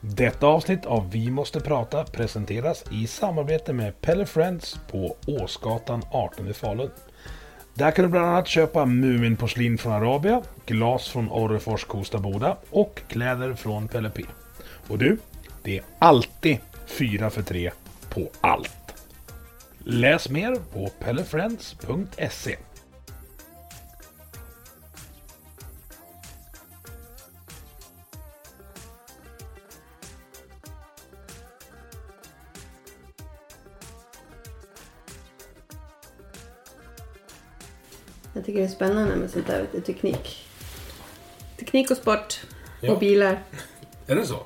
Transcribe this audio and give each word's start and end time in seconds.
Detta 0.00 0.46
avsnitt 0.46 0.86
av 0.86 1.10
Vi 1.10 1.30
måste 1.30 1.60
prata 1.60 2.04
presenteras 2.04 2.84
i 2.90 3.06
samarbete 3.06 3.72
med 3.72 4.00
Pelle 4.00 4.26
Friends 4.26 4.80
på 4.90 5.16
Åsgatan 5.26 6.02
18 6.10 6.48
i 6.48 6.52
Falun. 6.52 6.90
Där 7.74 7.90
kan 7.90 8.04
du 8.04 8.10
bland 8.10 8.26
annat 8.26 8.48
köpa 8.48 8.84
Muminporslin 8.84 9.78
från 9.78 9.92
Arabia, 9.92 10.42
glas 10.66 11.08
från 11.08 11.30
Orrefors 11.30 11.84
Kosta 11.84 12.18
Boda 12.18 12.56
och 12.70 13.00
kläder 13.08 13.54
från 13.54 13.88
Pelle 13.88 14.10
P. 14.10 14.22
Och 14.88 14.98
du, 14.98 15.18
det 15.62 15.78
är 15.78 15.84
alltid 15.98 16.58
4 16.86 17.30
för 17.30 17.42
3 17.42 17.70
på 18.08 18.28
allt. 18.40 18.94
Läs 19.78 20.30
mer 20.30 20.56
på 20.72 20.88
pellefriends.se. 21.00 22.56
Jag 38.38 38.46
tycker 38.46 38.58
det 38.60 38.66
är 38.66 38.68
spännande 38.70 39.16
med 39.16 39.30
sånt 39.30 39.46
där, 39.46 39.66
vet 39.72 39.84
teknik. 39.86 40.44
Teknik 41.58 41.90
och 41.90 41.96
sport. 41.96 42.40
Ja. 42.80 42.92
Och 42.92 42.98
bilar. 42.98 43.42
Är 44.06 44.16
det 44.16 44.26
så? 44.26 44.42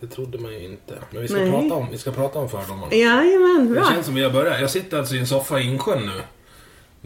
Det 0.00 0.06
trodde 0.06 0.38
man 0.38 0.52
ju 0.52 0.64
inte. 0.64 0.98
Men 1.10 1.22
vi 1.22 1.28
ska, 1.28 1.36
Nej. 1.36 1.50
prata 1.50 1.74
om, 1.74 1.90
vi 1.90 1.98
ska 1.98 2.10
prata 2.12 2.38
om 2.38 2.48
fördomarna. 2.50 2.94
Jajamän, 2.94 3.66
Det 3.68 3.74
bra. 3.74 3.90
känns 3.90 4.06
som 4.06 4.14
vi 4.14 4.22
har 4.22 4.30
börjat. 4.30 4.60
Jag 4.60 4.70
sitter 4.70 4.98
alltså 4.98 5.14
i 5.14 5.18
en 5.18 5.26
soffa 5.26 5.60
i 5.60 5.62
Insjön 5.62 6.06
nu. 6.06 6.20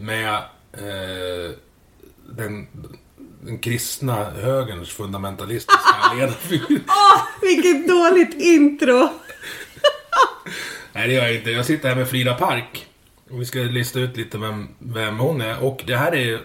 Med 0.03 0.33
eh, 0.73 1.51
den, 2.29 2.67
den 3.41 3.57
kristna 3.59 4.23
högerns 4.23 4.89
fundamentalistiska 4.89 6.13
ledarfigur. 6.15 6.81
Åh, 6.87 7.21
vilket 7.41 7.87
dåligt 7.87 8.33
intro! 8.33 9.09
Nej 10.93 11.07
det 11.07 11.13
gör 11.13 11.23
jag 11.23 11.35
inte. 11.35 11.51
Jag 11.51 11.65
sitter 11.65 11.89
här 11.89 11.95
med 11.95 12.09
Frida 12.09 12.33
Park. 12.33 12.87
Vi 13.33 13.45
ska 13.45 13.59
lista 13.59 13.99
ut 13.99 14.17
lite 14.17 14.37
vem, 14.37 14.67
vem 14.79 15.19
hon 15.19 15.41
är. 15.41 15.63
Och 15.63 15.83
det 15.87 15.95
här 15.97 16.15
är 16.15 16.39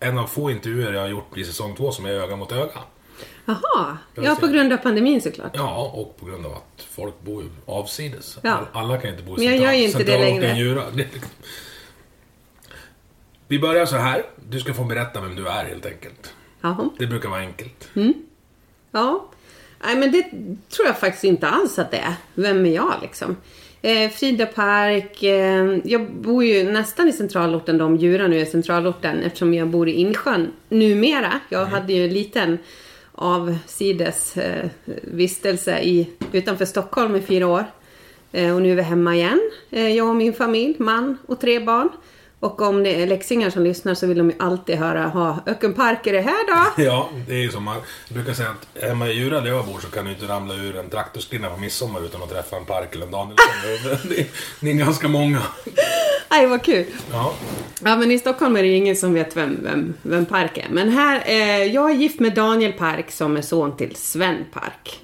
en 0.00 0.18
av 0.18 0.26
få 0.26 0.50
intervjuer 0.50 0.92
jag 0.92 1.00
har 1.00 1.08
gjort 1.08 1.38
i 1.38 1.44
säsong 1.44 1.76
två 1.76 1.92
som 1.92 2.06
är 2.06 2.10
öga 2.10 2.36
mot 2.36 2.52
öga. 2.52 2.70
Jaha, 3.44 3.98
ja 4.14 4.36
på 4.40 4.46
grund 4.46 4.72
av 4.72 4.76
pandemin 4.76 5.20
såklart. 5.22 5.50
Ja, 5.54 5.90
och 5.94 6.16
på 6.16 6.26
grund 6.26 6.46
av 6.46 6.52
att 6.52 6.82
folk 6.90 7.20
bor 7.20 7.42
ju 7.42 7.48
avsides. 7.66 8.38
Ja. 8.42 8.50
All- 8.52 8.66
Alla 8.72 8.98
kan 8.98 9.10
inte 9.10 9.22
bo 9.22 9.38
i 9.40 9.46
Men 9.48 9.62
jag 9.62 9.90
centralorten 9.90 10.40
längre. 10.40 10.84
Liksom- 10.94 11.20
Vi 13.48 13.58
börjar 13.58 13.86
så 13.86 13.96
här. 13.96 14.22
Du 14.48 14.60
ska 14.60 14.74
få 14.74 14.84
berätta 14.84 15.20
vem 15.20 15.36
du 15.36 15.48
är 15.48 15.64
helt 15.64 15.86
enkelt. 15.86 16.34
Jaha. 16.60 16.88
Det 16.98 17.06
brukar 17.06 17.28
vara 17.28 17.40
enkelt. 17.40 17.88
Ja. 18.90 19.28
Nej, 19.84 19.96
men 19.96 20.12
det 20.12 20.22
tror 20.68 20.86
jag 20.86 20.98
faktiskt 20.98 21.24
inte 21.24 21.48
alls 21.48 21.78
att 21.78 21.90
det 21.90 21.96
är. 21.98 22.14
Vem 22.34 22.66
är 22.66 22.70
jag 22.74 22.94
liksom? 23.02 23.36
Eh, 23.82 24.10
Frida 24.10 24.46
Park. 24.46 25.22
Eh, 25.22 25.78
jag 25.84 26.12
bor 26.12 26.44
ju 26.44 26.72
nästan 26.72 27.08
i 27.08 27.12
centralorten, 27.12 27.78
de 27.78 27.96
Djura 27.96 28.26
nu 28.26 28.40
är 28.40 28.44
centralorten 28.44 29.22
eftersom 29.22 29.54
jag 29.54 29.68
bor 29.68 29.88
i 29.88 29.92
Insjön 29.92 30.52
numera. 30.68 31.40
Jag 31.48 31.66
hade 31.66 31.92
ju 31.92 32.04
en 32.04 32.12
liten 32.14 32.58
avsides 33.12 34.36
eh, 34.36 34.70
vistelse 35.02 35.80
i, 35.80 36.08
utanför 36.32 36.64
Stockholm 36.64 37.16
i 37.16 37.20
fyra 37.20 37.46
år. 37.46 37.64
Eh, 38.32 38.54
och 38.54 38.62
nu 38.62 38.72
är 38.72 38.76
vi 38.76 38.82
hemma 38.82 39.14
igen. 39.14 39.40
Eh, 39.70 39.88
jag 39.88 40.08
och 40.08 40.16
min 40.16 40.32
familj, 40.32 40.74
man 40.78 41.18
och 41.26 41.40
tre 41.40 41.60
barn. 41.60 41.88
Och 42.40 42.62
om 42.62 42.82
det 42.82 43.02
är 43.02 43.06
läxingar 43.06 43.50
som 43.50 43.64
lyssnar 43.64 43.94
så 43.94 44.06
vill 44.06 44.18
de 44.18 44.30
ju 44.30 44.36
alltid 44.38 44.76
höra, 44.76 45.06
ha 45.06 45.42
Öckenpark 45.46 46.06
är 46.06 46.12
det 46.12 46.20
här 46.20 46.46
då? 46.46 46.82
Ja, 46.84 47.08
det 47.26 47.34
är 47.34 47.38
ju 47.38 47.50
som 47.50 47.64
man 47.64 47.76
brukar 48.08 48.32
säga 48.32 48.48
att 48.48 48.82
hemma 48.82 49.08
i 49.08 49.12
Djura 49.12 49.40
där 49.40 49.50
jag 49.50 49.66
bor 49.66 49.78
så 49.80 49.90
kan 49.90 50.04
du 50.04 50.10
inte 50.10 50.28
ramla 50.28 50.54
ur 50.54 50.76
en 50.76 50.90
traktorskrinna 50.90 51.50
på 51.50 51.60
midsommar 51.60 52.04
utan 52.04 52.22
att 52.22 52.30
träffa 52.30 52.56
en 52.56 52.64
park 52.64 52.94
eller 52.94 53.06
en 53.06 53.12
Danielsson. 53.12 53.48
Det 54.08 54.20
är, 54.20 54.26
det 54.60 54.70
är 54.70 54.74
ganska 54.74 55.08
många. 55.08 55.42
Nej, 56.30 56.46
vad 56.46 56.62
kul. 56.62 56.86
Ja, 57.12 57.34
Ja, 57.84 57.96
men 57.96 58.10
i 58.10 58.18
Stockholm 58.18 58.56
är 58.56 58.62
det 58.62 58.68
ju 58.68 58.76
ingen 58.76 58.96
som 58.96 59.14
vet 59.14 59.36
vem, 59.36 59.58
vem, 59.62 59.94
vem 60.02 60.26
Park 60.26 60.58
är. 60.58 60.66
Men 60.70 60.88
här, 60.88 61.22
eh, 61.26 61.64
jag 61.64 61.90
är 61.90 61.94
gift 61.94 62.20
med 62.20 62.34
Daniel 62.34 62.72
Park 62.72 63.10
som 63.10 63.36
är 63.36 63.42
son 63.42 63.76
till 63.76 63.96
Sven 63.96 64.44
Park. 64.52 65.00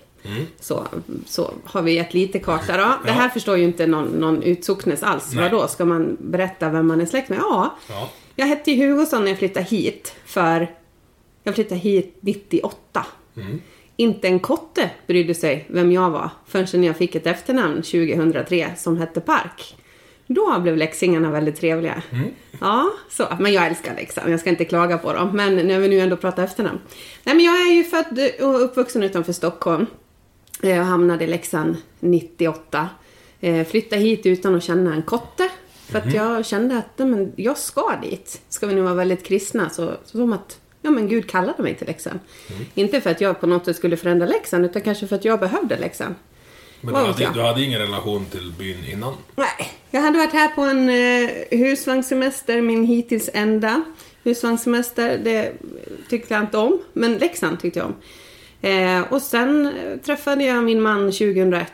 Så, 0.61 0.87
så 1.27 1.55
har 1.65 1.83
vi 1.83 1.99
ett 1.99 2.15
lite 2.15 2.39
karta 2.39 2.77
då. 2.77 2.93
Det 3.05 3.11
här 3.11 3.29
förstår 3.29 3.57
ju 3.57 3.65
inte 3.65 3.87
någon, 3.87 4.07
någon 4.07 4.43
utsocknes 4.43 5.03
alls. 5.03 5.33
Nej. 5.33 5.51
Vadå, 5.51 5.69
ska 5.69 5.85
man 5.85 6.17
berätta 6.21 6.69
vem 6.69 6.87
man 6.87 7.01
är 7.01 7.07
släkt 7.07 7.29
med? 7.29 7.39
Ja. 7.39 7.75
Ja. 7.89 8.11
Jag 8.37 8.47
hette 8.47 8.73
ju 8.73 8.89
Hugosson 8.89 9.25
när 9.25 9.31
jag 9.31 9.39
flyttade 9.39 9.67
hit 9.67 10.15
för... 10.25 10.71
Jag 11.43 11.55
flyttade 11.55 11.81
hit 11.81 12.17
98. 12.21 13.07
Inte 13.97 14.29
en 14.29 14.41
kotte 14.41 14.91
brydde 15.07 15.35
sig 15.35 15.65
vem 15.69 15.93
jag 15.93 16.11
var 16.11 16.31
förrän 16.47 16.85
jag 16.85 16.97
fick 16.97 17.15
ett 17.15 17.27
efternamn 17.27 17.77
2003 17.77 18.71
som 18.77 18.97
hette 18.97 19.21
Park. 19.21 19.77
Då 20.27 20.61
blev 20.61 20.77
läxingarna 20.77 21.31
väldigt 21.31 21.57
trevliga. 21.61 22.03
Ja, 22.61 22.91
så. 23.11 23.25
Men 23.41 23.53
jag 23.53 23.67
älskar 23.67 23.95
Leksand. 23.95 24.33
Jag 24.33 24.41
ska 24.41 24.51
inte 24.51 24.65
klaga 24.65 24.99
på 24.99 25.13
dem. 25.13 25.37
Men 25.37 25.57
när 25.57 25.79
vi 25.79 25.89
nu 25.89 26.01
ändå 26.01 26.17
pratar 26.17 26.45
efternamn. 26.45 26.81
Nej, 27.25 27.35
men 27.35 27.45
jag 27.45 27.55
är 27.55 27.73
ju 27.73 27.85
född 27.85 28.31
och 28.41 28.65
uppvuxen 28.65 29.03
utanför 29.03 29.33
Stockholm. 29.33 29.87
Jag 30.63 30.85
hamnade 30.85 31.25
i 31.25 31.27
Leksand 31.27 31.77
98. 32.01 32.89
Eh, 33.41 33.67
Flyttade 33.67 34.03
hit 34.03 34.27
utan 34.27 34.55
att 34.55 34.63
känna 34.65 34.95
en 34.95 35.03
kotte. 35.03 35.49
För 35.87 35.99
att 35.99 36.15
jag 36.15 36.47
kände 36.47 36.79
att 36.79 36.99
nej, 36.99 37.09
men 37.09 37.33
jag 37.37 37.59
ska 37.59 37.97
dit. 38.03 38.41
Ska 38.49 38.67
vi 38.67 38.75
nu 38.75 38.81
vara 38.81 38.95
väldigt 38.95 39.25
kristna 39.25 39.71
så, 39.71 39.93
så 40.05 40.19
som 40.19 40.33
att 40.33 40.59
ja, 40.83 40.91
men 40.91 41.09
Gud 41.09 41.31
kallade 41.31 41.63
mig 41.63 41.75
till 41.75 41.87
Leksand. 41.87 42.21
Inte 42.75 43.01
för 43.01 43.11
att 43.11 43.21
jag 43.21 43.41
på 43.41 43.47
något 43.47 43.65
sätt 43.65 43.77
skulle 43.77 43.97
förändra 43.97 44.27
Leksand 44.27 44.65
utan 44.65 44.83
kanske 44.83 45.07
för 45.07 45.17
att 45.17 45.25
jag 45.25 45.41
behövde 45.41 45.77
Leksand. 45.77 46.15
men 46.81 46.95
du 46.95 47.01
hade, 47.01 47.31
du 47.35 47.41
hade 47.41 47.63
ingen 47.63 47.81
relation 47.81 48.27
till 48.27 48.53
byn 48.59 48.85
innan? 48.93 49.15
Nej, 49.37 49.73
jag 49.91 50.01
hade 50.01 50.19
varit 50.19 50.33
här 50.33 50.49
på 50.49 50.61
en 50.61 50.89
eh, 50.89 51.59
husvagnssemester, 51.59 52.61
min 52.61 52.85
hittills 52.85 53.31
enda 53.33 53.85
husvagnssemester. 54.23 55.19
Det 55.25 55.53
tyckte 56.09 56.35
jag 56.35 56.43
inte 56.43 56.59
om, 56.59 56.83
men 56.93 57.15
Leksand 57.15 57.61
tyckte 57.61 57.79
jag 57.79 57.87
om. 57.87 57.95
Eh, 58.69 59.01
och 59.13 59.23
sen 59.23 59.73
träffade 60.05 60.45
jag 60.45 60.65
min 60.65 60.83
man 60.83 61.01
2001 61.13 61.67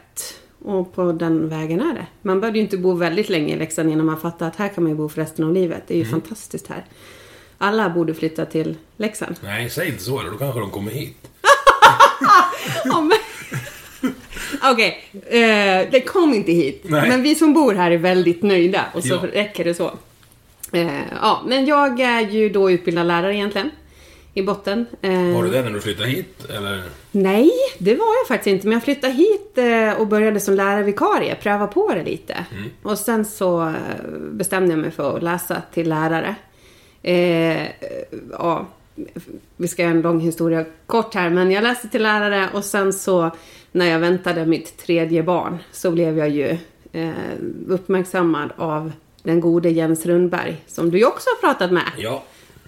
och 0.65 0.95
på 0.95 1.13
den 1.13 1.49
vägen 1.49 1.81
är 1.81 1.95
det. 1.95 2.07
Man 2.23 2.41
behövde 2.41 2.59
ju 2.59 2.65
inte 2.65 2.77
bo 2.77 2.93
väldigt 2.95 3.29
länge 3.29 3.55
i 3.55 3.59
Leksand 3.59 3.91
innan 3.91 4.07
man 4.07 4.21
fattade 4.21 4.49
att 4.51 4.57
här 4.57 4.69
kan 4.69 4.83
man 4.85 4.93
ju 4.93 4.97
bo 4.99 5.09
för 5.09 5.21
resten 5.21 5.45
av 5.45 5.53
livet. 5.55 5.83
Det 5.87 5.95
är 5.95 5.99
ju 5.99 6.05
fantastiskt 6.05 6.67
här. 6.67 6.85
Alla 7.59 7.91
borde 7.91 8.15
flytta 8.15 8.45
till 8.45 8.77
Leksand. 8.97 9.37
Nej, 9.43 9.71
säg 9.71 9.89
inte 9.89 10.03
så 10.03 10.23
då 10.23 10.39
kanske 10.39 10.61
de 10.61 10.71
kommer 10.71 10.91
hit. 10.91 11.17
Ja, 12.85 13.01
men- 13.01 14.13
Okej, 14.73 15.05
eh, 15.13 15.91
det 15.91 16.05
kom 16.07 16.35
inte 16.35 16.53
hit. 16.53 16.81
Nej. 16.85 17.09
Men 17.09 17.23
vi 17.23 17.35
som 17.35 17.53
bor 17.55 17.75
här 17.75 17.91
är 17.91 17.99
väldigt 17.99 18.43
nöjda 18.43 18.85
och 18.95 19.03
så 19.05 19.09
Ja. 19.15 19.27
räcker 19.33 19.65
det 19.65 19.75
så. 19.75 19.91
Eh, 20.73 21.01
ja, 21.23 21.43
men 21.47 21.67
jag 21.67 22.01
är 22.01 22.21
ju 22.21 22.49
då 22.49 22.71
utbildad 22.71 23.07
lärare 23.07 23.35
egentligen. 23.37 23.71
I 24.35 24.43
botten. 24.43 24.87
Eh, 25.03 25.11
Var 25.35 25.43
du 25.45 25.51
det 25.51 25.63
när 25.63 25.71
du 25.71 25.81
flyttade 25.81 26.09
hit? 26.09 26.45
Eller? 26.57 26.83
Nej, 27.11 27.51
det 27.79 27.95
var 27.95 28.07
jag 28.21 28.29
faktiskt 28.29 28.47
inte. 28.55 28.67
Men 28.67 28.73
jag 28.73 28.83
flyttade 28.85 29.13
hit 29.13 29.59
eh, 29.59 30.01
och 30.01 30.07
började 30.07 30.41
som 30.41 30.55
lärarvikarie, 30.55 31.35
pröva 31.35 31.67
på 31.67 31.93
det 31.95 32.03
lite. 32.05 32.37
Och 32.83 32.99
sen 32.99 33.25
så 33.25 33.63
eh, 33.69 33.75
bestämde 34.31 34.71
jag 34.73 34.79
mig 34.79 34.91
för 34.91 35.17
att 35.17 35.23
läsa 35.23 35.63
till 35.75 35.89
lärare. 35.89 36.35
Eh, 37.03 37.67
ja, 38.33 38.67
vi 39.57 39.69
ska 39.69 39.83
göra 39.83 39.93
en 39.93 40.01
lång 40.03 40.21
historia 40.21 40.65
kort 40.87 41.15
här, 41.15 41.31
men 41.31 41.51
jag 41.51 41.63
läste 41.63 41.89
till 41.89 42.03
lärare 42.03 42.49
och 42.55 42.65
sen 42.65 42.93
så 42.93 43.31
när 43.73 43.87
jag 43.87 43.99
väntade 43.99 44.47
mitt 44.47 44.79
tredje 44.79 45.23
barn 45.23 45.59
så 45.73 45.91
blev 45.91 46.19
jag 46.19 46.29
ju 46.29 46.59
eh, 46.93 47.11
uppmärksammad 47.69 48.53
av 48.57 48.93
den 49.23 49.41
gode 49.41 49.71
Jens 49.71 50.07
Rundberg, 50.07 50.57
som 50.67 50.91
du 50.91 51.05
också 51.05 51.29
har 51.31 51.49
pratat 51.49 51.73
med, 51.73 51.91
Ja. 51.97 52.23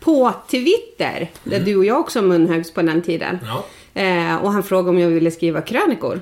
På 0.05 0.33
Twitter, 0.51 1.31
där 1.45 1.61
du 1.61 1.77
och 1.77 1.85
jag 1.85 2.01
också 2.01 2.23
munhögs 2.23 2.71
på 2.75 2.83
den 2.83 3.03
tiden. 3.03 3.39
Ja. 3.47 3.65
Eh, 4.03 4.37
och 4.37 4.53
han 4.53 4.63
frågade 4.63 4.89
om 4.91 4.99
jag 4.99 5.09
ville 5.09 5.31
skriva 5.31 5.61
krönikor. 5.61 6.21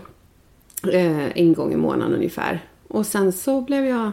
Eh, 0.92 1.36
en 1.38 1.54
gång 1.54 1.72
i 1.72 1.76
månaden 1.76 2.14
ungefär. 2.14 2.60
Och 2.88 3.06
sen 3.06 3.32
så 3.32 3.60
blev 3.60 3.84
jag... 3.86 4.12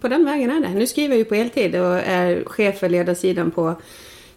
På 0.00 0.08
den 0.08 0.24
vägen 0.24 0.50
är 0.50 0.60
det. 0.60 0.68
Nu 0.68 0.86
skriver 0.86 1.08
jag 1.08 1.18
ju 1.18 1.24
på 1.24 1.34
heltid 1.34 1.74
och 1.76 1.96
är 1.96 2.44
chef 2.46 2.78
för 2.78 2.88
ledarsidan 2.88 3.50
på 3.50 3.74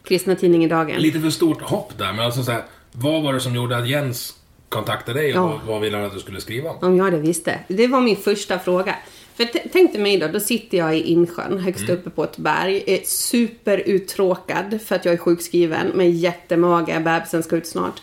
Kristna 0.03 0.35
Tidningen 0.35 0.69
Dagen. 0.69 1.01
Lite 1.01 1.19
för 1.19 1.29
stort 1.29 1.61
hopp 1.61 1.97
där, 1.97 2.13
men 2.13 2.25
alltså 2.25 2.43
så 2.43 2.51
här, 2.51 2.63
vad 2.91 3.23
var 3.23 3.33
det 3.33 3.39
som 3.39 3.55
gjorde 3.55 3.77
att 3.77 3.87
Jens 3.89 4.35
kontaktade 4.69 5.19
dig 5.19 5.31
och 5.31 5.37
Ja. 5.37 5.47
vad, 5.47 5.59
vad 5.73 5.81
ville 5.81 5.97
han 5.97 6.05
att 6.05 6.13
du 6.13 6.19
skulle 6.19 6.41
skriva 6.41 6.69
om? 6.69 6.77
Om 6.81 6.97
jag 6.97 7.11
det 7.11 7.17
visste. 7.17 7.59
Det 7.67 7.87
var 7.87 8.01
min 8.01 8.15
första 8.17 8.59
fråga. 8.59 8.95
För 9.35 9.45
tänk 9.73 9.91
dig 9.93 10.01
mig 10.01 10.17
då, 10.17 10.27
då 10.27 10.39
sitter 10.39 10.77
jag 10.77 10.97
i 10.97 11.01
Insjön, 11.01 11.57
högst 11.59 11.89
uppe 11.89 12.09
på 12.09 12.23
ett 12.23 12.37
berg. 12.37 12.83
Är 12.87 12.99
superuttråkad 13.05 14.79
för 14.85 14.95
att 14.95 15.05
jag 15.05 15.13
är 15.13 15.17
sjukskriven 15.17 15.87
med 15.87 16.11
jättemage, 16.11 16.85
bebisen 17.03 17.43
ska 17.43 17.55
ut 17.55 17.67
snart. 17.67 18.01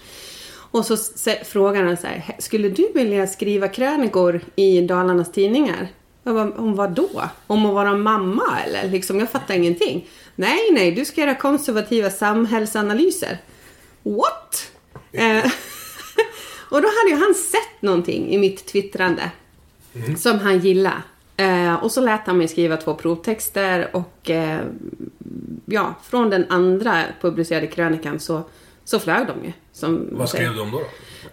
Och 0.73 0.85
så 0.87 0.97
frågar 1.45 1.83
han 1.85 1.97
så 1.97 2.07
här, 2.07 2.17
"He- 2.17 2.41
skulle 2.41 2.69
du 2.69 2.89
vilja 2.95 3.27
skriva 3.27 3.69
krönikor 3.69 4.41
i 4.57 4.81
Dalarnas 4.81 5.33
tidningar? 5.33 5.89
Jag 6.23 6.35
bara, 6.35 6.53
om 6.53 6.75
vad 6.75 6.91
då? 6.91 7.09
Om 7.47 7.67
att 7.67 7.75
vara 7.75 7.97
mamma 7.97 8.59
eller? 8.67 8.89
Liksom, 8.91 9.21
jag 9.21 9.31
fattar 9.31 9.55
ingenting. 9.55 10.09
Nej, 10.37 10.59
nej, 10.73 10.91
du 10.93 11.05
ska 11.05 11.21
göra 11.21 11.35
konservativa 11.35 12.11
samhällsanalyser. 12.11 13.39
What? 14.03 14.71
Eh, 15.13 15.39
och 16.71 16.83
då 16.83 16.89
hade 16.89 17.11
ju 17.11 17.17
han 17.17 17.35
sett 17.35 17.83
någonting 17.83 18.31
i 18.31 18.39
mitt 18.39 18.67
twittrande 18.67 19.31
som 20.19 20.39
han 20.39 20.59
gillade. 20.59 21.03
Eh, 21.41 21.75
och 21.75 21.93
så 21.93 22.01
lät 22.01 22.27
han 22.27 22.39
mig 22.39 22.49
skriva 22.49 22.77
två 22.77 22.95
provtexter 22.95 23.91
och 23.93 24.31
eh, 24.31 24.61
ja, 25.67 25.95
från 26.03 26.31
den 26.31 26.47
andra 26.49 27.05
publicerade 27.21 27.67
krönikan 27.67 28.21
så, 28.21 28.43
så 28.85 28.99
flög 28.99 29.27
de 29.27 29.45
ju. 29.47 29.53
Som 29.73 30.09
Vad 30.13 30.29
skrev 30.29 30.61
om 30.61 30.71
då? 30.71 30.79
då? 30.79 30.85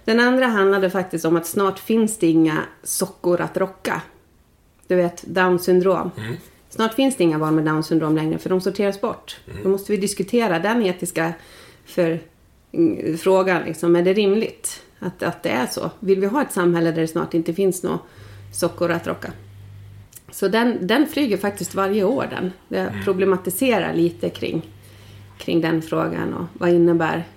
Den 0.06 0.20
andra 0.20 0.46
handlade 0.46 0.90
faktiskt 0.90 1.26
om 1.26 1.36
att 1.36 1.48
snart 1.48 1.80
finns 1.80 2.18
det 2.18 2.28
inga 2.28 2.64
sockor 2.84 3.42
att 3.42 3.58
rocka. 3.58 4.02
Du 4.88 4.96
vet, 4.96 5.24
down 5.24 5.60
syndrom. 5.60 6.12
Snart 6.70 6.94
finns 6.94 7.16
det 7.16 7.24
inga 7.24 7.40
barn 7.40 7.56
med 7.56 7.66
down 7.66 7.84
syndrom 7.84 8.16
längre 8.16 8.38
för 8.38 8.50
de 8.50 8.62
sorteras 8.62 9.02
bort. 9.02 9.38
Då 9.64 9.70
måste 9.70 9.92
vi 9.92 9.98
diskutera 9.98 10.60
den 10.60 10.82
etiska 10.82 11.34
för, 11.86 12.20
mm, 12.72 13.18
frågan. 13.18 13.64
Liksom, 13.64 13.96
är 13.96 14.02
det 14.02 14.14
rimligt 14.14 14.84
att, 15.00 15.24
att 15.24 15.44
det 15.44 15.50
är 15.50 15.66
så? 15.66 15.92
Vill 16.00 16.20
vi 16.20 16.28
ha 16.28 16.42
ett 16.42 16.54
samhälle 16.54 16.92
där 16.92 17.02
det 17.02 17.08
snart 17.08 17.34
inte 17.34 17.54
finns 17.54 17.84
några 17.84 18.00
sockor 18.52 18.92
att 18.92 19.08
rocka? 19.08 19.32
Så 20.38 20.48
den, 20.48 20.88
den 20.88 21.08
flyger 21.08 21.38
faktiskt 21.38 21.76
varje 21.76 22.04
år 22.04 22.28
den. 22.30 22.52
Jag 22.68 23.04
problematiserar 23.04 23.94
lite 23.94 24.30
kring, 24.30 24.62
kring 25.38 25.62
den 25.62 25.82
frågan 25.82 26.34
och 26.34 26.46
vad 26.54 26.70
innebär 26.70 27.28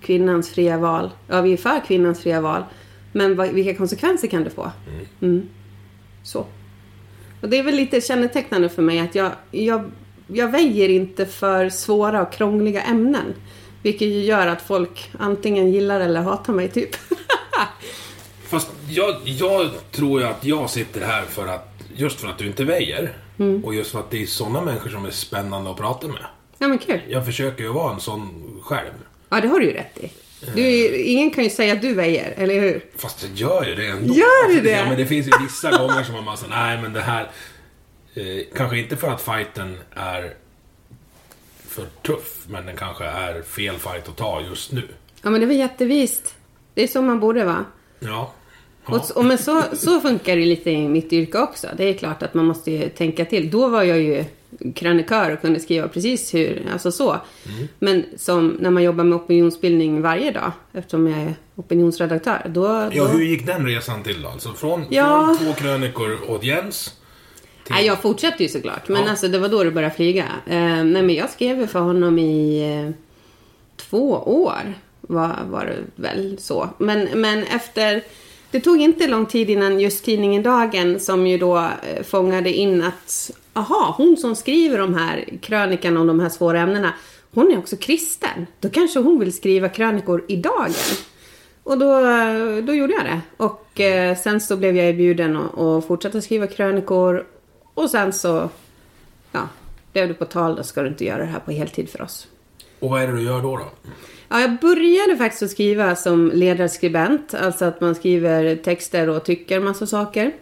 kvinnans 0.00 0.50
fria 0.50 0.78
val. 0.78 1.10
Ja, 1.28 1.40
vi 1.40 1.52
är 1.52 1.56
för 1.56 1.80
kvinnans 1.86 2.20
fria 2.22 2.40
val. 2.40 2.64
Men 3.12 3.36
vad, 3.36 3.48
vilka 3.48 3.74
konsekvenser 3.74 4.28
kan 4.28 4.44
det 4.44 4.50
få? 4.50 4.70
Mm. 5.20 5.48
Så. 6.22 6.46
Och 7.40 7.48
det 7.48 7.58
är 7.58 7.62
väl 7.62 7.74
lite 7.74 8.00
kännetecknande 8.00 8.68
för 8.68 8.82
mig 8.82 9.00
att 9.00 9.14
jag, 9.14 9.32
jag, 9.50 9.90
jag 10.26 10.48
väjer 10.48 10.88
inte 10.88 11.26
för 11.26 11.68
svåra 11.68 12.22
och 12.22 12.32
krångliga 12.32 12.82
ämnen. 12.82 13.34
Vilket 13.82 14.08
ju 14.08 14.20
gör 14.20 14.46
att 14.46 14.62
folk 14.62 15.10
antingen 15.18 15.72
gillar 15.72 16.00
eller 16.00 16.20
hatar 16.20 16.52
mig, 16.52 16.68
typ. 16.68 16.96
Fast 18.48 18.70
jag, 18.88 19.16
jag 19.24 19.70
tror 19.90 20.20
ju 20.20 20.26
att 20.26 20.44
jag 20.44 20.70
sitter 20.70 21.00
här 21.00 21.22
för 21.22 21.46
att, 21.46 21.73
just 21.96 22.20
för 22.20 22.28
att 22.28 22.38
du 22.38 22.46
inte 22.46 22.64
väjer. 22.64 23.12
Mm. 23.38 23.64
Och 23.64 23.74
just 23.74 23.90
för 23.92 23.98
att 24.00 24.10
det 24.10 24.22
är 24.22 24.26
sådana 24.26 24.60
människor 24.60 24.90
som 24.90 25.04
är 25.04 25.10
spännande 25.10 25.70
att 25.70 25.76
prata 25.76 26.06
med. 26.06 26.24
ja, 26.58 26.68
men 26.68 26.78
kul. 26.78 27.00
Jag 27.08 27.26
försöker 27.26 27.64
ju 27.64 27.72
vara 27.72 27.94
en 27.94 28.00
sån 28.00 28.30
själv. 28.62 28.92
Ja, 29.28 29.40
det 29.40 29.48
har 29.48 29.60
du 29.60 29.66
ju 29.66 29.72
rätt 29.72 29.98
i. 29.98 30.10
Du, 30.54 30.62
är- 30.62 30.94
ingen 31.06 31.30
kan 31.30 31.44
ju 31.44 31.50
säga 31.50 31.72
att 31.72 31.82
du 31.82 31.94
väjer, 31.94 32.34
eller 32.36 32.60
hur? 32.60 32.84
Fast 32.96 33.22
jag 33.22 33.32
gör 33.34 33.64
ju 33.66 33.74
det 33.74 33.86
ändå. 33.86 34.14
Gör 34.14 34.48
du 34.54 34.60
det? 34.60 34.70
Ja, 34.70 34.84
men 34.88 34.96
det 34.96 35.06
finns 35.06 35.26
ju 35.26 35.30
vissa 35.42 35.70
gånger 35.78 36.02
som 36.02 36.14
man 36.14 36.24
bara 36.24 36.36
så, 36.36 36.46
nej 36.46 36.82
men 36.82 36.92
det 36.92 37.00
här... 37.00 37.30
Eh, 38.14 38.42
kanske 38.56 38.78
inte 38.78 38.96
för 38.96 39.08
att 39.08 39.20
fighten 39.22 39.78
är 39.94 40.34
för 41.68 41.84
tuff, 42.02 42.44
men 42.48 42.66
den 42.66 42.76
kanske 42.76 43.04
är 43.04 43.42
fel 43.42 43.74
fight 43.78 44.08
att 44.08 44.16
ta 44.16 44.40
just 44.48 44.72
nu. 44.72 44.82
Ja, 45.22 45.30
men 45.30 45.40
det 45.40 45.46
var 45.46 45.54
jättevist. 45.54 46.34
Det 46.74 46.82
är 46.82 46.86
så 46.88 47.02
man 47.02 47.20
borde 47.20 47.44
vara. 47.44 47.64
Ja. 48.00 48.32
Ja. 48.86 48.94
Och, 48.94 49.16
och 49.16 49.24
men 49.24 49.38
så, 49.38 49.62
så 49.72 50.00
funkar 50.00 50.36
det 50.36 50.44
lite 50.44 50.70
i 50.70 50.88
mitt 50.88 51.12
yrke 51.12 51.38
också. 51.38 51.66
Det 51.76 51.84
är 51.84 51.94
klart 51.94 52.22
att 52.22 52.34
man 52.34 52.44
måste 52.44 52.70
ju 52.70 52.88
tänka 52.88 53.24
till. 53.24 53.50
Då 53.50 53.68
var 53.68 53.82
jag 53.82 54.00
ju 54.00 54.24
krönikör 54.74 55.30
och 55.32 55.40
kunde 55.40 55.60
skriva 55.60 55.88
precis 55.88 56.34
hur, 56.34 56.62
alltså 56.72 56.92
så. 56.92 57.16
Men 57.78 58.04
som 58.16 58.56
när 58.60 58.70
man 58.70 58.82
jobbar 58.82 59.04
med 59.04 59.16
opinionsbildning 59.16 60.02
varje 60.02 60.30
dag, 60.30 60.52
eftersom 60.72 61.06
jag 61.06 61.18
är 61.20 61.34
opinionsredaktör, 61.56 62.42
då... 62.48 62.66
ja, 62.66 62.90
då 62.94 63.04
hur 63.06 63.24
gick 63.24 63.46
den 63.46 63.66
resan 63.66 64.02
till 64.02 64.22
då? 64.22 64.28
Alltså 64.28 64.52
från, 64.52 64.84
Ja. 64.90 65.36
från 65.38 65.46
två 65.46 65.60
krönikor 65.60 66.30
åt 66.30 66.44
Jens 66.44 66.94
till... 67.64 67.74
Nej, 67.74 67.86
jag 67.86 68.02
fortsätter 68.02 68.42
ju 68.42 68.48
såklart. 68.48 68.88
Men 68.88 69.02
Ja. 69.02 69.10
alltså 69.10 69.28
det 69.28 69.38
var 69.38 69.48
då 69.48 69.64
det 69.64 69.70
började 69.70 69.94
flyga. 69.94 70.24
Eh, 70.46 70.56
nej, 70.60 70.84
men 71.02 71.14
jag 71.14 71.30
skrev 71.30 71.60
ju 71.60 71.66
för 71.66 71.80
honom 71.80 72.18
i 72.18 72.62
eh, 72.86 72.90
två 73.76 74.10
år. 74.26 74.74
Var, 75.00 75.36
var 75.50 75.64
det 75.64 76.02
väl 76.02 76.36
så. 76.38 76.68
Men, 76.78 77.08
men 77.14 77.42
efter... 77.44 78.02
Det 78.54 78.60
tog 78.60 78.80
inte 78.80 79.06
lång 79.06 79.26
tid 79.26 79.50
innan 79.50 79.80
just 79.80 80.04
tidningen 80.04 80.42
Dagen 80.42 81.00
som 81.00 81.26
ju 81.26 81.38
då 81.38 81.58
eh, 81.58 82.02
fångade 82.02 82.52
in 82.52 82.82
att 82.82 83.30
aha, 83.52 83.94
hon 83.98 84.16
som 84.16 84.36
skriver 84.36 84.78
de 84.78 84.94
här 84.94 85.38
krönikan 85.42 85.96
om 85.96 86.06
de 86.06 86.20
här 86.20 86.28
svåra 86.28 86.60
ämnena, 86.60 86.92
hon 87.30 87.52
är 87.52 87.58
också 87.58 87.76
kristen. 87.76 88.46
Då 88.60 88.68
kanske 88.68 89.00
hon 89.00 89.18
vill 89.18 89.32
skriva 89.32 89.68
krönikor 89.68 90.24
i 90.28 90.36
Dagen. 90.36 90.72
Och 91.62 91.78
då, 91.78 92.00
då 92.66 92.74
gjorde 92.74 92.92
jag 92.92 93.04
det. 93.04 93.20
Och 93.36 93.80
eh, 93.80 94.16
sen 94.16 94.40
så 94.40 94.56
blev 94.56 94.76
jag 94.76 94.86
erbjuden 94.86 95.36
att 95.36 95.58
att 95.58 95.86
fortsätta 95.86 96.20
skriva 96.20 96.46
krönikor. 96.46 97.26
Och 97.74 97.90
sen 97.90 98.12
så, 98.12 98.48
ja, 99.32 99.48
blev 99.92 100.08
det 100.08 100.14
på 100.14 100.24
tal, 100.24 100.56
då 100.56 100.62
ska 100.62 100.82
du 100.82 100.88
inte 100.88 101.04
göra 101.04 101.18
det 101.18 101.28
här 101.28 101.40
på 101.40 101.52
heltid 101.52 101.88
för 101.88 102.02
oss. 102.02 102.26
Och 102.80 102.90
vad 102.90 103.02
är 103.02 103.06
det 103.06 103.16
du 103.16 103.22
gör 103.22 103.42
då? 103.42 103.56
då? 103.56 103.90
Ja, 104.34 104.40
jag 104.40 104.58
började 104.58 105.16
faktiskt 105.16 105.42
att 105.42 105.50
skriva 105.50 105.96
som 105.96 106.30
ledarskribent. 106.34 107.34
Alltså 107.34 107.64
att 107.64 107.80
man 107.80 107.94
skriver 107.94 108.56
texter 108.56 109.08
och 109.08 109.24
tycker 109.24 109.60
massa 109.60 109.86
saker. 109.86 110.32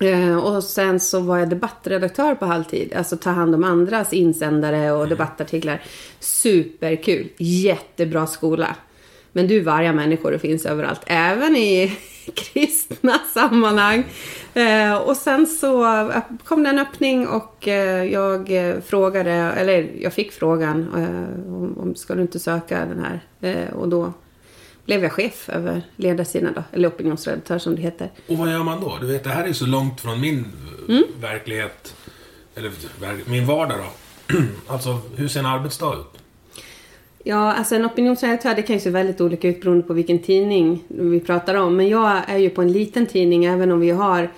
Eh, 0.00 0.36
och 0.36 0.64
sen 0.64 1.00
så 1.00 1.20
var 1.20 1.38
jag 1.38 1.50
debattredaktör 1.50 2.34
på 2.34 2.46
halvtid. 2.46 2.94
Alltså 2.96 3.16
ta 3.16 3.30
hand 3.30 3.54
om 3.54 3.64
andras 3.64 4.12
insändare 4.12 4.92
och 4.92 5.08
debattartiklar. 5.08 5.82
Superkul. 6.20 7.28
Jättebra 7.38 8.26
skola. 8.26 8.76
Men 9.32 9.48
du, 9.48 9.60
varje 9.60 9.92
människor 9.92 10.30
det 10.30 10.38
finns 10.38 10.66
överallt. 10.66 11.00
Även 11.06 11.56
i 11.56 11.96
kristna 12.34 13.18
sammanhang. 13.34 14.04
Eh, 14.54 14.94
och 14.94 15.16
sen 15.16 15.46
så 15.46 16.12
kom 16.44 16.62
det 16.62 16.70
en 16.70 16.78
öppning 16.78 17.28
och 17.28 17.68
eh, 17.68 18.04
jag 18.04 18.50
eh, 18.68 18.80
frågade, 18.80 19.30
eller 19.32 19.90
jag 20.00 20.12
fick 20.12 20.32
frågan 20.32 20.88
eh, 20.96 21.54
om, 21.54 21.78
om 21.78 21.94
ska 21.94 22.14
du 22.14 22.22
inte 22.22 22.38
söka 22.38 22.78
den 22.86 23.04
här? 23.04 23.20
Och 23.74 23.88
då 23.88 24.12
blev 24.84 25.02
jag 25.02 25.12
chef 25.12 25.48
över 25.48 25.82
ledarsidan 25.96 26.52
då, 26.54 26.62
eller 26.72 26.88
opinionsredaktör 26.88 27.58
som 27.58 27.76
det 27.76 27.82
heter. 27.82 28.10
Och 28.28 28.36
vad 28.38 28.50
gör 28.52 28.62
man 28.62 28.80
då? 28.80 28.98
Du 29.00 29.06
vet, 29.06 29.24
det 29.24 29.30
här 29.30 29.44
är 29.44 29.52
så 29.52 29.66
långt 29.66 30.00
från 30.00 30.20
min 30.20 30.44
Mm. 30.88 31.04
verklighet. 31.20 31.94
Eller 32.54 32.72
min 33.30 33.46
vardag 33.46 33.78
då. 33.78 34.34
alltså, 34.66 34.98
hur 35.16 35.28
ser 35.28 35.40
en 35.40 35.46
arbetsdag 35.46 35.94
ut? 35.94 36.20
Ja, 37.28 37.52
alltså 37.52 37.74
en 37.74 37.86
opinionsredaktör 37.86 38.54
det 38.54 38.62
kan 38.62 38.76
ju 38.76 38.80
se 38.80 38.90
väldigt 38.90 39.20
olika 39.20 39.48
ut 39.48 39.60
beroende 39.60 39.86
på 39.86 39.92
vilken 39.92 40.18
tidning 40.18 40.84
vi 40.88 41.20
pratar 41.20 41.54
om. 41.54 41.76
Men 41.76 41.88
jag 41.88 42.22
är 42.26 42.38
ju 42.38 42.50
på 42.50 42.62
en 42.62 42.72
liten 42.72 43.06
tidning 43.06 43.44
även 43.44 43.72
om 43.72 43.80
vi 43.80 43.90
har 43.90 44.30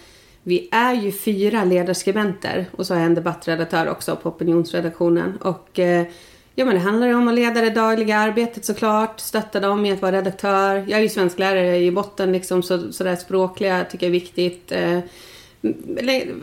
vi 0.43 0.69
är 0.73 0.95
ju 0.95 1.13
fyra 1.13 1.65
ledarskribenter 1.65 2.67
och 2.77 2.87
så 2.87 2.95
har 2.95 3.01
jag 3.01 3.07
en 3.07 3.15
debattredaktör 3.15 3.89
också 3.89 4.17
på 4.17 4.29
opinionsredaktionen. 4.29 5.37
Och 5.37 5.79
eh, 5.79 6.07
ja, 6.55 6.65
men 6.65 6.75
det 6.75 6.81
handlar 6.81 7.07
ju 7.07 7.15
om 7.15 7.29
att 7.29 7.35
leda 7.35 7.61
det 7.61 7.71
dagliga 7.71 8.19
arbetet 8.19 8.65
såklart, 8.65 9.21
stötta 9.21 9.61
dem 9.61 9.87
i 9.87 9.93
att 9.93 10.03
vara 10.03 10.17
redaktör. 10.17 10.75
Jag 10.75 10.99
är 10.99 11.03
ju 11.03 11.09
svensklärare 11.09 11.77
i 11.77 11.91
botten 11.91 12.33
liksom, 12.33 12.63
så, 12.63 12.93
så 12.93 13.05
det 13.05 13.17
språkliga 13.17 13.85
tycker 13.85 14.07
jag 14.07 14.17
är 14.17 14.21
viktigt. 14.21 14.73
Eh, 14.73 14.99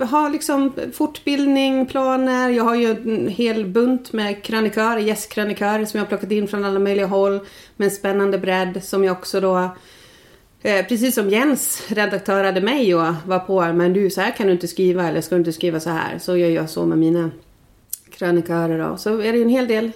ha 0.09 0.29
liksom 0.29 0.73
fortbildning, 0.93 1.85
planer. 1.85 2.49
Jag 2.49 2.63
har 2.63 2.75
ju 2.75 2.91
en 2.91 3.27
hel 3.27 3.65
bunt 3.65 4.13
med 4.13 4.43
krönikörer, 4.43 4.97
gästkrönikörer 4.97 5.85
som 5.85 5.97
jag 5.97 6.05
har 6.05 6.09
plockat 6.09 6.31
in 6.31 6.47
från 6.47 6.65
alla 6.65 6.79
möjliga 6.79 7.05
håll. 7.05 7.39
Med 7.75 7.85
en 7.85 7.91
spännande 7.91 8.37
bredd 8.37 8.83
som 8.83 9.03
jag 9.03 9.17
också 9.17 9.41
då 9.41 9.69
Eh, 10.65 10.85
precis 10.85 11.15
som 11.15 11.29
Jens 11.29 11.83
redaktörade 11.87 12.61
mig 12.61 12.95
och 12.95 13.13
var 13.25 13.39
på 13.39 13.73
men 13.73 13.93
du 13.93 14.09
så 14.09 14.21
här 14.21 14.31
kan 14.31 14.47
du 14.47 14.53
inte 14.53 14.67
skriva 14.67 15.07
eller 15.07 15.21
ska 15.21 15.35
du 15.35 15.39
inte 15.39 15.53
skriva 15.53 15.79
så 15.79 15.89
här. 15.89 16.19
Så 16.19 16.37
gör 16.37 16.49
jag 16.49 16.69
så 16.69 16.85
med 16.85 16.97
mina 16.97 17.31
krönikörer 18.09 18.89
då. 18.89 18.97
Så 18.97 19.21
är 19.21 19.31
det 19.31 19.37
ju 19.37 19.43
en 19.43 19.49
hel 19.49 19.67
del. 19.67 19.91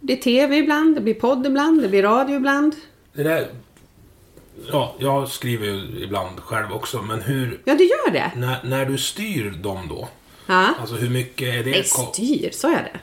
Det 0.00 0.12
är 0.12 0.16
tv 0.16 0.56
ibland, 0.56 0.94
det 0.94 1.00
blir 1.00 1.14
podd 1.14 1.46
ibland, 1.46 1.82
det 1.82 1.88
blir 1.88 2.02
radio 2.02 2.36
ibland. 2.36 2.74
Det 3.12 3.22
där... 3.22 3.46
Ja, 4.72 4.94
jag 4.98 5.28
skriver 5.28 5.66
ju 5.66 6.04
ibland 6.04 6.40
själv 6.40 6.72
också, 6.72 7.02
men 7.02 7.22
hur... 7.22 7.60
Ja, 7.64 7.74
det 7.74 7.84
gör 7.84 8.10
det. 8.10 8.32
När, 8.36 8.56
när 8.64 8.84
du 8.84 8.98
styr 8.98 9.50
dem 9.50 9.88
då, 9.88 10.08
Ja. 10.48 10.74
Alltså 10.80 10.96
hur 10.96 11.10
mycket 11.10 11.48
är 11.48 11.64
det? 11.64 11.70
Nej, 11.70 11.84
styr, 11.84 12.50
sa 12.52 12.72
jag 12.72 12.84
det? 12.84 13.00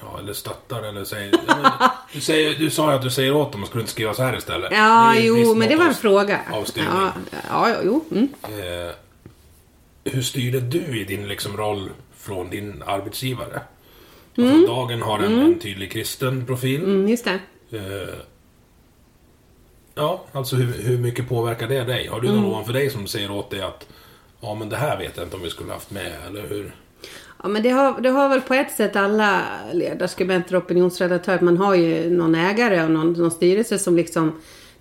Ja, 0.00 0.18
eller 0.18 0.32
stöttar 0.32 0.82
eller 0.82 1.04
säger... 1.04 1.34
Ja, 1.46 1.56
men, 1.62 1.90
du, 2.12 2.20
säger 2.20 2.54
du 2.54 2.70
sa 2.70 2.90
ju 2.90 2.96
att 2.96 3.02
du 3.02 3.10
säger 3.10 3.34
åt 3.34 3.52
dem 3.52 3.62
att 3.62 3.68
skulle 3.68 3.82
inte 3.82 3.92
skriva 3.92 4.14
så 4.14 4.22
här 4.22 4.36
istället. 4.36 4.72
Ja, 4.72 5.16
jo, 5.16 5.54
men 5.54 5.68
det 5.68 5.76
var 5.76 5.84
en 5.84 5.94
fråga. 5.94 6.40
Av 6.52 6.64
styrning. 6.64 6.92
Ja, 6.92 7.12
ja, 7.48 7.76
jo. 7.84 8.04
Mm. 8.10 8.28
Eh, 8.42 8.92
hur 10.04 10.22
styrde 10.22 10.60
du 10.60 11.00
i 11.00 11.04
din 11.04 11.28
liksom, 11.28 11.56
roll 11.56 11.90
från 12.16 12.50
din 12.50 12.82
arbetsgivare? 12.86 13.60
Alltså, 14.38 14.66
Dagen 14.66 15.02
har 15.02 15.18
en, 15.18 15.38
en 15.38 15.58
tydlig 15.58 15.92
kristen 15.92 16.46
profil. 16.46 16.82
Mm, 16.82 17.08
just 17.08 17.24
det. 17.24 17.38
Eh, 17.78 18.14
ja, 19.94 20.24
alltså 20.32 20.56
hur, 20.56 20.82
hur 20.82 20.98
mycket 20.98 21.28
påverkar 21.28 21.68
det 21.68 21.84
dig? 21.84 22.06
Har 22.06 22.20
du 22.20 22.28
någon 22.28 22.38
Mm. 22.38 22.50
ovanför 22.50 22.72
dig 22.72 22.90
som 22.90 23.06
säger 23.06 23.30
åt 23.30 23.50
dig 23.50 23.60
att 23.62 23.86
Ja 24.40 24.54
men 24.54 24.68
det 24.68 24.76
här 24.76 24.98
vet 24.98 25.16
jag 25.16 25.26
inte 25.26 25.36
om 25.36 25.42
vi 25.42 25.50
skulle 25.50 25.72
haft 25.72 25.90
med, 25.90 26.12
eller 26.28 26.42
hur? 26.48 26.74
Ja, 27.42 27.48
men 27.48 27.62
det 27.62 27.70
har, 27.70 28.00
det 28.00 28.08
har 28.08 28.28
väl 28.28 28.40
på 28.40 28.54
ett 28.54 28.72
sätt 28.72 28.96
alla 28.96 29.40
ledarskribenter 29.72 30.56
och 30.56 30.62
opinionsredaktörer. 30.62 31.40
Man 31.40 31.56
har 31.56 31.74
ju 31.74 32.10
någon 32.10 32.34
ägare 32.34 32.84
och 32.84 32.90
någon, 32.90 33.12
någon 33.12 33.30
styrelse 33.30 33.78
som 33.78 33.96
liksom 33.96 34.32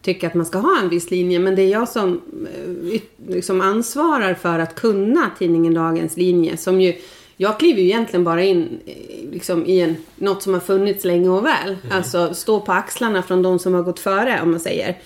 tycker 0.02 0.28
att 0.28 0.34
man 0.34 0.46
ska 0.46 0.58
ha 0.58 0.80
en 0.82 0.90
viss 0.90 1.12
linje. 1.12 1.40
Men 1.40 1.56
det 1.56 1.62
är 1.62 1.70
jag 1.70 1.90
som 1.90 2.22
eh, 2.56 3.02
liksom 3.28 3.62
ansvarar 3.62 4.34
för 4.34 4.60
att 4.60 4.76
kunna 4.76 5.32
tidningen 5.40 5.74
Dagens 5.74 6.18
linje. 6.18 6.58
Som 6.58 6.82
ju, 6.82 6.94
jag 7.42 7.60
kliver 7.60 7.82
ju 7.82 7.88
egentligen 7.88 8.24
bara 8.24 8.44
in 8.44 8.80
eh, 8.86 9.32
liksom, 9.32 9.66
i 9.66 9.82
en, 9.82 9.96
något 10.16 10.44
som 10.44 10.54
har 10.54 10.60
funnits 10.60 11.06
länge 11.06 11.30
och 11.30 11.46
väl. 11.46 11.78
Alltså 11.92 12.34
stå 12.34 12.60
på 12.60 12.72
axlarna 12.72 13.24
från 13.24 13.42
de 13.42 13.60
som 13.60 13.74
har 13.74 13.82
gått 13.82 14.00
före 14.00 14.40
om 14.44 14.52
man 14.52 14.60
säger. 14.60 14.98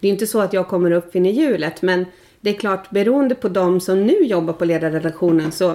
Det 0.00 0.08
är 0.08 0.12
inte 0.12 0.26
så 0.26 0.40
att 0.40 0.52
jag 0.52 0.68
kommer 0.68 0.90
upp 0.90 1.06
uppfinna 1.06 1.28
hjulet. 1.28 1.82
Men 1.82 2.06
det 2.40 2.50
är 2.50 2.54
klart 2.54 2.90
beroende 2.90 3.34
på 3.34 3.48
de 3.48 3.80
som 3.80 4.06
nu 4.06 4.16
jobbar 4.22 4.52
på 4.52 4.64
ledarredaktionen 4.64 5.52
så 5.52 5.74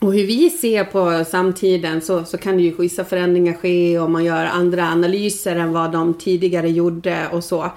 och 0.00 0.14
hur 0.14 0.26
vi 0.26 0.50
ser 0.50 0.84
på 0.84 1.24
samtiden 1.24 2.00
så, 2.00 2.24
så 2.24 2.38
kan 2.38 2.56
det 2.56 2.62
ju 2.62 2.74
vissa 2.76 3.04
förändringar 3.04 3.52
ske 3.52 3.98
och 3.98 4.10
man 4.10 4.24
gör 4.24 4.44
andra 4.44 4.88
analyser 4.88 5.56
än 5.56 5.72
vad 5.72 5.92
de 5.92 6.14
tidigare 6.14 6.70
gjorde 6.70 7.28
och 7.32 7.44
så. 7.44 7.70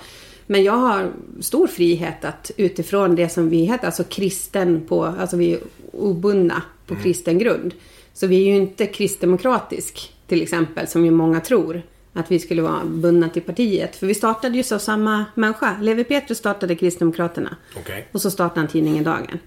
Men 0.48 0.64
jag 0.64 0.74
har 0.74 1.12
stor 1.40 1.68
frihet 1.68 2.26
att 2.26 2.52
utifrån 2.58 3.16
det 3.16 3.30
som 3.30 3.50
vi 3.50 3.58
heter, 3.58 3.86
alltså 3.86 4.04
kristen 4.04 4.82
på, 4.88 5.06
alltså 5.06 5.38
vi 5.38 5.54
är 5.54 5.60
obundna 5.92 6.64
på 6.88 6.96
kristen 6.96 7.38
grund. 7.38 7.74
Så 8.14 8.28
vi 8.28 8.42
är 8.42 8.46
ju 8.46 8.56
inte 8.56 8.86
kristdemokratisk 8.86 10.14
till 10.28 10.42
exempel 10.42 10.88
som 10.88 11.06
ju 11.06 11.12
många 11.12 11.40
tror. 11.40 11.82
Att 12.16 12.32
vi 12.32 12.40
skulle 12.40 12.62
vara 12.62 12.86
bundna 12.86 13.30
till 13.30 13.42
partiet. 13.42 13.96
För 13.96 14.08
vi 14.08 14.14
startade 14.14 14.58
ju 14.58 14.76
av 14.76 14.80
samma 14.80 15.26
människa. 15.36 15.78
Levi 15.82 16.04
Petrus 16.04 16.38
startade 16.38 16.76
Kristdemokraterna. 16.76 17.56
Okej. 17.78 18.08
Och 18.12 18.22
så 18.22 18.32
startade 18.32 18.60
han 18.60 18.68
tidningen 18.68 19.04
Dagen. 19.04 19.40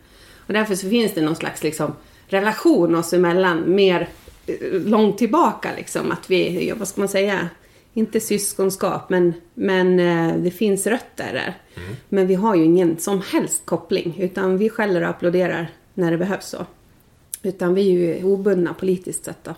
Och 0.46 0.52
därför 0.52 0.74
så 0.74 0.88
finns 0.88 1.14
det 1.14 1.22
någon 1.22 1.36
slags 1.36 1.62
liksom, 1.62 1.92
relation 2.26 2.94
oss 2.94 3.12
emellan 3.12 3.74
mer 3.74 4.08
eh, 4.46 4.56
långt 4.70 5.18
tillbaka. 5.18 5.70
Liksom, 5.76 6.12
att 6.12 6.30
vi, 6.30 6.72
vad 6.76 6.88
ska 6.88 7.00
man 7.00 7.08
säga, 7.08 7.48
inte 7.94 8.20
syskonskap 8.20 9.10
men, 9.10 9.34
men 9.54 10.00
eh, 10.00 10.36
det 10.36 10.50
finns 10.50 10.86
rötter 10.86 11.32
där. 11.32 11.54
Men 12.08 12.26
vi 12.26 12.34
har 12.34 12.54
ju 12.54 12.64
ingen 12.64 12.98
som 12.98 13.22
helst 13.32 13.62
koppling 13.64 14.16
utan 14.18 14.58
vi 14.58 14.70
skäller 14.70 15.02
och 15.02 15.08
applåderar 15.08 15.70
när 15.94 16.10
det 16.10 16.18
behövs 16.18 16.46
så. 16.48 16.66
Utan 17.46 17.74
vi 17.74 17.88
är 17.88 17.92
ju 18.18 18.24
obundna 18.24 18.74
politiskt 18.74 19.24
sett 19.24 19.44
då. 19.44 19.54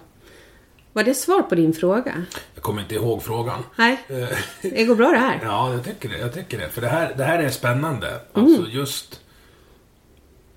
Var 0.92 1.04
det 1.04 1.14
svar 1.14 1.42
på 1.42 1.54
din 1.54 1.73
fråga? 1.73 2.25
Jag 2.54 2.62
kommer 2.62 2.83
inte 2.83 2.95
ihåg 2.95 3.23
frågan. 3.23 3.62
Nej, 3.76 4.04
Eh, 4.09 4.28
det 4.62 4.85
går 4.85 4.95
bra 4.95 5.11
det 5.11 5.18
här. 5.18 5.40
Ja, 5.45 5.73
jag 5.73 5.85
tycker 5.85 6.09
det. 6.09 6.18
Jag 6.18 6.35
tycker 6.35 6.59
det. 6.59 6.68
För 6.68 6.80
det 6.80 6.88
här, 6.88 7.14
det 7.16 7.25
här 7.25 7.38
är 7.42 7.49
spännande. 7.50 8.09
Mm. 8.09 8.21
Alltså 8.47 8.66
just... 8.71 9.21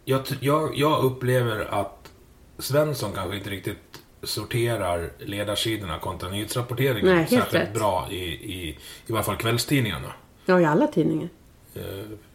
Jag, 0.05 0.21
jag, 0.39 0.75
jag 0.77 1.03
upplever 1.03 1.65
att 1.81 2.11
Svensson 2.57 3.11
kanske 3.15 3.37
inte 3.37 3.49
riktigt 3.49 3.77
sorterar 4.23 5.09
ledarsidorna 5.19 5.99
kontra 5.99 6.29
nyhetsrapporteringen 6.29 7.05
Nej, 7.05 7.15
helt 7.15 7.29
särskilt 7.29 7.53
rätt. 7.63 7.73
bra 7.73 8.07
i, 8.11 8.15
i, 8.25 8.77
i 9.07 9.11
varje 9.11 9.23
fall 9.23 9.35
kvällstidningarna. 9.37 10.13
Ja, 10.45 10.61
i 10.61 10.65
alla 10.65 10.87
tidningar. 10.87 11.29
Eh, 11.75 11.83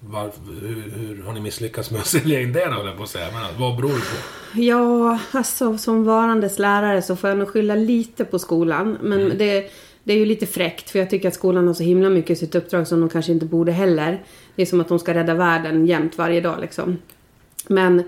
var, 0.01 0.31
hur, 0.61 0.91
hur 0.97 1.23
har 1.23 1.33
ni 1.33 1.41
misslyckats 1.41 1.91
med 1.91 2.01
att 2.01 2.07
sälja 2.07 2.41
in 2.41 2.53
det 2.53 2.61
höll 2.61 2.87
jag 2.87 2.97
på 2.97 3.03
att 3.03 3.09
säga. 3.09 3.27
Men 3.33 3.61
vad 3.61 3.77
beror 3.77 3.89
det 3.89 3.95
på? 3.95 4.61
Ja, 4.61 5.19
alltså 5.33 5.79
som 5.79 6.05
varandes 6.05 6.59
lärare 6.59 7.03
så 7.03 7.17
får 7.17 7.31
jag 7.31 7.39
nog 7.39 7.49
skylla 7.49 7.75
lite 7.75 8.25
på 8.25 8.39
skolan. 8.39 8.99
Men 9.03 9.39
det, 9.39 9.71
det 10.05 10.13
är 10.13 10.19
ju 10.19 10.25
lite 10.25 10.47
fräckt 10.47 10.91
för 10.91 10.99
jag 10.99 11.11
tycker 11.11 11.29
att 11.29 11.35
skolan 11.35 11.67
har 11.67 11.75
så 11.75 11.83
himla 11.83 12.09
mycket 12.09 12.31
i 12.31 12.37
sitt 12.37 12.55
uppdrag 12.55 12.87
som 12.87 13.01
de 13.01 13.09
kanske 13.09 13.33
inte 13.33 13.47
borde 13.47 13.73
heller. 13.73 14.23
Det 14.55 14.63
är 14.63 14.67
som 14.67 14.81
att 14.81 14.89
de 14.89 14.99
ska 14.99 15.15
rädda 15.15 15.35
världen 15.35 15.87
jämt 15.87 16.19
varje 16.19 16.41
dag 16.41 16.61
liksom. 16.61 16.99
Men 17.69 18.03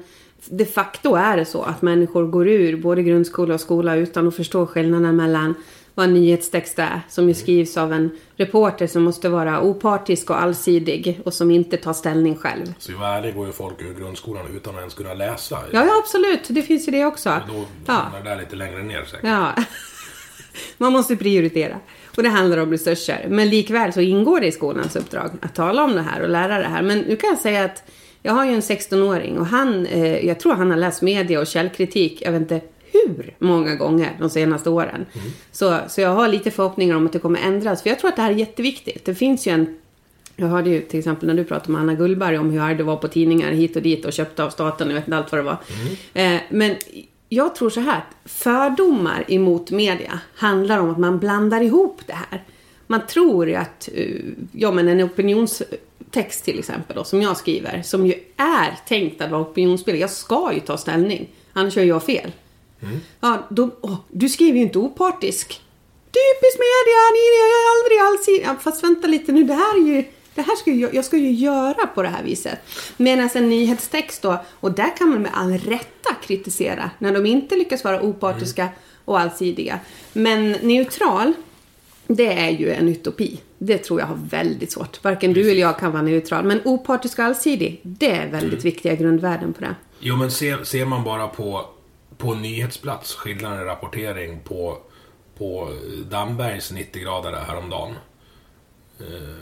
de 0.46 0.64
facto 0.64 1.14
är 1.14 1.36
det 1.36 1.44
så 1.44 1.62
att 1.62 1.82
människor 1.82 2.26
går 2.26 2.48
ur 2.48 2.76
både 2.76 3.02
grundskola 3.02 3.54
och 3.54 3.60
skola 3.60 3.96
utan 3.96 4.28
att 4.28 4.36
förstå 4.36 4.66
skillnaden 4.66 5.16
mellan 5.16 5.54
vad 5.98 6.06
en 6.06 6.14
nyhetstext 6.14 6.78
är, 6.78 7.00
som 7.08 7.28
ju 7.28 7.34
skrivs 7.34 7.76
av 7.76 7.92
en 7.92 8.10
reporter 8.36 8.86
som 8.86 9.02
måste 9.02 9.28
vara 9.28 9.60
opartisk 9.62 10.30
och 10.30 10.42
allsidig 10.42 11.20
och 11.24 11.34
som 11.34 11.50
inte 11.50 11.76
tar 11.76 11.92
ställning 11.92 12.36
själv. 12.36 12.74
Så 12.78 12.92
ju 12.92 12.98
ärlig 12.98 13.34
går 13.34 13.46
ju 13.46 13.52
folk 13.52 13.82
ur 13.82 13.94
grundskolan 13.94 14.44
utan 14.56 14.74
att 14.74 14.78
ens 14.80 14.94
kunna 14.94 15.14
läsa. 15.14 15.58
Ja, 15.72 15.84
ja 15.86 15.98
absolut, 15.98 16.40
det 16.48 16.62
finns 16.62 16.88
ju 16.88 16.92
det 16.92 17.04
också. 17.04 17.30
Och 17.30 17.54
Då 17.54 17.64
Ja. 17.86 17.92
hamnar 17.92 18.20
det 18.24 18.30
där 18.30 18.36
lite 18.38 18.56
längre 18.56 18.82
ner 18.82 19.04
säkert. 19.04 19.20
Ja. 19.24 19.52
Man 20.78 20.92
måste 20.92 21.16
prioritera. 21.16 21.78
Och 22.16 22.22
det 22.22 22.28
handlar 22.28 22.58
om 22.58 22.70
resurser. 22.70 23.26
Men 23.28 23.48
likväl 23.48 23.92
så 23.92 24.00
ingår 24.00 24.40
det 24.40 24.46
i 24.46 24.52
skolans 24.52 24.96
uppdrag 24.96 25.30
att 25.42 25.54
tala 25.54 25.84
om 25.84 25.92
det 25.94 26.02
här 26.02 26.22
och 26.22 26.28
lära 26.28 26.58
det 26.58 26.68
här. 26.68 26.82
Men 26.82 26.98
nu 26.98 27.16
kan 27.16 27.30
jag 27.30 27.38
säga 27.38 27.64
att 27.64 27.82
jag 28.22 28.32
har 28.32 28.44
ju 28.44 28.52
en 28.54 28.60
16-åring 28.62 29.38
och 29.38 29.46
han, 29.46 29.86
eh, 29.86 30.26
jag 30.26 30.40
tror 30.40 30.52
han 30.54 30.70
har 30.70 30.78
läst 30.78 31.02
media 31.02 31.40
och 31.40 31.46
källkritik, 31.46 32.22
jag 32.24 32.32
vet 32.32 32.40
inte 32.40 32.60
hur 33.06 33.34
många 33.38 33.74
gånger 33.74 34.16
de 34.20 34.30
senaste 34.30 34.70
åren. 34.70 35.06
Så, 35.52 35.78
så 35.88 36.00
jag 36.00 36.10
har 36.10 36.28
lite 36.28 36.50
förhoppningar 36.50 36.96
om 36.96 37.06
att 37.06 37.12
det 37.12 37.18
kommer 37.18 37.40
ändras. 37.40 37.82
För 37.82 37.90
jag 37.90 37.98
tror 37.98 38.08
att 38.10 38.16
det 38.16 38.22
här 38.22 38.30
är 38.30 38.34
jätteviktigt. 38.34 39.04
Det 39.04 39.14
finns 39.14 39.46
ju 39.46 39.52
en 39.52 39.76
jag 40.40 40.46
hörde 40.46 40.70
ju 40.70 40.80
till 40.80 40.98
exempel 40.98 41.26
när 41.26 41.34
du 41.34 41.44
pratade 41.44 41.72
med 41.72 41.80
Anna 41.80 41.94
Gullberg 41.94 42.38
om 42.38 42.50
hur 42.50 42.60
arg 42.60 42.74
det 42.74 42.82
var 42.82 42.96
på 42.96 43.08
tidningar 43.08 43.50
hit 43.50 43.76
och 43.76 43.82
dit 43.82 44.04
och 44.04 44.12
köpta 44.12 44.44
av 44.44 44.50
staten, 44.50 44.88
jag 44.88 44.94
vet 44.94 45.04
inte 45.04 45.16
allt 45.16 45.32
vad 45.32 45.38
det 45.38 45.44
var. 45.44 45.58
Eh, 46.14 46.40
men 46.50 46.76
jag 47.28 47.54
tror 47.54 47.70
så 47.70 47.80
här, 47.80 48.04
fördomar 48.24 49.24
emot 49.28 49.70
media 49.70 50.20
handlar 50.34 50.78
om 50.78 50.90
att 50.90 50.98
man 50.98 51.18
blandar 51.18 51.60
ihop 51.60 52.00
det 52.06 52.12
här. 52.12 52.44
Man 52.86 53.06
tror 53.06 53.48
ju 53.48 53.54
att, 53.54 53.88
eh, 53.94 54.16
ja 54.52 54.72
men 54.72 54.88
en 54.88 55.02
opinionstext 55.02 56.44
till 56.44 56.58
exempel 56.58 56.96
då, 56.96 57.04
som 57.04 57.22
jag 57.22 57.36
skriver, 57.36 57.82
som 57.82 58.06
ju 58.06 58.14
är 58.36 58.78
tänkt 58.88 59.22
att 59.22 59.30
vara 59.30 59.42
opinionsbildning. 59.42 60.00
Jag 60.00 60.10
ska 60.10 60.52
ju 60.54 60.60
ta 60.60 60.76
ställning, 60.76 61.28
annars 61.52 61.76
gör 61.76 61.84
jag 61.84 62.02
fel. 62.02 62.32
Ja, 63.20 63.46
då, 63.50 63.70
åh, 63.80 63.96
du 64.10 64.28
skriver 64.28 64.58
ju 64.58 64.64
inte 64.64 64.78
opartisk. 64.78 65.48
Typiskt 66.06 66.58
media, 66.58 67.00
ni 67.12 67.24
är 67.44 67.52
aldrig 67.74 67.98
alls... 68.00 68.44
Ja, 68.46 68.56
fast 68.64 68.84
vänta 68.84 69.06
lite 69.06 69.32
nu, 69.32 69.44
det 69.44 69.54
här 69.54 69.74
är 69.82 69.86
ju... 69.96 70.04
Det 70.34 70.42
här 70.42 70.56
ska 70.56 70.70
ju, 70.70 70.88
jag- 70.92 71.04
ska 71.04 71.16
ju 71.16 71.30
göra 71.32 71.86
på 71.86 72.02
det 72.02 72.08
här 72.08 72.22
viset. 72.22 72.58
Medan 72.96 73.28
en 73.34 73.48
nyhetstext 73.48 74.22
då, 74.22 74.44
och 74.60 74.72
där 74.72 74.96
kan 74.96 75.08
man 75.08 75.22
med 75.22 75.30
all 75.34 75.52
rätta 75.58 76.14
kritisera 76.22 76.90
när 76.98 77.12
de 77.12 77.26
inte 77.26 77.56
lyckas 77.56 77.84
vara 77.84 78.02
opartiska 78.02 78.68
och 79.04 79.20
allsidiga. 79.20 79.80
Men 80.12 80.50
neutral, 80.52 81.32
det 82.06 82.26
är 82.32 82.50
ju 82.50 82.72
en 82.72 82.88
utopi. 82.88 83.40
Det 83.58 83.78
tror 83.78 84.00
jag 84.00 84.06
har 84.06 84.18
väldigt 84.30 84.72
svårt. 84.72 85.04
Varken 85.04 85.32
du 85.32 85.50
eller 85.50 85.60
jag 85.60 85.78
kan 85.78 85.92
vara 85.92 86.02
neutral. 86.02 86.44
Men 86.44 86.60
opartisk 86.64 87.18
och 87.18 87.24
allsidig, 87.24 87.80
det 87.82 88.10
är 88.10 88.28
väldigt 88.28 88.64
viktiga 88.64 88.94
grundvärden 88.94 89.52
på 89.52 89.60
det. 89.60 89.74
Jo, 90.00 90.16
men 90.16 90.30
ser, 90.30 90.64
ser 90.64 90.84
man 90.84 91.04
bara 91.04 91.28
på, 91.28 91.66
på 92.18 92.34
nyhetsplats 92.34 93.14
skillnaden 93.14 93.60
i 93.60 93.64
rapportering 93.64 94.40
på, 94.44 94.78
på 95.38 95.72
Dambergs 96.10 96.72
90-gradare 96.72 97.36
häromdagen. 97.46 97.94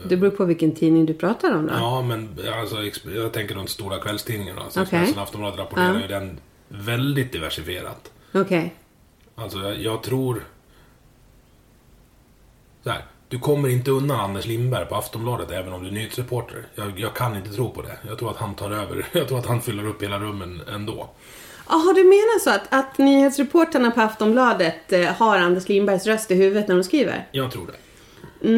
Det 0.09 0.17
beror 0.17 0.31
på 0.31 0.45
vilken 0.45 0.75
tidning 0.75 1.07
du 1.07 1.15
pratar 1.15 1.55
om 1.57 1.67
då. 1.67 1.73
Ja, 1.75 2.03
men 2.03 2.39
alltså, 2.61 2.77
jag 3.11 3.33
tänker 3.33 3.55
de 3.55 3.67
stora 3.67 3.99
kvällstidningarna. 3.99 4.61
Alltså 4.63 4.83
Okej. 4.83 4.99
Expressen 4.99 5.19
och 5.19 5.23
Aftonbladet 5.25 5.59
rapporterar 5.61 5.95
Ja. 5.95 6.01
ju 6.01 6.07
den 6.07 6.41
väldigt 6.69 7.33
diversifierat. 7.33 8.11
Okej. 8.35 8.75
Alltså, 9.35 9.59
jag, 9.59 9.79
jag 9.79 10.03
tror... 10.03 10.45
Så 12.85 12.91
här, 12.91 13.05
du 13.29 13.39
kommer 13.39 13.69
inte 13.69 13.91
undan 13.91 14.21
Anders 14.21 14.47
Lindberg 14.47 14.87
på 14.87 14.95
Aftonbladet 14.95 15.51
även 15.51 15.73
om 15.73 15.83
du 15.83 15.89
är 15.89 15.93
nyhetsreporter. 15.93 16.67
Jag, 16.75 17.01
jag 17.01 17.15
kan 17.15 17.37
inte 17.37 17.51
tro 17.53 17.71
på 17.71 17.83
det. 17.83 17.99
Jag 18.09 18.19
tror 18.19 18.31
att 18.31 18.37
han 18.37 18.55
tar 18.55 18.71
över. 18.71 19.07
Jag 19.13 19.29
tror 19.29 19.39
att 19.39 19.47
han 19.47 19.61
fyller 19.63 19.87
upp 19.87 20.03
hela 20.03 20.19
rummen 20.19 20.63
ändå. 20.69 21.09
Jaha, 21.69 21.93
du 21.93 22.05
menar 22.05 22.39
så 22.39 22.51
att, 22.51 22.63
att 22.69 22.99
nyhetsreporterna 22.99 23.91
på 23.91 24.01
Aftonbladet 24.01 24.93
eh, 24.93 25.05
har 25.05 25.39
Anders 25.39 25.69
Lindbergs 25.69 26.07
röst 26.07 26.31
i 26.31 26.35
huvudet 26.35 26.69
när 26.69 26.75
de 26.75 26.85
skriver? 26.85 27.29
Jag 27.33 27.53
tror 27.53 27.67
det. 27.67 28.49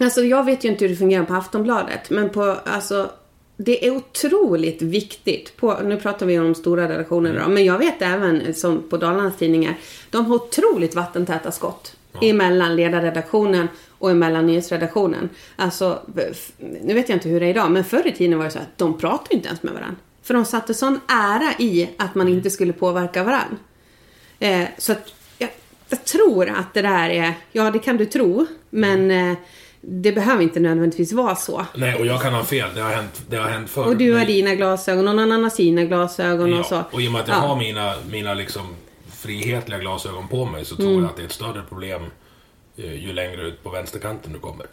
Alltså, 0.00 0.20
jag 0.20 0.44
vet 0.44 0.64
ju 0.64 0.68
inte 0.68 0.84
hur 0.84 0.88
det 0.88 0.96
fungerar 0.96 1.24
på 1.24 1.34
Aftonbladet, 1.34 2.10
men 2.10 2.30
på, 2.30 2.56
alltså, 2.64 3.10
det 3.56 3.86
är 3.86 3.90
otroligt 3.90 4.82
viktigt. 4.82 5.56
På, 5.56 5.78
nu 5.84 5.96
pratar 5.96 6.26
vi 6.26 6.38
om 6.38 6.54
stora 6.54 6.88
redaktionerna 6.88 7.42
då, 7.44 7.48
men 7.48 7.64
jag 7.64 7.78
vet 7.78 8.02
även 8.02 8.40
eh, 8.40 8.54
som 8.54 8.82
på 8.88 8.96
Dalarnas 8.96 9.36
tidningar, 9.36 9.74
de 10.10 10.26
har 10.26 10.34
otroligt 10.34 10.94
vattentäta 10.94 11.52
skott 11.52 11.96
emellan 12.22 12.76
ledarredaktionen 12.76 13.68
och 13.98 14.10
emellan 14.10 14.46
nyhetsredaktionen. 14.46 15.28
Alltså, 15.56 16.02
nu 16.82 16.94
vet 16.94 17.08
jag 17.08 17.16
inte 17.16 17.28
hur 17.28 17.40
det 17.40 17.46
är 17.46 17.50
idag, 17.50 17.70
men 17.70 17.84
förr 17.84 18.06
i 18.06 18.12
tiden 18.12 18.38
var 18.38 18.44
det 18.44 18.50
så 18.50 18.58
att 18.58 18.78
de 18.78 18.98
pratade 18.98 19.34
inte 19.34 19.48
ens 19.48 19.62
med 19.62 19.74
varandra. 19.74 19.96
För 20.26 20.34
de 20.34 20.44
satte 20.44 20.74
sån 20.74 21.00
ära 21.08 21.52
i 21.58 21.88
att 21.98 22.14
man 22.14 22.28
inte 22.28 22.50
skulle 22.50 22.72
påverka 22.72 23.24
varandra. 23.24 23.56
Eh, 24.38 24.64
så 24.78 24.92
att 24.92 25.12
jag, 25.38 25.50
jag 25.88 26.04
tror 26.04 26.48
att 26.48 26.74
det 26.74 26.82
där 26.82 27.10
är, 27.10 27.32
ja 27.52 27.70
det 27.70 27.78
kan 27.78 27.96
du 27.96 28.06
tro, 28.06 28.46
men 28.70 29.10
eh, 29.10 29.36
det 29.80 30.12
behöver 30.12 30.42
inte 30.42 30.60
nödvändigtvis 30.60 31.12
vara 31.12 31.36
så. 31.36 31.66
Nej, 31.74 31.94
och 31.94 32.06
jag 32.06 32.22
kan 32.22 32.34
ha 32.34 32.44
fel. 32.44 32.68
Det 32.74 32.80
har 32.80 32.90
hänt, 32.90 33.22
det 33.28 33.36
har 33.36 33.48
hänt 33.48 33.70
förr. 33.70 33.84
Och 33.86 33.96
du 33.96 34.10
har 34.12 34.18
Men- 34.18 34.26
dina 34.26 34.54
glasögon 34.54 35.08
och 35.08 35.16
någon 35.16 35.24
annan 35.24 35.42
har 35.42 35.50
sina 35.50 35.84
glasögon 35.84 36.50
ja, 36.52 36.60
och 36.60 36.66
så. 36.66 36.82
Och 36.92 37.00
i 37.02 37.08
och 37.08 37.12
med 37.12 37.20
att 37.20 37.28
jag 37.28 37.36
Ja. 37.36 37.40
har 37.40 37.56
mina, 37.56 37.94
mina 38.10 38.34
liksom 38.34 38.62
frihetliga 39.10 39.78
glasögon 39.78 40.28
på 40.28 40.44
mig 40.44 40.64
så 40.64 40.74
Mm. 40.74 40.86
tror 40.86 41.00
jag 41.02 41.10
att 41.10 41.16
det 41.16 41.22
är 41.22 41.26
ett 41.26 41.32
större 41.32 41.62
problem 41.68 42.02
eh, 42.76 43.04
ju 43.06 43.12
längre 43.12 43.42
ut 43.42 43.62
på 43.62 43.70
vänsterkanten 43.70 44.32
du 44.32 44.38
kommer. 44.38 44.66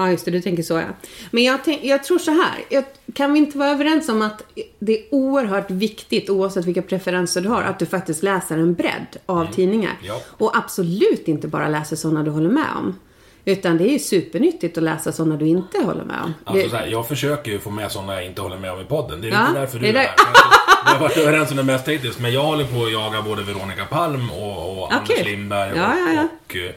Ja, 0.00 0.10
just 0.10 0.24
det. 0.24 0.30
Du 0.30 0.40
tänker 0.40 0.62
så, 0.62 0.74
ja. 0.74 0.86
Men 1.30 1.44
jag, 1.44 1.64
tänk, 1.64 1.84
jag 1.84 2.04
tror 2.04 2.18
så 2.18 2.30
här. 2.30 2.54
Jag, 2.68 2.84
kan 3.14 3.32
vi 3.32 3.38
inte 3.38 3.58
vara 3.58 3.68
överens 3.70 4.08
om 4.08 4.22
att 4.22 4.42
det 4.78 4.98
är 4.98 5.04
oerhört 5.10 5.70
viktigt, 5.70 6.30
oavsett 6.30 6.64
vilka 6.64 6.82
preferenser 6.82 7.40
du 7.40 7.48
har, 7.48 7.62
att 7.62 7.78
du 7.78 7.86
faktiskt 7.86 8.22
läser 8.22 8.58
en 8.58 8.74
bredd 8.74 9.16
av 9.26 9.52
tidningar. 9.54 9.90
Mm. 10.00 10.06
Ja. 10.06 10.20
Och 10.38 10.56
absolut 10.56 11.28
inte 11.28 11.48
bara 11.48 11.68
läser 11.68 11.96
sådana 11.96 12.22
du 12.22 12.30
håller 12.30 12.50
med 12.50 12.66
om. 12.76 12.98
Utan 13.44 13.78
det 13.78 13.84
är 13.84 13.92
ju 13.92 13.98
supernyttigt 13.98 14.78
att 14.78 14.84
läsa 14.84 15.12
sådana 15.12 15.36
du 15.36 15.46
inte 15.46 15.78
håller 15.78 16.04
med 16.04 16.20
om. 16.24 16.34
Alltså, 16.44 16.76
här, 16.76 16.86
jag 16.86 17.08
försöker 17.08 17.50
ju 17.50 17.58
få 17.58 17.70
med 17.70 17.92
sådana 17.92 18.14
jag 18.14 18.26
inte 18.26 18.42
håller 18.42 18.58
med 18.58 18.72
om 18.72 18.80
i 18.80 18.84
podden. 18.84 19.20
Det 19.20 19.28
är 19.28 19.32
Ja, 19.32 19.48
inte 19.48 19.60
därför 19.60 19.78
du 19.78 19.82
det 19.82 19.88
är 19.88 19.94
är 19.94 19.98
där- 20.02 20.08
Alltså, 20.08 20.44
Vi 20.84 20.90
har 20.92 21.00
varit 21.00 21.16
överens 21.16 21.50
om 21.50 21.56
det 21.56 21.62
mesta 21.62 21.90
hittills, 21.90 22.18
men 22.18 22.32
jag 22.32 22.42
håller 22.42 22.64
på 22.64 22.84
att 22.84 22.92
jaga 22.92 23.22
både 23.22 23.42
Veronica 23.42 23.84
Palm 23.84 24.30
och, 24.30 24.78
och 24.82 24.92
Anders 24.94 25.08
kul. 25.16 25.24
Lindberg 25.26 25.72
Ja, 25.76 25.94
ja, 25.98 26.12
ja. 26.14 26.22
och, 26.22 26.50
och 26.50 26.56
uh, 26.56 26.70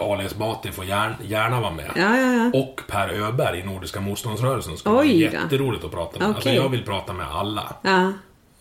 Ali 0.00 0.24
Esbati 0.24 0.72
får 0.72 0.84
gärna, 0.84 1.16
gärna 1.22 1.60
vara 1.60 1.70
med. 1.72 1.90
Ja, 1.96 2.16
ja, 2.16 2.32
ja. 2.32 2.50
Och 2.60 2.80
Per 2.88 3.08
Öberg 3.08 3.58
i 3.60 3.62
Nordiska 3.62 4.00
motståndsrörelsen 4.00 4.72
Oj 4.72 4.80
vara 4.84 5.04
jätteroligt 5.04 5.84
att 5.84 5.90
prata 5.90 6.18
med. 6.18 6.28
Alltså, 6.28 6.40
Okej. 6.48 6.54
jag 6.54 6.68
vill 6.68 6.84
prata 6.84 7.12
med 7.12 7.26
alla. 7.26 7.76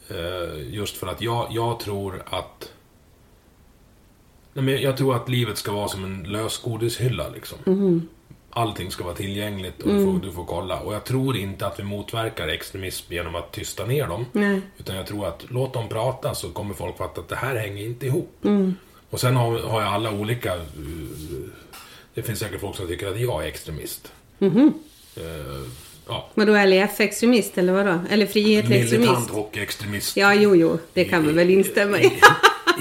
Eh, 0.10 0.74
just 0.74 0.98
för 0.98 1.08
att 1.08 1.22
jag, 1.22 1.48
jag 1.52 1.80
tror 1.80 2.24
att... 2.30 2.72
Nej, 4.54 4.66
men 4.66 4.82
jag 4.82 4.98
tror 4.98 5.16
att 5.16 5.30
livet 5.30 5.58
ska 5.58 5.72
vara 5.72 5.88
som 5.88 6.04
en 6.04 6.24
lösgodishylla 6.24 7.30
liksom. 7.30 7.58
Mhm. 7.66 8.08
Allting 8.56 8.92
ska 8.92 9.04
vara 9.04 9.16
tillgängligt 9.16 9.82
och 9.82 9.90
du, 9.90 9.96
Mm. 9.98 10.06
får, 10.20 10.28
du 10.28 10.32
får 10.34 10.46
kolla. 10.46 10.80
Och 10.80 10.94
jag 10.94 11.04
tror 11.04 11.38
inte 11.38 11.68
att 11.68 11.80
vi 11.80 11.84
motverkar 11.84 12.48
extremism 12.48 13.14
genom 13.14 13.36
att 13.36 13.52
tysta 13.52 13.86
ner 13.86 14.08
dem. 14.08 14.26
Nej. 14.32 14.62
Utan 14.78 14.96
jag 14.96 15.08
tror 15.08 15.28
att 15.28 15.46
låt 15.50 15.74
dem 15.74 15.90
prata 15.90 16.36
så 16.36 16.50
kommer 16.50 16.74
folk 16.74 16.98
fatta 16.98 17.22
att 17.22 17.30
det 17.30 17.36
här 17.36 17.56
hänger 17.56 17.86
inte 17.86 18.06
ihop. 18.06 18.38
Mm. 18.44 18.76
Och 19.14 19.20
sen 19.20 19.36
har, 19.36 19.60
har 19.60 19.82
jag 19.82 19.94
alla 19.94 20.12
olika... 20.12 20.54
eh, 20.56 20.62
det 22.14 22.22
finns 22.24 22.40
säkert 22.40 22.62
folk 22.62 22.76
som 22.76 22.88
tycker 22.88 23.08
att 23.08 23.20
jag 23.20 23.44
är 23.44 23.48
extremist. 23.48 24.12
Mhm. 24.40 24.74
Eh, 25.16 25.24
ja. 26.08 26.30
Vadå, 26.34 26.54
LEF-extremist 26.66 27.58
eller 27.58 27.74
vadå? 27.74 28.00
Eller 28.10 28.26
frihetlig 28.26 28.70
Militant 28.80 29.04
extremist? 29.04 29.30
hockeyextremist. 29.30 30.18
Ja, 30.18 30.34
jo, 30.34 30.56
jo. 30.56 30.80
Det 30.94 31.06
kan 31.06 31.28
vi 31.28 31.32
väl 31.34 31.50
instämma 31.50 32.00
i. 32.00 32.12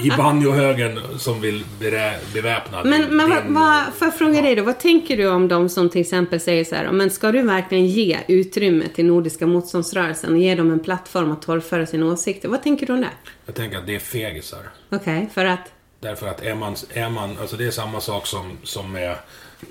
I 0.03 0.09
banjohögen 0.17 0.99
som 1.19 1.41
vill 1.41 1.65
berä, 1.79 2.13
beväpna 2.33 2.83
Men, 2.83 3.01
din- 3.01 3.17
men 3.17 3.29
vad, 3.29 3.43
vad, 3.47 3.93
får 3.93 4.05
jag 4.07 4.17
fråga 4.17 4.41
dig 4.41 4.55
då, 4.55 4.63
vad 4.63 4.79
tänker 4.79 5.17
du 5.17 5.27
om 5.27 5.47
de 5.47 5.69
som 5.69 5.89
till 5.89 6.01
exempel 6.01 6.39
säger 6.39 6.63
så 6.63 6.75
här, 6.75 6.91
men 6.91 7.09
ska 7.09 7.31
du 7.31 7.41
verkligen 7.41 7.85
ge 7.85 8.19
utrymme 8.27 8.85
till 8.95 9.05
Nordiska 9.05 9.47
motståndsrörelsen 9.47 10.31
och 10.33 10.37
ge 10.39 10.55
dem 10.55 10.71
en 10.71 10.79
plattform 10.79 11.31
att 11.31 11.41
torgföra 11.41 11.85
sina 11.85 12.05
åsikter? 12.05 12.49
Vad 12.49 12.63
tänker 12.63 12.85
du 12.85 12.93
om 12.93 13.01
det? 13.01 13.09
Jag 13.45 13.55
tänker 13.55 13.77
att 13.77 13.87
det 13.87 13.95
är 13.95 13.99
fegisar. 13.99 14.69
Okej, 14.89 15.29
för 15.33 15.45
att? 15.45 15.71
Därför 16.03 16.27
att 16.27 16.41
är 16.43 16.55
man, 16.55 16.75
är 16.93 17.09
man, 17.09 17.37
alltså 17.41 17.57
det 17.57 17.65
är 17.65 17.71
samma 17.71 18.01
sak 18.01 18.27
som, 18.27 18.57
som 18.63 18.91
med 18.91 19.15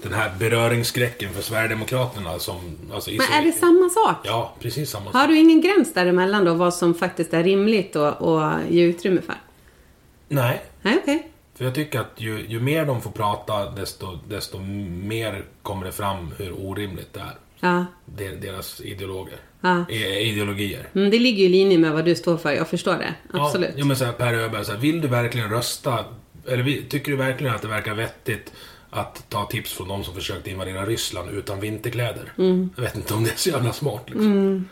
den 0.03 0.13
här 0.13 0.33
beröringsskräcken 0.39 1.33
för 1.33 1.43
Sverigedemokraterna 1.43 2.39
som... 2.39 2.79
Alltså 2.93 3.11
Men 3.11 3.21
är 3.21 3.43
det 3.45 3.53
samma 3.53 3.89
sak? 3.89 4.17
Ja, 4.25 4.55
precis 4.61 4.91
samma 4.91 5.05
sak. 5.05 5.15
Har 5.15 5.27
du 5.29 5.37
ingen 5.39 5.61
gräns 5.61 5.95
däremellan 5.95 6.45
då, 6.45 6.55
vad 6.55 6.75
som 6.75 6.95
faktiskt 6.95 7.35
är 7.35 7.43
rimligt 7.45 7.97
att, 7.97 8.21
ge 8.71 8.83
utrymme 8.83 9.21
för? 9.23 9.35
Nej, 10.29 10.63
Nej, 10.83 10.99
okej. 11.03 11.29
för 11.55 11.65
jag 11.65 11.75
tycker 11.75 12.01
att 12.01 12.13
ju, 12.17 12.47
ju 12.49 12.61
mer 12.61 12.85
de 12.87 13.01
får 13.03 13.11
prata 13.11 13.71
desto, 13.71 14.19
desto 14.29 14.59
mer 14.59 15.45
kommer 15.63 15.87
det 15.87 15.93
fram 15.93 16.31
hur 16.39 16.53
orimligt 16.67 17.13
det 17.13 17.21
är. 17.21 17.37
Ja. 17.61 17.85
Deras 18.41 18.81
ideologer. 18.81 19.37
Ja. 19.61 19.85
I- 19.89 20.29
Ideologier. 20.31 20.89
Mm, 20.95 21.11
det 21.11 21.19
ligger 21.19 21.39
ju 21.39 21.45
i 21.45 21.49
linje 21.49 21.79
med 21.79 21.93
vad 21.93 22.05
du 22.05 22.15
står 22.15 22.37
för, 22.37 22.53
jag 22.53 22.69
förstår 22.69 22.93
det. 22.95 23.15
Absolut. 23.33 23.71
Ja, 23.77 23.85
men 23.85 23.97
så 23.97 24.05
här, 24.05 24.13
Per 24.13 24.35
Öberg, 24.35 24.65
så 24.65 24.73
här, 24.73 24.79
vill 24.79 25.01
du 25.01 25.09
verkligen 25.09 25.51
rösta? 25.51 26.05
Eller 26.47 26.63
vi- 26.63 26.83
tycker 26.83 27.11
du 27.11 27.17
verkligen 27.17 27.55
att 27.55 27.63
det 27.63 27.69
verkar 27.69 27.95
vettigt 27.95 28.53
att 28.91 29.25
ta 29.29 29.45
tips 29.47 29.73
från 29.73 29.89
de 29.89 30.05
som 30.05 30.15
försökte 30.15 30.51
invadera 30.51 30.87
Ryssland 30.87 31.31
utan 31.31 31.61
vinterkläder? 31.61 32.33
Mm. 32.39 32.71
Jag 32.77 32.83
vet 32.83 32.97
inte 32.97 33.15
om 33.15 33.25
det 33.25 33.31
är 33.31 33.37
så 33.37 33.49
jävla 33.51 33.73
smart 33.73 34.03
liksom. 34.07 34.69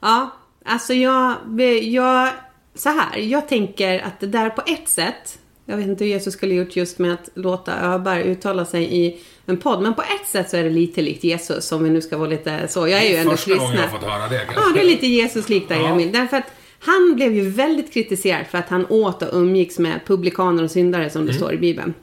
Ja, 0.00 0.30
alltså 0.64 0.94
jag, 0.94 1.36
jag... 1.82 2.30
Så 2.74 2.88
här, 2.88 3.18
jag 3.18 3.48
tänker 3.48 3.98
att 4.00 4.20
det 4.20 4.26
där 4.26 4.50
på 4.50 4.62
ett 4.66 4.88
sätt... 4.88 5.38
Jag 5.64 5.76
vet 5.76 5.86
inte 5.86 6.04
hur 6.04 6.10
Jesus 6.10 6.34
skulle 6.34 6.54
gjort 6.54 6.76
just 6.76 6.98
med 6.98 7.12
att 7.14 7.28
låta 7.34 7.80
Öberg 7.80 8.22
uttala 8.22 8.64
sig 8.64 8.96
i 9.06 9.20
en 9.46 9.56
podd. 9.56 9.82
Men 9.82 9.94
på 9.94 10.02
ett 10.02 10.28
sätt 10.28 10.50
så 10.50 10.56
är 10.56 10.62
det 10.64 10.70
lite 10.70 11.02
likt 11.02 11.24
Jesus, 11.24 11.72
om 11.72 11.84
vi 11.84 11.90
nu 11.90 12.00
ska 12.00 12.16
vara 12.18 12.28
lite 12.28 12.68
så. 12.68 12.88
Jag 12.88 13.02
är 13.04 13.10
ju 13.10 13.16
ändå 13.16 13.30
Första 13.30 13.54
gången 13.54 13.74
jag 13.74 13.82
har 13.82 13.88
fått 13.98 14.08
höra 14.08 14.28
det 14.28 14.38
kanske. 14.38 14.54
Ja, 14.68 14.74
det 14.74 14.80
är 14.80 14.84
lite 14.84 15.06
Jesus-likt 15.06 15.68
där, 15.68 15.76
Ja. 15.76 15.88
Emil. 15.88 16.12
Därför 16.12 16.36
att 16.36 16.44
han 16.80 17.14
blev 17.14 17.34
ju 17.34 17.48
väldigt 17.50 17.92
kritiserad 17.94 18.46
för 18.46 18.58
att 18.58 18.68
han 18.68 18.86
åt 18.88 19.22
och 19.22 19.28
umgicks 19.40 19.78
med 19.78 20.00
publikaner 20.06 20.62
och 20.64 20.70
syndare, 20.70 21.10
som 21.10 21.26
det 21.26 21.34
står 21.34 21.52
i 21.52 21.56
Bibeln. 21.58 21.94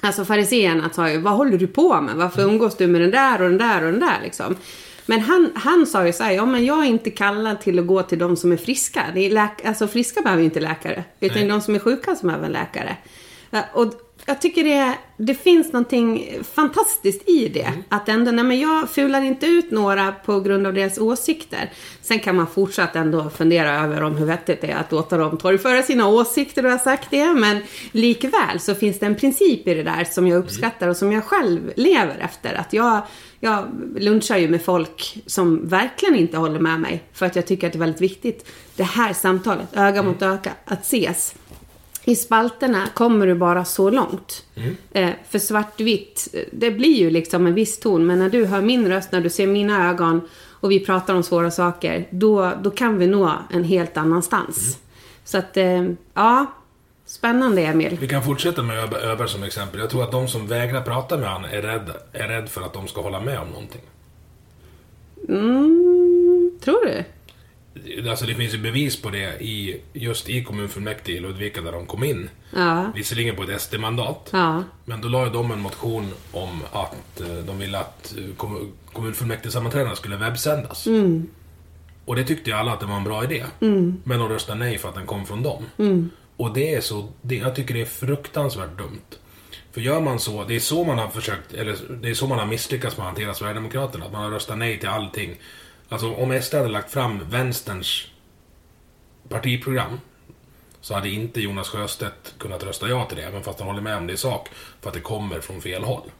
Alltså 0.00 0.24
fariséerna 0.24 0.90
sa 0.90 1.10
ju, 1.10 1.18
vad 1.18 1.32
håller 1.32 1.58
du 1.58 1.66
på 1.66 2.00
med? 2.00 2.16
Varför 2.16 2.42
umgås 2.42 2.76
du 2.76 2.86
med 2.86 3.00
den 3.00 3.10
där 3.10 3.42
och 3.42 3.48
den 3.48 3.58
där 3.58 3.84
och 3.84 3.90
den 3.92 4.00
där 4.00 4.20
liksom? 4.22 4.56
Men 5.06 5.20
han, 5.20 5.50
han 5.54 5.86
sa 5.86 6.06
ju 6.06 6.12
så 6.12 6.22
här, 6.24 6.32
ja 6.32 6.46
men 6.46 6.64
jag 6.64 6.78
är 6.84 6.88
inte 6.88 7.10
kallad 7.10 7.60
till 7.60 7.78
att 7.78 7.86
gå 7.86 8.02
till 8.02 8.18
de 8.18 8.36
som 8.36 8.52
är 8.52 8.56
friska. 8.56 9.02
Det 9.14 9.20
är 9.20 9.30
läk- 9.30 9.66
alltså 9.68 9.88
friska 9.88 10.20
behöver 10.22 10.40
ju 10.40 10.44
inte 10.44 10.60
läkare, 10.60 11.04
utan 11.20 11.38
Nej. 11.38 11.48
de 11.48 11.60
som 11.60 11.74
är 11.74 11.78
sjuka 11.78 12.16
som 12.16 12.26
behöver 12.26 12.46
en 12.46 12.52
läkare. 12.52 12.96
Ja, 13.50 13.62
Och 13.74 13.92
jag 14.26 14.40
tycker 14.40 14.64
det, 14.64 14.94
det 15.16 15.34
finns 15.34 15.72
någonting 15.72 16.38
fantastiskt 16.54 17.28
i 17.28 17.48
det. 17.48 17.72
Att 17.88 18.08
ändå, 18.08 18.30
nej 18.30 18.44
men 18.44 18.60
jag 18.60 18.90
fular 18.90 19.22
inte 19.22 19.46
ut 19.46 19.70
några 19.70 20.12
på 20.12 20.40
grund 20.40 20.66
av 20.66 20.74
deras 20.74 20.98
åsikter. 20.98 21.72
Sen 22.02 22.18
kan 22.18 22.36
man 22.36 22.46
fortsatt 22.46 22.96
ändå 22.96 23.30
fundera 23.30 23.84
över 23.84 24.02
om 24.02 24.16
hur 24.16 24.26
vettigt 24.26 24.60
det 24.60 24.70
är 24.70 24.76
att 24.76 24.92
låta 24.92 25.16
dem 25.16 25.38
torgföra 25.38 25.82
sina 25.82 26.08
åsikter 26.08 26.64
och 26.64 26.70
har 26.70 26.78
sagt 26.78 27.10
det. 27.10 27.34
Men 27.34 27.62
likväl 27.92 28.60
så 28.60 28.74
finns 28.74 28.98
det 28.98 29.06
en 29.06 29.16
princip 29.16 29.68
i 29.68 29.74
det 29.74 29.82
där 29.82 30.04
som 30.04 30.26
jag 30.26 30.38
uppskattar 30.38 30.88
och 30.88 30.96
som 30.96 31.12
jag 31.12 31.24
själv 31.24 31.72
lever 31.76 32.18
efter. 32.18 32.54
Att 32.54 32.72
jag, 32.72 33.02
jag 33.40 33.68
lunchar 33.96 34.36
ju 34.36 34.48
med 34.48 34.62
folk 34.62 35.22
som 35.26 35.68
verkligen 35.68 36.16
inte 36.16 36.36
håller 36.36 36.60
med 36.60 36.80
mig. 36.80 37.02
För 37.12 37.26
att 37.26 37.36
jag 37.36 37.46
tycker 37.46 37.66
att 37.66 37.72
det 37.72 37.76
är 37.76 37.80
väldigt 37.80 38.00
viktigt. 38.00 38.48
Det 38.76 38.82
här 38.82 39.12
samtalet, 39.12 39.68
öga 39.72 40.02
mot 40.02 40.22
öga, 40.22 40.52
att 40.64 40.82
ses. 40.82 41.34
I 42.04 42.16
spalterna 42.16 42.88
kommer 42.94 43.26
du 43.26 43.34
bara 43.34 43.64
så 43.64 43.90
långt. 43.90 44.44
Eh, 44.92 45.10
för 45.28 45.38
svartvitt, 45.38 46.28
eh, 46.32 46.40
det 46.52 46.70
blir 46.70 46.94
ju 46.94 47.10
liksom 47.10 47.46
en 47.46 47.54
viss 47.54 47.80
ton. 47.80 48.06
Men 48.06 48.18
när 48.18 48.28
du 48.28 48.46
hör 48.46 48.62
min 48.62 48.88
röst, 48.88 49.12
när 49.12 49.20
du 49.20 49.30
ser 49.30 49.46
mina 49.46 49.90
ögon 49.90 50.28
och 50.50 50.70
vi 50.70 50.80
pratar 50.80 51.14
om 51.14 51.22
svåra 51.22 51.50
saker, 51.50 52.08
då, 52.10 52.52
då 52.62 52.70
kan 52.70 52.98
vi 52.98 53.06
nå 53.06 53.32
en 53.50 53.64
helt 53.64 53.96
annanstans. 53.96 54.78
Så 55.24 55.38
att, 55.38 55.56
eh, 55.56 55.84
ja, 56.14 56.46
spännande 57.06 57.62
Emil. 57.62 57.98
Vi 58.00 58.08
kan 58.08 58.22
fortsätta 58.22 58.62
med 58.62 58.84
Öberg, 58.84 59.02
Öberg 59.02 59.28
som 59.28 59.42
exempel. 59.42 59.80
Jag 59.80 59.90
tror 59.90 60.02
att 60.02 60.12
de 60.12 60.28
som 60.28 60.46
vägrar 60.46 60.80
prata 60.80 61.18
med 61.18 61.32
honom 61.32 61.50
är 61.52 61.62
rädda 61.62 61.92
är 62.12 62.28
rädd 62.28 62.48
för 62.48 62.62
att 62.62 62.72
de 62.72 62.88
ska 62.88 63.00
hålla 63.00 63.20
med 63.20 63.38
om 63.38 63.48
någonting. 63.48 63.80
Mm, 65.28 66.50
tror 66.64 66.84
du? 66.84 67.04
Alltså 68.08 68.26
det 68.26 68.34
finns 68.34 68.54
ju 68.54 68.58
bevis 68.58 69.02
på 69.02 69.10
det 69.10 69.40
i, 69.42 69.80
just 69.92 70.28
i 70.28 70.44
kommunfullmäktige 70.44 71.16
i 71.16 71.20
Ludvika 71.20 71.60
där 71.60 71.72
de 71.72 71.86
kom 71.86 72.04
in. 72.04 72.30
Ja. 72.56 72.92
Visserligen 72.94 73.36
på 73.36 73.42
ett 73.42 73.60
SD-mandat. 73.60 74.28
Ja. 74.32 74.64
Men 74.84 75.00
då 75.00 75.08
la 75.08 75.24
ju 75.24 75.30
de 75.32 75.50
en 75.50 75.60
motion 75.60 76.10
om 76.32 76.60
att 76.72 77.20
eh, 77.20 77.26
de 77.46 77.58
ville 77.58 77.78
att 77.78 78.14
eh, 78.18 78.24
kommun- 78.36 78.72
kommunfullmäktigesammanträdena 78.92 79.96
skulle 79.96 80.16
webbsändas. 80.16 80.86
Och 82.04 82.16
det 82.16 82.24
tyckte 82.24 82.50
ju 82.50 82.56
alla 82.56 82.72
att 82.72 82.80
det 82.80 82.86
var 82.86 82.96
en 82.96 83.04
bra 83.04 83.24
idé. 83.24 83.44
Men 84.04 84.18
de 84.18 84.28
röstade 84.28 84.58
nej 84.58 84.78
för 84.78 84.88
att 84.88 84.94
den 84.94 85.06
kom 85.06 85.26
från 85.26 85.42
dem. 85.42 85.64
Och 86.36 86.54
det 86.54 86.74
är 86.74 86.80
så, 86.80 87.08
det, 87.22 87.34
jag 87.36 87.54
tycker 87.54 87.74
det 87.74 87.80
är 87.80 87.84
fruktansvärt 87.84 88.78
dumt. 88.78 88.98
För 89.72 89.80
gör 89.80 90.00
man 90.00 90.18
så, 90.18 90.44
det 90.44 90.54
är 90.56 90.60
så 90.60 90.84
man 90.84 90.98
har 90.98 91.08
försökt, 91.08 91.54
eller 91.54 91.76
det 92.02 92.10
är 92.10 92.14
så 92.14 92.26
man 92.26 92.38
har 92.38 92.46
misslyckats 92.46 92.96
med 92.96 93.06
att 93.06 93.12
hantera 93.12 93.34
Sverigedemokraterna. 93.34 94.04
Att 94.06 94.12
man 94.12 94.22
har 94.22 94.30
röstat 94.30 94.58
nej 94.58 94.78
till 94.78 94.88
allting. 94.88 95.34
Alltså 95.92 96.14
om 96.14 96.42
SD 96.42 96.54
hade 96.54 96.68
lagt 96.68 96.90
fram 96.92 97.20
vänsterns 97.30 98.06
partiprogram 99.28 100.00
så 100.80 100.94
hade 100.94 101.08
inte 101.08 101.40
Jonas 101.40 101.68
Sjöstedt 101.68 102.34
kunnat 102.38 102.64
rösta 102.64 102.88
ja 102.88 103.04
till 103.04 103.16
det, 103.16 103.22
även 103.22 103.42
fast 103.42 103.58
han 103.58 103.68
håller 103.68 103.82
med 103.82 103.96
om 103.96 104.06
det 104.06 104.12
i 104.12 104.16
sak, 104.16 104.48
för 104.80 104.88
att 104.88 104.94
det 104.94 105.00
kommer 105.00 105.40
från 105.40 105.60
fel 105.60 105.82
håll. 105.84 106.10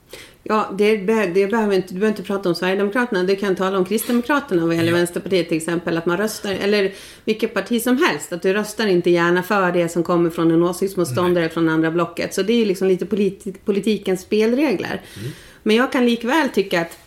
Ja, 0.43 0.71
det, 0.79 0.99
be- 0.99 1.27
det 1.27 1.47
behöver 1.47 1.75
inte, 1.77 1.89
du 1.89 2.01
behöver 2.01 2.19
inte 2.19 2.23
prata 2.23 2.49
om 2.49 2.55
Sverigedemokraterna. 2.55 3.23
Du 3.23 3.37
kan 3.37 3.57
tala 3.57 3.79
om 3.79 3.85
Kristdemokraterna 3.85 4.67
vad 4.67 4.75
gäller 4.77 4.91
Ja. 4.93 4.97
Vänsterpartiet 4.97 5.49
till 5.49 5.57
exempel. 5.57 5.99
Att 5.99 6.07
man 6.07 6.17
röstar, 6.17 6.53
eller 6.53 6.93
vilket 7.25 7.55
parti 7.55 7.83
som 7.83 7.99
helst. 8.03 8.33
Att 8.33 8.43
du 8.43 8.53
röstar 8.53 8.87
inte 8.87 9.11
gärna 9.11 9.43
för 9.43 9.73
det 9.73 9.89
som 9.89 10.03
kommer 10.03 10.31
från 10.31 10.51
en 10.51 10.63
åsiktsmotståndare 10.63 11.49
från 11.49 11.69
andra 11.69 11.91
blocket. 11.91 12.35
Så 12.35 12.43
det 12.43 12.53
är 12.53 12.57
ju 12.57 12.65
liksom 12.65 12.89
lite 12.89 13.05
politi- 13.05 13.57
politikens 13.65 14.21
spelregler. 14.21 15.01
Men 15.63 15.77
jag 15.77 15.93
kan 15.93 16.07
likväl 16.07 16.49
tycka 16.49 16.81
att 16.81 16.99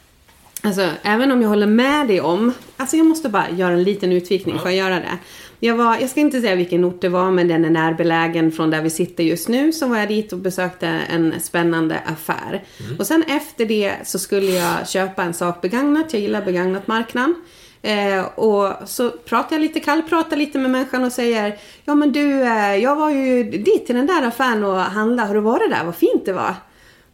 Alltså, 0.65 0.89
även 1.03 1.31
om 1.31 1.41
jag 1.41 1.49
håller 1.49 1.67
med 1.67 2.07
dig 2.07 2.21
om... 2.21 2.53
Alltså 2.77 2.97
jag 2.97 3.05
måste 3.05 3.29
bara 3.29 3.49
göra 3.49 3.73
en 3.73 3.83
liten 3.83 4.11
utvikning. 4.11 4.59
Får 4.59 4.71
jag 4.71 4.77
göra 4.77 4.95
det? 4.95 5.17
Jag, 5.59 5.75
var, 5.75 5.97
jag 5.97 6.09
ska 6.09 6.19
inte 6.19 6.41
säga 6.41 6.55
vilken 6.55 6.85
ort 6.85 7.01
det 7.01 7.09
var, 7.09 7.31
men 7.31 7.47
den 7.47 7.65
är 7.65 7.69
närbelägen 7.69 8.51
från 8.51 8.69
där 8.69 8.81
vi 8.81 8.89
sitter 8.89 9.23
just 9.23 9.47
nu. 9.47 9.71
Så 9.71 9.87
var 9.87 9.97
jag 9.97 10.07
dit 10.07 10.33
och 10.33 10.39
besökte 10.39 10.87
en 10.87 11.33
spännande 11.41 11.99
affär. 12.05 12.63
Och 12.99 13.07
sen 13.07 13.23
efter 13.27 13.65
det 13.65 13.93
så 14.03 14.19
skulle 14.19 14.51
jag 14.51 14.89
köpa 14.89 15.23
en 15.23 15.33
sak 15.33 15.61
begagnat. 15.61 16.13
Jag 16.13 16.21
gillar 16.21 16.41
begagnat 16.41 16.87
marknaden. 16.87 17.35
Eh, 17.81 18.25
och 18.25 18.89
så 18.89 19.09
pratar 19.09 19.55
jag 19.55 19.61
lite, 19.61 19.79
kallpratar 19.79 20.37
lite 20.37 20.57
med 20.57 20.71
människan 20.71 21.03
och 21.03 21.11
säger 21.11 21.57
Ja 21.85 21.95
men 21.95 22.11
du, 22.11 22.41
eh, 22.41 22.75
jag 22.75 22.95
var 22.95 23.09
ju 23.09 23.43
dit 23.43 23.85
till 23.85 23.95
den 23.95 24.07
där 24.07 24.27
affären 24.27 24.63
och 24.63 24.77
handlade. 24.77 25.27
Har 25.27 25.35
du 25.35 25.41
varit 25.41 25.69
där? 25.69 25.85
Vad 25.85 25.95
fint 25.95 26.25
det 26.25 26.33
var. 26.33 26.55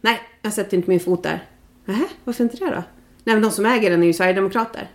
Nej, 0.00 0.20
jag 0.42 0.52
sätter 0.52 0.76
inte 0.76 0.90
min 0.90 1.00
fot 1.00 1.22
där. 1.22 1.44
Nähä, 1.84 2.04
varför 2.24 2.44
inte 2.44 2.56
det 2.56 2.70
då? 2.70 2.82
Nej 3.24 3.34
men 3.34 3.42
de 3.42 3.50
som 3.50 3.66
äger 3.66 3.90
den 3.90 4.02
är 4.02 4.06
ju 4.06 4.12
Sverigedemokrater. 4.12 4.90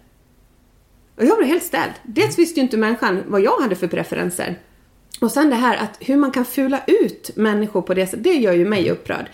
Och 1.16 1.26
jag 1.26 1.38
blev 1.38 1.50
helt 1.50 1.64
ställd. 1.64 1.94
Dels 2.04 2.40
visste 2.40 2.60
ju 2.60 2.64
inte 2.64 2.78
människan 2.78 3.24
vad 3.28 3.42
jag 3.42 3.62
hade 3.62 3.76
för 3.76 3.88
preferenser. 3.88 4.60
Och 5.22 5.32
sen 5.32 5.50
det 5.50 5.56
här 5.56 5.78
att 5.78 5.98
hur 6.00 6.16
man 6.16 6.32
kan 6.32 6.46
fula 6.46 6.82
ut 6.88 7.32
människor 7.36 7.82
på 7.82 7.94
det 7.94 8.08
sättet, 8.08 8.24
det 8.24 8.34
gör 8.34 8.54
ju 8.54 8.66
mig 8.66 8.92
upprörd. 8.92 9.26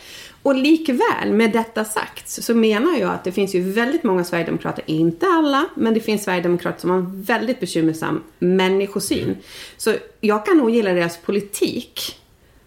Och 0.44 0.56
likväl, 0.56 1.34
med 1.34 1.52
detta 1.52 1.86
sagt, 1.86 2.30
så 2.30 2.56
menar 2.56 2.98
jag 3.00 3.14
att 3.14 3.24
det 3.24 3.32
finns 3.32 3.56
ju 3.56 3.72
väldigt 3.72 4.04
många 4.04 4.24
Sverigedemokrater, 4.24 4.84
inte 4.88 5.28
alla, 5.28 5.66
men 5.76 5.94
det 5.94 6.00
finns 6.00 6.24
Sverigedemokrater 6.24 6.82
som 6.82 6.90
har 6.90 6.98
en 6.98 7.22
väldigt 7.24 7.60
bekymmersam 7.60 8.24
människosyn. 8.40 9.38
Så 9.78 9.94
jag 10.22 10.46
kan 10.46 10.58
nog 10.58 10.70
gilla 10.70 10.94
deras 10.94 11.18
politik, 11.18 12.20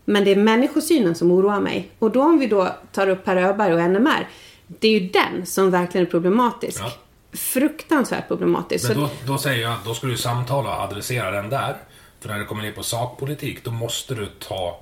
men 0.05 0.25
det 0.25 0.31
är 0.31 0.37
människosynen 0.37 1.15
som 1.15 1.31
oroar 1.31 1.61
mig. 1.61 1.91
Och 1.99 2.11
då 2.11 2.23
om 2.23 2.39
vi 2.39 2.47
då 2.47 2.69
tar 2.93 3.09
upp 3.09 3.25
Per 3.25 3.37
Öberg 3.37 3.75
och 3.75 3.91
NMR, 3.91 4.29
det 4.67 4.89
är 4.89 5.01
ju 5.01 5.09
den 5.09 5.47
som 5.47 5.71
verkligen 5.71 6.07
är 6.07 6.11
problematisk. 6.11 6.81
Ja. 6.81 6.93
Fruktansvärt 7.33 8.29
problematisk. 8.29 8.85
Men 8.89 8.95
Så- 8.95 9.01
då, 9.01 9.11
då 9.27 9.39
säger 9.39 9.63
jag, 9.63 9.75
då 9.85 9.95
ska 9.95 10.07
du 10.07 10.17
samtala 10.17 10.77
och 10.77 10.83
adressera 10.83 11.31
den 11.31 11.51
där. 11.51 11.77
För 12.21 12.29
när 12.29 12.39
det 12.39 12.45
kommer 12.45 12.63
ner 12.63 12.73
på 12.73 12.83
sakpolitik, 12.83 13.65
då 13.65 13.71
måste 13.71 14.15
du 14.15 14.27
ta... 14.27 14.81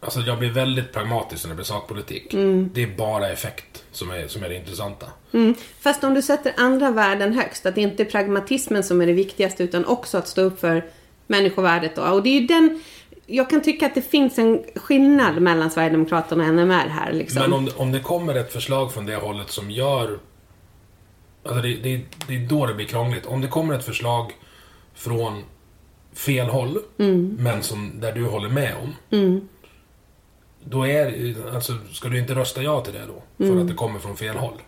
Alltså 0.00 0.20
jag 0.20 0.38
blir 0.38 0.50
väldigt 0.50 0.92
pragmatisk 0.92 1.44
när 1.44 1.48
det 1.48 1.54
blir 1.54 1.64
sakpolitik. 1.64 2.34
Mm. 2.34 2.70
Det 2.74 2.82
är 2.82 2.96
bara 2.96 3.28
effekt 3.28 3.84
som 3.92 4.10
är, 4.10 4.28
som 4.28 4.42
är 4.42 4.48
det 4.48 4.54
intressanta. 4.54 5.06
Mm. 5.32 5.54
Fast 5.80 6.04
om 6.04 6.14
du 6.14 6.22
sätter 6.22 6.52
andra 6.56 6.90
värden 6.90 7.32
högst, 7.32 7.66
att 7.66 7.74
det 7.74 7.80
inte 7.80 8.02
är 8.02 8.04
pragmatismen 8.04 8.84
som 8.84 9.00
är 9.00 9.06
det 9.06 9.12
viktigaste 9.12 9.62
utan 9.62 9.84
också 9.84 10.18
att 10.18 10.28
stå 10.28 10.42
upp 10.42 10.60
för 10.60 10.84
människovärdet 11.26 11.96
då. 11.96 12.02
Och 12.02 12.22
det 12.22 12.28
är 12.28 12.40
ju 12.40 12.46
den... 12.46 12.80
Jag 13.30 13.50
kan 13.50 13.62
tycka 13.62 13.86
att 13.86 13.94
det 13.94 14.02
finns 14.02 14.38
en 14.38 14.62
skillnad 14.74 15.42
mellan 15.42 15.70
Sverigedemokraterna 15.70 16.44
och 16.48 16.54
NMR 16.54 16.88
här 16.88 17.12
liksom. 17.12 17.42
Men 17.42 17.52
om, 17.52 17.68
om 17.76 17.92
det 17.92 18.00
kommer 18.00 18.34
ett 18.34 18.52
förslag 18.52 18.92
från 18.92 19.06
det 19.06 19.16
hållet 19.16 19.50
som 19.50 19.70
gör... 19.70 20.18
Alltså 21.42 21.62
det, 21.62 21.74
det, 21.74 22.00
det 22.28 22.34
är 22.34 22.48
då 22.48 22.66
det 22.66 22.74
blir 22.74 22.86
krångligt. 22.86 23.26
Om 23.26 23.40
det 23.40 23.48
kommer 23.48 23.74
ett 23.74 23.84
förslag 23.84 24.32
från 24.94 25.42
fel 26.14 26.48
håll, 26.48 26.78
Mm. 26.98 27.36
men 27.40 27.62
som, 27.62 28.00
där 28.00 28.12
du 28.12 28.24
håller 28.24 28.48
med 28.48 28.74
om. 28.82 29.48
Då 30.64 30.86
är 30.86 31.34
alltså, 31.54 31.72
ska 31.92 32.08
du 32.08 32.18
inte 32.18 32.34
rösta 32.34 32.62
ja 32.62 32.80
till 32.80 32.92
det 32.92 33.06
då? 33.06 33.44
Mm. 33.44 33.54
För 33.56 33.62
att 33.62 33.68
det 33.68 33.74
kommer 33.74 33.98
från 33.98 34.16
fel 34.16 34.36
håll. 34.36 34.62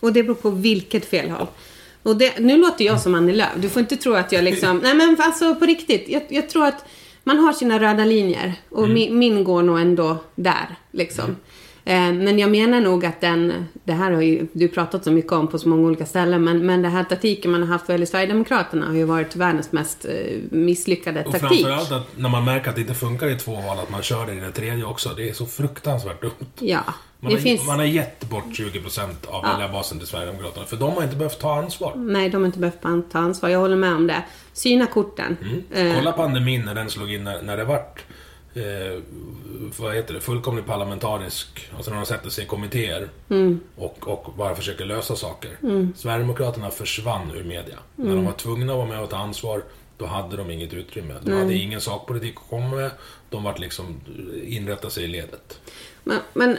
Och 0.00 0.12
det 0.12 0.22
beror 0.22 0.34
på 0.34 0.50
vilket 0.50 1.04
fel 1.04 1.30
håll. 1.30 1.46
Och 2.02 2.16
det, 2.16 2.38
nu 2.38 2.56
låter 2.56 2.84
jag 2.84 3.00
som 3.00 3.14
Annie 3.14 3.32
Lööf. 3.32 3.50
Du 3.56 3.68
får 3.68 3.80
inte 3.80 3.96
tro 3.96 4.14
att 4.14 4.32
jag 4.32 4.44
liksom... 4.44 4.78
Nej 4.82 4.94
men 4.94 5.16
alltså 5.20 5.54
på 5.54 5.64
riktigt. 5.66 6.08
Jag, 6.08 6.22
jag 6.28 6.48
tror 6.48 6.66
att 6.66 6.84
man 7.24 7.38
har 7.38 7.52
sina 7.52 7.80
röda 7.80 8.04
linjer. 8.04 8.54
Och 8.70 8.88
min, 8.88 9.18
min 9.18 9.44
går 9.44 9.62
nog 9.62 9.78
ändå 9.80 10.16
där 10.34 10.76
liksom. 10.90 11.36
Eh, 11.84 12.12
men 12.12 12.38
jag 12.38 12.50
menar 12.50 12.80
nog 12.80 13.06
att 13.06 13.20
den... 13.20 13.66
Det 13.84 13.92
här 13.92 14.10
har 14.12 14.22
ju 14.22 14.46
du 14.52 14.68
pratat 14.68 15.04
så 15.04 15.10
mycket 15.10 15.32
om 15.32 15.48
på 15.48 15.58
så 15.58 15.68
många 15.68 15.82
olika 15.82 16.06
ställen. 16.06 16.44
Men, 16.44 16.66
men 16.66 16.82
den 16.82 16.92
här 16.92 17.04
taktiken 17.04 17.50
man 17.50 17.60
har 17.60 17.68
haft 17.68 17.88
vad 17.88 17.94
gäller 17.94 18.06
Sverigedemokraterna 18.06 18.86
har 18.86 18.94
ju 18.94 19.04
varit 19.04 19.36
världens 19.36 19.72
mest 19.72 20.04
eh, 20.04 20.12
misslyckade 20.50 21.24
Och 21.24 21.32
taktik. 21.32 21.66
framförallt 21.66 21.92
att 21.92 22.18
när 22.18 22.28
man 22.28 22.44
märker 22.44 22.68
att 22.68 22.74
det 22.74 22.80
inte 22.80 22.94
funkar 22.94 23.26
i 23.28 23.38
två 23.38 23.54
val, 23.54 23.78
att 23.78 23.90
man 23.90 24.02
kör 24.02 24.26
det 24.26 24.32
i 24.32 24.40
det 24.40 24.52
tredje 24.52 24.84
också. 24.84 25.08
Det 25.16 25.28
är 25.28 25.32
så 25.32 25.46
fruktansvärt 25.46 26.22
dumt. 26.22 26.32
Ja. 26.58 26.84
Man, 27.20 27.30
det 27.30 27.36
har, 27.36 27.42
finns... 27.42 27.66
man 27.66 27.78
har 27.78 27.86
gett 27.86 28.30
bort 28.30 28.44
20% 28.44 29.08
av 29.26 29.42
väljarbasen 29.42 29.98
till 29.98 30.08
Sverigedemokraterna. 30.08 30.66
För 30.66 30.76
de 30.76 30.92
har 30.92 31.02
inte 31.02 31.16
behövt 31.16 31.40
ta 31.40 31.54
ansvar. 31.54 31.92
Nej, 31.96 32.28
de 32.28 32.36
har 32.36 32.46
inte 32.46 32.58
behövt 32.58 32.82
ta 33.12 33.18
ansvar. 33.18 33.48
Jag 33.48 33.58
håller 33.58 33.76
med 33.76 33.94
om 33.94 34.06
det. 34.06 34.24
Syna 34.52 34.86
korten. 34.86 35.36
Eh, 35.72 35.94
Kolla 35.94 36.12
pandemin 36.12 36.62
när 36.64 36.74
den 36.74 36.90
slog 36.90 37.12
in, 37.12 37.24
när, 37.24 37.42
när 37.42 37.56
det 37.56 37.64
vart 37.64 38.04
eh, 38.54 39.00
vad 39.78 39.94
heter 39.94 40.14
det, 40.14 40.20
fullkomligt 40.20 40.66
parlamentarisk, 40.66 41.70
alltså 41.76 41.90
när 41.90 41.98
de 41.98 42.06
sätter 42.06 42.30
sig 42.30 42.44
i 42.44 42.46
kommittéer 42.46 43.08
Mm. 43.30 43.60
och, 43.76 44.08
och 44.08 44.32
bara 44.36 44.54
försöker 44.54 44.84
lösa 44.84 45.16
saker. 45.16 45.50
Sverigedemokraterna 45.96 46.70
försvann 46.70 47.30
ur 47.34 47.44
media. 47.44 47.78
När 47.96 48.04
Mm. 48.04 48.16
de 48.16 48.24
var 48.26 48.32
tvungna 48.32 48.72
att 48.72 48.78
vara 48.78 48.88
med 48.88 49.00
och 49.00 49.10
ta 49.10 49.16
ansvar, 49.16 49.62
då 50.02 50.08
hade 50.08 50.36
de 50.36 50.50
inget 50.50 50.72
utrymme. 50.74 51.14
De 51.22 51.32
hade 51.32 51.54
ingen 51.54 51.80
sakpolitik 51.80 52.34
att 52.36 52.50
komma 52.50 52.76
med. 52.76 52.90
De 53.30 53.44
vart 53.44 53.58
liksom 53.58 54.00
inrätta 54.44 54.90
sig 54.90 55.04
i 55.04 55.06
ledet. 55.06 55.58
Men, 56.04 56.18
men 56.34 56.58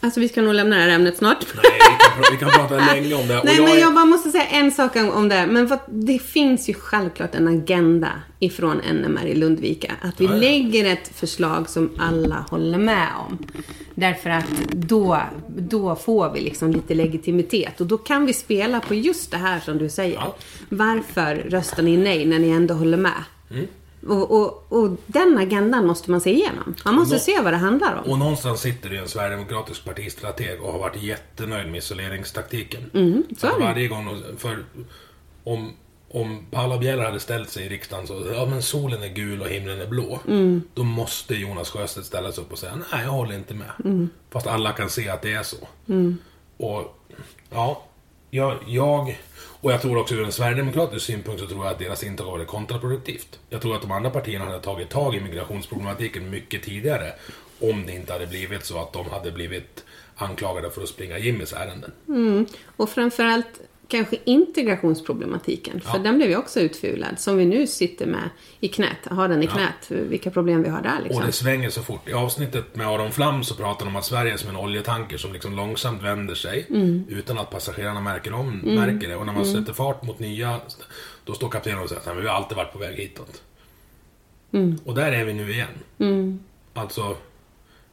alltså 0.00 0.20
vi 0.20 0.28
ska 0.28 0.42
nog 0.42 0.54
lämna 0.54 0.76
det 0.76 0.82
här 0.82 0.88
ämnet 0.88 1.16
snart. 1.16 1.46
Nej, 1.54 1.64
vi 1.74 2.04
kan, 2.24 2.32
vi 2.32 2.36
kan 2.38 2.68
prata 2.68 2.94
länge 2.94 3.14
om 3.14 3.28
det. 3.28 3.42
Nej, 3.44 3.60
men 3.60 3.68
är- 3.68 3.76
jag 3.80 3.94
bara 3.94 4.04
måste 4.04 4.30
säga 4.30 4.44
en 4.46 4.72
sak 4.72 4.96
om 4.96 5.10
om 5.10 5.28
det. 5.28 5.46
Men 5.46 5.68
för 5.68 5.78
det 5.88 6.18
finns 6.18 6.68
ju 6.68 6.74
självklart 6.74 7.34
en 7.34 7.48
agenda 7.48 8.08
ifrån 8.38 8.76
NMR 8.76 9.26
i 9.26 9.34
Lundvika. 9.34 9.92
Att 10.02 10.20
vi 10.20 10.24
Ja, 10.24 10.30
ja. 10.32 10.36
lägger 10.36 10.92
ett 10.92 11.08
förslag 11.14 11.68
som 11.68 11.90
alla 11.98 12.44
håller 12.50 12.78
med 12.78 13.08
om. 13.28 13.38
Därför 13.98 14.30
att 14.30 14.46
då, 14.72 15.20
då 15.48 15.96
får 15.96 16.30
vi 16.32 16.40
liksom 16.40 16.70
lite 16.70 16.94
legitimitet. 16.94 17.80
Och 17.80 17.86
då 17.86 17.98
kan 17.98 18.26
vi 18.26 18.32
spela 18.32 18.80
på 18.80 18.94
just 18.94 19.30
det 19.30 19.36
här 19.36 19.60
som 19.60 19.78
du 19.78 19.88
säger. 19.88 20.14
Ja. 20.14 20.34
Varför 20.68 21.34
röstar 21.36 21.82
ni 21.82 21.96
nej 21.96 22.26
när 22.26 22.38
ni 22.38 22.48
ändå 22.50 22.74
håller 22.74 22.96
med? 22.96 23.24
Mm. 23.50 23.66
Och, 24.08 24.30
och, 24.30 24.66
och 24.72 24.90
den 25.06 25.38
agendan 25.38 25.86
måste 25.86 26.10
man 26.10 26.20
se 26.20 26.30
igenom. 26.32 26.74
Man 26.84 26.94
måste 26.94 27.14
Nå- 27.14 27.20
se 27.20 27.40
vad 27.40 27.52
det 27.52 27.56
handlar 27.56 28.02
om. 28.04 28.10
Och 28.12 28.18
någonstans 28.18 28.60
sitter 28.60 28.90
det 28.90 28.96
en 28.96 29.08
sverigedemokratisk 29.08 29.84
partistrateg 29.84 30.62
och 30.62 30.72
har 30.72 30.78
varit 30.78 31.02
jättenöjd 31.02 31.66
med 31.70 31.78
isoleringstaktiken. 31.78 32.90
Mm, 32.94 33.22
så 33.38 33.46
är 33.46 33.50
Att 33.50 33.58
det. 33.58 33.64
varje 33.64 33.88
gång, 33.88 34.22
för 34.38 34.64
om, 35.44 35.72
om 36.16 36.46
Paula 36.50 36.78
Bieler 36.78 37.04
hade 37.04 37.20
ställt 37.20 37.50
sig 37.50 37.66
i 37.66 37.68
riksdagen 37.68 38.06
så, 38.06 38.26
ja 38.34 38.46
men 38.46 38.62
solen 38.62 39.02
är 39.02 39.08
gul 39.08 39.40
och 39.42 39.48
himlen 39.48 39.80
är 39.80 39.86
blå. 39.86 40.20
Mm. 40.28 40.62
Då 40.74 40.84
måste 40.84 41.34
Jonas 41.34 41.70
Sjöstedt 41.70 42.06
ställa 42.06 42.32
sig 42.32 42.44
upp 42.44 42.52
och 42.52 42.58
säga, 42.58 42.76
nej 42.92 43.04
jag 43.04 43.10
håller 43.10 43.34
inte 43.34 43.54
med. 43.54 43.70
Mm. 43.84 44.08
Fast 44.30 44.46
alla 44.46 44.72
kan 44.72 44.90
se 44.90 45.08
att 45.08 45.22
det 45.22 45.32
är 45.32 45.42
så. 45.42 45.56
Och 46.56 46.98
ja, 47.50 47.82
jag, 48.30 48.58
jag, 48.66 49.18
och 49.60 49.72
jag 49.72 49.82
tror 49.82 49.98
också 49.98 50.14
ur 50.14 50.24
en 50.24 50.32
sverigedemokratisk 50.32 51.06
synpunkt 51.06 51.40
så 51.40 51.46
tror 51.46 51.64
jag 51.64 51.72
att 51.72 51.78
deras 51.78 52.04
intag 52.04 52.38
var 52.38 52.44
kontraproduktivt. 52.44 53.38
Jag 53.48 53.62
tror 53.62 53.76
att 53.76 53.82
de 53.82 53.90
andra 53.90 54.10
partierna 54.10 54.44
hade 54.44 54.60
tagit 54.60 54.90
tag 54.90 55.14
i 55.14 55.20
migrationsproblematiken 55.20 56.30
mycket 56.30 56.62
tidigare. 56.62 57.12
Om 57.60 57.86
det 57.86 57.92
inte 57.92 58.12
hade 58.12 58.26
blivit 58.26 58.64
så 58.64 58.82
att 58.82 58.92
de 58.92 59.10
hade 59.10 59.30
blivit 59.30 59.84
anklagade 60.16 60.70
för 60.70 60.82
att 60.82 60.88
springa 60.88 61.18
Jimmys 61.18 61.52
ärenden. 61.52 61.92
Mm. 62.08 62.46
Och 62.76 62.90
framförallt 62.90 63.60
kanske 63.88 64.16
integrationsproblematiken. 64.24 65.80
För 65.80 65.96
Ja. 65.98 66.02
den 66.02 66.16
blev 66.16 66.30
ju 66.30 66.36
också 66.36 66.60
utfulad. 66.60 67.18
Som 67.20 67.36
vi 67.36 67.44
nu 67.44 67.66
sitter 67.66 68.06
med 68.06 68.30
i 68.60 68.68
knät. 68.68 68.96
Har 69.10 69.28
den 69.28 69.42
i 69.42 69.46
knät. 69.46 69.86
Vilka 69.88 70.30
problem 70.30 70.62
vi 70.62 70.68
har 70.68 70.82
där 70.82 70.98
liksom. 71.02 71.20
Och 71.20 71.26
det 71.26 71.32
svänger 71.32 71.70
så 71.70 71.82
fort. 71.82 72.08
I 72.08 72.12
avsnittet 72.12 72.76
med 72.76 72.86
Aron 72.86 73.12
Flam 73.12 73.44
så 73.44 73.54
pratar 73.54 73.84
de 73.84 73.90
om 73.90 73.96
att 73.96 74.04
Sverige 74.04 74.32
är 74.32 74.36
som 74.36 74.50
en 74.50 74.56
oljetanker 74.56 75.16
som 75.16 75.32
liksom 75.32 75.56
långsamt 75.56 76.02
vänder 76.02 76.34
sig 76.34 76.66
utan 77.08 77.38
att 77.38 77.50
passagerarna 77.50 78.00
märker, 78.00 78.32
om, 78.32 78.58
märker 78.58 79.08
det. 79.08 79.16
Och 79.16 79.26
när 79.26 79.32
man 79.32 79.46
sätter 79.46 79.72
fart 79.72 80.02
mot 80.02 80.18
nya, 80.18 80.60
då 81.24 81.34
står 81.34 81.48
kaptenen 81.48 81.78
och 81.78 81.88
säger 81.88 82.10
att 82.10 82.16
vi 82.22 82.26
har 82.28 82.34
alltid 82.34 82.56
varit 82.56 82.72
på 82.72 82.78
väg 82.78 82.96
hitåt. 82.96 83.42
Och 84.84 84.94
där 84.94 85.12
är 85.12 85.24
vi 85.24 85.32
nu 85.32 85.50
igen. 85.52 86.40
Alltså, 86.74 87.16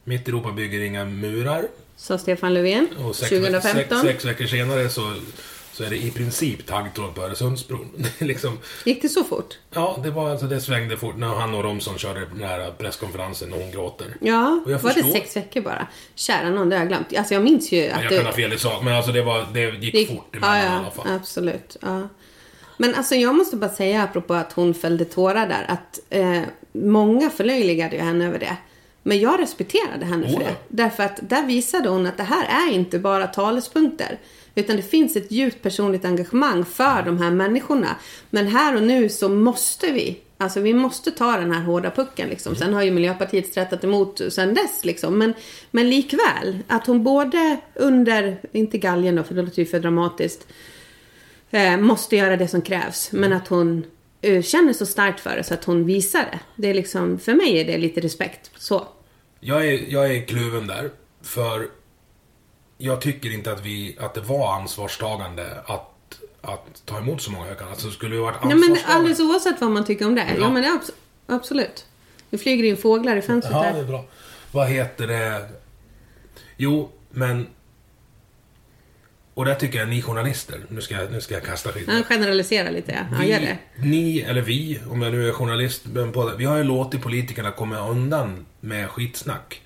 mitt 0.04 0.28
Europa 0.28 0.52
bygger 0.52 0.80
inga 0.80 1.04
murar. 1.04 1.68
Sa 1.96 2.18
Stefan 2.18 2.54
Löfven. 2.54 2.88
Och 2.98 3.16
sex, 3.16 3.30
2015. 3.30 4.00
Sex, 4.00 4.02
sex 4.02 4.24
veckor 4.24 4.46
senare 4.46 4.88
så, 4.88 5.14
så 5.74 5.84
är 5.84 5.90
det 5.90 5.96
i 5.96 6.10
princip 6.10 6.66
taggtråd 6.66 7.14
på 7.14 7.22
Öresundsbron. 7.22 8.06
Det 8.18 8.24
liksom, 8.24 8.58
Gick 8.84 9.02
det 9.02 9.08
så 9.08 9.24
fort? 9.24 9.58
ja, 9.74 9.98
det 10.02 10.10
var 10.10 10.30
alltså, 10.30 10.46
det 10.46 10.60
svängde 10.60 10.96
fort 10.96 11.16
när 11.16 11.26
han 11.26 11.54
och 11.54 11.64
Romson 11.64 11.98
körde 11.98 12.20
den 12.26 12.42
här 12.48 12.70
presskonferensen 12.78 13.52
och 13.52 13.58
hon 13.60 13.70
gråter. 13.70 14.06
Ja, 14.20 14.60
Och 14.64 14.70
jag 14.72 14.78
var 14.78 14.90
det 14.90 14.94
förstår. 14.94 15.12
sex 15.12 15.36
veckor 15.36 15.60
bara? 15.60 15.86
Kära 16.14 16.50
någon, 16.50 16.68
det 16.68 16.76
har 16.76 16.80
jag 16.80 16.88
glömt. 16.88 17.16
Alltså 17.18 17.34
jag 17.34 17.42
minns 17.42 17.72
ju 17.72 17.88
att 17.88 18.02
Jag 18.02 18.12
det... 18.12 18.16
kan 18.16 18.26
ha 18.26 18.32
fel 18.32 18.52
i 18.52 18.58
sak, 18.58 18.82
men 18.84 18.94
alltså 18.94 19.12
det, 19.12 19.22
var, 19.22 19.46
det 19.52 19.60
gick 19.60 19.92
det 19.92 19.98
gick- 19.98 20.08
fort 20.08 20.36
emellan 20.36 20.56
ja, 20.56 20.62
i 20.62 20.66
ja, 20.66 20.72
alla 20.78 20.90
fall. 20.90 21.06
absolut. 21.12 21.76
Ja. 21.82 22.08
Men 22.76 22.94
alltså 22.94 23.14
jag 23.14 23.34
måste 23.34 23.56
bara 23.56 23.70
säga 23.70 24.02
apropå 24.02 24.34
att 24.34 24.52
hon 24.52 24.74
fällde 24.74 25.04
tårar 25.04 25.46
där. 25.48 25.64
Att 25.68 26.00
eh, 26.10 26.40
många 26.72 27.30
förlöjligade 27.30 27.96
ju 27.96 28.02
henne 28.02 28.26
över 28.26 28.38
det. 28.38 28.56
Men 29.02 29.20
jag 29.20 29.40
respekterade 29.40 30.04
henne 30.06 30.28
för 30.28 30.36
Oh, 30.36 30.42
ja. 30.42 30.48
det. 30.48 30.82
Därför 30.82 31.02
att 31.02 31.18
där 31.22 31.46
visade 31.46 31.88
hon 31.88 32.06
att 32.06 32.16
det 32.16 32.22
här 32.22 32.68
är 32.68 32.72
inte 32.72 32.98
bara 32.98 33.26
talespunkter. 33.26 34.18
Utan 34.54 34.76
det 34.76 34.82
finns 34.82 35.16
ett 35.16 35.32
djupt 35.32 35.62
personligt 35.62 36.04
engagemang 36.04 36.64
för 36.64 37.02
de 37.02 37.18
här 37.18 37.30
människorna. 37.30 37.96
Men 38.30 38.46
här 38.46 38.76
och 38.76 38.82
nu 38.82 39.08
så 39.08 39.28
måste 39.28 39.92
vi 39.92 40.20
Alltså 40.38 40.60
vi 40.60 40.74
måste 40.74 41.10
ta 41.10 41.36
den 41.36 41.52
här 41.52 41.62
hårda 41.62 41.90
pucken 41.90 42.28
liksom. 42.28 42.56
Sen 42.56 42.74
har 42.74 42.82
ju 42.82 42.90
Miljöpartiet 42.90 43.46
strättat 43.46 43.84
emot 43.84 44.20
sen 44.28 44.54
dess 44.54 44.84
liksom. 44.84 45.18
Men, 45.18 45.34
men 45.70 45.90
likväl, 45.90 46.58
att 46.68 46.86
hon 46.86 47.04
både 47.04 47.60
under, 47.74 48.40
inte 48.52 48.78
galgen 48.78 49.16
då 49.16 49.22
för 49.22 49.34
det 49.34 49.42
låter 49.42 49.58
ju 49.58 49.66
för 49.66 49.80
dramatiskt, 49.80 50.46
eh, 51.50 51.76
måste 51.76 52.16
göra 52.16 52.36
det 52.36 52.48
som 52.48 52.62
krävs. 52.62 53.12
Men 53.12 53.32
att 53.32 53.48
hon 53.48 53.84
eh, 54.20 54.42
känner 54.42 54.72
så 54.72 54.86
starkt 54.86 55.20
för 55.20 55.36
det 55.36 55.44
så 55.44 55.54
att 55.54 55.64
hon 55.64 55.86
visar 55.86 56.20
det. 56.20 56.40
Det 56.56 56.70
är 56.70 56.74
liksom, 56.74 57.18
för 57.18 57.34
mig 57.34 57.60
är 57.60 57.64
det 57.64 57.78
lite 57.78 58.00
respekt. 58.00 58.50
Så. 58.56 58.88
Jag 59.40 59.66
är, 59.66 59.84
jag 59.88 60.16
är 60.16 60.26
kluven 60.26 60.66
där. 60.66 60.90
För 61.22 61.68
jag 62.78 63.00
tycker 63.00 63.30
inte 63.34 63.52
att, 63.52 63.60
vi, 63.60 63.96
att 64.00 64.14
det 64.14 64.20
var 64.20 64.54
ansvarstagande 64.54 65.46
att 65.66 65.90
att 66.40 66.82
ta 66.84 66.98
emot 66.98 67.22
så 67.22 67.30
många 67.32 67.46
hökar. 67.46 67.66
Alltså 67.70 67.90
skulle 67.90 68.14
vi 68.14 68.20
varit 68.20 68.44
Nej 68.44 68.54
men 68.54 68.76
alldeles 68.86 69.20
oavsett 69.20 69.60
vad 69.60 69.70
man 69.70 69.84
tycker 69.84 70.06
om 70.06 70.14
det. 70.14 70.26
Ja, 70.28 70.34
Ja. 70.40 70.50
men 70.50 70.62
det 70.62 70.68
är 70.68 70.72
abs- 70.72 70.90
absolut. 71.26 71.86
Nu 72.30 72.38
flyger 72.38 72.64
in 72.64 72.76
fåglar 72.76 73.16
i 73.16 73.22
fönstret 73.22 73.54
Ja, 73.56 73.72
det 73.72 73.78
är 73.78 73.84
bra. 73.84 74.04
Vad 74.52 74.68
heter 74.68 75.06
det? 75.06 75.48
Jo, 76.56 76.90
men... 77.10 77.46
Och 79.34 79.44
där 79.44 79.54
tycker 79.54 79.78
jag 79.78 79.88
ni 79.88 80.02
journalister, 80.02 80.60
nu 80.68 80.80
ska 80.80 80.94
jag, 80.94 81.12
nu 81.12 81.20
ska 81.20 81.34
jag 81.34 81.42
kasta 81.44 81.72
skit. 81.72 81.88
Han 81.88 82.02
generaliserar 82.04 82.70
lite, 82.70 82.92
ja. 82.92 83.16
Vi, 83.20 83.30
gör 83.30 83.40
det. 83.40 83.58
Ni, 83.76 84.20
eller 84.20 84.40
vi, 84.42 84.80
om 84.90 85.02
jag 85.02 85.12
nu 85.12 85.28
är 85.28 85.32
journalist, 85.32 85.82
det, 85.84 86.12
vi 86.38 86.44
har 86.44 86.56
ju 86.56 86.64
låtit 86.64 87.02
politikerna 87.02 87.50
komma 87.50 87.88
undan 87.88 88.46
med 88.60 88.90
skitsnack 88.90 89.60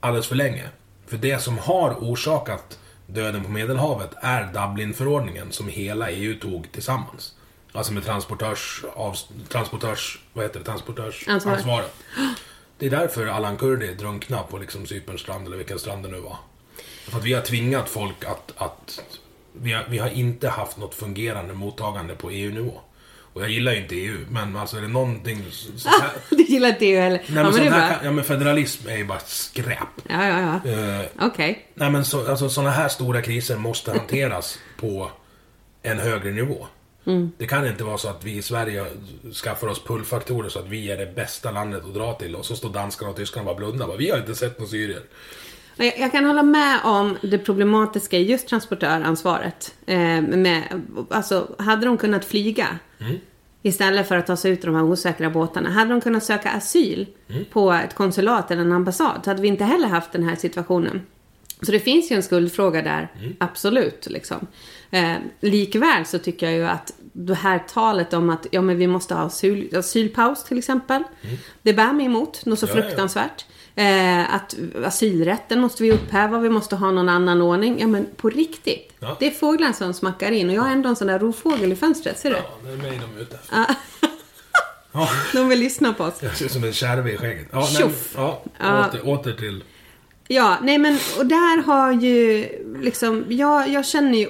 alldeles 0.00 0.26
för 0.26 0.34
länge. 0.36 0.64
För 1.10 1.16
det 1.16 1.42
som 1.42 1.58
har 1.58 1.90
orsakat 1.90 2.78
döden 3.06 3.44
på 3.44 3.50
Medelhavet 3.50 4.10
är 4.20 4.52
Dublinförordningen 4.52 5.52
som 5.52 5.68
hela 5.68 6.10
EU 6.10 6.38
tog 6.40 6.72
tillsammans. 6.72 7.34
Alltså 7.72 7.92
med 7.92 8.04
transportörs, 8.04 8.84
av, 8.94 9.16
transportörs, 9.48 10.20
vad 10.32 10.44
heter 10.44 10.58
det, 10.58 10.64
transportörsansvaret. 10.64 11.58
Ansvar. 11.58 11.84
Det 12.78 12.86
är 12.86 12.90
därför 12.90 13.26
Allan 13.26 13.56
Kurdi 13.56 13.94
drunknade 13.94 14.44
på 14.50 14.58
liksom 14.58 14.86
Cyperns 14.86 15.20
strand, 15.20 15.46
eller 15.46 15.56
vilken 15.56 15.78
strand 15.78 16.02
det 16.02 16.08
nu 16.08 16.20
var. 16.20 16.36
För 17.08 17.18
att 17.18 17.24
vi 17.24 17.32
har 17.32 17.42
tvingat 17.42 17.88
folk 17.88 18.24
att... 18.24 18.52
att 18.56 19.00
vi, 19.52 19.72
har, 19.72 19.84
vi 19.88 19.98
har 19.98 20.08
inte 20.08 20.48
haft 20.48 20.76
något 20.76 20.94
fungerande 20.94 21.54
mottagande 21.54 22.14
på 22.14 22.30
EU-nivå. 22.30 22.80
Och 23.32 23.42
jag 23.42 23.50
gillar 23.50 23.72
ju 23.72 23.78
inte 23.78 23.94
EU, 23.94 24.18
men 24.30 24.56
alltså 24.56 24.76
är 24.76 24.80
det 24.80 24.88
någonting... 24.88 25.44
Så, 25.50 25.78
så 25.78 25.88
här, 25.88 26.10
Du 26.30 26.42
gillar 26.42 26.68
inte 26.68 26.84
det 26.84 27.00
heller. 27.00 27.22
nej, 27.28 27.36
ja, 27.36 27.42
men 27.42 27.52
men 27.54 27.64
det 27.64 27.70
här, 27.70 27.98
ja 28.04 28.10
men 28.12 28.24
federalism 28.24 28.88
är 28.88 28.96
ju 28.96 29.04
bara 29.04 29.18
skräp. 29.18 29.78
Ja, 30.08 30.28
ja, 30.28 30.60
ja. 30.64 30.70
Eh, 30.70 31.06
Okej. 31.20 31.66
nej 31.74 31.90
men 31.90 32.04
så, 32.04 32.30
alltså, 32.30 32.48
sådana 32.48 32.70
här 32.70 32.88
stora 32.88 33.22
kriser 33.22 33.56
måste 33.56 33.90
hanteras 33.92 34.58
på 34.76 35.10
en 35.82 35.98
högre 35.98 36.30
nivå. 36.30 36.66
Mm. 37.06 37.32
Det 37.38 37.46
kan 37.46 37.66
inte 37.66 37.84
vara 37.84 37.98
så 37.98 38.08
att 38.08 38.24
vi 38.24 38.32
i 38.36 38.42
Sverige 38.42 38.86
skaffar 39.44 39.66
oss 39.68 39.84
pullfaktorer 39.84 40.48
så 40.48 40.58
att 40.58 40.68
vi 40.68 40.90
är 40.90 40.96
det 40.96 41.06
bästa 41.14 41.50
landet 41.50 41.84
att 41.84 41.94
dra 41.94 42.12
till 42.14 42.36
och 42.36 42.46
så 42.46 42.56
står 42.56 42.72
danskarna 42.72 43.10
och 43.10 43.16
tyskarna 43.16 43.50
och 43.50 43.56
bara 43.56 43.66
blundar. 43.66 43.86
Bara, 43.86 43.96
Vi 43.96 44.10
har 44.10 44.18
inte 44.18 44.34
sett 44.34 44.58
några 44.58 44.70
syrier. 44.70 45.02
Jag, 45.80 45.98
jag 45.98 46.12
kan 46.12 46.24
hålla 46.24 46.42
med 46.42 46.80
om 46.84 47.16
det 47.22 47.38
problematiska 47.38 48.18
i 48.18 48.22
just 48.22 48.48
transportöransvaret. 48.48 49.74
Eh, 49.86 50.22
med, 50.22 50.82
alltså, 51.10 51.54
hade 51.58 51.86
de 51.86 51.98
kunnat 51.98 52.24
flyga 52.24 52.78
istället 53.62 54.08
för 54.08 54.16
att 54.16 54.26
ta 54.26 54.36
sig 54.36 54.52
ut 54.52 54.64
ur 54.64 54.66
de 54.66 54.74
här 54.74 54.84
osäkra 54.84 55.30
båtarna. 55.30 55.70
Hade 55.70 55.90
de 55.90 56.00
kunnat 56.00 56.24
söka 56.24 56.50
asyl 56.50 57.06
på 57.52 57.72
ett 57.72 57.94
konsulat 57.94 58.50
eller 58.50 58.62
en 58.62 58.72
ambassad 58.72 59.20
så 59.24 59.30
hade 59.30 59.42
vi 59.42 59.48
inte 59.48 59.64
heller 59.64 59.88
haft 59.88 60.12
den 60.12 60.22
här 60.22 60.36
situationen. 60.36 61.00
Så 61.62 61.72
det 61.72 61.80
finns 61.80 62.12
ju 62.12 62.16
en 62.16 62.22
skuldfråga 62.22 62.82
där, 62.82 63.08
absolut. 63.38 64.06
Liksom. 64.10 64.46
Eh, 64.90 65.14
likväl 65.40 66.06
så 66.06 66.18
tycker 66.18 66.46
jag 66.46 66.54
ju 66.54 66.66
att 66.66 66.92
det 67.12 67.34
här 67.34 67.58
talet 67.58 68.12
om 68.12 68.30
att 68.30 68.46
ja, 68.50 68.60
men 68.60 68.76
vi 68.76 68.86
måste 68.86 69.14
ha 69.14 69.22
asyl, 69.22 69.76
asylpaus 69.76 70.44
till 70.44 70.58
exempel. 70.58 71.02
Det 71.62 71.72
bär 71.72 71.92
mig 71.92 72.06
emot 72.06 72.46
något 72.46 72.58
så 72.58 72.66
Ja, 72.66 72.72
ja, 72.74 73.28
ja. 73.38 73.44
Eh, 73.74 74.34
att 74.34 74.54
asylrätten 74.84 75.60
måste 75.60 75.82
vi 75.82 75.92
upphäva, 75.92 76.38
vi 76.38 76.48
måste 76.50 76.76
ha 76.76 76.90
någon 76.90 77.08
annan 77.08 77.42
ordning. 77.42 77.80
Ja 77.80 77.86
men 77.86 78.06
på 78.16 78.30
riktigt. 78.30 78.92
Ja. 78.98 79.16
Det 79.20 79.26
är 79.26 79.30
fåglar 79.30 79.72
som 79.72 79.94
smackar 79.94 80.32
in 80.32 80.48
och 80.48 80.54
jag 80.54 80.62
har 80.62 80.70
ändå 80.70 80.88
en 80.88 80.96
sån 80.96 81.06
där 81.06 81.18
rovfågel 81.18 81.72
i 81.72 81.76
fönstret, 81.76 82.18
ser 82.18 82.30
du? 82.30 82.36
Ja, 82.36 82.42
det 82.64 82.72
är 82.72 82.76
mig 82.76 83.00
de 83.00 83.18
är 83.18 83.22
ute 83.22 83.34
efter. 83.36 83.56
Ja, 84.92 85.08
De 85.32 85.48
vill 85.48 85.58
lyssna 85.58 85.92
på 85.92 86.04
oss. 86.04 86.14
jag 86.20 86.36
ser 86.36 86.44
ut 86.44 86.52
som 86.52 86.64
en 86.64 86.72
kärve 86.72 87.12
i 87.12 87.16
skägget. 87.16 87.48
Ja, 87.52 87.58
nej, 87.58 87.82
Tjoff! 87.82 88.14
ja, 88.16 88.42
åter, 88.88 89.08
åter 89.08 89.32
till... 89.32 89.64
Ja, 90.28 90.58
nej 90.62 90.78
men 90.78 90.98
och 91.18 91.26
där 91.26 91.62
har 91.62 91.92
ju 91.92 92.48
liksom, 92.80 93.24
jag, 93.28 93.68
jag 93.68 93.86
känner 93.86 94.18
ju, 94.18 94.28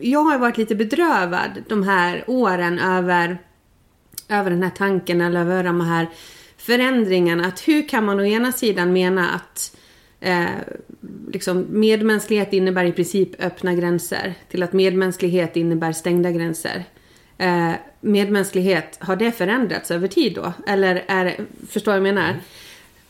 jag 0.00 0.20
har 0.20 0.38
varit 0.38 0.56
lite 0.58 0.74
bedrövad 0.74 1.50
de 1.68 1.82
här 1.82 2.24
åren 2.26 2.78
över, 2.78 3.38
över 4.28 4.50
den 4.50 4.62
här 4.62 4.70
tanken 4.70 5.20
eller 5.20 5.40
över 5.40 5.64
de 5.64 5.80
här 5.80 6.08
förändringarna. 6.56 7.46
Att 7.46 7.68
hur 7.68 7.88
kan 7.88 8.04
man 8.04 8.20
å 8.20 8.24
ena 8.24 8.52
sidan 8.52 8.92
mena 8.92 9.30
att 9.30 9.76
eh, 10.20 10.46
liksom 11.32 11.66
medmänsklighet 11.68 12.52
innebär 12.52 12.84
i 12.84 12.92
princip 12.92 13.42
öppna 13.42 13.74
gränser 13.74 14.34
till 14.50 14.62
att 14.62 14.72
medmänsklighet 14.72 15.56
innebär 15.56 15.92
stängda 15.92 16.30
gränser. 16.30 16.84
Eh, 17.38 17.72
medmänsklighet, 18.00 18.98
har 19.00 19.16
det 19.16 19.32
förändrats 19.32 19.90
över 19.90 20.08
tid 20.08 20.34
då? 20.34 20.52
Eller 20.66 21.04
är 21.06 21.36
förstår 21.68 21.92
vad 21.92 21.96
jag 21.96 22.14
menar? 22.14 22.40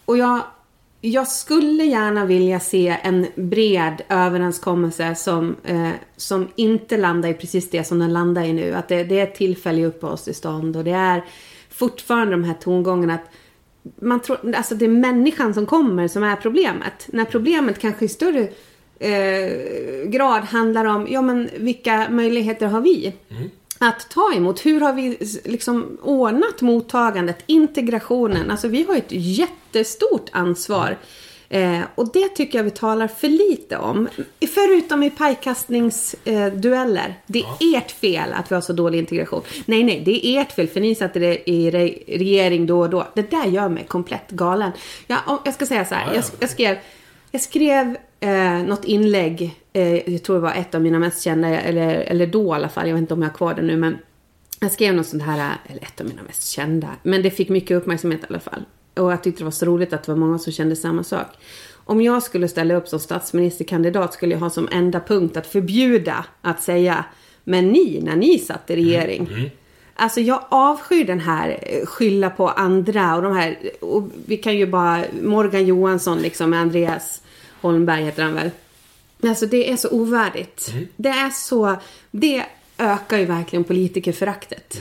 Och 0.05 0.19
jag, 0.19 0.43
jag 1.01 1.29
skulle 1.29 1.85
gärna 1.85 2.25
vilja 2.25 2.61
se 2.61 2.97
en 3.03 3.27
bred 3.35 4.03
överenskommelse 4.09 5.15
som, 5.15 5.57
eh, 5.65 5.91
som 6.17 6.49
inte 6.57 6.97
landar 6.97 7.29
i 7.29 7.35
precis 7.35 7.71
det 7.71 7.85
som 7.85 7.99
den 7.99 8.13
landar 8.13 8.45
i 8.45 8.53
nu. 8.53 8.75
Att 8.75 8.89
det, 8.89 9.05
det 9.05 9.21
är 9.21 9.27
tillfälliga 9.27 9.87
uppehållstillstånd 9.87 10.77
och 10.77 10.85
det 10.85 10.91
är 10.91 11.25
fortfarande 11.77 12.33
de 12.33 12.45
här 12.45 12.55
tongångarna 12.55 13.15
att 13.15 13.31
man 14.01 14.21
tror, 14.21 14.55
alltså 14.55 14.75
det 14.75 14.85
är 14.85 14.89
människan 14.89 15.55
som 15.55 15.67
kommer 15.67 16.09
som 16.09 16.23
är 16.23 16.37
problemet. 16.37 17.07
När 17.07 17.25
problemet 17.25 17.79
kanske 17.79 18.05
i 18.05 18.09
större 18.09 18.49
eh, 18.99 20.09
grad 20.09 20.43
handlar 20.43 20.85
om, 20.85 21.07
ja 21.11 21.23
men 21.23 21.51
vilka 21.57 22.11
möjligheter 22.11 22.67
har 22.67 22.81
vi? 22.81 23.13
Att 23.79 24.11
ta 24.11 24.33
emot, 24.35 24.67
hur 24.67 24.81
har 24.81 24.93
vi 24.93 25.19
liksom 25.45 25.99
ordnat 26.03 26.63
mottagandet, 26.63 27.39
integrationen? 27.47 28.51
Alltså 28.51 28.69
vi 28.69 28.83
har 28.83 28.97
ett 28.97 29.11
jättestort 29.11 30.31
ansvar. 30.33 30.97
Eh, 31.49 31.81
och 31.95 32.13
det 32.13 32.29
tycker 32.29 32.59
jag 32.59 32.65
vi 32.65 32.71
talar 32.71 33.09
för 33.09 33.29
lite 33.29 33.77
om. 33.77 34.09
Förutom 34.55 35.03
i 35.03 35.11
pajkastningsdueller. 35.11 37.09
Eh, 37.09 37.15
det 37.27 37.39
är 37.39 37.77
ert 37.79 37.91
fel 37.91 38.33
att 38.33 38.51
vi 38.51 38.55
har 38.55 38.63
så 38.63 38.73
dålig 38.73 38.99
integration. 38.99 39.43
Nej, 39.67 39.85
nej, 39.85 40.03
det 40.05 40.27
är 40.27 40.41
ert 40.41 40.53
fel 40.53 40.69
för 40.69 40.81
ni 40.81 40.95
satt 40.95 41.17
i 41.17 41.21
re- 41.21 41.43
i 41.47 41.71
re- 41.71 42.19
regering 42.19 42.67
då 42.67 42.81
och 42.81 42.91
då. 42.91 43.07
Det 43.15 43.31
där 43.31 43.45
gör 43.47 43.69
mig 43.69 43.85
komplett 43.89 44.31
galen. 44.31 44.71
Jag, 45.07 45.19
om- 45.27 45.39
jag 45.45 45.55
ska 45.55 45.67
säga 45.67 45.85
så 45.85 45.95
här, 45.95 46.15
jag, 46.15 46.25
jag 46.41 46.51
skrev, 46.51 46.77
jag 47.31 47.41
skrev 47.41 47.97
eh, 48.21 48.59
något 48.59 48.85
inlägg, 48.85 49.55
eh, 49.73 50.11
jag 50.13 50.23
tror 50.23 50.37
det 50.37 50.43
var 50.43 50.53
ett 50.53 50.75
av 50.75 50.83
mina 50.83 50.99
mest 50.99 51.23
kända, 51.23 51.49
eller, 51.61 51.95
eller 51.95 52.27
då 52.27 52.47
i 52.47 52.51
alla 52.57 52.69
fall, 52.69 52.87
jag 52.89 52.95
vet 52.95 53.01
inte 53.01 53.15
om 53.15 53.23
jag 53.23 53.29
har 53.31 53.37
kvar 53.37 53.55
det 53.55 53.63
nu, 53.63 53.77
men 53.77 53.99
jag 54.61 54.73
skrev 54.73 54.95
något 54.95 55.07
sånt 55.07 55.23
här, 55.23 55.53
eller 55.67 55.83
ett 55.83 56.01
av 56.01 56.07
mina 56.07 56.23
mest 56.23 56.49
kända, 56.49 56.89
men 57.03 57.23
det 57.23 57.31
fick 57.31 57.49
mycket 57.49 57.77
uppmärksamhet 57.77 58.21
i 58.23 58.27
alla 58.29 58.41
fall. 58.41 58.65
Och 58.97 59.13
jag 59.13 59.23
tyckte 59.23 59.41
det 59.41 59.45
var 59.45 59.51
så 59.51 59.67
roligt 59.67 59.93
att 59.93 60.03
det 60.03 60.13
var 60.13 60.19
många 60.19 60.39
som 60.39 60.53
kände 60.53 60.77
samma 60.77 61.05
sak. 61.05 61.27
Om 61.75 62.03
jag 62.03 62.23
skulle 62.23 62.49
ställa 62.49 62.75
upp 62.75 62.89
som 62.89 63.01
statsministerkandidat 63.01 64.15
skulle 64.15 64.33
jag 64.33 64.41
ha 64.41 64.51
som 64.51 64.69
enda 64.73 65.01
punkt 65.01 65.37
att 65.37 65.47
förbjuda 65.47 66.25
att 66.43 66.63
säga 66.63 67.05
Men 67.45 67.69
ni, 67.69 68.01
när 68.03 68.17
ni 68.17 68.39
satt 68.39 68.71
i 68.71 68.77
regering. 68.77 69.29
Alltså 69.95 70.21
jag 70.21 70.45
avskyr 70.49 71.05
den 71.05 71.21
här 71.21 71.59
eh, 71.63 71.87
skylla 71.87 72.31
på 72.31 72.49
andra 72.49 73.17
och 73.17 73.23
de 73.23 73.37
här, 73.37 73.59
och 73.81 74.11
vi 74.27 74.37
kan 74.37 74.57
ju 74.57 74.67
bara, 74.67 75.05
Morgan 75.23 75.67
Johansson 75.67 76.19
liksom 76.19 76.51
med 76.51 76.61
Andreas 76.61 77.23
Holmberg 77.61 78.05
heter 78.05 78.23
han 78.23 78.35
väl. 78.35 78.51
Alltså 79.23 79.47
det 79.47 79.73
är 79.73 79.77
så 79.77 79.89
ovärdigt. 79.91 80.73
Det 80.97 81.09
är 81.09 81.31
så, 81.31 81.77
det 82.11 82.45
ökar 82.79 83.19
ju 83.19 83.25
verkligen 83.25 83.65
politikerföraktet. 83.65 84.79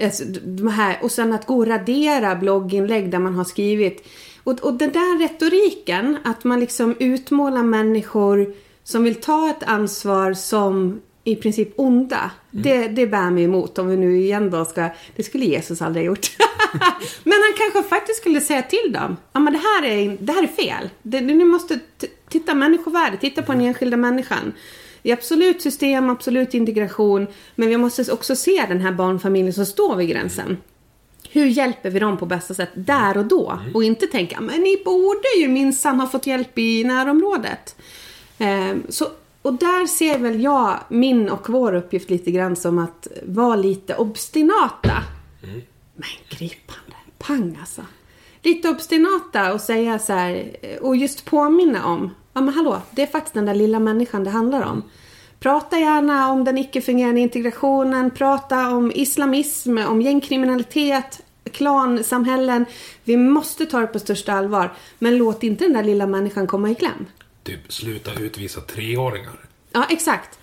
Alltså, 0.00 0.24
de 0.44 0.68
här, 0.68 0.98
och 1.02 1.12
sen 1.12 1.32
att 1.32 1.46
gå 1.46 1.56
och 1.56 1.66
radera 1.66 2.36
blogginlägg 2.36 3.10
där 3.10 3.18
man 3.18 3.34
har 3.34 3.44
skrivit. 3.44 4.08
Och, 4.44 4.60
och 4.60 4.74
den 4.74 4.92
där 4.92 5.18
retoriken, 5.18 6.18
att 6.24 6.44
man 6.44 6.60
liksom 6.60 6.96
utmålar 6.98 7.62
människor 7.62 8.54
som 8.84 9.02
vill 9.02 9.14
ta 9.14 9.50
ett 9.50 9.62
ansvar 9.62 10.34
som 10.34 11.00
i 11.24 11.36
princip 11.36 11.72
onda. 11.76 12.30
Det, 12.50 12.88
det 12.88 13.06
bär 13.06 13.30
mig 13.30 13.44
emot 13.44 13.78
om 13.78 13.88
vi 13.88 13.96
nu 13.96 14.16
igen 14.16 14.50
då 14.50 14.64
ska... 14.64 14.88
Det 15.16 15.22
skulle 15.22 15.44
Jesus 15.44 15.82
aldrig 15.82 16.04
ha 16.04 16.06
gjort. 16.06 16.36
men 17.24 17.32
han 17.32 17.52
kanske 17.56 17.88
faktiskt 17.88 18.20
skulle 18.20 18.40
säga 18.40 18.62
till 18.62 18.92
dem. 18.92 19.16
Ja 19.32 19.40
men 19.40 19.52
det 19.52 19.58
här 19.58 19.84
är, 19.84 20.16
det 20.20 20.32
här 20.32 20.42
är 20.42 20.46
fel. 20.46 20.90
Det, 21.02 21.20
ni 21.20 21.44
måste 21.44 21.78
titta 22.28 22.54
människovärde, 22.54 23.16
titta 23.16 23.42
på 23.42 23.52
den 23.52 23.60
enskilda 23.60 23.96
människan. 23.96 24.52
Det 25.02 25.10
är 25.10 25.16
absolut 25.16 25.62
system, 25.62 26.10
absolut 26.10 26.54
integration. 26.54 27.26
Men 27.54 27.68
vi 27.68 27.76
måste 27.76 28.12
också 28.12 28.36
se 28.36 28.66
den 28.68 28.80
här 28.80 28.92
barnfamiljen 28.92 29.52
som 29.52 29.66
står 29.66 29.96
vid 29.96 30.08
gränsen. 30.08 30.56
Hur 31.30 31.46
hjälper 31.46 31.90
vi 31.90 31.98
dem 31.98 32.16
på 32.16 32.26
bästa 32.26 32.54
sätt 32.54 32.70
där 32.74 33.18
och 33.18 33.24
då? 33.24 33.58
Och 33.74 33.84
inte 33.84 34.06
tänka, 34.06 34.40
men 34.40 34.60
ni 34.60 34.82
borde 34.84 35.28
ju 35.38 35.48
minsann 35.48 36.00
ha 36.00 36.06
fått 36.06 36.26
hjälp 36.26 36.58
i 36.58 36.84
närområdet. 36.84 37.76
Ehm, 38.38 38.82
så, 38.88 39.06
och 39.42 39.54
där 39.54 39.86
ser 39.86 40.18
väl 40.18 40.42
jag 40.42 40.78
min 40.88 41.28
och 41.28 41.50
vår 41.50 41.74
uppgift 41.74 42.10
lite 42.10 42.30
grann 42.30 42.56
som 42.56 42.78
att 42.78 43.06
vara 43.26 43.56
lite 43.56 43.94
obstinata. 43.94 45.02
Men 45.94 46.08
gripande. 46.38 46.96
Pang 47.18 47.56
alltså. 47.60 47.82
Lite 48.42 48.68
obstinata 48.68 49.52
och 49.52 49.60
säga 49.60 49.98
så 49.98 50.12
här 50.12 50.52
och 50.80 50.96
just 50.96 51.24
påminna 51.24 51.86
om. 51.86 52.10
Ja 52.32 52.40
men 52.40 52.54
hallå, 52.54 52.82
det 52.90 53.02
är 53.02 53.06
faktiskt 53.06 53.34
den 53.34 53.46
där 53.46 53.54
lilla 53.54 53.78
människan 53.78 54.24
det 54.24 54.30
handlar 54.30 54.62
om. 54.62 54.82
Prata 55.40 55.78
gärna 55.78 56.30
om 56.30 56.44
den 56.44 56.58
icke-fungerande 56.58 57.20
integrationen, 57.20 58.10
prata 58.10 58.68
om 58.70 58.92
islamism, 58.94 59.78
om 59.78 60.02
gängkriminalitet, 60.02 61.20
klansamhällen. 61.52 62.66
Vi 63.04 63.16
måste 63.16 63.66
ta 63.66 63.80
det 63.80 63.86
på 63.86 63.98
största 63.98 64.32
allvar. 64.32 64.72
Men 64.98 65.16
låt 65.16 65.42
inte 65.42 65.64
den 65.64 65.72
där 65.72 65.82
lilla 65.84 66.06
människan 66.06 66.46
komma 66.46 66.70
i 66.70 66.74
kläm. 66.74 67.06
Typ 67.42 67.72
sluta 67.72 68.14
utvisa 68.14 68.60
treåringar. 68.60 69.40
Ja, 69.72 69.86
exakt. 69.90 70.38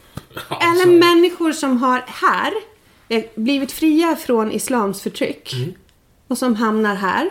Alltså, 0.50 0.68
Eller 0.68 1.00
människor 1.00 1.52
som 1.52 1.78
har 1.78 2.04
här 2.08 2.54
eh, 3.10 3.24
blivit 3.36 3.72
fria 3.72 4.16
från 4.16 4.52
islams 4.52 5.02
förtryck. 5.02 5.52
Och 6.28 6.38
som 6.38 6.56
hamnar 6.56 6.96
här. 6.96 7.30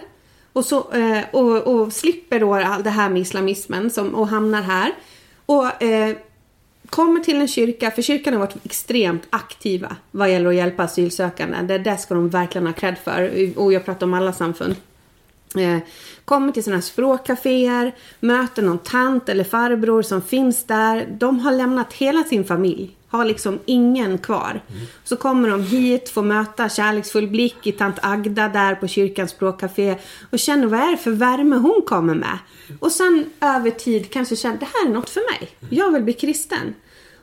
Och, 0.52 0.64
så, 0.64 0.92
eh, 0.92 1.24
och, 1.32 1.56
och 1.66 1.92
slipper 1.92 2.40
då 2.40 2.54
det 2.84 2.90
här 2.90 3.08
med 3.08 3.22
islamismen 3.22 3.90
som, 3.90 4.14
och 4.14 4.28
hamnar 4.28 4.62
här. 4.62 4.92
Och 5.46 5.82
eh, 5.82 6.16
kommer 6.90 7.20
till 7.20 7.40
en 7.40 7.48
kyrka, 7.48 7.90
för 7.90 8.02
kyrkan 8.02 8.32
har 8.32 8.40
varit 8.40 8.64
extremt 8.64 9.22
aktiva 9.30 9.96
vad 10.11 10.30
gäller 10.30 10.48
att 10.48 10.54
hjälpa 10.54 10.82
asylsökande. 10.82 11.62
Det, 11.62 11.78
det 11.78 11.96
ska 11.96 12.14
de 12.14 12.28
verkligen 12.28 12.66
ha 12.66 12.74
cred 12.74 12.98
för. 13.04 13.52
Och 13.56 13.72
jag 13.72 13.84
pratar 13.84 14.06
om 14.06 14.14
alla 14.14 14.32
samfund. 14.32 14.76
Eh, 15.56 15.78
kommer 16.28 16.52
till 16.52 16.64
sådana 16.64 16.76
här 16.76 16.82
språkcaféer, 16.82 17.94
möter 18.20 18.62
någon 18.62 18.78
tant 18.78 19.28
eller 19.28 19.44
farbror 19.44 20.02
som 20.02 20.22
finns 20.22 20.64
där. 20.64 21.16
De 21.20 21.38
har 21.38 21.52
lämnat 21.52 21.92
hela 21.92 22.24
sin 22.24 22.44
familj. 22.44 22.96
Har 23.08 23.24
liksom 23.24 23.58
ingen 23.64 24.18
kvar. 24.18 24.60
Så 25.04 25.16
kommer 25.16 25.48
de 25.48 25.62
hit, 25.62 26.08
får 26.08 26.22
möta 26.22 26.68
kärleksfull 26.68 27.28
blick 27.28 27.66
i 27.66 27.72
tant 27.72 27.98
Agda 28.02 28.48
där 28.48 28.74
på 28.74 28.86
kyrkans 28.88 29.30
språkcafé. 29.30 29.96
Och 30.30 30.38
känner 30.38 30.66
vad 30.66 30.80
är 30.80 30.90
det 30.90 30.96
för 30.96 31.10
värme 31.10 31.56
hon 31.56 31.82
kommer 31.86 32.14
med. 32.14 32.38
Och 32.80 32.92
sen 32.92 33.24
över 33.40 33.70
tid 33.70 34.10
kanske 34.10 34.36
känner 34.36 34.58
det 34.58 34.68
här 34.74 34.88
är 34.88 34.94
något 34.94 35.10
för 35.10 35.22
mig. 35.32 35.48
Jag 35.70 35.92
vill 35.92 36.02
bli 36.02 36.12
kristen. 36.12 36.74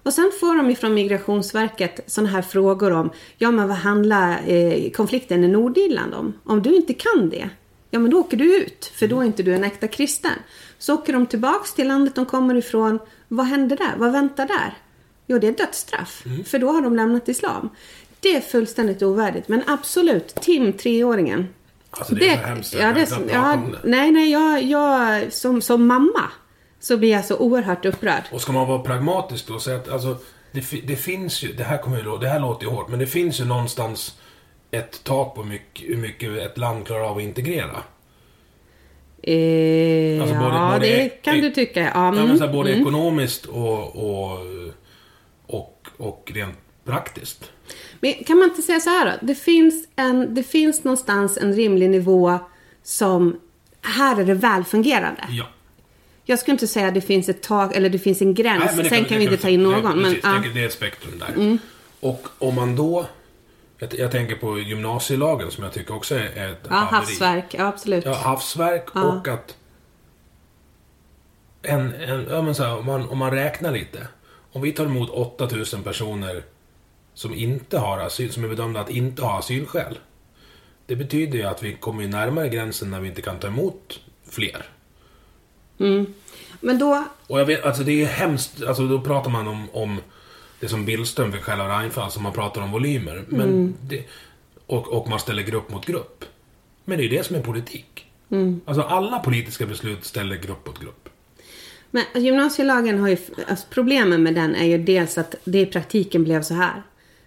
Och 0.04 0.14
sen 0.14 0.32
får 0.40 0.56
de 0.56 0.70
ifrån 0.70 0.94
Migrationsverket 0.94 2.00
sådana 2.08 2.30
här 2.30 2.42
frågor 2.42 2.92
om, 2.92 3.10
ja 3.38 3.52
men 3.52 3.68
vad 3.68 3.78
handlar 3.78 4.50
eh, 4.50 4.92
konflikten 4.92 5.44
i 5.44 5.48
Nordirland 5.48 6.14
om? 6.14 6.34
Om 6.44 6.62
du 6.62 6.76
inte 6.76 6.94
kan 6.94 7.30
det, 7.30 7.50
ja 7.96 8.00
men 8.00 8.12
då 8.12 8.20
åker 8.20 8.38
du 8.38 8.56
ut, 8.58 8.92
för 8.96 9.08
då 9.08 9.22
är 9.22 9.26
inte 9.26 9.44
du 9.44 9.56
en 9.56 9.64
äkta 9.64 9.88
kristen. 9.88 10.32
Så 10.78 10.94
åker 10.94 11.14
de 11.14 11.26
tillbaks 11.26 11.74
till 11.74 11.88
landet 11.88 12.16
de 12.16 12.26
kommer 12.26 12.56
ifrån, 12.56 13.00
vad 13.28 13.46
händer 13.46 13.78
där? 13.78 13.94
Vad 13.98 14.12
väntar 14.12 14.48
där? 14.48 14.78
Jo, 15.28 15.40
det 15.40 15.48
är 15.48 15.52
dödsstraff, 15.52 16.24
för 16.46 16.60
då 16.60 16.72
har 16.72 16.82
de 16.82 16.96
lämnat 16.96 17.28
islam. 17.28 17.70
Det 18.20 18.36
är 18.36 18.42
fullständigt 18.42 19.04
ovärdigt, 19.04 19.48
men 19.48 19.64
absolut, 19.68 20.28
Tim, 20.28 20.74
treåringen. 20.74 21.48
Alltså 21.90 22.16
det 22.16 22.30
är 22.30 22.38
så 22.38 22.46
hemskt. 22.46 22.74
Jag 22.74 22.84
ja, 22.84 22.94
det, 22.94 23.06
knappt 23.06 23.24
prata 23.24 23.36
ja, 23.36 23.54
om 23.54 23.72
det. 23.72 23.80
nej, 23.84 24.12
nej, 24.12 24.32
jag, 24.32 24.64
jag 24.64 25.34
som, 25.34 25.62
som 25.62 25.88
mamma 25.88 26.32
så 26.80 26.98
blir 26.98 27.12
jag 27.12 27.26
så 27.26 27.38
oerhört 27.38 27.86
upprörd. 27.86 28.24
Och 28.32 28.42
ska 28.42 28.52
man 28.52 28.68
vara 28.68 28.80
pragmatisk 28.80 29.48
då 29.48 29.54
och 29.54 29.62
säga 29.62 29.78
att 29.78 29.90
alltså, 29.90 30.18
det, 30.52 30.88
det 30.88 30.96
finns 30.96 31.44
ju, 31.44 31.54
det 31.54 31.64
här, 31.64 31.78
kommer 31.78 31.98
ju, 31.98 32.18
det 32.18 32.28
här 32.28 32.40
låter 32.40 32.66
ju 32.66 32.72
hårt, 32.72 32.90
men 32.90 33.00
det 33.00 33.08
finns 33.08 33.40
ju 33.40 33.46
någonstans 33.46 34.16
ett 34.72 35.04
tak 35.04 35.36
på 35.36 35.44
mycket, 35.44 35.90
hur 35.90 35.98
mycket 35.98 36.38
ett 36.38 36.58
land 36.58 36.86
klarar 36.88 37.02
av 37.10 37.18
att 37.18 37.24
integrera. 37.24 37.84
Eh, 39.24 40.22
Alltså 40.22 40.36
både- 40.36 40.56
ja, 40.56 40.72
både- 40.74 40.88
det 40.88 41.10
kan 41.10 41.42
du 41.42 41.50
tycka. 41.52 41.80
Ja, 41.80 41.92
Ja, 42.16 42.22
mm, 42.22 42.38
så 42.38 42.46
här, 42.46 42.54
både 42.54 42.70
mm. 42.70 42.82
ekonomiskt 42.82 43.46
och, 43.46 43.96
och, 43.96 44.40
och, 45.48 45.88
och 45.98 46.32
rent 46.36 46.58
praktiskt. 46.86 47.52
Men 48.00 48.14
kan 48.14 48.38
man 48.38 48.50
inte 48.50 48.62
säga 48.62 48.80
så 48.80 48.90
här 48.90 49.06
då? 49.06 49.26
Det 49.28 49.36
finns, 49.36 49.88
en, 49.96 50.36
det 50.36 50.44
finns 50.44 50.84
någonstans 50.84 51.38
en 51.38 51.54
rimlig 51.54 51.90
nivå 51.90 52.40
som... 52.84 53.40
Här 53.82 54.20
är 54.22 54.26
det 54.26 54.34
välfungerande. 54.34 55.22
Ja. 55.30 55.46
Jag 56.24 56.40
skulle 56.40 56.54
inte 56.54 56.68
säga 56.68 56.88
att 56.88 56.94
det 56.94 57.02
finns 57.02 57.30
ett 57.30 57.44
tak 57.44 57.76
eller 57.76 57.90
det 57.90 58.00
finns 58.00 58.22
en 58.22 58.34
gräns. 58.34 58.64
Nej, 58.66 58.84
det 58.84 58.90
Sen 58.90 58.98
kan- 59.00 59.06
kan, 59.06 59.08
det 59.10 59.18
vi 59.18 59.24
inte 59.32 59.38
ta 59.38 59.50
in 59.50 59.64
någon. 59.64 59.82
Men, 59.84 60.04
precis, 60.04 60.20
ja. 60.24 60.30
Mm. 60.30 60.42
det, 60.44 60.50
det 60.50 60.62
är 60.62 60.66
ett 60.66 60.74
spektrum 60.74 61.20
där. 61.20 61.58
Och 62.00 62.28
om 62.40 62.56
man 62.56 62.76
då... 62.76 63.06
Jag, 63.78 63.94
jag 63.94 64.12
tänker 64.12 64.36
på 64.36 64.60
gymnasielagen 64.60 65.52
som 65.52 65.64
jag 65.64 65.74
tycker 65.74 65.96
också 65.96 66.16
är 66.16 66.52
ett 66.52 66.60
ja, 66.70 66.76
haveri. 66.76 66.96
havsverk. 66.96 67.54
Ja, 67.54 67.66
absolut. 67.68 68.06
Ja, 68.06 68.14
havsverk 68.14 68.88
Ja. 68.94 69.04
och 69.04 69.28
att... 69.28 69.58
En, 71.62 71.94
en, 71.94 72.28
ja, 72.30 72.42
men 72.42 72.56
så 72.56 72.64
här, 72.64 72.78
om, 72.78 72.86
man, 72.86 73.10
om 73.10 73.18
man 73.18 73.32
räknar 73.32 73.72
lite. 73.72 74.08
Om 74.52 74.62
vi 74.62 74.72
tar 74.72 74.86
emot 74.86 75.10
8000 75.10 75.84
personer 75.84 76.44
som 77.14 77.34
inte 77.34 77.78
har 77.78 78.00
asyl, 78.00 78.34
som 78.34 78.44
är 78.44 78.48
bedömda 78.48 78.80
att 78.80 78.90
inte 78.90 79.22
ha 79.22 79.40
asylskäl. 79.40 80.00
Det 80.86 80.96
betyder 80.96 81.38
ju 81.38 81.44
att 81.44 81.64
vi 81.64 81.74
kommer 81.74 82.04
ju 82.04 82.10
närmare 82.10 82.50
gränsen 82.50 82.92
när 82.92 83.00
vi 83.00 83.08
inte 83.08 83.22
kan 83.22 83.40
ta 83.40 83.48
emot 83.48 84.00
fler. 84.30 84.66
Men 86.60 86.80
då... 86.80 87.04
Och 87.28 87.40
jag 87.40 87.46
vet, 87.46 87.66
alltså 87.66 87.84
det 87.84 88.02
är 88.02 88.06
hemskt, 88.06 88.64
alltså 88.64 88.88
då 88.88 89.02
pratar 89.02 89.30
man 89.30 89.48
om, 89.48 89.68
om 89.74 90.02
det 90.60 90.68
som 90.68 90.86
Billström 90.86 91.32
fick 91.32 91.42
skälla 91.42 91.80
Reinfeldt, 91.80 91.98
alltså 91.98 92.20
man 92.20 92.34
pratar 92.34 92.62
om 92.62 92.72
volymer. 92.72 93.24
Men 93.28 93.76
det, 93.82 94.04
och, 94.66 94.88
och 94.88 95.10
man 95.10 95.20
ställer 95.20 95.44
grupp 95.44 95.72
mot 95.72 95.86
grupp. 95.86 96.26
Men 96.86 96.98
det 96.98 97.02
är 97.04 97.10
ju 97.10 97.18
det 97.18 97.24
som 97.24 97.36
är 97.36 97.42
politik. 97.42 98.06
Alltså 98.66 98.82
alla 98.82 99.20
politiska 99.20 99.66
beslut 99.66 100.06
ställer 100.06 100.36
grupp 100.36 100.68
mot 100.68 100.80
grupp. 100.80 101.10
Men 101.92 102.04
gymnasielagen 102.24 103.00
har 103.00 103.08
ju... 103.08 103.18
Alltså 103.48 103.66
problemen 103.70 104.24
med 104.24 104.36
den 104.36 104.56
är 104.56 104.66
ju 104.66 104.78
dels 104.78 105.18
att 105.18 105.36
det 105.44 105.60
i 105.60 105.66
praktiken 105.66 106.24
blev 106.24 106.42
så 106.42 106.54
här. 106.54 106.84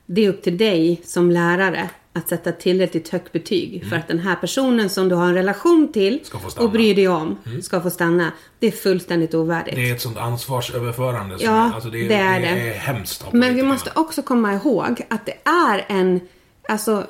Det 0.07 0.25
är 0.25 0.29
upp 0.29 0.43
till 0.43 0.59
dig 0.59 1.01
som 1.05 1.31
lärare 1.31 1.91
att 2.19 2.29
sätta 2.29 2.53
tillräckligt 2.53 3.09
högt 3.09 3.33
betyg 3.33 3.87
för 3.91 3.97
att 3.97 4.09
den 4.09 4.19
här 4.19 4.35
personen 4.37 4.91
som 4.91 5.09
du 5.09 5.15
har 5.15 5.27
en 5.27 5.35
relation 5.35 5.93
till 5.93 6.21
Mm. 6.33 6.43
Mm. 6.57 6.65
och 6.65 6.71
bryr 6.71 6.95
dig 6.95 7.09
om 7.09 7.39
ska 7.63 7.81
få 7.81 7.91
stanna. 7.91 8.33
Det 8.59 8.67
är 8.67 8.71
fullständigt 8.71 9.35
ovärdigt. 9.35 9.77
Det 9.77 9.91
är 9.91 9.95
ett 9.95 10.01
sånt 10.01 10.17
ansvarsöverförande 10.19 11.37
Ja, 11.41 11.51
är, 11.69 11.75
alltså 11.75 11.91
det, 11.91 11.99
är, 12.05 12.09
det 12.09 12.15
är 12.15 12.41
det 12.41 12.47
det. 12.47 12.75
är 12.75 12.79
hemskt 12.79 13.25
Men 13.33 13.55
vi 13.57 13.63
måste 13.63 13.93
också 13.95 14.23
komma 14.23 14.55
ihåg 14.55 15.01
att 15.11 15.27
det 15.27 15.35
är 15.51 15.85
en... 15.89 16.21
Alltså, 16.69 17.07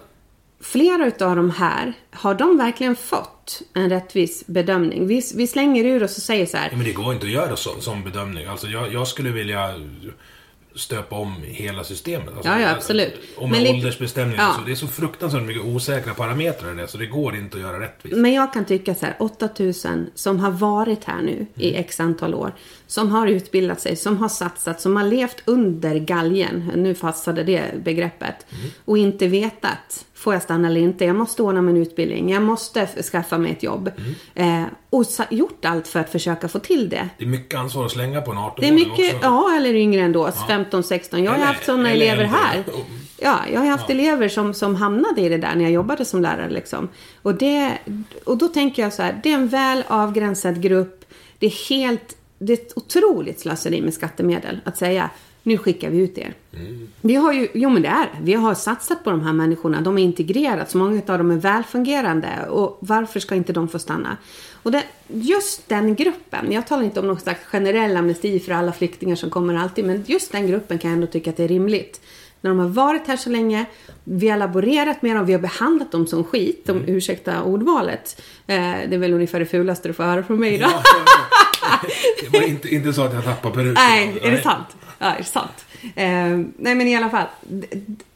flera 0.60 1.06
utav 1.06 1.36
de 1.36 1.50
här, 1.50 1.92
har 2.10 2.34
de 2.34 2.58
verkligen 2.58 2.96
fått 2.96 3.62
en 3.74 3.90
rättvis 3.90 4.46
bedömning? 4.46 5.06
Vi, 5.06 5.22
vi 5.34 5.46
slänger 5.46 5.84
ur 5.84 6.02
oss 6.02 6.16
och 6.16 6.22
säger 6.22 6.46
så 6.46 6.56
här. 6.56 6.68
Ja, 6.70 6.76
men 6.76 6.86
det 6.86 6.92
går 6.92 7.12
inte 7.14 7.26
att 7.26 7.32
göra 7.32 7.56
så, 7.56 7.70
sån 7.80 8.04
bedömning. 8.04 8.46
Alltså 8.46 8.66
jag, 8.66 8.92
jag 8.92 9.08
skulle 9.08 9.30
vilja 9.30 9.74
stöpa 10.80 11.16
om 11.16 11.34
hela 11.42 11.84
systemet. 11.84 12.28
Alltså, 12.36 12.48
Ja, 12.50 12.60
ja, 12.60 12.70
absolut. 12.70 13.14
Och 13.36 13.42
Men 13.42 13.50
med 13.50 13.60
lite- 13.60 13.74
åldersbestämningar. 13.74 14.42
ja. 14.42 14.54
Så 14.58 14.60
det 14.66 14.72
är 14.72 14.76
så 14.76 14.86
fruktansvärt 14.86 15.42
mycket 15.42 15.64
osäkra 15.64 16.14
parametrar 16.14 16.72
i 16.72 16.76
det, 16.76 16.88
så 16.88 16.98
det 16.98 17.06
går 17.06 17.36
inte 17.36 17.56
att 17.56 17.62
göra 17.62 17.80
rättvist. 17.80 18.16
Men 18.16 18.32
jag 18.32 18.52
kan 18.52 18.64
tycka 18.64 18.94
så 18.94 19.06
här, 19.06 19.16
8000 19.18 20.10
som 20.14 20.40
har 20.40 20.50
varit 20.50 21.04
här 21.04 21.22
nu 21.22 21.46
i 21.54 21.68
Mm. 21.70 21.80
x 21.80 22.00
antal 22.00 22.34
år. 22.34 22.52
Som 22.90 23.10
har 23.10 23.26
utbildat 23.26 23.80
sig, 23.80 23.96
som 23.96 24.16
har 24.16 24.28
satsat, 24.28 24.80
som 24.80 24.96
har 24.96 25.04
levt 25.04 25.42
under 25.44 25.94
galgen. 25.98 26.72
Nu 26.76 26.94
fastade 26.94 27.42
det 27.44 27.62
begreppet. 27.84 28.46
Mm. 28.50 28.70
Och 28.84 28.98
inte 28.98 29.26
vetat, 29.26 30.06
får 30.14 30.34
jag 30.34 30.42
stanna 30.42 30.68
eller 30.68 30.80
inte? 30.80 31.04
Jag 31.04 31.16
måste 31.16 31.42
ordna 31.42 31.62
min 31.62 31.76
utbildning. 31.76 32.30
Jag 32.30 32.42
måste 32.42 32.86
skaffa 32.86 33.38
mig 33.38 33.52
ett 33.52 33.62
jobb. 33.62 33.90
Mm. 34.34 34.62
Eh, 34.62 34.68
och 34.90 35.04
gjort 35.30 35.64
allt 35.64 35.88
för 35.88 36.00
att 36.00 36.10
försöka 36.12 36.48
få 36.48 36.58
till 36.58 36.88
det. 36.88 37.08
Det 37.18 37.24
är 37.24 37.28
mycket 37.28 37.58
ansvar 37.60 37.84
att 37.84 37.92
slänga 37.92 38.20
på 38.20 38.30
en 38.30 38.38
18 38.38 38.56
Det 38.60 38.68
är 38.68 38.72
mycket, 38.72 39.16
ja 39.22 39.54
eller 39.56 39.74
yngre 39.74 40.00
ändå, 40.02 40.30
15, 40.48 40.82
16. 40.82 41.24
Jag 41.24 41.30
har 41.30 41.36
Eller- 41.36 41.46
haft 41.46 41.64
sådana 41.64 41.90
elever 41.90 42.12
äldre. 42.24 42.26
här. 42.26 42.64
Ja, 43.20 43.38
jag 43.52 43.60
har 43.60 43.66
haft 43.66 43.90
elever 43.90 44.28
som, 44.28 44.54
som 44.54 44.74
hamnade 44.74 45.20
i 45.20 45.28
det 45.28 45.38
där 45.38 45.54
när 45.54 45.62
jag 45.62 45.72
jobbade 45.72 46.04
som 46.04 46.22
lärare 46.22 46.50
liksom. 46.50 46.88
Och, 47.22 47.34
det, 47.34 47.78
och 48.24 48.38
då 48.38 48.48
tänker 48.48 48.82
jag 48.82 48.92
så 48.92 49.02
här, 49.02 49.20
det 49.22 49.30
är 49.30 49.34
en 49.34 49.48
väl 49.48 49.84
avgränsad 49.88 50.62
grupp. 50.62 51.04
Det 51.38 51.46
är 51.46 51.68
helt, 51.68 52.16
det 52.38 52.52
är 52.52 52.56
ett 52.56 52.72
otroligt 52.76 53.40
slöseri 53.40 53.82
med 53.82 53.94
skattemedel 53.94 54.60
att 54.64 54.76
säga, 54.76 55.10
nu 55.42 55.58
skickar 55.58 55.90
vi 55.90 55.98
ut 55.98 56.18
er. 56.18 56.34
Vi 57.00 57.14
har 57.14 57.32
ju, 57.32 57.48
jo 57.54 57.70
men 57.70 57.82
det 57.82 57.88
är. 57.88 58.08
Vi 58.22 58.34
har 58.34 58.54
satsat 58.54 59.04
på 59.04 59.10
de 59.10 59.20
här 59.20 59.32
människorna. 59.32 59.80
De 59.80 59.98
är 59.98 60.02
integrerade, 60.02 60.66
så 60.66 60.78
många 60.78 61.02
av 61.06 61.18
dem 61.18 61.30
är 61.30 61.36
välfungerande. 61.36 62.28
Och 62.50 62.78
varför 62.80 63.20
ska 63.20 63.34
inte 63.34 63.52
de 63.52 63.68
få 63.68 63.78
stanna? 63.78 64.16
Och 64.62 64.72
det, 64.72 64.82
just 65.08 65.68
den 65.68 65.94
gruppen, 65.94 66.52
jag 66.52 66.66
talar 66.66 66.82
inte 66.82 67.00
om 67.00 67.06
någon 67.06 67.20
slags 67.20 67.44
generell 67.44 67.96
amnesti 67.96 68.40
för 68.40 68.52
alla 68.52 68.72
flyktingar 68.72 69.16
som 69.16 69.30
kommer 69.30 69.54
alltid, 69.54 69.84
men 69.84 70.04
just 70.06 70.32
den 70.32 70.46
gruppen 70.46 70.78
kan 70.78 70.90
jag 70.90 70.96
ändå 70.96 71.06
tycka 71.06 71.30
att 71.30 71.36
det 71.36 71.44
är 71.44 71.48
rimligt. 71.48 72.00
När 72.40 72.50
de 72.50 72.58
har 72.58 72.68
varit 72.68 73.06
här 73.06 73.16
så 73.16 73.30
länge, 73.30 73.66
vi 74.04 74.28
har 74.28 74.38
laborerat 74.38 75.02
med 75.02 75.16
dem, 75.16 75.26
vi 75.26 75.32
har 75.32 75.40
behandlat 75.40 75.92
dem 75.92 76.06
som 76.06 76.24
skit, 76.24 76.68
om 76.68 76.84
ursäkta 76.86 77.42
ordvalet. 77.42 78.22
Eh, 78.46 78.56
det 78.88 78.94
är 78.94 78.98
väl 78.98 79.12
ungefär 79.12 79.40
det 79.40 79.46
fulaste 79.46 79.88
du 79.88 79.94
får 79.94 80.04
höra 80.04 80.22
från 80.22 80.40
mig 80.40 80.58
då. 80.58 80.64
Ja, 80.64 80.82
ja, 80.84 81.02
ja. 81.06 81.47
Det 82.20 82.38
var 82.38 82.46
inte, 82.48 82.68
inte 82.74 82.92
så 82.92 83.02
att 83.02 83.14
jag 83.14 83.24
tappade 83.24 83.54
peruken. 83.54 83.74
Nej, 83.88 84.18
är 84.22 84.30
det 84.30 84.42
sant? 84.42 84.76
Ja, 84.98 85.06
är 85.06 85.18
det 85.18 85.24
sant? 85.24 85.66
Eh, 85.82 86.12
nej, 86.58 86.74
men 86.74 86.80
i 86.88 86.96
alla 86.96 87.10
fall. 87.10 87.26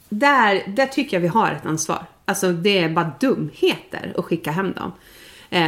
Där, 0.08 0.62
där 0.66 0.86
tycker 0.86 1.16
jag 1.16 1.20
vi 1.20 1.28
har 1.28 1.50
ett 1.52 1.66
ansvar. 1.66 2.04
Alltså, 2.24 2.52
det 2.52 2.78
är 2.78 2.88
bara 2.88 3.12
dumheter 3.20 4.12
att 4.16 4.24
skicka 4.24 4.50
hem 4.50 4.72
dem. 4.72 4.92
Eh, 5.50 5.66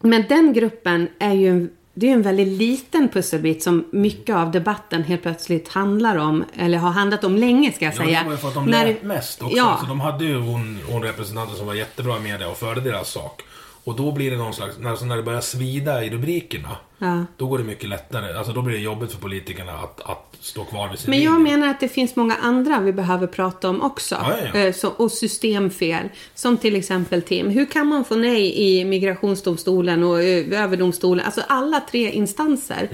men 0.00 0.24
den 0.28 0.52
gruppen 0.52 1.08
är 1.18 1.32
ju... 1.32 1.68
det 1.94 2.08
är 2.08 2.12
en 2.12 2.22
väldigt 2.22 2.48
liten 2.48 3.08
pusselbit 3.08 3.62
som 3.62 3.84
mycket 3.90 4.36
av 4.36 4.50
debatten 4.50 5.02
helt 5.04 5.22
plötsligt 5.22 5.68
handlar 5.68 6.16
om, 6.16 6.44
eller 6.56 6.78
har 6.78 6.90
handlat 6.90 7.24
om 7.24 7.36
länge 7.36 7.72
ska 7.72 7.84
jag 7.84 7.94
Ja, 7.94 7.98
säga. 7.98 8.18
det 8.18 8.24
var 8.24 8.32
ju 8.32 8.38
för 8.38 8.48
att 8.48 8.54
de 8.54 8.64
När- 8.66 8.86
lät 8.86 9.02
mest 9.02 9.42
också. 9.42 9.56
Ja, 9.56 9.78
Så 9.80 9.86
de 9.86 10.00
hade 10.00 10.24
ju 10.24 10.38
hon, 10.38 10.78
hon 10.90 11.02
representanter 11.02 11.54
som 11.56 11.66
var 11.66 11.74
jättebra 11.74 12.16
i 12.16 12.20
media 12.20 12.48
och 12.48 12.56
förde 12.56 12.80
deras 12.80 13.10
sak. 13.10 13.42
Och 13.88 13.96
då 13.96 14.12
blir 14.12 14.30
det 14.30 14.36
någon 14.36 14.54
slags, 14.54 14.78
när, 14.78 14.90
alltså 14.90 15.04
när 15.04 15.16
det 15.16 15.22
börjar 15.22 15.40
svida 15.40 16.04
i 16.04 16.10
rubrikerna. 16.10 16.76
Ja. 16.98 17.24
Då 17.36 17.46
går 17.46 17.58
det 17.58 17.64
mycket 17.64 17.88
lättare. 17.88 18.32
Alltså 18.38 18.52
då 18.52 18.62
blir 18.62 18.76
det 18.76 18.82
jobbigt 18.82 19.12
för 19.12 19.18
politikerna 19.18 19.72
att, 19.72 20.00
att 20.00 20.36
stå 20.40 20.64
kvar 20.64 20.88
vid 20.88 20.98
sin 20.98 21.10
Men 21.10 21.22
jag 21.22 21.38
linje. 21.38 21.52
menar 21.56 21.68
att 21.68 21.80
det 21.80 21.88
finns 21.88 22.16
många 22.16 22.34
andra 22.34 22.80
vi 22.80 22.92
behöver 22.92 23.26
prata 23.26 23.68
om 23.68 23.82
också. 23.82 24.14
Ja, 24.14 24.32
ja. 24.54 24.60
Eh, 24.60 24.72
Så, 24.72 24.88
och 24.88 25.12
systemfel. 25.12 26.08
Som 26.34 26.56
till 26.56 26.76
exempel 26.76 27.22
Tim. 27.22 27.50
Hur 27.50 27.66
kan 27.66 27.86
man 27.86 28.04
få 28.04 28.14
nej 28.16 28.60
i 28.60 28.84
migrationsdomstolen 28.84 30.04
och 30.04 30.22
eh, 30.22 30.62
överdomstolen? 30.62 31.24
Alltså 31.26 31.40
alla 31.48 31.80
tre 31.90 32.10
instanser. 32.10 32.88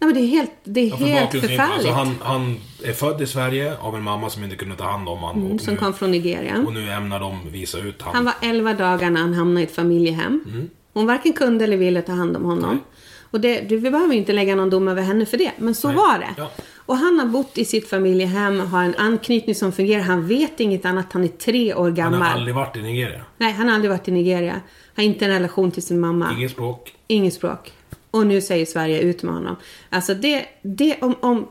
Nej, 0.00 0.06
men 0.06 0.14
det 0.14 0.20
är 0.20 0.26
helt, 0.26 0.50
det 0.64 0.80
är. 0.80 0.88
Ja, 0.88 0.96
helt 0.96 1.24
bakgrundsinfo, 1.24 1.62
förfärligt. 1.62 1.88
Alltså 1.88 1.92
han, 1.92 2.14
han 2.20 2.56
är 2.84 2.92
född 2.92 3.22
i 3.22 3.26
Sverige 3.26 3.76
av 3.80 3.96
en 3.96 4.02
mamma 4.02 4.30
som 4.30 4.44
inte 4.44 4.56
kunde 4.56 4.76
ta 4.76 4.84
hand 4.84 5.08
om 5.08 5.18
honom. 5.18 5.46
Mm, 5.46 5.58
som 5.58 5.74
nu, 5.74 5.80
kom 5.80 5.94
från 5.94 6.10
Nigeria. 6.10 6.64
och 6.66 6.72
nu 6.72 6.90
ämnar 6.92 7.20
de 7.20 7.38
visa 7.52 7.78
ut 7.78 8.02
honom. 8.02 8.14
Han 8.14 8.24
var 8.24 8.34
11 8.42 8.74
dagar 8.74 9.10
när 9.10 9.20
han 9.20 9.34
hamnade 9.34 9.60
i 9.60 9.64
ett 9.64 9.74
familjehem. 9.74 10.44
Mm. 10.48 10.70
Hon 10.92 11.06
varken 11.06 11.32
kunde 11.32 11.64
eller 11.64 11.76
ville 11.76 12.02
ta 12.02 12.12
hand 12.12 12.36
om 12.36 12.44
honom. 12.44 12.80
Och 13.30 13.40
det, 13.40 13.60
det, 13.60 13.76
vi 13.76 13.90
behöver 13.90 14.14
inte 14.14 14.32
lägga 14.32 14.54
någon 14.56 14.70
dom 14.70 14.88
över 14.88 15.02
henne 15.02 15.26
för 15.26 15.38
det, 15.38 15.52
men 15.58 15.74
så 15.74 15.88
Nej. 15.88 15.96
var 15.96 16.18
det. 16.18 16.28
Ja. 16.36 16.50
Och 16.76 16.96
han 16.96 17.18
har 17.18 17.26
bott 17.26 17.58
i 17.58 17.64
sitt 17.64 17.88
familjehem, 17.90 18.60
har 18.60 18.84
en 18.84 18.94
anknytning 18.94 19.54
som 19.54 19.72
fungerar. 19.72 20.02
Han 20.02 20.26
vet 20.28 20.60
inget 20.60 20.84
annat, 20.84 21.12
han 21.12 21.24
är 21.24 21.28
tre 21.28 21.74
år 21.74 21.84
Han 21.84 21.94
gammal. 21.94 22.22
har 22.22 22.28
aldrig 22.28 22.54
varit 22.54 22.76
i 22.76 22.82
Nigeria. 22.82 23.20
Nej, 23.38 23.52
han 23.52 23.68
har 23.68 23.74
aldrig 23.74 23.90
varit 23.90 24.08
i 24.08 24.10
Nigeria. 24.10 24.60
Har 24.96 25.02
inte 25.02 25.24
en 25.24 25.30
relation 25.30 25.70
till 25.70 25.82
sin 25.82 26.00
mamma. 26.00 26.32
Inget 26.36 26.50
språk. 26.50 26.94
Inget 27.06 27.34
språk. 27.34 27.72
Och 28.10 28.26
nu 28.26 28.40
säger 28.40 28.66
Sverige 28.66 29.00
ut 29.00 29.22
med 29.22 29.34
honom. 29.34 29.56
Alltså 29.90 30.14
det, 30.14 30.46
det 30.62 30.96
om, 31.00 31.14
om, 31.20 31.48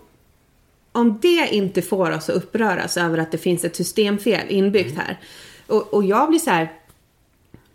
om 0.91 1.19
det 1.21 1.47
inte 1.51 1.81
får 1.81 2.11
oss 2.11 2.29
att 2.29 2.35
uppröras 2.35 2.97
över 2.97 3.17
att 3.17 3.31
det 3.31 3.37
finns 3.37 3.63
ett 3.65 3.75
systemfel 3.75 4.49
inbyggt 4.49 4.91
Mm. 4.91 5.03
här. 5.05 5.19
Och, 5.67 5.93
och 5.93 6.03
jag 6.03 6.29
blir 6.29 6.39
så 6.39 6.49
här. 6.49 6.73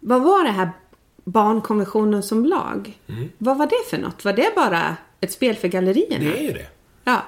Vad 0.01 0.23
var 0.23 0.45
det 0.45 0.51
här 0.51 0.71
barnkonventionen 1.25 2.23
som 2.23 2.45
lag? 2.47 2.99
Mm. 3.09 3.29
Vad 3.39 3.59
var 3.59 3.67
det 3.67 3.91
för 3.91 3.99
något? 3.99 4.25
Var 4.25 4.33
det 4.33 4.53
bara 4.57 4.97
ett 5.21 5.33
spel 5.33 5.57
för 5.57 5.69
gallerierna? 5.69 6.25
Det 6.25 6.39
är 6.39 6.43
ju 6.43 6.53
det. 6.53 6.67
Ja. 7.05 7.23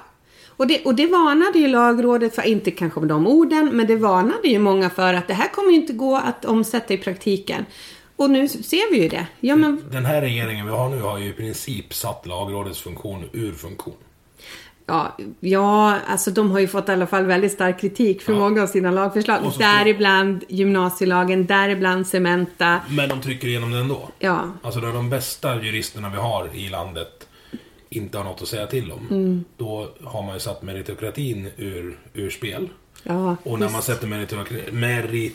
Och 0.57 0.67
det, 0.67 0.85
och 0.85 0.95
det 0.95 1.07
varnade 1.07 1.59
ju 1.59 1.67
lagrådet 1.67 2.35
för, 2.35 2.47
inte 2.47 2.71
kanske 2.71 2.99
med 2.99 3.09
de 3.09 3.27
orden, 3.27 3.69
men 3.73 3.87
det 3.87 3.95
varnade 3.95 4.47
ju 4.47 4.59
många 4.59 4.89
för 4.89 5.13
att 5.13 5.27
det 5.27 5.33
här 5.33 5.47
kommer 5.47 5.69
ju 5.69 5.75
inte 5.75 5.93
gå 5.93 6.15
att 6.15 6.45
omsätta 6.45 6.93
i 6.93 6.97
praktiken. 6.97 7.65
Och 8.15 8.29
nu 8.29 8.47
ser 8.47 8.91
vi 8.91 9.01
ju 9.01 9.07
det. 9.09 9.27
Ja, 9.39 9.55
men 9.55 9.83
Den 9.91 10.05
här 10.05 10.21
regeringen 10.21 10.65
vi 10.65 10.71
har 10.71 10.89
nu 10.89 11.01
har 11.01 11.17
ju 11.17 11.29
i 11.29 11.33
princip 11.33 11.93
satt 11.93 12.25
lagrådets 12.25 12.81
funktion 12.81 13.23
ur 13.33 13.51
funktion. 13.51 13.93
Ja, 14.87 15.17
ja, 15.39 15.99
alltså 16.07 16.31
de 16.31 16.51
har 16.51 16.59
ju 16.59 16.67
fått 16.67 16.89
i 16.89 16.91
alla 16.91 17.07
fall 17.07 17.25
väldigt 17.25 17.51
stark 17.51 17.81
kritik 17.81 18.21
för 18.21 18.33
Ja. 18.33 18.39
många 18.39 18.63
av 18.63 18.67
sina 18.67 18.91
lagförslag. 18.91 19.53
Så- 19.53 19.59
Däribland 19.59 20.43
gymnasielagen, 20.47 21.45
däribland 21.45 22.07
Cementa. 22.07 22.81
Men 22.89 23.09
de 23.09 23.21
trycker 23.21 23.47
igenom 23.47 23.71
det 23.71 23.77
ändå. 23.79 24.09
Ja. 24.19 24.49
Alltså 24.61 24.79
när 24.79 24.93
de 24.93 25.09
bästa 25.09 25.63
juristerna 25.63 26.09
vi 26.09 26.17
har 26.17 26.49
i 26.55 26.69
landet 26.69 27.27
inte 27.89 28.17
har 28.17 28.25
något 28.25 28.41
att 28.41 28.47
säga 28.47 28.67
till 28.67 28.91
om. 28.91 29.07
Mm. 29.11 29.43
Då 29.57 29.89
har 30.03 30.21
man 30.23 30.33
ju 30.33 30.39
satt 30.39 30.61
meritokratin 30.63 31.49
ur, 31.57 31.97
ur 32.13 32.29
spel. 32.29 32.69
Ja, 33.03 33.35
Och 33.43 33.59
när 33.59 33.65
man 33.67 33.75
visst. 33.75 33.83
sätter 33.87 34.07
meritokratin, 34.07 34.61
meritokratin 34.71 35.31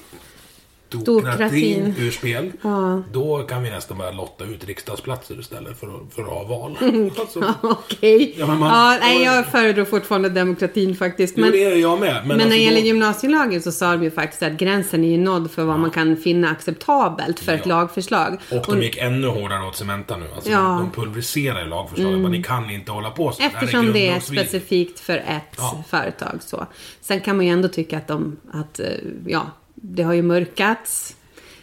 Stokratin. 0.98 1.94
ur 1.98 2.10
spel. 2.10 2.52
Ja. 2.62 3.02
Då 3.12 3.38
kan 3.42 3.62
vi 3.62 3.70
nästan 3.70 3.98
börja 3.98 4.10
lotta 4.10 4.44
ut 4.44 4.64
riksdagsplatser 4.64 5.40
istället 5.40 5.80
för 5.80 5.86
att, 5.86 6.14
för 6.14 6.22
att 6.22 6.28
ha 6.28 6.44
val. 6.44 6.78
Alltså, 7.20 7.54
Okej. 7.62 8.34
Ja, 8.38 8.46
man- 8.46 8.68
ja, 8.68 8.98
nej, 9.00 9.22
jag 9.24 9.46
föredrar 9.46 9.84
fortfarande 9.84 10.28
demokratin 10.28 10.96
faktiskt. 10.96 11.34
Jo, 11.36 11.42
Men, 11.44 11.52
det 11.52 11.64
är 11.64 11.76
jag 11.76 12.00
med. 12.00 12.14
Men, 12.14 12.28
men 12.28 12.28
när 12.28 12.34
alltså 12.44 12.48
det 12.58 12.62
gäller 12.64 12.80
då- 12.80 12.86
gymnasielagen 12.86 13.62
så 13.62 13.72
sa 13.72 13.92
de 13.92 14.02
ju 14.02 14.10
faktiskt 14.10 14.42
att 14.42 14.52
gränsen 14.52 15.04
är 15.04 15.08
ju 15.10 15.18
nådd 15.18 15.50
för 15.50 15.64
vad 15.64 15.78
man 15.78 15.90
kan 15.90 16.16
finna 16.16 16.50
acceptabelt 16.50 17.40
för 17.40 17.52
ett 17.52 17.60
Ja. 17.66 17.68
lagförslag. 17.80 18.36
Och 18.50 18.66
de 18.76 18.82
gick 18.82 18.96
ännu 18.96 19.26
hårdare 19.26 19.66
åt 19.68 19.76
Cementa 19.76 20.16
nu. 20.16 20.26
Alltså 20.34 20.50
Ja. 20.50 20.72
Mm. 20.72 20.78
De 20.84 20.90
pulveriserar 21.00 21.66
lagförslaget. 21.66 22.18
Men 22.20 22.30
ni 22.32 22.42
kan 22.42 22.70
inte 22.70 22.92
hålla 22.92 23.10
på 23.10 23.32
så. 23.32 23.42
Eftersom 23.42 23.92
det 23.92 23.98
är 23.98 24.04
grundlagsvidrigt. 24.04 24.50
specifikt 24.50 25.00
för 25.00 25.16
ett 25.16 25.54
Ja. 25.56 25.84
företag. 25.88 26.38
Så. 26.40 26.66
Sen 27.00 27.20
kan 27.20 27.36
man 27.36 27.46
ju 27.46 27.52
ändå 27.52 27.68
tycka 27.68 27.96
att 27.98 28.08
de, 28.08 28.36
att, 28.52 28.80
eh, 28.80 28.86
ja, 29.26 29.46
det 29.80 30.02
har 30.02 30.12
ju 30.14 30.22
mörkats. 30.22 31.16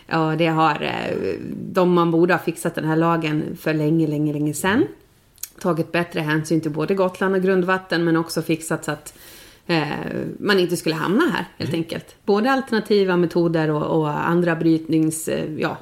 Ja, 0.07 0.35
det 0.37 0.47
har 0.47 0.81
eh, 0.83 1.33
de 1.51 1.93
man 1.93 2.11
borde 2.11 2.33
ha 2.33 2.39
fixat 2.39 2.75
den 2.75 2.85
här 2.85 2.95
lagen 2.95 3.57
för 3.59 3.73
länge, 3.73 4.07
länge, 4.07 4.33
länge 4.33 4.53
sedan. 4.53 4.85
Tagit 5.59 5.91
bättre 5.91 6.19
hänsyn 6.19 6.61
till 6.61 6.71
både 6.71 6.95
Gotland 6.95 7.35
och 7.35 7.41
grundvatten 7.41 8.03
men 8.03 8.17
också 8.17 8.41
fixat 8.41 8.85
så 8.85 8.91
att 8.91 9.17
eh, 9.67 9.87
man 10.39 10.59
inte 10.59 10.77
skulle 10.77 10.95
hamna 10.95 11.23
här 11.29 11.45
helt 11.57 11.69
Mm. 11.69 11.79
enkelt. 11.83 12.15
Både 12.25 12.51
alternativa 12.51 13.17
metoder 13.17 13.69
och, 13.71 13.99
och 13.99 14.27
andra 14.27 14.55
brytnings, 14.55 15.27
eh, 15.27 15.53
ja, 15.57 15.77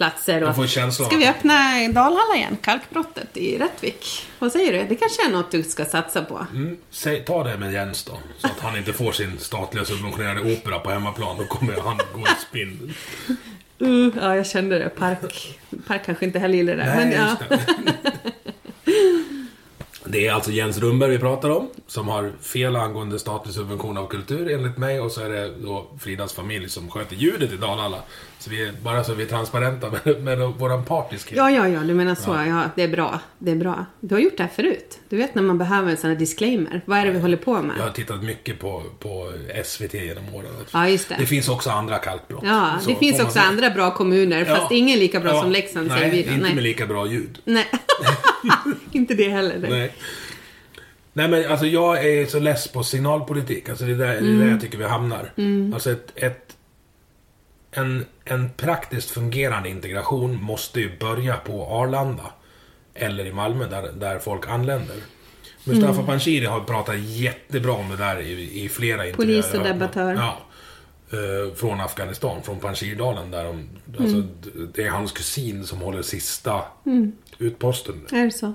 platser. 0.00 0.42
Och, 0.42 0.70
ska 0.92 1.16
vi 1.16 1.28
öppna 1.28 1.54
Dalhalla 1.92 2.36
igen? 2.36 2.56
Kalkbrottet 2.62 3.36
i 3.36 3.58
Rättvik. 3.58 4.26
Vad 4.38 4.52
säger 4.52 4.72
du? 4.72 4.88
Det 4.88 4.96
kanske 4.96 5.26
är 5.26 5.30
något 5.30 5.50
du 5.50 5.62
ska 5.62 5.84
satsa 5.84 6.24
på. 6.24 6.46
Mm, 6.54 6.76
säg, 6.90 7.24
ta 7.24 7.44
det 7.44 7.58
med 7.58 7.72
Jens 7.72 8.04
då. 8.04 8.12
Så 8.38 8.46
att 8.46 8.60
han 8.60 8.76
inte 8.76 8.92
får 8.92 9.12
sin 9.12 9.38
statliga 9.38 9.84
subventionerade 9.84 10.52
opera 10.52 10.78
på 10.78 10.90
hemmaplan. 10.90 11.36
Då 11.38 11.44
kommer 11.44 11.80
han 11.84 11.98
gå 12.14 12.20
i 12.20 12.42
spinn. 12.48 12.94
Uh, 13.82 14.12
ja, 14.20 14.36
jag 14.36 14.46
kände 14.46 14.78
det. 14.78 14.88
Park, 14.88 15.58
park 15.86 16.02
kanske 16.06 16.24
inte 16.24 16.38
heller 16.38 16.54
gillar 16.54 16.76
det. 16.76 16.84
Nej, 16.84 17.06
men, 17.06 17.12
ja. 17.12 17.36
Det 20.04 20.26
är 20.26 20.32
alltså 20.32 20.50
Jens 20.50 20.78
Rundberg 20.78 21.10
vi 21.10 21.18
pratar 21.18 21.50
om, 21.50 21.70
som 21.86 22.08
har 22.08 22.32
fel 22.40 22.76
angående 22.76 23.18
statlig 23.18 23.54
subvention 23.54 23.96
av 23.96 24.06
kultur 24.06 24.50
enligt 24.50 24.76
mig. 24.76 25.00
Och 25.00 25.12
så 25.12 25.20
är 25.20 25.28
det 25.28 25.50
då 25.58 25.86
Fridas 26.00 26.32
familj 26.32 26.68
som 26.68 26.90
sköter 26.90 27.16
ljudet 27.16 27.52
i 27.52 27.56
Dalhalla. 27.56 28.02
Så 28.40 28.50
vi 28.50 28.64
är, 28.68 28.72
bara 28.82 29.04
så 29.04 29.14
vi 29.14 29.22
är 29.22 29.26
transparenta 29.26 29.92
med, 30.04 30.22
med 30.22 30.38
våran 30.38 30.84
partiskhet. 30.84 31.36
ja, 31.36 31.50
ja, 31.50 31.68
ja, 31.68 31.80
du 31.80 31.94
menar 31.94 32.14
så. 32.14 32.30
Ja. 32.30 32.46
Ja. 32.46 32.62
det 32.76 32.82
är 32.82 32.88
bra. 32.88 33.20
Det 33.38 33.50
är 33.50 33.56
bra. 33.56 33.86
Du 34.00 34.14
har 34.14 34.20
gjort 34.22 34.36
det 34.36 34.42
här 34.42 34.50
förut. 34.50 34.98
Du 35.08 35.16
vet 35.16 35.34
när 35.34 35.42
man 35.42 35.58
behöver 35.58 35.90
en 35.90 35.96
sån 35.96 36.10
här 36.10 36.16
disclaimer. 36.16 36.80
Vad 36.84 36.98
är 36.98 37.04
det 37.06 37.10
vi 37.12 37.18
håller 37.18 37.36
på 37.36 37.62
med? 37.62 37.76
Jag 37.78 37.82
har 37.84 37.90
tittat 37.90 38.22
mycket 38.22 38.58
på, 38.60 38.82
på 38.98 39.32
SVT 39.64 39.94
genom 39.94 40.34
åren. 40.34 40.50
Ja, 40.72 40.88
just 40.88 41.08
det. 41.08 41.16
Det 41.18 41.26
finns 41.26 41.48
också 41.48 41.70
andra 41.70 41.98
kalkbrott. 41.98 42.42
Ja, 42.44 42.70
det 42.86 42.94
finns 42.94 43.20
också 43.20 43.32
säga. 43.32 43.44
andra 43.44 43.70
bra 43.70 43.94
kommuner, 43.94 44.44
Ja. 44.48 44.56
fast 44.56 44.72
ingen 44.72 44.98
lika 44.98 45.20
bra 45.20 45.30
Ja. 45.30 45.42
som 45.42 45.50
Leksand, 45.50 45.88
Nej, 45.88 45.98
säger 45.98 46.10
vi 46.12 46.22
då. 46.22 46.30
inte 46.32 46.42
Nej, 46.44 46.54
med 46.54 46.62
lika 46.64 46.86
bra 46.86 47.06
ljud. 47.06 47.38
Nej. 47.44 47.66
inte 48.92 49.14
det 49.14 49.28
heller. 49.28 49.58
Nej. 49.58 49.70
Nej. 49.70 49.92
Nej 51.12 51.28
men 51.28 51.50
alltså 51.50 51.66
jag 51.66 52.04
är 52.06 52.26
så 52.26 52.38
less 52.40 52.68
på 52.68 52.82
signalpolitik. 52.84 53.68
Alltså 53.68 53.84
det 53.84 53.92
är 53.92 53.96
där, 53.96 54.06
det 54.06 54.12
är 54.14 54.18
Mm. 54.20 54.38
där 54.40 54.46
jag 54.50 54.60
tycker 54.60 54.78
vi 54.78 54.84
hamnar. 54.84 55.32
Alltså 55.74 55.90
ett, 55.92 56.12
ett, 56.14 56.56
en, 57.70 58.06
en 58.24 58.50
praktiskt 58.56 59.10
fungerande 59.10 59.68
integration 59.68 60.42
måste 60.42 60.80
ju 60.80 60.98
börja 60.98 61.36
på 61.36 61.66
Arlanda. 61.66 62.32
Eller 62.94 63.26
i 63.26 63.32
Malmö 63.32 63.66
där, 63.68 63.92
där 63.92 64.18
folk 64.18 64.48
anländer. 64.48 64.96
Mustafa 65.64 65.92
Mm. 65.92 66.06
Panshiri 66.06 66.46
har 66.46 66.60
pratat 66.60 66.98
jättebra 66.98 67.72
om 67.72 67.88
det 67.90 67.96
där 67.96 68.20
i, 68.20 68.64
i 68.64 68.68
flera 68.68 69.06
intervjuer. 69.08 69.42
Polis 69.42 69.54
och 69.54 69.64
debattör. 69.64 70.14
Ja. 70.14 70.38
Eh, 71.12 71.54
från 71.54 71.80
Afghanistan, 71.80 72.42
från 72.42 72.58
Panjshirdalen 72.60 73.30
där 73.30 73.44
de, 73.44 73.68
alltså, 73.98 74.16
Mm. 74.16 74.70
det 74.74 74.82
är 74.86 74.90
hans 74.90 75.12
kusin 75.12 75.66
som 75.66 75.80
håller 75.80 76.02
sista 76.02 76.62
utposten 77.38 78.06
Är 78.12 78.24
det 78.24 78.30
så? 78.30 78.52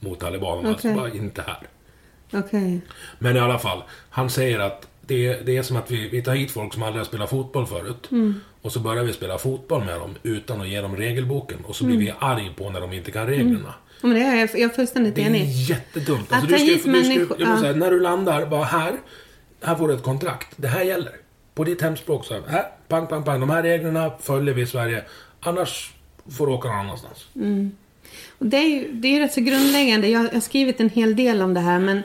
mot 0.00 0.20
talibanerna. 0.20 0.70
Okej. 0.70 0.90
Alltså 0.90 0.94
bara 1.02 1.12
inte 1.14 1.42
här. 1.42 1.58
Okej. 2.32 2.80
Men 3.18 3.36
i 3.36 3.38
alla 3.38 3.58
fall, 3.58 3.82
han 4.10 4.30
säger 4.30 4.58
att 4.58 4.88
det, 5.08 5.46
det 5.46 5.56
är 5.56 5.62
som 5.62 5.76
att 5.76 5.90
vi, 5.90 6.08
vi 6.08 6.22
tar 6.22 6.34
hit 6.34 6.50
folk 6.50 6.74
som 6.74 6.82
aldrig 6.82 7.00
har 7.00 7.04
spelat 7.04 7.30
fotboll 7.30 7.66
förut. 7.66 8.08
Mm. 8.10 8.40
Och 8.62 8.72
så 8.72 8.80
börjar 8.80 9.04
vi 9.04 9.12
spela 9.12 9.38
fotboll 9.38 9.84
med 9.84 10.00
dem 10.00 10.14
utan 10.22 10.60
att 10.60 10.68
ge 10.68 10.80
dem 10.80 10.96
regelboken. 10.96 11.58
Och 11.64 11.76
så 11.76 11.84
Mm. 11.84 11.96
blir 11.96 12.06
vi 12.06 12.12
arg 12.18 12.52
på 12.56 12.70
när 12.70 12.80
de 12.80 12.92
inte 12.92 13.10
kan 13.10 13.26
reglerna. 13.26 13.74
Ja, 14.00 14.06
men 14.08 14.16
det 14.18 14.22
är 14.24 14.36
jag, 14.36 14.48
jag 14.52 14.60
är 14.60 14.68
fullständigt 14.68 15.14
Det 15.14 15.22
är 15.22 15.26
enig. 15.26 15.44
jättedumt. 15.48 16.32
Att 16.32 16.42
Alltså, 16.42 16.48
ta 16.56 16.64
hit 16.64 16.86
människor- 16.86 17.36
ja. 17.40 17.72
när 17.72 17.90
du 17.90 18.00
landar, 18.00 18.46
bara 18.46 18.64
här. 18.64 18.92
Här 19.62 19.74
får 19.74 19.88
du 19.88 19.94
ett 19.94 20.02
kontrakt. 20.02 20.48
Det 20.56 20.68
här 20.68 20.82
gäller. 20.82 21.12
På 21.54 21.64
ditt 21.64 21.82
hemspråk 21.82 22.24
så 22.24 22.34
här, 22.34 22.42
här, 22.48 22.64
pang, 22.88 23.06
pang, 23.06 23.22
pang. 23.24 23.40
De 23.40 23.50
här 23.50 23.62
reglerna 23.62 24.12
följer 24.20 24.54
vi 24.54 24.62
i 24.62 24.66
Sverige. 24.66 25.04
Annars 25.40 25.92
får 26.38 26.46
du 26.46 26.52
åka 26.52 26.68
någon 26.68 26.76
annanstans. 26.78 27.26
Och 28.38 28.46
det 28.46 28.56
är 28.56 28.68
ju 28.68 28.92
det 28.92 29.08
är 29.16 29.20
rätt 29.20 29.32
så 29.32 29.40
grundläggande. 29.40 30.08
Jag 30.08 30.24
jag 30.24 30.32
har 30.32 30.40
skrivit 30.40 30.80
en 30.80 30.90
hel 30.90 31.16
del 31.16 31.42
om 31.42 31.54
det 31.54 31.60
här, 31.60 31.78
men 31.78 32.02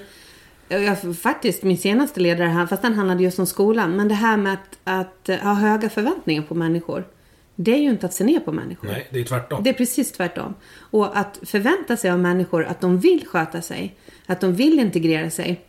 jag, 0.81 1.17
faktiskt 1.17 1.63
min 1.63 1.77
senaste 1.77 2.19
ledare 2.19 2.47
här, 2.47 2.67
fast 2.67 2.81
den 2.81 2.93
handlade 2.93 3.23
just 3.23 3.39
om 3.39 3.45
skolan. 3.45 3.95
Men 3.95 4.07
det 4.07 4.15
här 4.15 4.37
med 4.37 4.53
att, 4.53 4.79
att 4.83 5.29
eh, 5.29 5.37
ha 5.37 5.53
höga 5.53 5.89
förväntningar 5.89 6.41
på 6.41 6.55
människor. 6.55 7.05
Det 7.55 7.73
är 7.73 7.77
ju 7.77 7.89
inte 7.89 8.05
att 8.05 8.13
se 8.13 8.23
ner 8.23 8.39
på 8.39 8.51
människor. 8.51 8.87
Nej, 8.87 9.07
det 9.11 9.19
är 9.19 9.23
tvärtom. 9.23 9.63
Det 9.63 9.69
är 9.69 9.73
precis 9.73 10.11
tvärtom. 10.11 10.53
Och 10.79 11.17
att 11.17 11.39
förvänta 11.41 11.97
sig 11.97 12.11
av 12.11 12.19
människor 12.19 12.65
att 12.65 12.81
de 12.81 12.99
vill 12.99 13.27
sköta 13.27 13.61
sig, 13.61 13.95
att 14.25 14.41
de 14.41 14.53
vill 14.53 14.79
integrera 14.79 15.29
sig. 15.29 15.61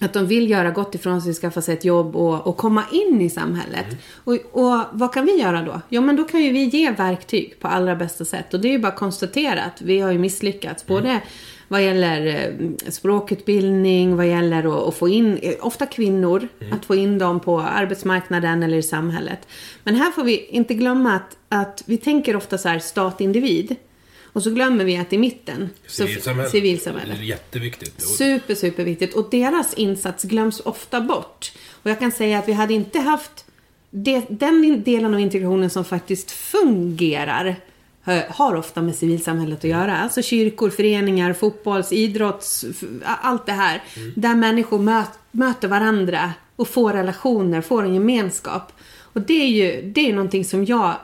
Att 0.00 0.12
de 0.12 0.26
vill 0.26 0.50
göra 0.50 0.70
gott 0.70 0.94
ifrån 0.94 1.22
sig, 1.22 1.34
skaffa 1.34 1.62
sig 1.62 1.74
ett 1.74 1.84
jobb 1.84 2.16
och, 2.16 2.46
och 2.46 2.56
komma 2.56 2.84
in 2.92 3.20
i 3.20 3.30
samhället. 3.30 3.86
Och, 4.24 4.34
och 4.52 4.84
vad 4.92 5.14
kan 5.14 5.26
vi 5.26 5.40
göra 5.40 5.62
då? 5.62 5.80
Jo, 5.88 6.02
men 6.02 6.16
då 6.16 6.24
kan 6.24 6.42
ju 6.42 6.52
vi 6.52 6.64
ge 6.64 6.90
verktyg 6.90 7.60
på 7.60 7.68
allra 7.68 7.96
bästa 7.96 8.24
sätt. 8.24 8.54
Och 8.54 8.60
det 8.60 8.68
är 8.68 8.72
ju 8.72 8.78
bara 8.78 8.92
att 8.92 8.98
konstatera 8.98 9.62
att 9.62 9.82
vi 9.82 10.00
har 10.00 10.12
ju 10.12 10.18
misslyckats. 10.18 10.86
Både 10.86 11.20
vad 11.70 11.84
gäller 11.84 12.26
eh, 12.26 12.90
språkutbildning, 12.90 14.16
vad 14.16 14.26
gäller 14.26 14.88
att, 14.88 14.94
få 14.94 15.08
in, 15.08 15.38
eh, 15.42 15.54
ofta 15.60 15.86
kvinnor, 15.86 16.48
att 16.72 16.84
få 16.84 16.94
in 16.94 17.18
dem 17.18 17.40
på 17.40 17.60
arbetsmarknaden 17.60 18.62
eller 18.62 18.76
i 18.76 18.82
samhället. 18.82 19.48
Men 19.84 19.94
här 19.94 20.10
får 20.10 20.24
vi 20.24 20.46
inte 20.46 20.74
glömma 20.74 21.14
att, 21.14 21.36
att 21.48 21.82
vi 21.86 21.96
tänker 21.96 22.36
ofta 22.36 22.58
så 22.58 22.68
här 22.68 22.78
stat-individ. 22.78 23.76
Och 24.32 24.42
så 24.42 24.50
glömmer 24.50 24.84
vi 24.84 24.96
att 24.96 25.12
i 25.12 25.18
mitten, 25.18 25.70
Civilsamhället. 25.86 26.52
civilsamhället. 26.52 27.16
Det 27.16 27.22
är 27.22 27.26
jätteviktigt. 27.26 28.02
Super, 28.02 28.54
superviktigt. 28.54 29.14
Och 29.14 29.28
deras 29.30 29.74
insats 29.74 30.24
glöms 30.24 30.60
ofta 30.60 31.00
bort. 31.00 31.52
Och 31.82 31.90
jag 31.90 31.98
kan 31.98 32.12
säga 32.12 32.38
att 32.38 32.48
vi 32.48 32.52
hade 32.52 32.74
inte 32.74 32.98
haft 32.98 33.44
det, 33.90 34.22
den 34.28 34.82
delen 34.82 35.14
av 35.14 35.20
integrationen 35.20 35.70
som 35.70 35.84
faktiskt 35.84 36.30
fungerar 36.30 37.56
har 38.28 38.54
ofta 38.54 38.82
med 38.82 38.94
civilsamhället 38.94 39.58
att 39.58 39.70
göra. 39.70 39.98
Alltså 39.98 40.22
kyrkor, 40.22 40.70
föreningar, 40.70 41.32
fotbolls, 41.32 41.92
idrotts, 41.92 42.64
allt 43.04 43.46
det 43.46 43.52
här. 43.52 43.82
Där 44.16 44.34
människor 44.34 44.78
möt, 44.78 45.10
möter 45.30 45.68
varandra 45.68 46.32
och 46.56 46.68
får 46.68 46.92
relationer, 46.92 47.60
får 47.60 47.82
en 47.82 47.94
gemenskap. 47.94 48.72
Och 49.12 49.20
det 49.20 49.42
är 49.42 49.48
ju 49.48 49.82
det 49.82 50.10
är 50.10 50.12
någonting 50.12 50.44
som 50.44 50.64
jag 50.64 50.96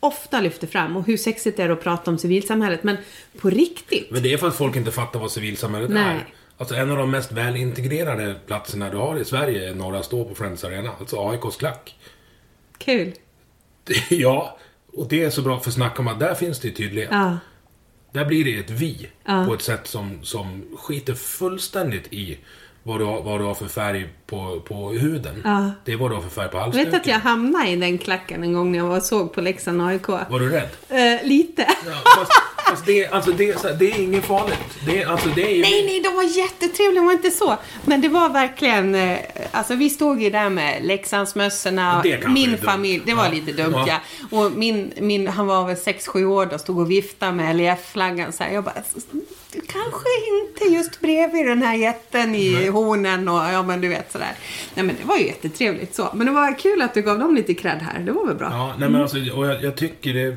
ofta 0.00 0.40
lyfter 0.40 0.66
fram. 0.66 0.96
Och 0.96 1.06
hur 1.06 1.16
sexigt 1.16 1.56
det 1.56 1.62
är 1.62 1.70
att 1.70 1.82
prata 1.82 2.10
om 2.10 2.18
civilsamhället. 2.18 2.82
Men 2.82 2.96
på 3.40 3.50
riktigt. 3.50 4.10
Men 4.10 4.22
det 4.22 4.32
är 4.32 4.36
för 4.36 4.48
att 4.48 4.56
folk 4.56 4.76
inte 4.76 4.90
fattar 4.90 5.20
vad 5.20 5.30
civilsamhället 5.30 5.90
Nej. 5.90 6.16
är. 6.16 6.26
Alltså 6.56 6.74
en 6.74 6.90
av 6.90 6.96
de 6.96 7.10
mest 7.10 7.32
välintegrerade 7.32 8.34
platserna 8.46 8.90
du 8.90 8.96
har 8.96 9.16
i 9.16 9.24
Sverige 9.24 9.70
är 9.70 9.74
Norra 9.74 10.02
Stå 10.02 10.24
på 10.24 10.34
Friends 10.34 10.64
Arena. 10.64 10.90
Alltså 11.00 11.28
AIKs 11.28 11.56
klack. 11.56 11.96
Kul. 12.78 13.12
ja, 14.10 14.58
och 14.92 15.08
det 15.08 15.22
är 15.22 15.30
så 15.30 15.42
bra 15.42 15.60
för 15.60 15.70
snack 15.70 15.98
om 16.00 16.08
att 16.08 16.20
där 16.20 16.34
finns 16.34 16.58
det 16.60 16.70
tydlighet. 16.70 17.10
Ja. 17.12 17.38
Där 18.12 18.24
blir 18.24 18.44
det 18.44 18.58
ett 18.58 18.70
vi 18.70 19.08
Ja. 19.24 19.44
på 19.46 19.54
ett 19.54 19.62
sätt 19.62 19.86
som, 19.86 20.24
som 20.24 20.62
skiter 20.78 21.14
fullständigt 21.14 22.12
i 22.12 22.38
vad 22.90 23.00
du 23.00 23.04
har, 23.04 23.22
vad 23.22 23.40
du 23.40 23.44
har 23.44 23.54
för 23.54 23.68
färg 23.68 24.08
på, 24.26 24.60
på 24.68 24.90
huden. 24.90 25.42
Ja. 25.44 25.70
Det 25.84 25.92
är 25.92 25.96
vad 25.96 26.10
du 26.10 26.14
har 26.14 26.22
för 26.22 26.30
färg 26.30 26.48
på 26.48 26.56
Jag 26.56 26.62
halsduken. 26.62 26.90
vet 26.92 27.00
att 27.00 27.06
jag 27.06 27.18
hamnade 27.18 27.68
i 27.68 27.76
den 27.76 27.98
klacken 27.98 28.42
en 28.42 28.52
gång 28.52 28.72
när 28.72 28.78
jag 28.78 28.86
var 28.86 29.00
såg 29.00 29.32
på 29.32 29.40
Leksand 29.40 29.82
AIK. 29.82 30.08
Var 30.08 30.40
du 30.40 30.48
rädd? 30.50 30.68
Eh, 30.88 31.26
lite. 31.28 31.66
Ja, 31.86 31.92
fast, 32.16 32.32
fast 32.70 32.86
det, 32.86 33.04
är- 33.04 33.14
alltså 33.14 33.32
det, 33.32 33.60
så 33.60 33.68
det 33.68 33.90
är 33.90 34.00
inget 34.00 34.24
farligt. 34.24 34.58
Det, 34.86 35.04
alltså 35.04 35.28
det 35.34 35.42
är. 35.42 35.62
Nej, 35.62 35.84
nej, 35.86 36.00
de 36.00 36.14
var 36.16 36.22
jättetrevliga, 36.38 37.00
de 37.00 37.06
var 37.06 37.12
inte 37.12 37.30
så. 37.30 37.56
Men 37.84 38.00
det 38.00 38.08
var 38.08 38.28
verkligen, 38.28 38.94
eh, 38.94 39.18
alltså 39.50 39.74
vi 39.74 39.90
stod 39.90 40.22
ju 40.22 40.30
där 40.30 40.50
med 40.50 40.84
Leksandsmössorna. 40.84 42.02
Min 42.28 42.58
familj, 42.58 43.02
det 43.06 43.14
var 43.14 43.24
Ja. 43.24 43.30
lite 43.30 43.52
dumt 43.52 43.84
Ja. 43.86 43.96
Och 44.30 44.52
min, 44.52 44.92
min, 45.00 45.26
han 45.28 45.46
var 45.46 45.66
väl 45.66 45.76
6-7 45.76 46.24
år 46.24 46.46
då, 46.46 46.58
stod 46.58 46.78
och 46.78 46.90
viftade 46.90 47.32
med 47.32 47.56
LEF-flaggan 47.56 48.32
så 48.32 48.42
här. 48.44 48.52
Jag 48.54 48.64
bara, 48.64 48.74
kanske 49.52 50.08
inte 50.40 50.64
just 50.64 51.00
bredvid 51.00 51.46
den 51.46 51.62
här 51.62 51.74
jätten 51.74 52.34
i 52.34 52.68
hornen 52.68 53.28
och 53.28 53.38
ja 53.38 53.62
men 53.62 53.80
du 53.80 53.88
vet 53.88 54.12
sådär. 54.12 54.32
Nej 54.74 54.84
men 54.84 54.96
det 55.00 55.04
var 55.04 55.16
ju 55.16 55.26
jättetrevligt 55.26 55.94
så. 55.94 56.10
Men 56.14 56.26
det 56.26 56.32
var 56.32 56.58
kul 56.58 56.82
att 56.82 56.94
du 56.94 57.02
gav 57.02 57.18
dem 57.18 57.34
lite 57.34 57.54
cred 57.54 57.78
här, 57.78 57.98
det 57.98 58.12
var 58.12 58.26
väl 58.26 58.36
bra. 58.36 58.48
Ja, 58.50 58.74
nej 58.78 58.88
men 58.88 59.02
alltså, 59.02 59.16
och 59.34 59.46
jag, 59.46 59.62
jag 59.62 59.76
tycker 59.76 60.14
det, 60.14 60.36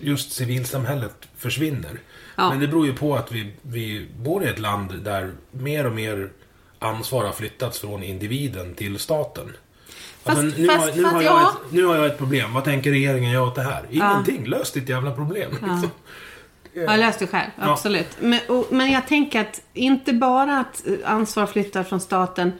just 0.00 0.32
civilsamhället 0.32 1.28
försvinner. 1.36 2.00
Ja. 2.36 2.50
Men 2.50 2.60
det 2.60 2.66
beror 2.68 2.86
ju 2.86 2.94
på 2.94 3.16
att 3.16 3.32
vi, 3.32 3.52
vi 3.62 4.06
bor 4.18 4.44
i 4.44 4.46
ett 4.48 4.58
land 4.58 4.94
där 5.04 5.32
mer 5.50 5.86
och 5.86 5.92
mer 5.92 6.30
ansvar 6.78 7.24
har 7.24 7.32
flyttats 7.32 7.78
från 7.78 8.02
individen 8.02 8.74
till 8.74 8.98
staten. 8.98 9.52
Alltså, 10.24 10.44
Fast- 10.44 10.58
nu, 10.58 10.66
fast- 10.66 10.78
har, 10.80 10.86
nu, 10.96 11.02
fast 11.02 11.14
har 11.14 11.22
jag 11.22 11.32
ja. 11.32 11.50
ett, 11.66 11.72
nu 11.72 11.84
har 11.84 11.96
jag 11.96 12.06
ett 12.06 12.18
problem. 12.18 12.52
Vad 12.54 12.64
tänker 12.64 12.90
regeringen 12.90 13.30
göra 13.32 13.44
åt 13.46 13.54
det 13.54 13.62
här? 13.62 13.82
Ingenting. 13.90 14.46
Lös 14.46 14.72
ditt 14.72 14.88
jävla 14.88 15.10
problem. 15.10 15.50
liksom. 15.50 15.82
Ja, 15.82 15.90
lös 16.86 17.16
det 17.18 17.26
själv. 17.26 17.50
Ja. 17.56 17.72
Absolut. 17.72 18.16
Men, 18.20 18.40
och, 18.48 18.66
men 18.70 18.90
jag 18.92 19.06
tänker 19.06 19.40
att 19.40 19.60
inte 19.74 20.12
bara 20.12 20.58
att 20.60 20.84
ansvar 21.04 21.46
flyttar 21.46 21.84
från 21.84 22.00
staten. 22.00 22.52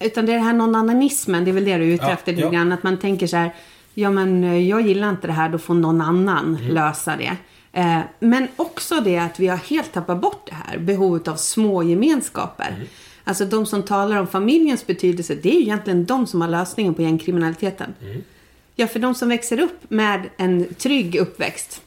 Utan 0.00 0.26
det 0.26 0.32
är 0.32 0.36
det 0.36 0.42
här 0.44 0.52
någon-annanismen. 0.52 1.44
Det 1.44 1.50
är 1.50 1.52
väl 1.52 1.64
det 1.64 1.76
du 1.76 1.82
är 1.84 1.94
ute 1.94 2.04
Ja, 2.04 2.10
efter 2.12 2.32
lite 2.32 2.44
ja. 2.44 2.50
grann. 2.50 2.72
Att 2.72 2.82
man 2.82 2.98
tänker 2.98 3.26
så 3.26 3.36
här. 3.36 3.54
Ja 3.94 4.10
men 4.10 4.44
eh, 4.44 4.68
jag 4.68 4.80
gillar 4.80 5.10
inte 5.10 5.26
det 5.26 5.32
här. 5.32 5.48
Då 5.48 5.58
får 5.58 5.74
någon 5.74 6.00
annan 6.00 6.56
Mm. 6.56 6.74
lösa 6.74 7.16
det. 7.16 7.36
Eh, 7.72 7.98
men 8.18 8.48
också 8.56 9.00
det 9.00 9.18
att 9.18 9.40
vi 9.40 9.46
har 9.46 9.56
helt 9.56 9.92
tappat 9.92 10.20
bort 10.20 10.46
det 10.50 10.54
här. 10.54 10.78
Behovet 10.78 11.28
av 11.28 11.36
små 11.36 11.82
gemenskaper. 11.82 12.74
Mm. 12.76 12.86
Alltså 13.24 13.44
de 13.44 13.66
som 13.66 13.82
talar 13.82 14.16
om 14.16 14.26
familjens 14.26 14.86
betydelse. 14.86 15.34
Det 15.34 15.48
är 15.48 15.54
ju 15.54 15.60
egentligen 15.60 16.04
de 16.04 16.26
som 16.26 16.40
har 16.40 16.48
lösningen 16.48 16.94
på 16.94 17.02
gängkriminaliteten. 17.02 17.94
Mm. 18.02 18.22
Ja, 18.76 18.86
för 18.86 18.98
de 18.98 19.14
som 19.14 19.28
växer 19.28 19.60
upp 19.60 19.80
med 19.88 20.28
en 20.36 20.74
trygg 20.74 21.16
uppväxt. 21.16 21.82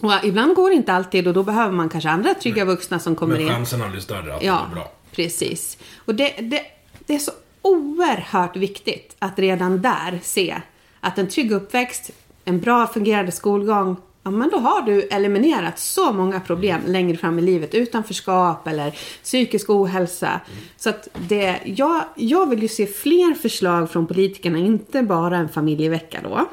Och 0.00 0.12
ibland 0.24 0.54
går 0.54 0.70
det 0.70 0.76
inte 0.76 0.92
alltid 0.92 1.28
och 1.28 1.34
då 1.34 1.42
behöver 1.42 1.72
man 1.72 1.88
kanske 1.88 2.10
andra 2.10 2.34
trygga 2.34 2.64
vuxna 2.64 2.98
som 2.98 3.16
kommer 3.16 3.32
Men 3.34 3.42
in. 3.42 3.48
chanserna 3.48 3.88
blir 3.88 4.00
större 4.00 4.34
att 4.34 4.40
det 4.40 4.46
Ja, 4.46 4.66
blir 4.68 4.74
bra. 4.74 4.92
precis. 5.12 5.78
Och 6.04 6.14
det, 6.14 6.34
det, 6.40 6.62
det 7.06 7.14
är 7.14 7.18
så 7.18 7.32
oerhört 7.62 8.56
viktigt 8.56 9.16
att 9.18 9.38
redan 9.38 9.82
där 9.82 10.20
se 10.22 10.56
att 11.00 11.18
en 11.18 11.28
trygg 11.28 11.52
uppväxt, 11.52 12.10
en 12.44 12.60
bra 12.60 12.86
fungerande 12.86 13.32
skolgång, 13.32 13.96
ja 14.22 14.30
men 14.30 14.50
då 14.50 14.58
har 14.58 14.82
du 14.82 15.02
eliminerat 15.02 15.78
så 15.78 16.12
många 16.12 16.40
problem 16.40 16.80
längre 16.86 17.16
fram 17.16 17.38
i 17.38 17.42
livet. 17.42 17.74
Utanförskap 17.74 18.66
eller 18.68 18.90
psykisk 19.22 19.70
ohälsa. 19.70 20.40
Så 20.76 20.88
att 20.90 21.08
det, 21.28 21.58
jag, 21.64 22.04
jag 22.16 22.48
vill 22.50 22.62
ju 22.62 22.68
se 22.68 22.86
fler 22.86 23.34
förslag 23.34 23.90
från 23.90 24.06
politikerna, 24.06 24.58
inte 24.58 25.02
bara 25.02 25.36
en 25.36 25.48
familjevecka 25.48 26.18
då. 26.22 26.48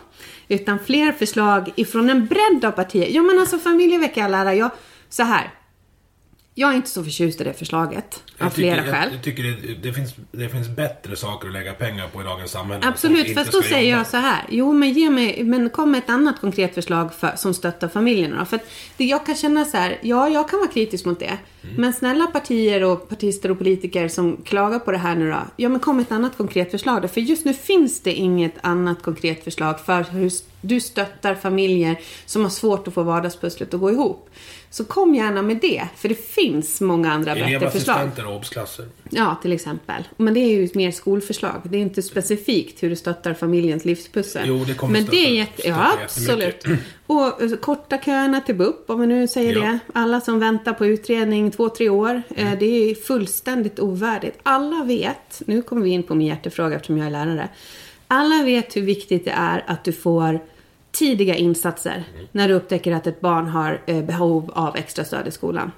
Utan 0.48 0.80
fler 0.80 1.12
förslag 1.12 1.72
ifrån 1.76 2.10
en 2.10 2.26
bredd 2.26 2.66
av 2.66 2.72
partier. 2.72 3.08
Ja 3.10 3.22
men 3.22 3.40
alltså 3.40 3.58
familjevecka 3.58 4.26
alla 4.26 4.38
ära, 4.38 4.56
jag, 4.56 4.72
så 5.10 5.24
här. 5.24 5.52
Jag 6.58 6.72
är 6.72 6.76
inte 6.76 6.90
så 6.90 7.04
förtjust 7.04 7.42
i 7.42 7.44
det 7.44 7.54
förslaget. 7.54 8.24
Av 8.26 8.46
Jag 8.46 8.54
tycker- 8.54 8.74
flera 8.76 8.84
skäl. 8.94 9.08
Jag, 9.10 9.14
jag 9.18 9.24
tycker 9.24 9.44
det, 9.44 9.74
det, 9.74 9.94
finns, 9.94 10.14
det 10.32 10.50
finns 10.50 10.70
bättre 10.70 11.16
saker 11.16 11.48
att 11.48 11.54
lägga 11.54 11.74
pengar 11.74 12.08
på 12.08 12.22
i 12.22 12.24
dagens 12.24 12.52
samhälle. 12.52 12.88
Absolut, 12.88 13.34
fast 13.34 13.52
då 13.52 13.62
säger 13.62 13.90
jobba. 13.92 13.98
jag 13.98 14.08
så 14.08 14.18
här. 14.18 14.46
Jo, 14.50 14.74
men 14.74 14.94
ge 14.94 15.10
mig, 15.10 15.44
men 15.44 15.70
kom 15.70 15.92
med 15.92 15.98
ett 15.98 16.10
annat 16.10 16.42
konkret 16.42 16.74
förslag 16.74 17.14
för, 17.14 17.34
som 17.36 17.54
stöttar 17.54 17.88
familjerna. 17.88 18.46
För 18.46 18.56
att 18.56 18.70
det, 18.98 19.06
jag 19.06 19.26
kan 19.26 19.36
känna 19.36 19.66
så 19.66 19.78
här, 19.78 20.00
ja, 20.02 20.30
jag 20.30 20.50
kan 20.50 20.60
vara 20.60 20.70
kritisk 20.70 21.06
mot 21.06 21.20
det. 21.20 21.38
Mm. 21.66 21.82
Men 21.82 21.94
snälla 21.94 22.28
partier 22.28 22.84
och 22.84 23.10
partister 23.10 23.52
och 23.52 23.58
politiker 23.58 24.08
som 24.08 24.38
klagar 24.46 24.80
på 24.80 24.92
det 24.92 24.98
här 24.98 25.16
nu 25.16 25.32
då. 25.32 25.40
Ja, 25.56 25.70
men 25.70 25.80
kom 25.80 26.00
ett 26.00 26.12
annat 26.12 26.38
konkret 26.38 26.72
förslag 26.72 27.02
då. 27.02 27.08
För 27.08 27.22
just 27.22 27.46
nu 27.46 27.54
finns 27.54 28.02
det 28.02 28.14
inget 28.14 28.54
annat 28.62 29.02
konkret 29.02 29.44
förslag 29.44 29.80
för 29.80 30.04
hur 30.04 30.32
du 30.62 30.80
stöttar 30.80 31.36
familjer 31.36 32.00
som 32.26 32.44
har 32.44 32.50
svårt 32.50 32.88
att 32.88 32.94
få 32.94 33.04
vardagspusslet 33.04 33.74
att 33.74 33.80
gå 33.80 33.92
ihop. 33.92 34.30
Så 34.70 34.86
kom 34.86 35.16
gärna 35.16 35.42
med 35.42 35.58
det, 35.58 35.88
för 35.96 36.10
det 36.10 36.28
finns 36.28 36.82
många 36.82 37.12
andra 37.12 37.34
bättre 37.34 37.72
förslag. 37.72 37.98
Elevassistenter 37.98 38.28
och 38.28 38.36
obsklasser. 38.36 38.86
Ja, 39.10 39.36
till 39.42 39.52
exempel. 39.52 40.04
Men 40.18 40.34
det 40.34 40.40
är 40.40 40.58
ju 40.58 40.66
ett 40.66 40.76
mer 40.76 40.92
skolförslag. 40.92 41.62
Det 41.64 41.78
är 41.78 41.82
inte 41.82 42.02
specifikt 42.02 42.84
hur 42.84 42.90
du 42.90 42.96
stöttar 42.96 43.34
familjens 43.34 43.86
livspussel. 43.86 44.44
Jo, 44.48 44.64
det 44.68 44.74
kommer 44.74 44.94
Men 44.94 45.02
stötta- 45.04 45.12
det 45.12 45.28
är 45.28 45.34
jätte... 45.36 45.68
Ja, 45.68 45.92
absolut. 46.04 46.66
Och 47.08 47.42
eh, 47.44 47.52
korta 47.62 47.98
köerna 47.98 48.42
till 48.42 48.56
BUP, 48.56 48.90
om 48.90 49.02
vi 49.02 49.08
nu 49.08 49.28
säger 49.28 49.54
Ja. 49.56 49.62
det. 49.62 49.80
Alla 49.94 50.22
som 50.22 50.40
väntar 50.40 50.74
på 50.74 50.86
utredning 50.86 51.52
två, 51.52 51.70
tre 51.70 51.90
år. 51.90 52.22
Mm. 52.36 52.54
eh, 52.54 52.60
Det 52.60 52.66
är 52.66 52.96
fullständigt 52.96 53.80
ovärdigt. 53.80 54.40
Alla 54.44 54.84
vet, 54.84 55.42
nu 55.48 55.62
kommer 55.62 55.82
vi 55.82 55.90
in 55.90 56.04
på 56.04 56.16
min 56.16 56.28
hjärtefråga 56.28 56.76
eftersom 56.76 56.98
jag 56.98 57.08
är 57.08 57.12
lärare. 57.12 57.50
Alla 58.08 58.44
vet 58.44 58.76
hur 58.76 58.82
viktigt 58.82 59.26
det 59.26 59.32
är 59.32 59.64
att 59.68 59.84
du 59.84 59.92
får 59.94 60.40
tidiga 60.92 61.36
insatser 61.36 62.04
Mm. 62.16 62.28
när 62.32 62.48
du 62.48 62.54
upptäcker 62.54 62.92
att 62.92 63.08
ett 63.08 63.22
barn 63.22 63.48
har 63.48 63.82
eh, 63.86 64.04
behov 64.04 64.52
av 64.54 64.76
extra 64.76 65.06
stöd 65.06 65.28
i 65.28 65.32
skolan. 65.32 65.72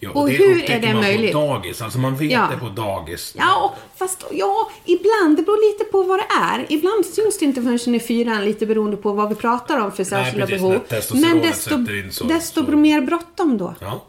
Ja, 0.00 0.10
Och 0.10 0.28
det 0.28 0.32
hur 0.36 0.70
är 0.70 0.80
det 0.80 0.92
man 0.92 1.02
möjligt? 1.02 1.32
på 1.32 1.38
dagis. 1.38 1.82
Alltså 1.82 1.98
man 1.98 2.16
vet 2.16 2.30
Ja. 2.32 2.48
det 2.50 2.56
på 2.56 2.68
dagis. 2.68 3.34
Ja, 3.38 3.74
fast 3.96 4.24
ja, 4.32 4.70
ibland. 4.84 5.36
Det 5.36 5.42
beror 5.42 5.72
lite 5.72 5.84
på 5.84 6.02
vad 6.02 6.18
det 6.18 6.26
är. 6.42 6.66
Ibland 6.72 7.06
syns 7.06 7.38
det 7.38 7.44
inte 7.44 7.62
förrän 7.62 7.94
i 7.94 8.00
fyran, 8.00 8.44
lite 8.44 8.66
beroende 8.66 8.96
på 8.96 9.12
vad 9.12 9.28
vi 9.28 9.34
pratar 9.34 9.78
om 9.80 9.92
för 9.92 10.04
särskilda 10.04 10.46
precis. 10.46 10.60
behov. 10.62 10.80
Men 11.12 11.38
desto, 11.38 11.74
in 11.74 12.08
så- 12.12 12.24
desto 12.24 12.64
så- 12.66 12.70
mer 12.76 13.00
bråttom 13.00 13.58
då. 13.58 13.74
Ja. 13.80 14.02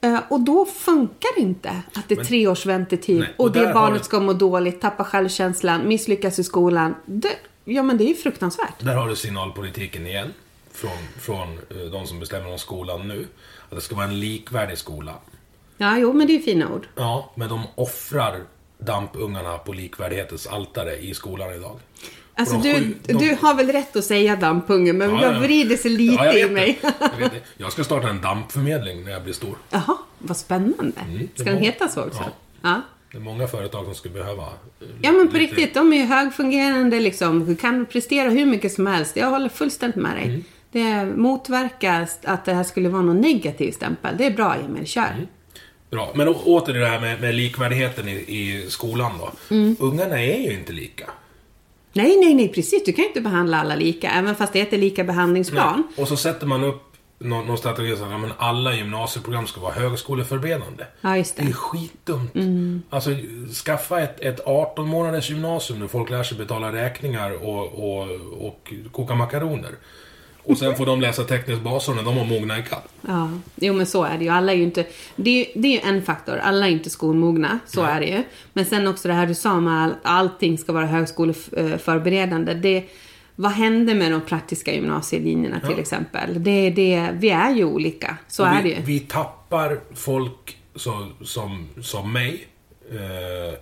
Eh, 0.00 0.18
och 0.28 0.40
då 0.40 0.64
funkar 0.64 1.30
det 1.36 1.40
inte 1.40 1.68
att 1.94 2.08
det 2.08 2.14
är 2.14 2.16
Men- 2.16 2.26
tre 2.26 2.46
års 2.46 2.66
väntetid 2.66 3.18
Nej, 3.18 3.34
och 3.36 3.44
och, 3.44 3.52
det 3.52 3.70
barnet 3.74 4.04
ska 4.04 4.20
må 4.20 4.32
dåligt, 4.32 4.80
tappa 4.80 5.04
självkänslan, 5.04 5.88
misslyckas 5.88 6.38
i 6.38 6.44
skolan. 6.44 6.94
Det, 7.06 7.36
ja, 7.64 7.82
men 7.82 7.96
det 7.98 8.04
är 8.04 8.08
ju 8.08 8.14
fruktansvärt. 8.14 8.74
Där 8.78 8.94
har 8.96 9.08
du 9.08 9.16
signalpolitiken 9.16 10.06
igen. 10.06 10.34
Från, 10.72 10.90
från 11.20 11.48
eh, 11.70 11.90
de 11.92 12.06
som 12.06 12.20
bestämmer 12.20 12.52
om 12.52 12.58
skolan 12.58 13.08
nu. 13.08 13.26
Att 13.70 13.76
det 13.76 13.80
ska 13.80 13.94
vara 13.94 14.06
en 14.06 14.20
likvärdig 14.20 14.78
skola. 14.78 15.14
Ja, 15.76 15.98
jo, 15.98 16.12
men 16.12 16.26
det 16.26 16.32
är 16.32 16.34
ju 16.36 16.42
fina 16.42 16.68
ord. 16.74 16.86
Ja, 16.96 17.32
men 17.34 17.48
de 17.48 17.62
offrar 17.74 18.36
dampungarna 18.78 19.58
på 19.58 19.72
likvärdighetens 19.72 20.46
altare 20.46 20.96
i 20.96 21.14
skolan 21.14 21.54
idag. 21.54 21.78
Alltså, 22.34 22.56
du, 22.56 22.94
de- 23.06 23.12
du 23.12 23.36
har 23.42 23.54
väl 23.54 23.72
rätt 23.72 23.96
att 23.96 24.04
säga 24.04 24.36
dampungen, 24.36 24.98
men 24.98 25.10
Ja, 25.10 25.22
jag 25.22 25.34
ja. 25.34 25.38
vrider 25.38 25.76
sig 25.76 25.90
lite 25.90 26.24
Ja, 26.24 26.32
i 26.34 26.50
mig. 26.50 26.78
Jag, 27.20 27.30
jag 27.56 27.72
ska 27.72 27.84
starta 27.84 28.08
en 28.08 28.20
dampförmedling 28.20 29.04
när 29.04 29.10
jag 29.12 29.22
blir 29.22 29.32
stor. 29.34 29.56
Jaha, 29.70 29.96
vad 30.18 30.36
spännande. 30.36 31.00
Mm, 31.08 31.28
Ska 31.34 31.44
den 31.44 31.58
heta 31.58 31.88
så 31.88 32.04
också? 32.04 32.20
Ja. 32.20 32.30
Ja. 32.62 32.80
Det 33.12 33.16
är 33.18 33.22
många 33.22 33.46
företag 33.46 33.84
som 33.84 33.94
skulle 33.94 34.14
behöva... 34.14 34.42
eh, 34.42 34.86
Ja 35.02 35.12
men 35.12 35.28
på 35.28 35.36
lite- 35.36 35.38
riktigt, 35.54 35.74
de 35.74 35.92
är 35.92 35.96
ju 35.96 36.04
högfungerande 36.04 37.00
liksom. 37.00 37.46
Du 37.46 37.56
kan 37.56 37.86
prestera 37.86 38.30
hur 38.30 38.46
mycket 38.46 38.72
som 38.72 38.86
helst. 38.86 39.16
Jag 39.16 39.30
håller 39.30 39.48
fullständigt 39.48 39.96
med 40.02 40.16
dig. 40.16 40.24
Mm. 40.24 40.44
Det 40.72 41.04
motverkar 41.04 42.08
att 42.24 42.44
det 42.44 42.54
här 42.54 42.64
skulle 42.64 42.88
vara 42.88 43.02
någon 43.02 43.20
negativ 43.20 43.72
stämpel. 43.72 44.14
Det 44.18 44.26
är 44.26 44.30
bra 44.30 44.54
Emil, 44.54 44.86
kör. 44.86 45.12
Mm. 45.14 45.26
Bra, 45.90 46.12
men 46.14 46.28
åter 46.28 46.74
det 46.74 46.86
här 46.86 47.00
med, 47.00 47.20
med 47.20 47.34
likvärdigheten 47.34 48.08
i, 48.08 48.12
i 48.12 48.66
skolan 48.68 49.12
då. 49.18 49.54
Mm. 49.54 49.76
Ungarna 49.80 50.22
är 50.22 50.38
ju 50.38 50.52
inte 50.52 50.72
lika. 50.72 51.10
Nej, 51.92 52.16
nej, 52.16 52.34
nej, 52.34 52.48
precis. 52.48 52.84
Du 52.84 52.92
kan 52.92 53.04
inte 53.04 53.20
behandla 53.20 53.60
alla 53.60 53.76
lika, 53.76 54.10
även 54.10 54.34
fast 54.34 54.52
det 54.52 54.58
heter 54.58 54.78
lika 54.78 55.04
behandlingsplan. 55.04 55.82
Och 55.96 56.08
så 56.08 56.16
sätter 56.16 56.46
man 56.46 56.64
upp 56.64 56.82
någon, 57.18 57.46
någon 57.46 57.58
strategi 57.58 57.96
som 57.96 58.24
att 58.24 58.30
alla 58.38 58.74
gymnasieprogram 58.74 59.46
ska 59.46 59.60
vara 59.60 59.72
högskoleförberedande. 59.72 60.84
Ja, 61.00 61.16
just 61.16 61.36
det. 61.36 61.42
Det 61.42 61.48
är 61.48 61.52
skitdumt. 61.52 62.32
Alltså, 62.90 63.10
skaffa 63.64 64.00
ett, 64.00 64.20
ett 64.20 64.40
18 64.46 64.88
månaders 64.88 65.30
gymnasium 65.30 65.80
där 65.80 65.86
folk 65.86 66.10
lär 66.10 66.22
sig 66.22 66.38
betala 66.38 66.72
räkningar 66.72 67.46
och, 67.46 67.94
och, 67.94 68.08
och 68.48 68.72
koka 68.92 69.14
makaroner. 69.14 69.70
Och 70.42 70.58
sen 70.58 70.76
får 70.76 70.86
de 70.86 71.00
läsa 71.00 71.24
teknisk 71.24 71.60
basår 71.62 71.94
när 71.94 72.02
de 72.02 72.16
har 72.16 72.24
mognat 72.24 72.58
ikapp. 72.58 72.88
Ja, 73.08 73.30
jo 73.56 73.74
men 73.74 73.86
så 73.86 74.04
är 74.04 74.18
det 74.18 74.24
ju. 74.24 74.30
Alla 74.30 74.52
är 74.52 74.56
ju 74.56 74.62
inte... 74.62 74.84
Det 75.16 75.30
är, 75.30 75.34
ju- 75.46 75.60
det 75.62 75.80
är 75.82 75.88
en 75.88 76.02
faktor. 76.02 76.36
Alla 76.38 76.66
är 76.66 76.70
inte 76.70 76.90
skolmogna. 76.90 77.58
Så 77.66 77.82
är 77.82 78.00
det 78.00 78.06
ju. 78.06 78.22
Men 78.52 78.64
sen 78.64 78.86
också 78.88 79.08
det 79.08 79.14
här 79.14 79.26
du 79.26 79.34
sa 79.34 79.60
med 79.60 79.86
att 79.86 79.92
allting 80.02 80.58
ska 80.58 80.72
vara 80.72 80.86
högskoleförberedande. 80.86 82.54
Det, 82.54 82.84
vad 83.36 83.52
händer 83.52 83.94
med 83.94 84.12
de 84.12 84.20
praktiska 84.20 84.72
gymnasielinjerna 84.74 85.60
till 85.60 85.78
exempel? 85.78 86.42
Det, 86.44 86.70
det, 86.70 87.08
vi 87.14 87.30
är 87.30 87.50
ju 87.54 87.64
olika. 87.64 88.16
Så 88.28 88.42
Och 88.42 88.48
är 88.48 88.56
det 88.56 88.62
vi, 88.62 88.74
ju. 88.74 88.82
vi 88.82 89.00
tappar 89.00 89.80
folk 89.94 90.56
så, 90.74 91.06
som, 91.24 91.68
som 91.82 92.12
mig. 92.12 92.46
Eh, 92.90 93.58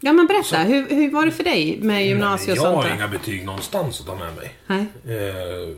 Ja 0.00 0.12
men 0.12 0.26
berätta, 0.26 0.56
hur, 0.58 0.88
hur 0.88 1.10
var 1.10 1.26
det 1.26 1.32
för 1.32 1.44
dig 1.44 1.78
med 1.82 2.06
gymnasie 2.06 2.52
och 2.52 2.56
jag 2.58 2.64
sånt 2.64 2.76
har 2.76 2.84
där? 2.84 2.94
inga 2.94 3.08
betyg 3.08 3.44
någonstans 3.46 4.00
att 4.00 4.06
ta 4.06 4.14
med 4.14 4.34
mig. 4.36 4.54
Nej. 4.66 4.86
Eh, 5.18 5.74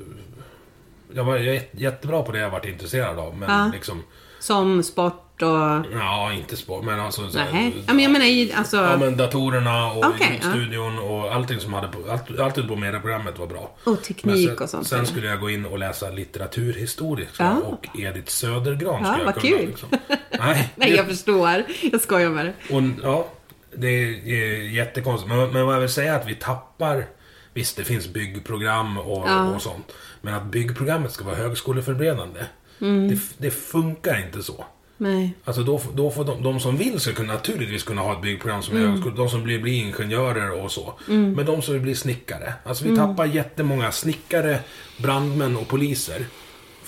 jag 1.14 1.24
var 1.24 1.38
jät- 1.38 1.68
jättebra 1.72 2.22
på 2.22 2.32
det 2.32 2.38
jag 2.38 2.50
varit 2.50 2.64
intresserad 2.66 3.18
av. 3.18 3.36
Men 3.36 3.50
Ja. 3.50 3.70
liksom... 3.74 4.02
Som 4.38 4.82
sport 4.82 5.42
och... 5.42 5.84
Ja, 5.98 6.32
inte 6.32 6.56
sport, 6.56 6.84
men 6.84 7.00
alltså... 7.00 7.28
så 7.30 7.38
Nej. 7.52 7.74
Ja 7.86 7.92
men 7.94 8.02
jag 8.04 8.12
menar 8.12 8.26
i, 8.26 8.52
alltså... 8.56 8.76
Ja, 8.76 8.96
men 8.96 9.16
datorerna 9.16 9.92
och 9.92 10.04
ja. 10.20 10.50
studion 10.50 10.98
och 10.98 11.34
allting 11.34 11.60
som 11.60 11.72
hade 11.72 11.88
på, 11.88 11.98
allt, 12.10 12.40
allt 12.40 12.68
på 12.68 12.76
medieprogrammet 12.76 13.38
var 13.38 13.46
bra. 13.46 13.70
Och 13.84 14.02
teknik 14.02 14.48
sen, 14.48 14.58
och 14.58 14.70
sånt. 14.70 14.86
Sen 14.86 15.06
skulle 15.06 15.26
jag 15.26 15.40
gå 15.40 15.50
in 15.50 15.66
och 15.66 15.78
läsa 15.78 16.10
litteraturhistoriska 16.10 17.44
Ja. 17.62 17.68
och 17.68 17.86
Edith 18.00 18.28
Södergran 18.30 19.00
Ja, 19.04 19.12
skulle 19.12 19.18
jag 19.18 19.32
vad 19.32 19.34
kunna. 19.42 19.56
kul. 19.58 19.66
Liksom. 19.68 19.88
Nej, 20.38 20.68
Nej 20.76 20.90
jag 20.94 21.06
förstår. 21.06 21.64
Jag 21.92 22.00
skojar 22.00 22.30
med 22.30 22.46
det. 22.46 22.74
och, 22.74 22.82
ja, 23.02 23.28
det 23.76 23.88
är 23.88 24.62
jättekonstigt. 24.62 25.28
Men, 25.28 25.50
men 25.52 25.66
vad 25.66 25.74
jag 25.74 25.80
vill 25.80 25.88
säga 25.88 26.14
är 26.14 26.20
att 26.20 26.28
vi 26.28 26.34
tappar... 26.34 27.06
Visst, 27.54 27.76
det 27.76 27.84
finns 27.84 28.08
byggprogram 28.08 28.98
och, 28.98 29.28
Ja. 29.28 29.54
och 29.54 29.62
sånt. 29.62 29.92
Men 30.20 30.34
att 30.34 30.44
byggprogrammet 30.44 31.12
ska 31.12 31.24
vara 31.24 31.36
högskoleförberedande. 31.36 32.40
Mm. 32.80 33.08
Det, 33.08 33.18
det 33.38 33.50
funkar 33.50 34.24
inte 34.26 34.42
så. 34.42 34.64
Nej. 34.96 35.34
Alltså 35.44 35.62
då, 35.62 35.80
då 35.94 36.10
får 36.10 36.24
de, 36.24 36.42
de 36.42 36.60
som 36.60 36.76
vill 36.76 37.00
ska 37.00 37.12
kunna, 37.12 37.32
naturligtvis 37.32 37.82
kunna 37.82 38.02
ha 38.02 38.12
ett 38.12 38.22
byggprogram 38.22 38.62
som 38.62 38.76
är 38.76 38.80
Mm. 38.80 38.90
högskola. 38.92 39.16
De 39.16 39.28
som 39.28 39.44
vill 39.44 39.60
bli 39.62 39.74
ingenjörer 39.74 40.50
och 40.64 40.72
så. 40.72 40.94
Men 41.06 41.46
de 41.46 41.62
som 41.62 41.74
vill 41.74 41.82
bli 41.82 41.94
snickare. 41.94 42.54
Alltså 42.64 42.84
vi 42.84 42.96
tappar 42.96 43.24
jättemånga 43.26 43.92
snickare, 43.92 44.58
brandmän 44.96 45.56
och 45.56 45.68
poliser. 45.68 46.24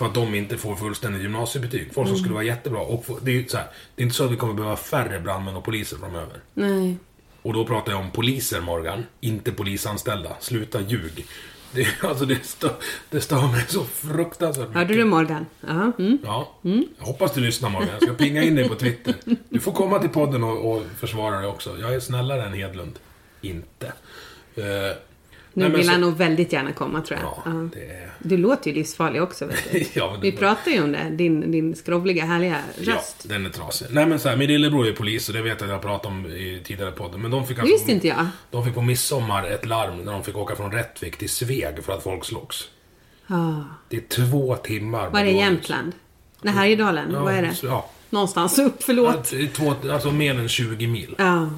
För 0.02 0.08
att 0.08 0.14
de 0.14 0.34
inte 0.34 0.58
får 0.58 0.76
fullständigt 0.76 1.22
gymnasiebetyg. 1.22 1.94
Folk 1.94 2.06
Mm. 2.06 2.08
som 2.08 2.18
skulle 2.18 2.34
vara 2.34 2.44
jättebra. 2.44 2.80
Och 2.80 3.04
få, 3.04 3.18
det, 3.22 3.30
är 3.30 3.34
ju 3.34 3.48
så 3.48 3.56
här, 3.56 3.66
det 3.94 4.02
är 4.02 4.04
inte 4.04 4.16
så 4.16 4.24
att 4.24 4.30
vi 4.32 4.36
kommer 4.36 4.54
behöva 4.54 4.76
färre 4.76 5.20
brandmän 5.20 5.56
och 5.56 5.64
poliser 5.64 5.96
framöver. 5.96 6.40
Nej. 6.54 6.96
Och 7.42 7.52
då 7.52 7.64
pratar 7.66 7.92
jag 7.92 8.00
om 8.00 8.10
poliser, 8.10 8.60
Morgan. 8.60 9.06
Inte 9.20 9.52
polisanställda. 9.52 10.36
Sluta 10.40 10.80
ljug. 10.80 11.26
Det, 11.72 11.86
alltså 12.02 12.24
det 12.24 12.44
stör, 12.46 12.72
det 13.10 13.20
stör 13.20 13.42
mig 13.52 13.64
så 13.68 13.84
fruktansvärt 13.84 14.68
mycket. 14.68 14.76
Hörde 14.78 14.94
du 14.94 15.04
Morgan? 15.04 15.46
Ja. 15.60 15.92
Mm. 15.98 16.18
Ja, 16.24 16.58
jag 16.98 17.06
hoppas 17.06 17.34
du 17.34 17.40
lyssnar 17.40 17.70
Morgan. 17.70 17.88
Jag 17.92 18.02
ska 18.02 18.12
pinga 18.14 18.42
in 18.42 18.54
dig 18.54 18.68
på 18.68 18.74
Twitter. 18.74 19.14
Du 19.48 19.60
får 19.60 19.72
komma 19.72 19.98
till 19.98 20.10
podden 20.10 20.44
och, 20.44 20.72
och 20.72 20.82
försvara 20.98 21.38
dig 21.38 21.48
också. 21.48 21.78
Jag 21.80 21.94
är 21.94 22.00
snällare 22.00 22.42
än 22.46 22.52
Hedlund. 22.52 22.98
Inte. 23.40 23.92
Eh, 24.56 24.96
Nu 25.54 25.68
nej, 25.68 25.76
vill 25.76 25.86
så- 25.86 25.92
han 25.92 26.00
nog 26.00 26.16
väldigt 26.16 26.52
gärna 26.52 26.72
komma 26.72 27.00
tror 27.00 27.20
jag. 27.20 27.28
Ja, 27.28 27.42
Ja. 27.44 27.68
det. 27.74 28.08
Du 28.18 28.36
låter 28.36 28.70
ju 28.70 28.76
livsfarlig 28.76 29.22
också 29.22 29.46
vet 29.46 29.72
du. 29.72 29.84
Ja, 29.94 30.16
Vi 30.22 30.32
pratar 30.32 30.70
ju 30.70 30.82
om 30.82 30.92
det, 30.92 31.10
din, 31.10 31.52
din 31.52 31.76
skrovliga 31.76 32.24
härliga 32.24 32.62
Ja, 32.80 32.94
röst. 32.94 33.28
den 33.28 33.46
är 33.46 33.50
trasig. 33.50 33.86
Nej 33.90 34.06
men 34.06 34.18
så 34.20 34.28
här, 34.28 34.36
min 34.36 34.48
lillebror 34.48 34.86
är 34.86 34.92
polis 34.92 35.28
och 35.28 35.34
det 35.34 35.42
vet 35.42 35.60
jag 35.60 35.66
att 35.70 35.72
jag 35.72 35.82
pratat 35.82 36.06
om 36.06 36.26
i 36.26 36.60
tidigare 36.64 36.90
podden. 36.92 37.22
Men 37.22 37.30
de 37.30 37.46
fick 37.46 37.58
alltså... 37.58 37.74
visste 37.74 37.92
inte 37.92 38.08
jag. 38.08 38.26
De 38.50 38.64
fick 38.64 38.74
på 38.74 38.82
midsommar 38.82 39.44
ett 39.46 39.66
larm 39.66 39.96
när 39.98 40.12
de 40.12 40.24
fick 40.24 40.36
åka 40.36 40.56
från 40.56 40.72
Rättvik 40.72 41.16
till 41.16 41.28
Sveg 41.30 41.84
för 41.84 41.92
att 41.92 42.02
folk 42.02 42.24
slogs. 42.24 42.68
Ah. 43.26 43.52
Det 43.88 43.96
är 43.96 44.00
två 44.30 44.56
timmar. 44.56 45.10
Var 45.10 45.20
är 45.20 45.24
det. 45.24 45.30
Jämtland? 45.30 45.92
Nej, 46.42 46.54
Härjedalen? 46.54 47.10
Ja, 47.12 47.20
Vad 47.24 47.34
är 47.34 47.42
det? 47.42 47.54
Ja. 47.62 47.90
Någonstans 48.10 48.58
upp, 48.58 48.82
förlåt. 48.82 49.32
Är 49.32 49.46
Två, 49.46 49.74
alltså 49.92 50.10
mer 50.10 50.38
än 50.38 50.48
20 50.48 50.86
mil. 50.86 51.14
Ja. 51.18 51.50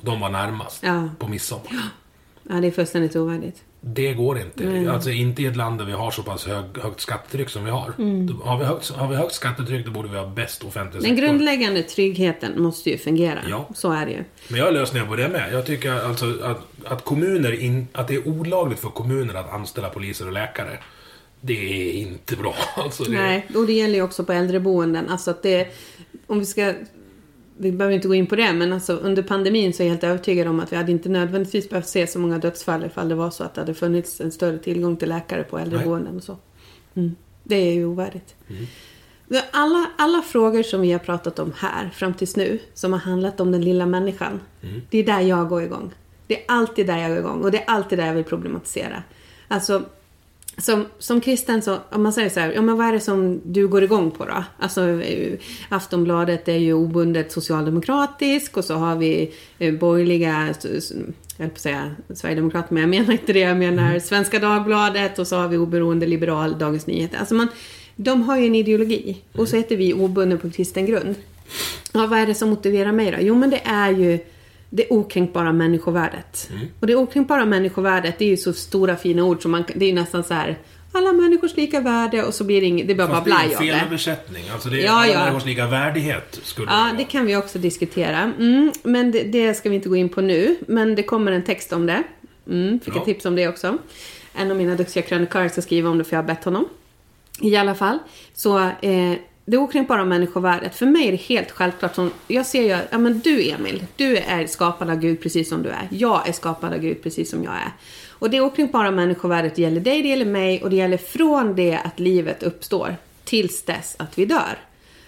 De 0.00 0.20
var 0.20 0.28
närmast. 0.30 0.82
Ja. 0.82 1.08
På 1.18 1.28
midsommar. 1.28 1.72
Ja, 2.48 2.54
det 2.54 2.66
är 2.66 2.70
fullständigt 2.70 3.16
ovärdigt. 3.16 3.62
Det 3.80 4.12
går 4.14 4.38
inte. 4.38 4.92
Alltså 4.92 5.10
inte 5.10 5.42
i 5.42 5.46
ett 5.46 5.56
land 5.56 5.78
där 5.78 5.84
vi 5.84 5.92
har 5.92 6.10
så 6.10 6.22
pass 6.22 6.46
hög, 6.46 6.64
högt 6.82 7.00
skattetryck 7.00 7.48
som 7.48 7.64
vi 7.64 7.70
har. 7.70 7.92
Då, 8.26 8.44
har, 8.44 8.58
vi 8.58 8.64
högt, 8.64 8.90
har 8.90 9.08
vi 9.08 9.16
högt 9.16 9.34
skattetryck 9.34 9.86
då 9.86 9.90
borde 9.92 10.08
vi 10.08 10.18
ha 10.18 10.26
bäst 10.26 10.64
offentlig 10.64 11.02
Den 11.02 11.10
sektor. 11.10 11.26
grundläggande 11.26 11.82
tryggheten 11.82 12.62
måste 12.62 12.90
ju 12.90 12.98
fungera. 12.98 13.38
Ja. 13.48 13.68
Så 13.74 13.92
är 13.92 14.06
det 14.06 14.12
ju. 14.12 14.24
Men 14.48 14.58
jag 14.58 14.66
har 14.66 14.72
lösningar 14.72 15.06
på 15.06 15.16
det 15.16 15.28
med. 15.28 15.52
Jag 15.52 15.66
tycker 15.66 15.92
alltså 15.92 16.26
att, 16.42 16.60
att 16.84 17.04
kommuner 17.04 17.60
in, 17.60 17.88
att 17.92 18.08
det 18.08 18.14
är 18.14 18.28
olagligt 18.28 18.78
för 18.78 18.88
kommuner 18.88 19.34
att 19.34 19.52
anställa 19.52 19.88
poliser 19.88 20.26
och 20.26 20.32
läkare. 20.32 20.78
Det 21.40 21.88
är 21.88 21.92
inte 21.92 22.36
bra. 22.36 22.54
Alltså 22.76 23.04
det, 23.04 23.10
Nej, 23.10 23.46
och 23.54 23.66
det 23.66 23.72
gäller 23.72 23.94
ju 23.94 24.02
också 24.02 24.24
på 24.24 24.32
äldreboenden. 24.32 25.08
Alltså 25.08 25.30
att 25.30 25.42
det, 25.42 25.68
om 26.26 26.38
vi 26.38 26.46
ska, 26.46 26.74
vi 27.56 27.72
behöver 27.72 27.94
inte 27.94 28.08
gå 28.08 28.14
in 28.14 28.26
på 28.26 28.36
det, 28.36 28.52
men 28.52 28.72
alltså 28.72 28.92
under 28.92 29.22
pandemin 29.22 29.72
så 29.72 29.82
är 29.82 29.86
jag 29.86 29.90
helt 29.90 30.04
övertygad 30.04 30.48
om 30.48 30.60
att 30.60 30.72
vi 30.72 30.76
hade 30.76 30.92
inte 30.92 31.08
nödvändigtvis 31.08 31.68
behövt 31.68 31.88
se 31.88 32.06
så 32.06 32.18
många 32.18 32.38
dödsfall 32.38 32.84
ifall 32.84 33.08
det 33.08 33.14
var 33.14 33.30
så 33.30 33.44
att 33.44 33.54
det 33.54 33.60
hade 33.60 33.74
funnits 33.74 34.20
en 34.20 34.32
större 34.32 34.58
tillgång 34.58 34.96
till 34.96 35.08
läkare 35.08 35.42
på 35.42 35.58
äldreboenden 35.58 36.16
och 36.16 36.22
så. 36.22 36.36
Mm. 36.94 37.14
Det 37.42 37.56
är 37.56 37.72
ju 37.72 37.84
ovärdigt. 37.84 38.34
Men 39.26 39.42
Alla, 39.50 39.86
alla 39.98 40.22
frågor 40.22 40.62
som 40.62 40.80
vi 40.80 40.92
har 40.92 40.98
pratat 40.98 41.38
om 41.38 41.52
här 41.56 41.90
fram 41.94 42.14
tills 42.14 42.36
nu, 42.36 42.58
som 42.74 42.92
har 42.92 43.00
handlat 43.00 43.40
om 43.40 43.52
den 43.52 43.62
lilla 43.62 43.86
människan, 43.86 44.40
det 44.90 44.98
är 44.98 45.04
där 45.04 45.20
jag 45.20 45.48
går 45.48 45.62
igång. 45.62 45.94
Det 46.26 46.38
är 46.38 46.44
alltid 46.48 46.86
där 46.86 46.98
jag 46.98 47.10
går 47.10 47.18
igång 47.18 47.42
och 47.42 47.50
det 47.50 47.58
är 47.58 47.70
alltid 47.70 47.98
där 47.98 48.06
jag 48.06 48.14
vill 48.14 48.24
problematisera. 48.24 49.02
Alltså, 49.48 49.82
som, 50.56 50.86
som 50.98 51.20
kristen 51.20 51.62
så, 51.62 51.78
om 51.90 52.02
man 52.02 52.12
säger 52.12 52.28
så 52.28 52.40
här, 52.40 52.52
ja 52.52 52.62
men 52.62 52.76
vad 52.76 52.86
är 52.86 52.92
det 52.92 53.00
som 53.00 53.40
du 53.44 53.68
går 53.68 53.82
igång 53.82 54.10
på 54.10 54.24
då? 54.24 54.44
Alltså 54.58 55.02
eh, 55.02 55.38
Aftonbladet 55.68 56.48
är 56.48 56.56
ju 56.56 56.72
obundet 56.72 57.32
socialdemokratisk 57.32 58.56
och 58.56 58.64
så 58.64 58.74
har 58.74 58.96
vi 58.96 59.32
eh, 59.58 59.74
borgerliga, 59.74 60.54
jag 60.62 60.74
höll 61.38 61.48
på 61.48 61.54
att 61.54 61.60
säga 61.60 61.94
Sverigedemokrater, 62.14 62.74
men 62.74 62.80
jag 62.80 62.90
menar 62.90 63.12
inte 63.12 63.32
det, 63.32 63.38
jag 63.38 63.56
menar 63.56 63.98
Svenska 63.98 64.38
Dagbladet 64.38 65.18
och 65.18 65.26
så 65.26 65.36
har 65.36 65.48
vi 65.48 65.56
oberoende 65.56 66.06
liberal 66.06 66.58
Dagens 66.58 66.86
Nyheter. 66.86 67.18
Alltså 67.18 67.34
man, 67.34 67.48
de 67.96 68.22
har 68.22 68.38
ju 68.38 68.46
en 68.46 68.54
ideologi 68.54 69.16
och 69.32 69.48
så 69.48 69.56
heter 69.56 69.76
vi 69.76 69.94
obunden 69.94 70.38
på 70.38 70.50
kristen 70.50 70.86
grund. 70.86 71.14
Ja, 71.92 72.06
vad 72.06 72.18
är 72.18 72.26
det 72.26 72.34
som 72.34 72.48
motiverar 72.50 72.92
mig 72.92 73.10
då? 73.10 73.18
Jo 73.20 73.34
men 73.34 73.50
det 73.50 73.60
är 73.64 73.90
ju 73.90 74.18
det 74.76 74.86
okränkbara 74.90 75.52
människovärdet. 75.52 76.50
Och 76.80 76.86
det 76.86 76.94
okränkbara 76.96 77.44
människovärdet, 77.44 78.18
det 78.18 78.24
är 78.24 78.28
ju 78.28 78.36
så 78.36 78.52
stora 78.52 78.96
fina 78.96 79.24
ord 79.24 79.42
som 79.42 79.50
man 79.50 79.64
det 79.74 79.84
är 79.84 79.88
ju 79.88 79.94
nästan 79.94 80.24
så 80.24 80.34
här 80.34 80.58
alla 80.92 81.12
människors 81.12 81.56
lika 81.56 81.80
värde 81.80 82.22
och 82.24 82.34
så 82.34 82.44
blir 82.44 82.60
det 82.60 82.66
inget, 82.66 82.86
det 82.86 82.92
är 82.92 82.96
bara 82.96 83.08
Fast 83.08 83.24
det 83.24 83.30
blaj 83.30 83.44
är 83.44 83.50
en 83.50 83.56
av 83.56 83.62
det. 83.62 83.72
felöversättning. 83.72 84.44
Alltså 84.52 84.68
det 84.68 84.80
är 84.80 84.84
Ja, 84.84 84.92
alla 84.92 85.12
ja. 85.12 85.18
människors 85.18 85.44
lika 85.44 85.66
värdighet. 85.66 86.40
Skulle 86.42 86.70
Ja, 86.72 86.88
det 86.90 86.96
det 86.96 87.04
kan 87.04 87.26
vi 87.26 87.36
också 87.36 87.58
diskutera. 87.58 88.32
Mm, 88.38 88.72
men 88.82 89.10
det, 89.12 89.22
det 89.22 89.54
ska 89.54 89.68
vi 89.68 89.74
inte 89.76 89.88
gå 89.88 89.96
in 89.96 90.08
på 90.08 90.20
nu. 90.20 90.56
Men 90.68 90.94
det 90.94 91.02
kommer 91.02 91.32
en 91.32 91.42
text 91.44 91.72
om 91.72 91.86
det. 91.86 92.02
Mm, 92.50 92.80
fick 92.80 92.94
Ja. 92.94 92.98
ett 93.00 93.04
tips 93.04 93.24
om 93.24 93.36
det 93.36 93.48
också. 93.48 93.78
En 94.34 94.50
av 94.50 94.56
mina 94.56 94.74
duktiga 94.74 95.02
krönikörer 95.02 95.48
ska 95.48 95.62
skriva 95.62 95.90
om 95.90 95.98
det 95.98 96.04
för 96.04 96.16
jag 96.16 96.22
har 96.22 96.26
bett 96.28 96.44
honom. 96.44 96.68
I 97.40 97.56
alla 97.56 97.74
fall. 97.74 97.98
Så 98.34 98.58
eh, 98.58 99.12
det 99.44 99.58
okränkbara 99.58 100.04
människovärdet. 100.04 100.74
För 100.74 100.86
mig 100.86 101.08
är 101.08 101.12
det 101.12 101.20
helt 101.20 101.50
självklart. 101.50 101.94
Som, 101.94 102.10
jag 102.28 102.46
ser 102.46 102.62
ju, 102.62 102.78
ja 102.90 102.98
men 102.98 103.18
du 103.18 103.50
Emil, 103.50 103.86
du 103.96 104.16
är 104.16 104.46
skapad 104.46 104.90
av 104.90 104.96
Gud 104.96 105.22
precis 105.22 105.48
som 105.48 105.62
du 105.62 105.68
är. 105.68 105.88
Jag 105.90 106.28
är 106.28 106.32
skapad 106.32 106.72
av 106.72 106.78
Gud 106.78 107.02
precis 107.02 107.30
som 107.30 107.44
jag 107.44 107.54
är. 107.54 107.72
Och 108.08 108.30
det 108.30 108.40
okränkbara 108.40 108.90
människovärdet 108.90 109.58
gäller 109.58 109.80
dig, 109.80 110.02
det 110.02 110.08
gäller 110.08 110.24
mig 110.24 110.62
och 110.62 110.70
det 110.70 110.76
gäller 110.76 110.96
från 110.96 111.56
det 111.56 111.78
att 111.84 112.00
livet 112.00 112.42
uppstår 112.42 112.96
tills 113.24 113.62
dess 113.62 113.96
att 113.98 114.18
vi 114.18 114.24
dör. 114.24 114.58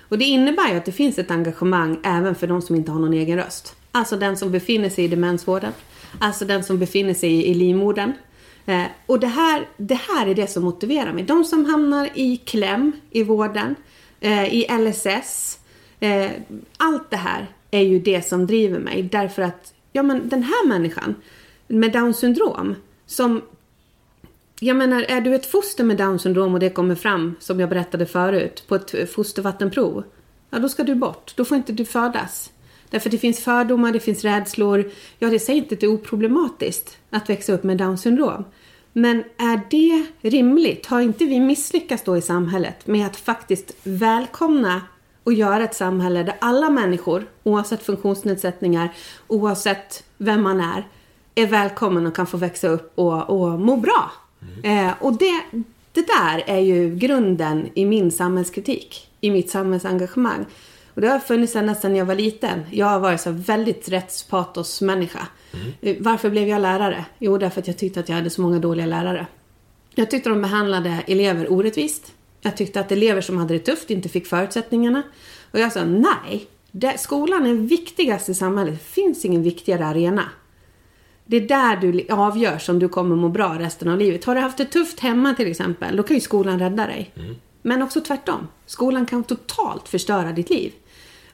Och 0.08 0.18
det 0.18 0.24
innebär 0.24 0.70
ju 0.70 0.76
att 0.76 0.84
det 0.84 0.92
finns 0.92 1.18
ett 1.18 1.30
engagemang 1.30 1.98
även 2.04 2.34
för 2.34 2.46
de 2.46 2.62
som 2.62 2.76
inte 2.76 2.90
har 2.92 3.00
någon 3.00 3.12
egen 3.12 3.38
röst. 3.38 3.76
Alltså 3.92 4.16
den 4.16 4.36
som 4.36 4.52
befinner 4.52 4.88
sig 4.88 5.04
i 5.04 5.08
demensvården. 5.08 5.72
Alltså 6.18 6.44
den 6.44 6.64
som 6.64 6.78
befinner 6.78 7.14
sig 7.14 7.46
i, 7.46 7.54
livmodern. 7.54 8.12
Eh, 8.66 8.82
och 9.06 9.20
det 9.20 9.26
här, 9.26 9.68
det 9.76 9.94
här 9.94 10.26
är 10.26 10.34
det 10.34 10.46
som 10.46 10.64
motiverar 10.64 11.12
mig. 11.12 11.24
De 11.24 11.44
som 11.44 11.64
hamnar 11.64 12.08
i 12.14 12.36
kläm 12.36 12.92
i 13.10 13.22
vården, 13.22 13.74
Eh, 14.26 14.54
i 14.54 14.66
LSS, 14.68 15.58
eh, 16.00 16.30
allt 16.76 17.10
det 17.10 17.16
här. 17.16 17.46
är 17.70 17.82
ju 17.82 17.98
det 17.98 18.26
som 18.26 18.46
driver 18.46 18.78
mig. 18.78 19.02
Därför 19.02 19.42
att, 19.42 19.74
ja 19.92 20.02
men 20.02 20.28
den 20.28 20.42
här 20.42 20.66
människan 20.66 21.14
med 21.66 21.92
down 21.92 22.14
syndrom 22.14 22.74
som 23.06 23.42
jag 24.60 24.76
menar, 24.76 25.02
är 25.02 25.20
du 25.20 25.34
ett 25.34 25.46
foster 25.46 25.84
med 25.84 25.96
down 25.96 26.18
syndrom 26.18 26.54
och 26.54 26.60
det 26.60 26.70
kommer 26.70 26.94
fram, 26.94 27.34
som 27.40 27.60
jag 27.60 27.68
berättade 27.68 28.06
förut, 28.06 28.64
på 28.68 28.74
ett 28.74 29.10
fostervattenprov. 29.10 30.04
Ja, 30.50 30.58
då 30.58 30.68
ska 30.68 30.84
du 30.84 30.94
bort. 30.94 31.32
Då 31.36 31.44
får 31.44 31.56
inte 31.56 31.72
du 31.72 31.84
födas. 31.84 32.50
Därför 32.90 33.10
det 33.10 33.18
finns 33.18 33.40
fördomar, 33.40 33.92
det 33.92 34.00
finns 34.00 34.24
rädslor. 34.24 34.90
Ja, 35.18 35.28
det 35.28 35.38
säger 35.38 35.62
inte 35.62 35.74
att 35.74 35.80
det 35.80 35.86
är 35.86 35.92
oproblematiskt 35.92 36.98
att 37.10 37.30
växa 37.30 37.52
upp 37.52 37.64
med 37.64 37.78
down 37.78 37.98
syndrom. 37.98 38.44
Men 38.98 39.24
är 39.36 39.60
det 39.70 40.06
rimligt? 40.30 40.86
Har 40.86 41.00
inte 41.00 41.24
vi 41.24 41.40
misslyckats 41.40 42.02
då 42.02 42.16
i 42.16 42.22
samhället 42.22 42.86
med 42.86 43.06
att 43.06 43.16
faktiskt 43.16 43.72
välkomna 43.82 44.82
och 45.24 45.32
göra 45.32 45.64
ett 45.64 45.74
samhälle 45.74 46.22
där 46.22 46.36
alla 46.38 46.70
människor, 46.70 47.26
oavsett 47.42 47.82
funktionsnedsättningar, 47.82 48.94
oavsett 49.26 50.04
vem 50.18 50.42
man 50.42 50.60
är, 50.60 50.88
är 51.34 51.46
välkommen 51.46 52.06
och 52.06 52.16
kan 52.16 52.26
få 52.26 52.36
växa 52.36 52.68
upp 52.68 52.92
och, 52.98 53.30
och 53.30 53.60
må 53.60 53.76
bra. 53.76 54.12
Eh, 54.62 54.90
och 55.00 55.18
det, 55.18 55.42
det 55.92 56.06
där 56.06 56.42
är 56.46 56.60
ju 56.60 56.96
grunden 56.96 57.68
i 57.74 57.84
min 57.84 58.10
samhällskritik, 58.10 59.08
i 59.20 59.30
mitt 59.30 59.50
samhällsengagemang. 59.50 60.44
Och 60.96 61.02
det 61.02 61.08
har 61.08 61.18
funnits 61.18 61.56
ända 61.56 61.74
sedan 61.74 61.96
jag 61.96 62.04
var 62.04 62.14
liten. 62.14 62.62
Jag 62.70 62.86
har 62.86 63.00
varit 63.00 63.20
så 63.20 63.30
väldigt 63.30 63.88
rättspatosmänniska. 63.88 65.28
Mm. 65.82 65.96
Varför 66.00 66.30
blev 66.30 66.48
jag 66.48 66.62
lärare? 66.62 67.04
Jo, 67.18 67.38
därför 67.38 67.60
att 67.60 67.66
jag 67.66 67.78
tyckte 67.78 68.00
att 68.00 68.08
jag 68.08 68.16
hade 68.16 68.30
så 68.30 68.40
många 68.40 68.58
dåliga 68.58 68.86
lärare. 68.86 69.26
Jag 69.94 70.10
tyckte 70.10 70.28
de 70.28 70.42
behandlade 70.42 71.02
elever 71.06 71.52
orättvist. 71.52 72.12
Jag 72.40 72.56
tyckte 72.56 72.80
att 72.80 72.92
elever 72.92 73.20
som 73.20 73.36
hade 73.36 73.54
det 73.54 73.60
tufft 73.60 73.90
inte 73.90 74.08
fick 74.08 74.26
förutsättningarna. 74.26 75.02
Och 75.50 75.58
jag 75.58 75.72
sa 75.72 75.84
nej, 75.84 76.46
det, 76.70 77.00
skolan 77.00 77.46
är 77.46 77.54
viktigast 77.54 78.28
i 78.28 78.34
samhället. 78.34 78.74
Det 78.74 78.84
finns 78.84 79.24
ingen 79.24 79.42
viktigare 79.42 79.86
arena. 79.86 80.24
Det 81.26 81.36
är 81.36 81.48
där 81.48 81.76
du 81.76 82.06
avgörs 82.10 82.68
om 82.68 82.78
du 82.78 82.88
kommer 82.88 83.16
må 83.16 83.28
bra 83.28 83.58
resten 83.58 83.88
av 83.88 83.98
livet. 83.98 84.24
Har 84.24 84.34
du 84.34 84.40
haft 84.40 84.58
det 84.58 84.64
tufft 84.64 85.00
hemma 85.00 85.34
till 85.34 85.50
exempel, 85.50 85.96
då 85.96 86.02
kan 86.02 86.16
ju 86.16 86.20
skolan 86.20 86.58
rädda 86.58 86.86
dig. 86.86 87.12
Mm. 87.16 87.34
Men 87.62 87.82
också 87.82 88.00
tvärtom. 88.00 88.48
Skolan 88.66 89.06
kan 89.06 89.24
totalt 89.24 89.88
förstöra 89.88 90.32
ditt 90.32 90.50
liv. 90.50 90.72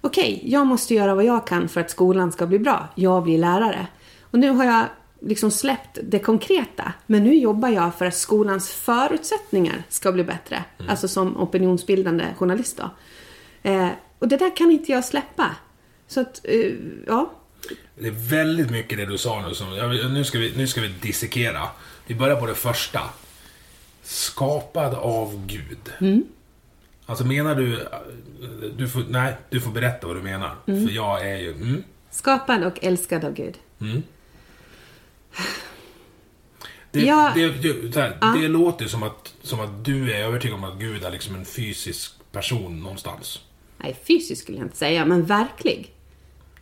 Okej, 0.04 0.34
okay, 0.36 0.50
jag 0.50 0.66
måste 0.66 0.94
göra 0.94 1.14
vad 1.14 1.24
jag 1.24 1.46
kan 1.46 1.68
för 1.68 1.80
att 1.80 1.90
skolan 1.90 2.32
ska 2.32 2.46
bli 2.46 2.58
bra. 2.58 2.88
Jag 2.94 3.22
blir 3.22 3.38
lärare. 3.38 3.86
Och 4.20 4.38
nu 4.38 4.50
har 4.50 4.64
jag 4.64 4.84
liksom 5.20 5.50
släppt 5.50 5.98
det 6.02 6.18
konkreta. 6.18 6.92
Men 7.06 7.24
nu 7.24 7.34
jobbar 7.34 7.68
jag 7.68 7.94
för 7.94 8.06
att 8.06 8.14
skolans 8.14 8.70
förutsättningar 8.70 9.82
ska 9.88 10.12
bli 10.12 10.24
bättre. 10.24 10.64
Mm. 10.78 10.90
Alltså 10.90 11.08
som 11.08 11.36
opinionsbildande 11.36 12.24
journalist 12.38 12.76
då. 12.76 12.90
Eh, 13.70 13.88
och 14.18 14.28
det 14.28 14.36
där 14.36 14.56
kan 14.56 14.70
inte 14.70 14.92
jag 14.92 15.04
släppa. 15.04 15.50
Så 16.06 16.20
att, 16.20 16.40
eh, 16.44 16.72
ja. 17.06 17.32
Det 17.98 18.06
är 18.06 18.30
väldigt 18.30 18.70
mycket 18.70 18.98
det 18.98 19.06
du 19.06 19.18
sa 19.18 19.48
nu 19.48 19.54
som, 19.54 19.66
nu 20.14 20.24
ska 20.24 20.38
vi, 20.38 20.52
nu 20.56 20.66
ska 20.66 20.80
vi 20.80 20.88
dissekera. 20.88 21.68
Vi 22.06 22.14
börjar 22.14 22.36
på 22.36 22.46
det 22.46 22.54
första. 22.54 23.00
Skapad 24.02 24.94
av 24.94 25.46
Gud. 25.46 25.92
Mm. 26.00 26.24
Alltså 27.06 27.24
menar 27.24 27.54
du... 27.54 27.88
du 28.76 28.88
får, 28.88 29.04
nej, 29.08 29.36
du 29.50 29.60
får 29.60 29.70
berätta 29.70 30.06
vad 30.06 30.16
du 30.16 30.22
menar. 30.22 30.56
Mm. 30.66 30.86
För 30.86 30.94
jag 30.94 31.28
är 31.30 31.36
ju... 31.36 31.52
Mm. 31.52 31.82
Skapad 32.10 32.64
och 32.64 32.84
älskad 32.84 33.24
av 33.24 33.34
Gud. 33.34 33.58
Mm. 33.80 34.02
Det, 36.90 37.00
ja, 37.00 37.32
det, 37.34 37.48
det, 37.92 38.00
här, 38.00 38.18
ja. 38.20 38.26
det, 38.26 38.48
låter 38.48 38.86
som 38.86 39.02
att, 39.02 39.34
som 39.42 39.60
att 39.60 39.84
du 39.84 40.12
är 40.14 40.24
övertygad 40.24 40.56
om 40.56 40.64
att 40.64 40.78
Gud 40.78 41.04
är 41.04 41.10
liksom 41.10 41.34
en 41.34 41.44
fysisk 41.44 42.12
person 42.32 42.80
någonstans. 42.80 43.40
Nej, 43.78 44.00
fysisk 44.06 44.42
skulle 44.42 44.58
jag 44.58 44.64
inte 44.64 44.76
säga, 44.76 45.04
men 45.04 45.24
verklig. 45.24 45.92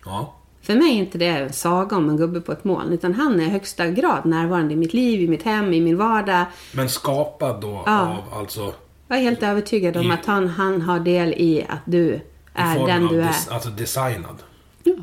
Ja. 0.04 0.34
För 0.62 0.74
mig 0.74 0.90
är 0.90 0.98
inte 0.98 1.18
det 1.18 1.26
en 1.26 1.52
saga 1.52 1.96
om 1.96 2.10
en 2.10 2.16
gubbe 2.16 2.40
på 2.40 2.52
ett 2.52 2.64
moln, 2.64 2.92
utan 2.92 3.14
han 3.14 3.40
är 3.40 3.44
i 3.44 3.48
högsta 3.48 3.86
grad 3.88 4.26
närvarande 4.26 4.74
i 4.74 4.76
mitt 4.76 4.94
liv, 4.94 5.20
i 5.20 5.28
mitt 5.28 5.42
hem, 5.42 5.74
i 5.74 5.80
min 5.80 5.96
vardag. 5.96 6.44
Men 6.72 6.88
skapad 6.88 7.60
då 7.60 7.82
ja. 7.86 8.00
av 8.00 8.38
alltså... 8.38 8.74
Jag 9.10 9.18
är 9.18 9.22
helt 9.22 9.42
övertygad 9.42 9.96
om 9.96 10.10
att 10.10 10.26
han, 10.26 10.48
han 10.48 10.82
har 10.82 11.00
del 11.00 11.32
i 11.32 11.66
att 11.68 11.80
du 11.84 12.20
är 12.54 12.86
den 12.86 13.06
du 13.06 13.20
är. 13.20 13.34
Alltså 13.50 13.68
designad? 13.70 14.42
Ja, 14.82 14.94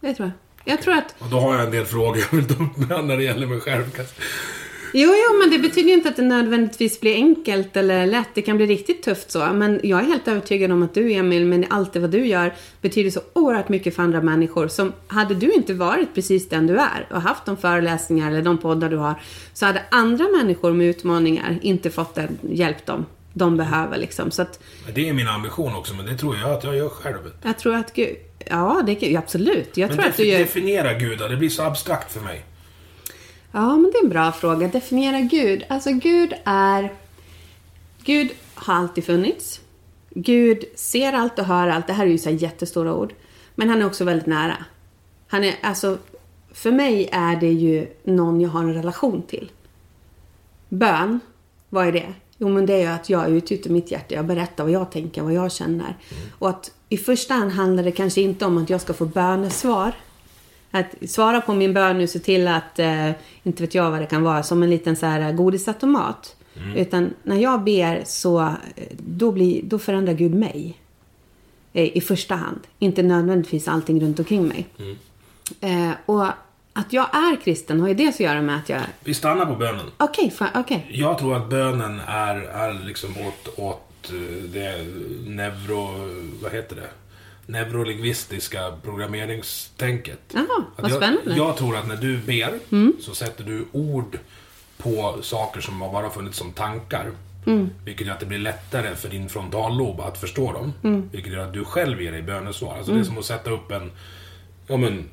det 0.00 0.14
tror 0.14 0.28
jag. 0.28 0.72
Jag 0.72 0.82
tror 0.82 0.94
att... 0.94 1.14
Och 1.18 1.28
då 1.30 1.40
har 1.40 1.54
jag 1.54 1.64
en 1.64 1.70
del 1.70 1.84
frågor 1.84 2.18
jag 2.30 2.36
vill 2.36 2.48
ta 2.48 2.64
upp 2.64 2.76
med 2.76 3.04
när 3.04 3.16
det 3.16 3.22
gäller 3.22 3.46
mig 3.46 3.60
själv. 3.60 3.84
Jo, 4.94 5.10
jo, 5.10 5.38
men 5.38 5.50
det 5.50 5.58
betyder 5.58 5.88
ju 5.88 5.94
inte 5.94 6.08
att 6.08 6.16
det 6.16 6.22
nödvändigtvis 6.22 7.00
blir 7.00 7.14
enkelt 7.14 7.76
eller 7.76 8.06
lätt. 8.06 8.28
Det 8.34 8.42
kan 8.42 8.56
bli 8.56 8.66
riktigt 8.66 9.02
tufft 9.02 9.30
så. 9.30 9.38
Men 9.38 9.80
jag 9.82 10.00
är 10.00 10.04
helt 10.04 10.28
övertygad 10.28 10.72
om 10.72 10.82
att 10.82 10.94
du, 10.94 11.12
Emil, 11.12 11.46
med 11.46 11.66
allt 11.70 11.92
det 11.92 12.00
vad 12.00 12.10
du 12.10 12.26
gör, 12.26 12.54
betyder 12.80 13.10
så 13.10 13.20
oerhört 13.32 13.68
mycket 13.68 13.96
för 13.96 14.02
andra 14.02 14.22
människor. 14.22 14.68
Som, 14.68 14.92
hade 15.06 15.34
du 15.34 15.52
inte 15.52 15.74
varit 15.74 16.14
precis 16.14 16.48
den 16.48 16.66
du 16.66 16.78
är 16.78 17.06
och 17.10 17.22
haft 17.22 17.46
de 17.46 17.56
föreläsningar 17.56 18.30
eller 18.30 18.42
de 18.42 18.58
poddar 18.58 18.90
du 18.90 18.96
har, 18.96 19.14
så 19.54 19.66
hade 19.66 19.82
andra 19.90 20.28
människor 20.28 20.72
med 20.72 20.86
utmaningar 20.86 21.58
inte 21.62 21.90
fått 21.90 22.14
den 22.14 22.38
hjälp 22.42 22.86
de, 22.86 23.06
de 23.32 23.56
behöver. 23.56 23.98
Liksom. 23.98 24.30
Så 24.30 24.42
att, 24.42 24.60
det 24.94 25.08
är 25.08 25.12
min 25.12 25.28
ambition 25.28 25.74
också, 25.74 25.94
men 25.94 26.06
det 26.06 26.16
tror 26.16 26.36
jag 26.36 26.50
att 26.50 26.64
jag 26.64 26.76
gör 26.76 26.88
själv. 26.88 27.30
Jag 27.42 27.58
tror 27.58 27.74
att 27.74 27.94
Gud... 27.94 28.16
Ja, 28.50 28.82
det, 28.86 29.16
absolut. 29.16 29.76
Jag 29.76 29.88
men 29.88 29.98
tror 29.98 30.08
att 30.08 30.16
du 30.16 30.24
gör... 30.24 30.38
definiera 30.38 30.94
Gud 30.94 31.18
då. 31.18 31.28
Det 31.28 31.36
blir 31.36 31.48
så 31.48 31.62
abstrakt 31.62 32.12
för 32.12 32.20
mig. 32.20 32.44
Ja, 33.52 33.76
men 33.76 33.90
det 33.90 33.98
är 33.98 34.04
en 34.04 34.10
bra 34.10 34.32
fråga. 34.32 34.68
Definiera 34.68 35.20
Gud. 35.20 35.64
Alltså 35.68 35.92
Gud 35.92 36.34
är... 36.44 36.92
Gud 38.04 38.30
har 38.54 38.74
alltid 38.74 39.04
funnits. 39.04 39.60
Gud 40.10 40.64
ser 40.74 41.12
allt 41.12 41.38
och 41.38 41.44
hör 41.44 41.68
allt. 41.68 41.86
Det 41.86 41.92
här 41.92 42.06
är 42.06 42.10
ju 42.10 42.18
så 42.18 42.30
jättestora 42.30 42.94
ord. 42.94 43.14
Men 43.54 43.68
han 43.68 43.82
är 43.82 43.86
också 43.86 44.04
väldigt 44.04 44.26
nära. 44.26 44.56
Han 45.28 45.44
är, 45.44 45.54
alltså, 45.62 45.98
för 46.52 46.72
mig 46.72 47.08
är 47.12 47.36
det 47.36 47.52
ju 47.52 47.86
någon 48.02 48.40
jag 48.40 48.50
har 48.50 48.60
en 48.60 48.74
relation 48.74 49.22
till. 49.22 49.50
Bön, 50.68 51.20
vad 51.68 51.86
är 51.86 51.92
det? 51.92 52.14
Jo, 52.38 52.48
men 52.48 52.66
det 52.66 52.72
är 52.74 52.80
ju 52.80 52.86
att 52.86 53.10
jag 53.10 53.30
utgjuter 53.30 53.70
mitt 53.70 53.90
hjärta. 53.90 54.14
Jag 54.14 54.24
berättar 54.24 54.64
vad 54.64 54.72
jag 54.72 54.90
tänker, 54.90 55.22
vad 55.22 55.32
jag 55.32 55.52
känner. 55.52 55.84
Mm. 55.84 56.22
Och 56.38 56.48
att 56.48 56.70
i 56.88 56.96
första 56.96 57.34
hand 57.34 57.52
handlar 57.52 57.82
det 57.82 57.92
kanske 57.92 58.20
inte 58.20 58.46
om 58.46 58.58
att 58.58 58.70
jag 58.70 58.80
ska 58.80 58.92
få 58.92 59.04
bönesvar. 59.04 59.92
Att 60.74 61.10
svara 61.10 61.40
på 61.40 61.54
min 61.54 61.74
bön 61.74 61.98
nu, 61.98 62.06
se 62.06 62.18
till 62.18 62.48
att, 62.48 62.78
eh, 62.78 63.10
inte 63.42 63.62
vet 63.62 63.74
jag 63.74 63.90
vad 63.90 64.00
det 64.00 64.06
kan 64.06 64.22
vara, 64.22 64.42
som 64.42 64.62
en 64.62 64.70
liten 64.70 64.96
så 64.96 65.06
här 65.06 65.32
godisautomat. 65.32 66.36
Mm. 66.56 66.76
Utan 66.76 67.14
när 67.22 67.36
jag 67.36 67.64
ber 67.64 68.02
så, 68.04 68.40
eh, 68.40 68.86
då, 68.98 69.32
blir, 69.32 69.62
då 69.62 69.78
förändrar 69.78 70.12
Gud 70.14 70.34
mig. 70.34 70.78
Eh, 71.72 71.96
I 71.96 72.00
första 72.00 72.34
hand. 72.34 72.60
Inte 72.78 73.02
nödvändigtvis 73.02 73.68
allting 73.68 74.00
runt 74.00 74.18
omkring 74.18 74.48
mig. 74.48 74.66
Mm. 74.78 74.96
Eh, 75.60 75.96
och 76.06 76.26
att 76.72 76.92
jag 76.92 77.14
är 77.14 77.36
kristen 77.36 77.80
har 77.80 77.88
ju 77.88 77.94
det 77.94 78.08
att 78.08 78.20
göra 78.20 78.42
med 78.42 78.56
att 78.56 78.68
jag... 78.68 78.80
Vi 79.04 79.14
stannar 79.14 79.46
på 79.46 79.54
bönen. 79.54 79.86
Okej, 79.96 80.32
okay, 80.34 80.60
okay. 80.60 80.80
Jag 80.88 81.18
tror 81.18 81.36
att 81.36 81.50
bönen 81.50 82.00
är, 82.06 82.34
är 82.36 82.72
liksom 82.86 83.10
åt, 83.10 83.58
åt 83.58 84.10
eh, 84.10 84.42
det 84.44 84.86
neuro... 85.26 85.88
Vad 86.42 86.52
heter 86.52 86.76
det? 86.76 86.88
Neurolingvistiska 87.46 88.72
programmeringstänket. 88.82 90.20
Jaha, 90.32 90.64
vad 90.76 90.92
spännande. 90.92 91.20
Jag, 91.24 91.36
jag, 91.36 91.56
tror 91.56 91.76
att 91.76 91.88
när 91.88 91.96
du 91.96 92.18
ber 92.18 92.58
mm. 92.72 92.92
så 93.00 93.14
sätter 93.14 93.44
du 93.44 93.66
ord 93.72 94.18
på 94.78 95.18
saker 95.22 95.60
som 95.60 95.80
har 95.80 95.92
bara 95.92 96.10
funnits 96.10 96.38
som 96.38 96.52
tankar. 96.52 97.10
Mm. 97.46 97.70
Vilket 97.84 98.06
gör 98.06 98.14
att 98.14 98.20
det 98.20 98.26
blir 98.26 98.38
lättare 98.38 98.96
för 98.96 99.08
din 99.08 99.28
frontallob 99.28 100.00
att 100.00 100.18
förstå 100.18 100.52
dem. 100.52 100.72
Mm. 100.84 101.08
Vilket 101.12 101.32
gör 101.32 101.44
att 101.44 101.52
du 101.52 101.64
själv 101.64 102.02
ger 102.02 102.12
dig 102.12 102.22
bönesvar. 102.22 102.76
Alltså 102.76 102.92
det 102.92 102.96
är 102.96 103.02
mm. 103.02 103.06
som 103.06 103.18
att 103.18 103.24
sätta 103.24 103.50
upp 103.50 103.70
en... 103.70 103.90
Ja 104.66 104.76
men... 104.76 105.04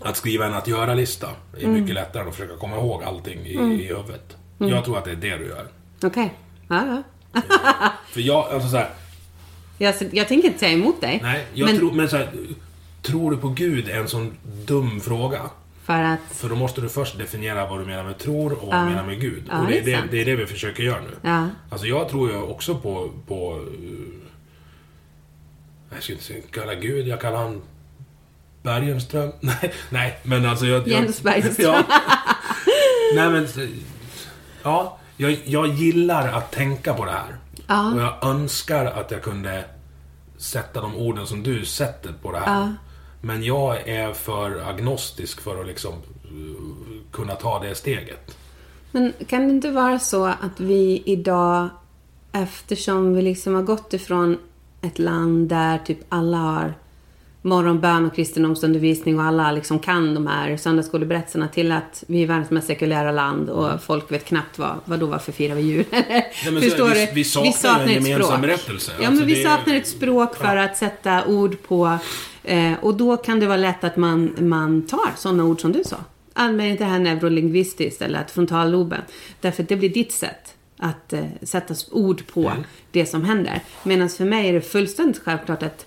Att 0.00 0.16
skriva 0.16 0.46
en 0.46 0.54
att 0.54 0.68
göra-lista 0.68 1.28
är 1.56 1.64
mm. 1.64 1.80
mycket 1.80 1.94
lättare 1.94 2.22
än 2.22 2.28
att 2.28 2.34
försöka 2.34 2.56
komma 2.56 2.76
ihåg 2.76 3.04
allting 3.04 3.46
i, 3.46 3.54
mm. 3.54 3.72
i 3.72 3.84
huvudet. 3.84 4.36
Jag 4.58 4.84
tror 4.84 4.98
att 4.98 5.04
det 5.04 5.10
är 5.10 5.16
det 5.16 5.36
du 5.36 5.46
gör. 5.46 5.66
Okej. 6.02 6.08
Okay. 6.08 6.28
Ja, 6.68 6.86
ja. 6.86 7.02
för 8.12 8.20
jag, 8.20 8.48
alltså 8.48 8.68
så 8.68 8.76
här, 8.76 8.90
jag, 9.78 9.94
jag 10.12 10.28
tänker 10.28 10.48
inte 10.48 10.60
säga 10.60 10.72
emot 10.72 11.00
dig. 11.00 11.20
Nej, 11.22 11.46
jag 11.54 11.66
men... 11.66 11.78
tror, 11.78 11.92
men 11.92 12.08
så 12.08 12.16
här, 12.16 12.28
tror 13.02 13.30
du 13.30 13.36
på 13.36 13.48
Gud 13.48 13.88
är 13.88 13.98
en 13.98 14.08
sån 14.08 14.36
dum 14.66 15.00
fråga. 15.00 15.40
För 15.84 16.02
att... 16.02 16.20
För 16.30 16.48
då 16.48 16.54
måste 16.54 16.80
du 16.80 16.88
först 16.88 17.18
definiera 17.18 17.66
vad 17.66 17.80
du 17.80 17.84
menar 17.84 18.04
med 18.04 18.18
tror 18.18 18.52
och 18.52 18.68
vad 18.68 18.80
du 18.80 18.90
menar 18.90 19.06
med 19.06 19.20
Gud. 19.20 19.42
Ja, 19.48 19.60
och 19.60 19.66
det 19.66 19.78
är 19.78 19.84
det, 19.84 20.02
det 20.10 20.20
är 20.20 20.24
det, 20.24 20.36
vi 20.36 20.46
försöker 20.46 20.82
göra 20.82 21.00
nu. 21.00 21.16
Ja. 21.22 21.48
Alltså 21.70 21.86
jag 21.86 22.08
tror 22.08 22.30
ju 22.30 22.36
också 22.36 22.74
på, 22.74 23.10
på... 23.26 23.54
Uh, 23.54 23.64
jag 25.90 26.02
ska 26.02 26.12
inte 26.12 26.48
kalla 26.50 26.74
Gud, 26.74 27.08
jag 27.08 27.20
kallar 27.20 27.38
han 27.38 27.62
Bergenström. 28.62 29.32
Nej, 29.40 29.72
nej, 29.90 30.18
men 30.22 30.46
alltså 30.46 30.66
jag... 30.66 30.88
Jens 30.88 31.22
Bergenström. 31.22 31.66
ja. 31.88 32.00
Nej 33.14 33.30
men... 33.30 33.48
Ja, 34.62 34.98
jag, 35.18 35.38
jag 35.44 35.68
gillar 35.68 36.32
att 36.32 36.52
tänka 36.52 36.94
på 36.94 37.04
det 37.04 37.10
här. 37.10 37.36
Ja. 37.66 37.92
Och 37.92 38.00
jag 38.00 38.24
önskar 38.24 38.86
att 38.86 39.10
jag 39.10 39.22
kunde 39.22 39.64
sätta 40.36 40.80
de 40.80 40.96
orden 40.96 41.26
som 41.26 41.42
du 41.42 41.64
sätter 41.64 42.12
på 42.22 42.32
det 42.32 42.38
här. 42.38 42.60
Ja. 42.60 42.72
Men 43.20 43.42
jag 43.42 43.88
är 43.88 44.12
för 44.12 44.68
agnostisk 44.70 45.40
för 45.40 45.60
att 45.60 45.66
liksom 45.66 45.92
uh, 45.92 47.12
kunna 47.12 47.34
ta 47.34 47.58
det 47.58 47.74
steget. 47.74 48.36
Men 48.92 49.12
kan 49.26 49.48
det 49.48 49.54
inte 49.54 49.70
vara 49.70 49.98
så 49.98 50.24
att 50.24 50.60
vi 50.60 51.02
idag, 51.06 51.68
eftersom 52.32 53.14
vi 53.14 53.22
liksom 53.22 53.54
har 53.54 53.62
gått 53.62 53.92
ifrån 53.92 54.38
ett 54.80 54.98
land 54.98 55.48
där 55.48 55.78
typ 55.78 55.98
alla 56.08 56.36
har 56.36 56.74
morgonbön 57.42 58.04
och 58.06 58.14
kristendomsundervisning 58.16 59.18
och 59.18 59.24
alla 59.24 59.52
liksom 59.52 59.78
kan 59.78 60.14
de 60.14 60.26
här 60.26 60.56
söndagsskoleberättelserna 60.56 61.48
till 61.48 61.72
att 61.72 62.04
vi 62.06 62.22
är 62.22 62.26
världens 62.26 62.50
mest 62.50 62.66
sekulära 62.66 63.12
land 63.12 63.50
och 63.50 63.82
folk 63.82 64.12
vet 64.12 64.24
knappt 64.24 64.58
vad, 64.58 64.74
vad 64.84 65.00
då 65.00 65.06
varför 65.06 65.32
firar 65.32 65.54
vi 65.54 65.62
jul? 65.62 65.84
men 66.52 66.70
så 66.70 66.86
är 66.86 66.94
det, 66.94 67.06
vi- 67.06 67.12
vi 67.14 67.24
saknar 67.24 67.86
en 67.86 68.02
gemensam 68.04 68.40
berättelse. 68.40 68.92
Ja, 69.00 69.06
Alltså, 69.08 69.20
men 69.24 69.26
vi 69.34 69.42
saknar 69.44 69.74
ett 69.74 69.86
språk 69.88 70.36
för 70.36 70.56
att 70.56 70.76
sätta 70.76 71.24
ord 71.26 71.56
på 71.68 71.98
eh, 72.44 72.72
och 72.80 72.94
då 72.94 73.16
kan 73.16 73.40
det 73.40 73.46
vara 73.46 73.56
lätt 73.56 73.84
att 73.84 73.96
man, 73.96 74.36
man 74.40 74.86
tar 74.86 75.10
sådana 75.16 75.44
ord 75.44 75.60
som 75.60 75.72
du 75.72 75.84
sa. 75.84 75.96
Använder 76.32 76.78
det 76.78 76.84
här 76.84 76.98
neurolingvistiskt 76.98 78.02
eller 78.02 78.18
att 78.20 78.30
frontalloben. 78.30 79.00
Därför 79.40 79.62
att 79.62 79.68
det 79.68 79.76
blir 79.76 79.88
ditt 79.88 80.12
sätt 80.12 80.54
att 80.78 81.12
eh, 81.12 81.24
sätta 81.42 81.74
ord 81.90 82.22
på 82.32 82.52
det 82.92 83.06
som 83.06 83.24
händer. 83.24 83.60
Medan 83.82 84.08
för 84.08 84.24
mig 84.24 84.48
är 84.48 84.52
det 84.52 84.60
fullständigt 84.60 85.22
självklart 85.24 85.62
att 85.62 85.86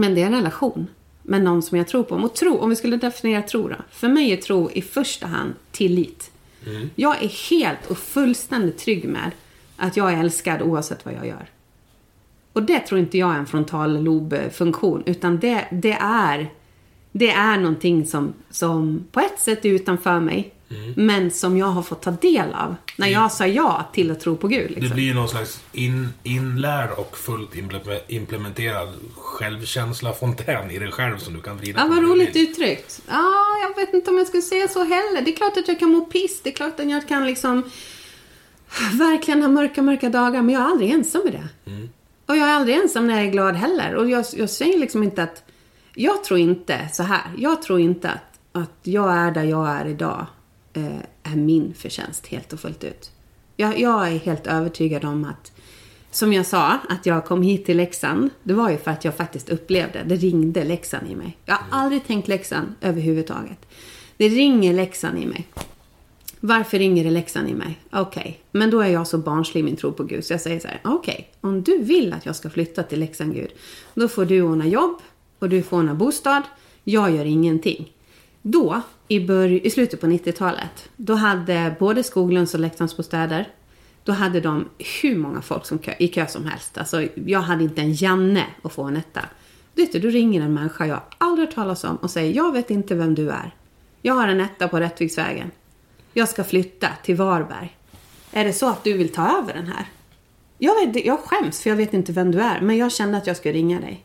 men 0.00 0.14
det 0.14 0.22
är 0.22 0.26
en 0.26 0.34
relation 0.34 0.86
med 1.22 1.42
någon 1.42 1.62
som 1.62 1.78
jag 1.78 1.88
tror 1.88 2.02
på. 2.02 2.14
Och 2.14 2.34
tro, 2.34 2.58
om 2.58 2.70
vi 2.70 2.76
skulle 2.76 2.96
definiera 2.96 3.42
tro 3.42 3.68
då. 3.68 3.76
För 3.90 4.08
mig 4.08 4.32
är 4.32 4.36
tro 4.36 4.70
i 4.70 4.82
första 4.82 5.26
hand 5.26 5.54
tillit. 5.70 6.30
Jag 6.94 7.22
är 7.22 7.50
helt 7.50 7.90
och 7.90 7.98
fullständigt 7.98 8.78
trygg 8.78 9.04
med 9.04 9.30
att 9.76 9.96
jag 9.96 10.12
är 10.12 10.20
älskad 10.20 10.62
oavsett 10.62 11.04
vad 11.04 11.14
jag 11.14 11.26
gör. 11.26 11.46
Och 12.52 12.62
det 12.62 12.80
tror 12.80 13.00
inte 13.00 13.18
jag 13.18 13.34
är 13.34 13.38
en 13.38 13.46
frontallobfunktion. 13.46 15.02
Utan 15.06 15.40
det, 15.40 15.64
det, 15.70 15.98
är, 16.00 16.52
det 17.12 17.30
är 17.30 17.56
någonting 17.56 18.06
som, 18.06 18.32
som 18.50 19.04
på 19.12 19.20
ett 19.20 19.40
sätt 19.40 19.64
är 19.64 19.68
utanför 19.68 20.20
mig. 20.20 20.54
Men 20.96 21.30
som 21.30 21.56
jag 21.58 21.66
har 21.66 21.82
fått 21.82 22.02
ta 22.02 22.10
del 22.10 22.54
av 22.54 22.74
när 22.96 23.08
jag 23.08 23.32
sa 23.32 23.46
ja 23.46 23.88
till 23.92 24.10
att 24.10 24.20
tro 24.20 24.36
på 24.36 24.48
Gud. 24.48 24.70
Liksom. 24.70 24.88
Det 24.88 24.94
blir 24.94 25.04
ju 25.04 25.14
någon 25.14 25.28
slags 25.28 25.60
in, 25.72 26.08
inlärd 26.22 26.90
och 26.90 27.18
fullt 27.18 27.54
imple- 27.54 28.00
implementerad 28.08 28.88
självkänsla-fontän 29.16 30.70
i 30.70 30.78
dig 30.78 30.92
själv 30.92 31.18
som 31.18 31.34
du 31.34 31.40
kan 31.40 31.56
vrida 31.56 31.80
Ja, 31.80 31.86
på 31.88 31.94
vad 31.94 32.04
roligt 32.04 32.36
vill. 32.36 32.48
uttryckt. 32.50 33.00
Ja, 33.08 33.32
jag 33.62 33.76
vet 33.76 33.94
inte 33.94 34.10
om 34.10 34.18
jag 34.18 34.26
skulle 34.26 34.42
säga 34.42 34.68
så 34.68 34.84
heller. 34.84 35.22
Det 35.24 35.30
är 35.32 35.36
klart 35.36 35.56
att 35.56 35.68
jag 35.68 35.78
kan 35.78 35.90
må 35.90 36.00
piss. 36.00 36.40
Det 36.42 36.50
är 36.50 36.54
klart 36.54 36.80
att 36.80 36.90
jag 36.90 37.08
kan 37.08 37.26
liksom 37.26 37.70
verkligen 38.92 39.42
ha 39.42 39.48
mörka, 39.48 39.82
mörka 39.82 40.08
dagar. 40.08 40.42
Men 40.42 40.54
jag 40.54 40.62
är 40.62 40.66
aldrig 40.66 40.90
ensam 40.90 41.22
med 41.24 41.32
det. 41.32 41.48
Och 42.26 42.36
jag 42.36 42.48
är 42.48 42.52
aldrig 42.52 42.76
ensam 42.76 43.06
när 43.06 43.16
jag 43.16 43.26
är 43.26 43.30
glad 43.30 43.54
heller. 43.56 43.94
Och 43.94 44.10
jag, 44.10 44.24
jag 44.36 44.50
säger 44.50 44.78
liksom 44.78 45.02
inte 45.02 45.22
att... 45.22 45.42
Jag 45.94 46.24
tror 46.24 46.38
inte 46.40 46.88
så 46.92 47.02
här. 47.02 47.22
Jag 47.38 47.62
tror 47.62 47.80
inte 47.80 48.10
att, 48.10 48.38
att 48.62 48.78
jag 48.82 49.16
är 49.16 49.30
där 49.30 49.44
jag 49.44 49.68
är 49.68 49.86
idag 49.86 50.26
är 51.22 51.36
min 51.36 51.74
förtjänst 51.74 52.26
helt 52.26 52.52
och 52.52 52.60
fullt 52.60 52.84
ut. 52.84 53.10
Jag, 53.56 53.80
jag 53.80 54.08
är 54.08 54.18
helt 54.18 54.46
övertygad 54.46 55.04
om 55.04 55.24
att 55.24 55.52
som 56.10 56.32
jag 56.32 56.46
sa, 56.46 56.78
att 56.88 57.06
jag 57.06 57.24
kom 57.24 57.42
hit 57.42 57.66
till 57.66 57.76
Leksand, 57.76 58.30
det 58.42 58.54
var 58.54 58.70
ju 58.70 58.76
för 58.76 58.90
att 58.90 59.04
jag 59.04 59.14
faktiskt 59.14 59.48
upplevde, 59.48 60.02
det 60.06 60.16
ringde 60.16 60.64
Leksand 60.64 61.10
i 61.10 61.16
mig. 61.16 61.36
Jag 61.44 61.54
har 61.54 61.64
aldrig 61.70 62.06
tänkt 62.06 62.28
Leksand 62.28 62.74
överhuvudtaget. 62.80 63.66
Det 64.16 64.28
ringer 64.28 64.72
Leksand 64.72 65.18
i 65.18 65.26
mig. 65.26 65.46
Varför 66.40 66.78
ringer 66.78 67.04
det 67.04 67.10
Leksand 67.10 67.48
i 67.48 67.54
mig? 67.54 67.78
Okej, 67.92 68.40
men 68.50 68.70
då 68.70 68.80
är 68.80 68.88
jag 68.88 69.06
så 69.06 69.18
barnslig 69.18 69.60
i 69.60 69.64
min 69.64 69.76
tro 69.76 69.92
på 69.92 70.04
Gud 70.04 70.24
så 70.24 70.32
jag 70.32 70.40
säger 70.40 70.60
så 70.60 70.68
här, 70.68 70.80
okej, 70.84 71.28
om 71.40 71.62
du 71.62 71.78
vill 71.78 72.12
att 72.12 72.26
jag 72.26 72.36
ska 72.36 72.50
flytta 72.50 72.82
till 72.82 73.00
Leksand 73.00 73.34
Gud, 73.34 73.50
då 73.94 74.08
får 74.08 74.24
du 74.24 74.42
ordna 74.42 74.66
jobb 74.66 74.96
och 75.38 75.48
du 75.48 75.62
får 75.62 75.78
ordna 75.78 75.94
bostad. 75.94 76.42
Jag 76.84 77.10
gör 77.10 77.24
ingenting. 77.24 77.92
Då, 78.50 78.80
i, 79.08 79.20
bör- 79.20 79.66
i 79.66 79.70
slutet 79.70 80.00
på 80.00 80.06
90-talet, 80.06 80.88
då 80.96 81.14
hade 81.14 81.74
både 81.78 82.02
Skoglunds 82.02 82.54
och 82.54 82.60
Leksandsbostäder, 82.60 83.48
då 84.04 84.12
hade 84.12 84.40
de 84.40 84.68
hur 85.02 85.16
många 85.16 85.42
folk 85.42 85.66
som 85.66 85.78
kö, 85.78 85.94
i 85.98 86.08
kö 86.08 86.26
som 86.26 86.44
helst. 86.44 86.78
Alltså, 86.78 87.08
jag 87.14 87.40
hade 87.40 87.64
inte 87.64 87.80
en 87.82 87.92
Janne 87.92 88.44
att 88.62 88.72
få 88.72 88.82
en 88.82 88.96
etta. 88.96 89.20
Vet 89.74 89.92
du, 89.92 89.98
då 89.98 90.08
ringer 90.08 90.42
en 90.42 90.54
människa 90.54 90.86
jag 90.86 91.00
aldrig 91.18 91.48
hört 91.48 91.54
talas 91.54 91.84
om 91.84 91.96
och 91.96 92.10
säger, 92.10 92.36
jag 92.36 92.52
vet 92.52 92.70
inte 92.70 92.94
vem 92.94 93.14
du 93.14 93.30
är. 93.30 93.54
Jag 94.02 94.14
har 94.14 94.28
en 94.28 94.40
etta 94.40 94.68
på 94.68 94.80
Rättviksvägen. 94.80 95.50
Jag 96.12 96.28
ska 96.28 96.44
flytta 96.44 96.88
till 97.02 97.16
Varberg. 97.16 97.76
Är 98.32 98.44
det 98.44 98.52
så 98.52 98.68
att 98.68 98.84
du 98.84 98.92
vill 98.92 99.12
ta 99.12 99.38
över 99.38 99.54
den 99.54 99.66
här? 99.66 99.86
Jag, 100.58 100.86
vet, 100.86 101.06
jag 101.06 101.18
skäms 101.18 101.62
för 101.62 101.70
jag 101.70 101.76
vet 101.76 101.94
inte 101.94 102.12
vem 102.12 102.30
du 102.30 102.40
är, 102.40 102.60
men 102.60 102.76
jag 102.76 102.92
kände 102.92 103.18
att 103.18 103.26
jag 103.26 103.36
skulle 103.36 103.54
ringa 103.54 103.80
dig. 103.80 104.04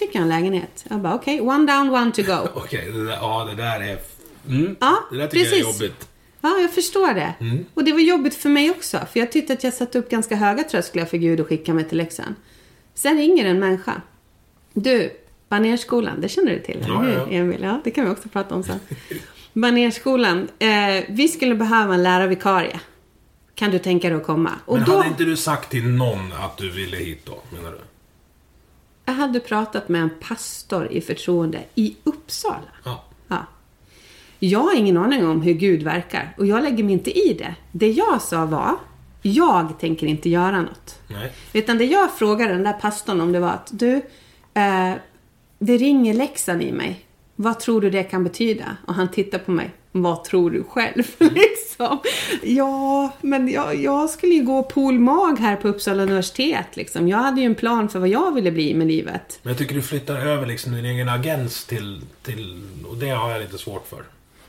Fick 0.00 0.14
jag 0.14 0.22
en 0.22 0.28
lägenhet. 0.28 0.84
Jag 0.90 1.00
bara, 1.00 1.14
okej, 1.14 1.40
one 1.40 1.72
down, 1.72 1.90
one 1.90 2.12
to 2.12 2.22
go. 2.22 2.48
Okej, 2.54 2.92
där, 2.92 3.10
ja 3.10 3.44
det 3.50 3.54
där 3.62 3.80
är... 3.80 3.98
Mm, 4.48 4.76
Ja, 4.80 4.98
det 5.10 5.16
där 5.16 5.26
tycker 5.26 5.44
precis. 5.44 5.58
jag 5.58 5.68
är 5.68 5.72
jobbigt. 5.72 6.08
Ja, 6.40 6.58
jag 6.60 6.70
förstår 6.74 7.14
det. 7.14 7.34
Mm. 7.40 7.64
Och 7.74 7.84
det 7.84 7.92
var 7.92 8.00
jobbigt 8.00 8.34
för 8.34 8.48
mig 8.48 8.70
också. 8.70 8.98
För 9.12 9.20
jag 9.20 9.32
tyckte 9.32 9.52
att 9.52 9.64
jag 9.64 9.74
satte 9.74 9.98
upp 9.98 10.10
ganska 10.10 10.36
höga 10.36 10.62
trösklar 10.64 11.04
för 11.04 11.16
Gud 11.16 11.40
att 11.40 11.46
skicka 11.46 11.74
mig 11.74 11.84
till 11.84 11.98
Leksand. 11.98 12.34
Sen 12.94 13.16
ringer 13.18 13.44
en 13.44 13.58
människa. 13.58 14.02
Du, 14.74 15.12
Banerskolan, 15.48 16.20
det 16.20 16.28
känner 16.28 16.50
du 16.50 16.60
till, 16.60 16.76
eller 16.76 16.88
Ja, 16.94 17.00
hur 17.00 17.12
ja. 17.12 17.26
Emil? 17.30 17.62
Ja, 17.62 17.80
det 17.84 17.90
kan 17.90 18.04
vi 18.04 18.10
också 18.10 18.28
prata 18.28 18.54
om 18.54 18.62
sen. 18.62 18.80
Banerskolan, 19.52 20.48
eh, 20.58 21.04
vi 21.08 21.28
skulle 21.28 21.54
behöva 21.54 21.94
en 21.94 22.02
lärarvikarie. 22.02 22.80
Kan 23.54 23.70
du 23.70 23.78
tänka 23.78 24.08
dig 24.08 24.16
att 24.18 24.26
komma? 24.26 24.50
Och 24.64 24.76
Men 24.76 24.86
då, 24.86 24.96
hade 24.96 25.08
inte 25.08 25.24
du 25.24 25.36
sagt 25.36 25.70
till 25.70 25.88
någon 25.88 26.32
att 26.32 26.56
du 26.58 26.70
ville 26.70 26.96
hit 26.96 27.22
då, 27.26 27.42
menar 27.56 27.70
du? 27.70 27.78
Jag 29.04 29.12
hade 29.12 29.40
pratat 29.40 29.88
med 29.88 30.02
en 30.02 30.10
pastor 30.20 30.92
i 30.92 31.00
förtroende 31.00 31.64
i 31.74 31.96
Uppsala. 32.04 32.70
Ja. 32.84 33.04
Ja. 33.28 33.46
Jag 34.38 34.60
har 34.60 34.76
ingen 34.76 34.96
aning 34.96 35.26
om 35.26 35.42
hur 35.42 35.52
Gud 35.52 35.82
verkar 35.82 36.34
och 36.38 36.46
jag 36.46 36.62
lägger 36.62 36.84
mig 36.84 36.92
inte 36.92 37.18
i 37.18 37.34
det. 37.34 37.54
Det 37.72 37.90
jag 37.90 38.22
sa 38.22 38.46
var, 38.46 38.76
jag 39.22 39.78
tänker 39.78 40.06
inte 40.06 40.28
göra 40.28 40.62
något. 40.62 40.98
Nej. 41.08 41.32
Utan 41.52 41.78
det 41.78 41.84
jag 41.84 42.12
frågade 42.12 42.52
den 42.52 42.62
där 42.62 42.72
pastorn 42.72 43.20
om 43.20 43.32
det 43.32 43.40
var 43.40 43.50
att 43.50 43.68
du, 43.72 43.94
eh, 44.54 44.92
det 45.58 45.76
ringer 45.76 46.14
läxan 46.14 46.62
i 46.62 46.72
mig. 46.72 47.06
Vad 47.42 47.60
tror 47.60 47.80
du 47.80 47.90
det 47.90 48.02
kan 48.02 48.24
betyda? 48.24 48.76
Och 48.86 48.94
han 48.94 49.10
tittar 49.10 49.38
på 49.38 49.50
mig. 49.50 49.70
Vad 49.92 50.24
tror 50.24 50.50
du 50.50 50.64
själv? 50.64 51.02
liksom. 51.18 51.98
Ja, 52.42 53.12
men 53.20 53.48
jag, 53.48 53.74
jag 53.74 54.10
skulle 54.10 54.34
ju 54.34 54.42
gå 54.42 54.62
polmag 54.62 55.38
här 55.38 55.56
på 55.56 55.68
Uppsala 55.68 56.02
universitet. 56.02 56.76
Liksom. 56.76 57.08
Jag 57.08 57.18
hade 57.18 57.40
ju 57.40 57.46
en 57.46 57.54
plan 57.54 57.88
för 57.88 57.98
vad 57.98 58.08
jag 58.08 58.34
ville 58.34 58.50
bli 58.50 58.74
med 58.74 58.86
livet. 58.86 59.38
Men 59.42 59.50
jag 59.50 59.58
tycker 59.58 59.74
du 59.74 59.82
flyttar 59.82 60.16
över 60.16 60.46
liksom 60.46 60.72
din 60.72 60.84
egen 60.84 61.08
agens 61.08 61.64
till, 61.64 62.02
till... 62.22 62.62
Och 62.88 62.96
det 62.96 63.10
har 63.10 63.30
jag 63.30 63.40
lite 63.40 63.58
svårt 63.58 63.86
för. 63.86 64.04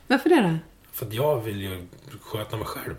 Varför 0.07 0.29
det 0.29 0.41
då? 0.41 0.57
För 0.93 1.05
att 1.05 1.13
jag 1.13 1.41
vill 1.41 1.61
ju 1.61 1.87
sköta 2.21 2.57
mig 2.57 2.65
själv. 2.65 2.95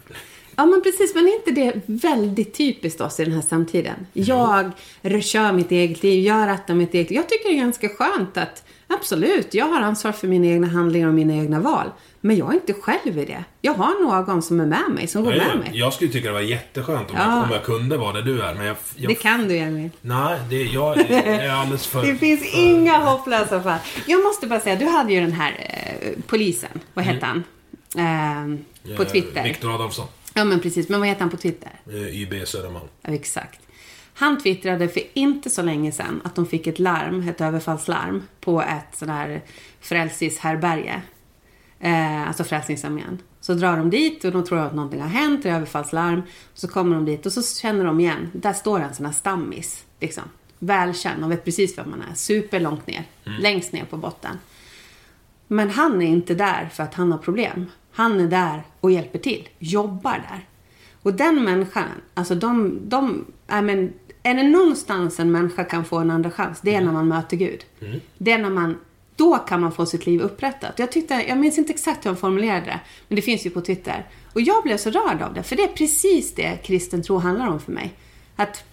Ja, 0.57 0.67
men 0.67 0.83
precis. 0.83 1.15
Men 1.15 1.25
är 1.29 1.35
inte 1.37 1.51
det 1.51 1.73
väldigt 1.87 2.55
typiskt 2.55 3.01
oss 3.01 3.21
i 3.21 3.25
den 3.25 3.35
här 3.35 3.41
samtiden? 3.43 4.07
Jag 4.13 4.71
kör 5.23 5.53
mitt 5.53 5.71
eget 5.73 6.03
liv, 6.03 6.25
jag 6.25 6.49
rattar 6.49 6.75
mitt 6.75 6.95
eget 6.95 7.11
liv. 7.11 7.17
Jag 7.17 7.29
tycker 7.29 7.49
det 7.49 7.55
är 7.55 7.61
ganska 7.61 7.89
skönt 7.89 8.37
att 8.37 8.65
absolut, 8.87 9.55
jag 9.55 9.65
har 9.67 9.81
ansvar 9.81 10.13
för 10.13 10.29
mina 10.29 10.47
egna 10.47 10.67
handlingar 10.67 11.09
och 11.09 11.15
mina 11.15 11.35
egna 11.35 11.61
val. 11.61 11.87
Men 12.21 12.37
jag 12.37 12.51
är 12.51 12.55
inte 12.55 12.73
själv 12.73 13.19
i 13.19 13.25
det. 13.25 13.45
Jag 13.61 13.75
har 13.75 14.03
någon 14.27 14.43
som 14.43 14.61
är 14.61 14.67
med 14.67 14.91
mig, 14.95 15.07
som 15.07 15.25
går 15.25 15.35
Jag, 15.35 15.47
med 15.47 15.59
mig. 15.59 15.71
jag 15.73 15.93
skulle 15.93 16.11
tycka 16.13 16.29
det 16.29 16.35
var 16.35 16.41
jätteskönt 16.41 17.11
om, 17.11 17.17
Ja. 17.19 17.35
jag, 17.37 17.45
om 17.45 17.51
jag 17.51 17.65
kunde 17.65 17.97
vara 17.97 18.13
där 18.13 18.23
du 18.23 18.43
är. 18.43 18.55
Men 18.55 18.67
jag... 18.67 18.77
jag 18.97 19.09
Det 19.11 19.15
kan 19.15 19.49
du, 19.49 19.57
Emil. 19.59 19.91
Nej, 20.01 20.41
det, 20.51 20.63
jag, 20.63 20.99
jag 20.99 21.11
är 21.11 21.51
alldeles 21.61 21.87
för... 21.87 22.03
Det 22.07 22.15
finns 22.17 22.51
för- 22.51 22.59
inga 22.59 22.99
hopplösa 22.99 23.63
fall. 23.63 23.79
Jag 24.07 24.23
måste 24.23 24.47
bara 24.47 24.61
säga, 24.61 24.77
du 24.77 24.87
hade 24.87 25.13
ju 25.13 25.21
den 25.21 25.33
här 25.33 25.53
eh, 26.01 26.09
polisen. 26.27 26.81
Vad 26.95 27.05
hette 27.05 27.27
han? 27.27 27.45
Eh, 27.97 28.97
på 28.97 29.05
Twitter. 29.05 29.43
Viktor 29.45 29.75
Adolfsson. 29.75 30.07
Ja, 30.35 30.45
men 30.45 30.61
precis. 30.61 30.89
Men 30.89 31.01
vad 31.01 31.09
heter 31.09 31.20
han 31.20 31.30
på 31.30 31.37
Twitter? 31.37 31.80
eh, 31.87 32.22
YB 32.22 32.47
Södermalm. 32.47 32.89
Ja, 33.03 33.12
exakt. 33.12 33.61
Han 34.14 34.39
twittrade 34.43 34.89
för 34.89 35.03
inte 35.14 35.51
så 35.51 35.62
länge 35.62 35.93
sedan 35.93 36.20
att 36.24 36.35
de 36.35 36.47
fick 36.47 36.66
ett 36.66 36.78
larm, 36.78 37.28
ett 37.28 37.41
överfallslarm, 37.41 38.22
på 38.41 38.62
ett 38.62 38.99
sån 38.99 39.09
här 39.09 39.43
frälsningshärberge. 39.80 41.03
Eh, 41.80 42.28
alltså 42.28 42.45
Frälsningsarmén. 42.45 43.18
Så 43.41 43.55
drar 43.55 43.76
de 43.76 43.91
dit 43.91 44.24
och 44.24 44.33
de 44.33 44.45
tror 44.45 44.59
att 44.59 44.74
någonting 44.74 45.01
har 45.01 45.09
hänt, 45.09 45.43
det 45.43 45.51
är 45.51 45.55
överfallslarm. 45.55 46.22
Så 46.55 46.68
kommer 46.68 46.95
de 46.95 47.05
dit 47.05 47.26
och 47.26 47.33
så 47.33 47.43
känner 47.61 47.85
de 47.85 48.01
igen, 48.01 48.30
där 48.33 48.53
står 48.53 48.80
en 48.80 48.95
sån 48.95 49.07
här 49.07 49.12
stammis. 49.12 49.85
Liksom. 50.01 50.22
Välkänd, 50.59 51.20
de 51.20 51.30
vet 51.30 51.45
precis 51.45 51.78
vem 51.78 51.91
man 51.91 52.03
är. 52.11 52.14
Super 52.14 52.61
långt 52.61 52.87
ner, 52.87 53.05
längst 53.41 53.72
ner 53.72 53.85
på 53.85 53.97
botten. 53.97 54.39
Men 55.47 55.70
han 55.70 56.03
är 56.03 56.07
inte 56.07 56.35
där 56.35 56.70
för 56.72 56.83
att 56.83 56.95
han 56.95 57.12
har 57.12 57.18
problem. 57.18 57.66
Han 57.93 58.20
är 58.20 58.26
där 58.26 58.62
och 58.80 58.90
hjälper 58.90 59.18
till, 59.18 59.49
jobbar 59.59 60.12
där. 60.12 60.47
Och 61.03 61.14
den 61.14 61.45
människan, 61.45 61.88
alltså 62.14 62.34
de, 62.34 62.78
de 62.84 63.24
är, 63.47 63.62
men, 63.62 63.93
är 64.22 64.34
det 64.34 64.43
någonstans 64.43 65.20
en 65.20 65.32
människa 65.32 65.64
kan 65.64 65.84
få 65.84 65.99
en 65.99 66.11
andra 66.11 66.30
chans, 66.30 66.61
det 66.61 66.74
är 66.74 66.80
när 66.80 66.93
man 66.93 67.09
möter 67.09 67.36
Gud. 67.36 67.64
Det 68.18 68.32
är 68.32 68.38
när 68.38 68.51
man, 68.51 68.76
då 69.16 69.38
kan 69.38 69.61
man 69.61 69.72
få 69.72 69.86
sitt 69.86 70.07
liv 70.07 70.20
upprättat. 70.20 70.78
Jag 70.78 70.93
tyckte, 70.93 71.24
jag 71.28 71.38
minns 71.38 71.59
inte 71.59 71.72
exakt 71.72 72.05
hur 72.05 72.11
han 72.11 72.16
formulerade 72.16 72.66
det, 72.66 72.80
men 73.09 73.16
det 73.16 73.22
finns 73.22 73.47
ju 73.47 73.51
på 73.51 73.61
Twitter. 73.61 74.07
Och 74.32 74.40
jag 74.40 74.62
blev 74.62 74.76
så 74.76 74.90
rörd 74.90 75.22
av 75.22 75.34
det, 75.34 75.43
för 75.43 75.57
det 75.57 75.62
är 75.62 75.68
precis 75.68 76.34
det 76.34 76.57
kristen 76.62 77.03
tro 77.03 77.18
handlar 77.18 77.49
om 77.49 77.61
för 77.61 77.72
mig. 77.72 77.95
Att 78.36 78.64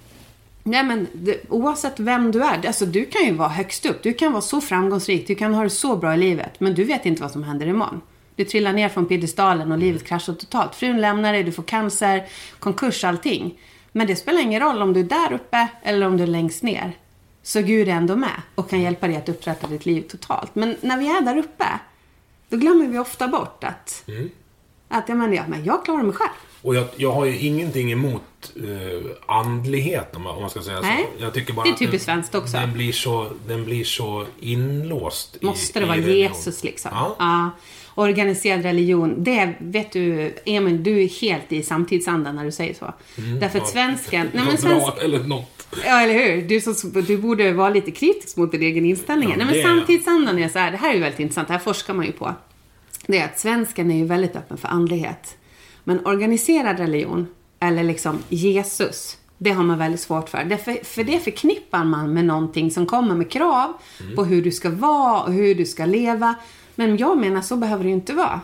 Nej 0.64 0.84
men 0.84 1.08
det, 1.14 1.42
oavsett 1.50 2.00
vem 2.00 2.32
du 2.32 2.44
är, 2.44 2.68
alltså 2.68 2.86
du 2.86 3.06
kan 3.06 3.26
ju 3.26 3.34
vara 3.34 3.50
högst 3.50 3.86
upp, 3.86 4.04
du 4.04 4.14
kan 4.14 4.32
vara 4.32 4.42
så 4.42 4.62
framgångsrik, 4.62 5.28
du 5.28 5.36
kan 5.36 5.54
ha 5.54 5.64
det 5.64 5.70
så 5.70 5.96
bra 5.96 6.14
i 6.14 6.18
livet, 6.18 6.60
men 6.60 6.74
du 6.74 6.84
vet 6.84 7.06
inte 7.06 7.22
vad 7.22 7.32
som 7.32 7.44
händer 7.44 7.68
imorgon. 7.68 8.02
Du 8.40 8.46
trillar 8.46 8.74
ner 8.74 8.90
från 8.90 9.06
piedestalen 9.06 9.72
och 9.72 9.78
livet 9.78 10.04
kraschar 10.08 10.34
totalt. 10.34 10.76
Frun 10.76 11.02
lämnar 11.02 11.34
dig, 11.34 11.44
du 11.44 11.52
får 11.52 11.64
cancer, 11.64 12.26
konkurs, 12.60 13.04
allting. 13.04 13.60
Men 13.92 14.08
det 14.08 14.16
spelar 14.16 14.42
ingen 14.42 14.62
roll 14.62 14.82
om 14.82 14.94
du 14.94 15.00
är 15.00 15.04
där 15.04 15.34
uppe 15.34 15.68
eller 15.84 16.08
om 16.08 16.18
du 16.18 16.24
är 16.24 16.28
längst 16.28 16.64
ner. 16.64 16.98
Så 17.44 17.62
Gud 17.62 17.88
är 17.90 17.92
ändå 17.94 18.16
med 18.16 18.42
och 18.56 18.70
kan 18.70 18.82
hjälpa 18.82 19.08
dig 19.08 19.16
att 19.18 19.30
upprätta 19.30 19.68
ditt 19.68 19.86
liv 19.86 20.02
totalt. 20.02 20.56
Men 20.56 20.76
när 20.82 20.98
vi 20.98 21.08
är 21.18 21.22
där 21.22 21.38
uppe, 21.38 21.66
då 22.50 22.58
glömmer 22.58 22.88
vi 22.88 22.98
ofta 23.00 23.28
bort 23.28 23.64
att, 23.64 24.04
Mm. 24.08 24.30
att 24.88 25.10
jag, 25.10 25.18
menar, 25.18 25.34
ja, 25.34 25.44
men 25.48 25.66
jag 25.66 25.86
klarar 25.86 26.04
mig 26.04 26.14
själv. 26.16 26.32
Och 26.62 26.76
jag, 26.76 26.88
jag 26.96 27.12
har 27.12 27.26
ju 27.26 27.38
ingenting 27.40 27.92
emot 27.92 28.52
uh, 28.64 29.12
andlighet 29.28 30.16
om 30.16 30.24
man, 30.24 30.50
ska 30.50 30.62
säga 30.62 30.82
Nej, 30.82 31.10
så. 31.18 31.24
Jag 31.24 31.34
tycker 31.34 31.54
bara 31.54 31.64
det 31.66 31.72
är 31.72 31.74
typiskt 31.76 32.06
svenskt 32.06 32.36
också. 32.36 32.58
Den 32.58 32.74
blir 32.74 32.92
så, 32.92 33.32
den 33.48 33.66
blir 33.66 33.84
så 33.84 34.26
inlåst 34.40 35.38
i- 35.42 35.46
Måste 35.46 35.80
det 35.80 35.84
i 35.84 35.88
vara 35.88 35.98
religion. 35.98 36.18
Jesus 36.34 36.64
liksom? 36.64 36.92
Ja. 37.20 37.50
Organiserad 38.00 38.64
religion, 38.64 39.24
det 39.24 39.54
vet 39.60 39.92
du, 39.92 40.34
Emil, 40.46 40.84
du 40.84 41.04
är 41.04 41.22
helt 41.22 41.52
i 41.52 41.64
samtidsandan 41.64 42.36
när 42.36 42.46
du 42.46 42.52
säger 42.52 42.74
så. 42.74 42.94
Därför 43.40 43.60
att 43.60 43.68
svensken... 43.68 44.30
Nej, 44.34 44.46
men 44.46 44.58
svensk, 44.58 44.96
bra, 44.96 44.98
eller 45.04 45.20
något. 45.20 45.68
Ja, 45.86 46.02
eller 46.02 46.14
hur? 46.14 46.42
Du, 46.42 46.62
som, 46.62 47.04
du 47.08 47.18
borde 47.18 47.54
vara 47.54 47.70
lite 47.70 47.92
kritisk 47.92 48.38
mot 48.38 48.52
din 48.52 48.62
egen 48.62 48.86
inställning. 48.86 49.30
Ja, 49.30 49.36
Nej, 49.38 49.46
men 49.46 49.56
det 49.56 49.64
samtidsandan 49.64 50.40
är 50.40 50.50
så 50.50 50.60
här, 50.60 50.72
det 50.72 50.78
här 50.78 50.90
är 50.90 50.94
ju 50.94 51.00
väldigt 51.00 51.20
intressant, 51.20 51.48
det 51.48 51.54
här 51.54 51.60
forskar 51.60 51.94
man 51.94 52.06
ju 52.06 52.12
på. 52.12 52.34
Det 53.08 53.20
är 53.20 53.26
att 53.26 53.40
svensken 53.40 53.92
är 53.92 53.96
ju 53.96 54.06
väldigt 54.06 54.36
öppen 54.36 54.58
för 54.58 54.68
andlighet. 54.68 55.38
Men 55.84 56.06
organiserad 56.06 56.80
religion, 56.80 57.28
eller 57.60 57.84
liksom 57.84 58.20
Jesus, 58.30 59.18
det 59.38 59.52
har 59.52 59.64
man 59.64 59.78
väldigt 59.78 60.02
svårt 60.02 60.30
för. 60.30 60.44
Därför, 60.44 60.86
för 60.86 61.04
det 61.04 61.20
förknippar 61.20 61.84
man 61.84 62.14
med 62.14 62.26
någonting 62.26 62.72
som 62.72 62.86
kommer 62.86 63.16
med 63.16 63.32
krav 63.32 63.74
på 64.16 64.26
hur 64.26 64.42
du 64.42 64.52
ska 64.52 64.70
vara 64.70 65.24
och 65.24 65.34
hur 65.34 65.56
du 65.56 65.66
ska 65.66 65.86
leva. 65.86 66.36
Men 66.80 66.98
jag 66.98 67.18
menar, 67.18 67.42
så 67.42 67.56
behöver 67.58 67.84
det 67.84 67.90
ju 67.90 67.96
inte 67.96 68.14
vara. 68.14 68.42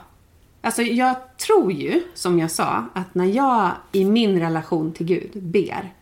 Alltså 0.62 0.82
jag 0.82 1.38
tror 1.38 1.72
ju, 1.72 2.04
som 2.14 2.40
jag 2.40 2.52
sa, 2.52 2.86
att 2.94 3.16
när 3.16 3.26
jag 3.26 3.72
i 3.92 4.06
min 4.06 4.40
relation 4.40 4.92
till 4.94 5.06
Gud 5.06 5.32
ber, 5.34 5.94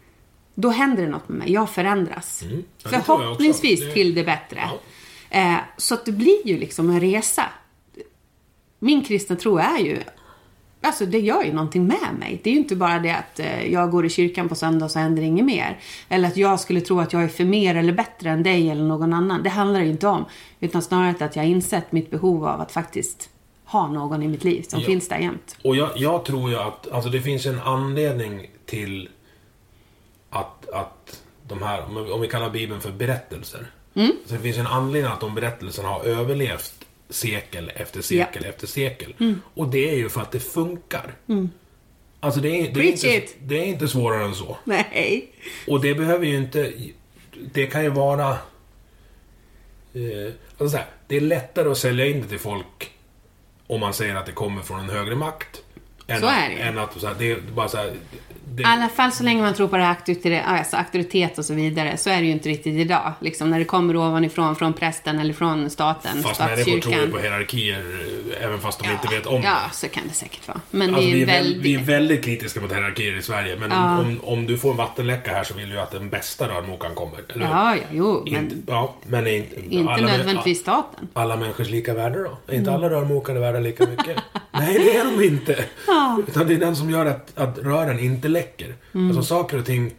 då 0.55 0.69
händer 0.69 1.03
det 1.03 1.09
något 1.09 1.29
med 1.29 1.37
mig. 1.37 1.51
Jag 1.51 1.69
förändras. 1.69 2.41
Mm. 2.43 2.63
Ja. 2.83 2.89
Förhoppningsvis 2.89 3.79
Det- 3.79 3.93
till 3.93 4.15
det 4.15 4.23
bättre. 4.23 4.59
Ja. 5.29 5.39
Eh, 5.39 5.57
så 5.77 5.93
att 5.93 6.05
det 6.05 6.11
blir 6.11 6.47
ju 6.47 6.57
liksom 6.57 6.89
en 6.89 6.99
resa. 6.99 7.43
Min 8.79 9.03
kristna 9.03 9.35
tro 9.35 9.57
är 9.57 9.77
ju 9.79 9.99
Alltså 10.83 11.05
det 11.05 11.19
gör 11.19 11.43
ju 11.43 11.53
någonting 11.53 11.87
med 11.87 12.15
mig. 12.19 12.39
Det 12.43 12.49
är 12.49 12.53
ju 12.53 12.59
inte 12.59 12.75
bara 12.75 12.99
det 12.99 13.11
att 13.15 13.39
eh, 13.39 13.65
jag 13.73 13.91
går 13.91 14.05
i 14.05 14.09
kyrkan 14.09 14.49
på 14.49 14.55
söndag 14.55 14.85
och 14.85 14.91
så 14.91 14.99
händer 14.99 15.23
inget 15.23 15.45
mer. 15.45 15.79
Eller 16.09 16.27
att 16.27 16.37
jag 16.37 16.59
skulle 16.59 16.81
tro 16.81 16.99
att 16.99 17.13
jag 17.13 17.23
är 17.23 17.27
för 17.27 17.45
mer 17.45 17.75
eller 17.75 17.93
bättre 17.93 18.29
än 18.29 18.43
dig 18.43 18.69
eller 18.69 18.83
någon 18.83 19.13
annan. 19.13 19.43
Det 19.43 19.49
handlar 19.49 19.79
det 19.79 19.85
ju 19.85 19.91
inte 19.91 20.07
om. 20.07 20.25
Utan 20.59 20.81
snarare 20.81 21.25
att 21.25 21.35
jag 21.35 21.43
har 21.43 21.49
insett 21.49 21.91
mitt 21.91 22.11
behov 22.11 22.45
av 22.47 22.61
att 22.61 22.71
faktiskt 22.71 23.29
ha 23.65 23.87
någon 23.87 24.23
i 24.23 24.27
mitt 24.27 24.43
liv 24.43 24.61
som 24.69 24.79
Ja. 24.79 24.85
finns 24.85 25.07
där 25.07 25.17
jämt. 25.17 25.57
Och 25.63 25.75
jag, 25.75 25.89
jag 25.95 26.25
tror 26.25 26.49
ju 26.49 26.57
att 26.57 26.91
alltså 26.91 27.09
det 27.09 27.21
finns 27.21 27.45
en 27.45 27.59
anledning 27.59 28.49
till 28.65 29.09
att, 30.29 30.69
att 30.69 31.21
de 31.47 31.61
här, 31.63 31.85
om 31.85 32.05
vi- 32.05 32.11
om 32.11 32.21
vi 32.21 32.27
kallar 32.27 32.49
Bibeln 32.49 32.81
för 32.81 32.91
berättelser. 32.91 33.67
Mm. 33.95 34.11
Så 34.25 34.33
det 34.33 34.39
finns 34.39 34.57
en 34.57 34.67
anledning 34.67 35.11
att 35.11 35.19
de 35.19 35.35
berättelserna 35.35 35.87
har 35.89 36.03
överlevt 36.03 36.82
sekel 37.13 37.71
efter 37.75 38.01
sekel 38.01 38.45
efter 38.45 38.67
sekel. 38.67 39.13
Mm. 39.19 39.41
Och 39.53 39.67
det 39.67 39.89
är 39.89 39.95
ju 39.95 40.09
för 40.09 40.21
att 40.21 40.31
det 40.31 40.39
funkar. 40.39 41.15
Alltså 42.19 42.39
det 42.39 42.49
är, 42.49 42.73
det, 42.73 42.79
är 42.79 42.83
inte, 42.83 43.33
det 43.39 43.55
är 43.55 43.65
inte 43.65 43.87
svårare 43.87 44.25
än 44.25 44.35
så. 44.35 44.57
Nej. 44.63 45.31
Och 45.67 45.81
det 45.81 45.95
behöver 45.95 46.25
ju 46.25 46.37
inte... 46.37 46.73
Det 47.53 47.67
kan 47.67 47.83
ju 47.83 47.89
vara... 47.89 48.29
Eh, 49.93 50.33
alltså 50.57 50.69
så 50.69 50.77
här, 50.77 50.85
det 51.07 51.15
är 51.15 51.21
lättare 51.21 51.69
att 51.69 51.77
sälja 51.77 52.05
in 52.05 52.21
det 52.21 52.27
till 52.27 52.39
folk 52.39 52.91
om 53.67 53.79
man 53.79 53.93
säger 53.93 54.15
att 54.15 54.25
det 54.25 54.31
kommer 54.31 54.61
från 54.61 54.79
en 54.79 54.89
högre 54.89 55.15
makt. 55.15 55.61
Än 56.07 56.19
Så 56.19 56.25
att, 56.25 56.33
är 56.33 56.49
det. 56.49 56.55
Än 56.55 56.77
att 56.77 56.99
så 56.99 57.07
här, 57.07 57.15
det 57.19 57.31
är 57.31 57.39
bara 57.55 57.67
så 57.67 57.77
här, 57.77 57.93
det, 58.55 58.61
I 58.63 58.65
alla 58.65 58.89
fall 58.89 59.11
så 59.11 59.23
länge 59.23 59.41
man 59.41 59.53
tror 59.53 59.67
på 59.67 59.77
det 59.77 59.83
här 59.83 59.89
auktoritet, 59.89 60.43
alltså 60.45 60.75
auktoritet 60.77 61.37
och 61.37 61.45
så 61.45 61.53
vidare 61.53 61.97
så 61.97 62.09
är 62.09 62.17
det 62.17 62.25
ju 62.25 62.31
inte 62.31 62.49
riktigt 62.49 62.75
idag. 62.75 63.13
Liksom 63.19 63.49
när 63.49 63.59
det 63.59 63.65
kommer 63.65 63.95
ovanifrån, 63.95 64.55
från 64.55 64.73
prästen 64.73 65.19
eller 65.19 65.33
från 65.33 65.69
staten, 65.69 66.23
Fast 66.23 66.39
människor 66.39 66.79
tror 66.79 67.07
på 67.07 67.17
hierarkier 67.17 67.83
även 68.41 68.59
fast 68.59 68.83
de 68.83 68.91
inte 68.91 69.07
vet 69.15 69.25
om 69.25 69.41
Ja, 69.43 69.57
det. 69.69 69.75
så 69.75 69.87
kan 69.87 70.03
det 70.07 70.13
säkert 70.13 70.47
vara. 70.47 70.59
Men 70.71 70.95
Alltså, 70.95 71.09
vi, 71.11 71.21
är 71.21 71.25
väl, 71.25 71.35
väldigt... 71.43 71.61
vi 71.61 71.75
är 71.75 71.79
väldigt 71.79 72.23
kritiska 72.25 72.61
mot 72.61 72.71
hierarkier 72.71 73.17
i 73.17 73.21
Sverige. 73.21 73.55
Men 73.59 73.71
Ja. 73.71 73.99
om, 73.99 74.19
om 74.23 74.47
du 74.47 74.57
får 74.57 74.71
en 74.71 74.77
vattenläcka 74.77 75.31
här 75.31 75.43
så 75.43 75.53
vill 75.53 75.69
du 75.69 75.75
ju 75.75 75.81
att 75.81 75.91
den 75.91 76.09
bästa 76.09 76.47
rörmokaren 76.47 76.95
kommer. 76.95 77.19
Eller? 77.35 77.45
Ja, 77.45 77.75
ja, 77.75 77.81
jo, 77.91 78.23
men 78.31 78.43
Inte, 78.43 78.55
ja, 78.67 78.95
men 79.05 79.27
inte, 79.27 79.55
inte 79.69 79.91
alla- 79.91 80.07
nödvändigtvis 80.07 80.59
staten. 80.59 81.07
alla 81.13 81.35
människors 81.35 81.69
lika 81.69 81.93
värde 81.93 82.23
då? 82.23 82.37
Är 82.47 82.57
inte 82.57 82.69
Mm. 82.69 82.73
alla 82.83 82.89
rörmokare 82.89 83.39
värda 83.39 83.59
lika 83.59 83.85
mycket? 83.87 84.17
Nej, 84.51 84.73
det 84.79 84.97
är 84.97 85.05
de 85.17 85.23
inte. 85.23 85.65
Utan 86.27 86.47
det 86.47 86.53
är 86.53 86.57
den 86.59 86.75
som 86.75 86.89
gör 86.89 87.05
att, 87.05 87.37
att 87.37 87.57
rören 87.57 87.99
inte 87.99 88.27
läcker. 88.27 88.42
Mm. 88.93 89.07
Alltså 89.07 89.23
saker 89.23 89.57
och 89.57 89.65
ting 89.65 89.91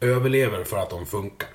överlever 0.00 0.64
för 0.64 0.78
att 0.78 0.90
de 0.90 1.06
funkar. 1.06 1.48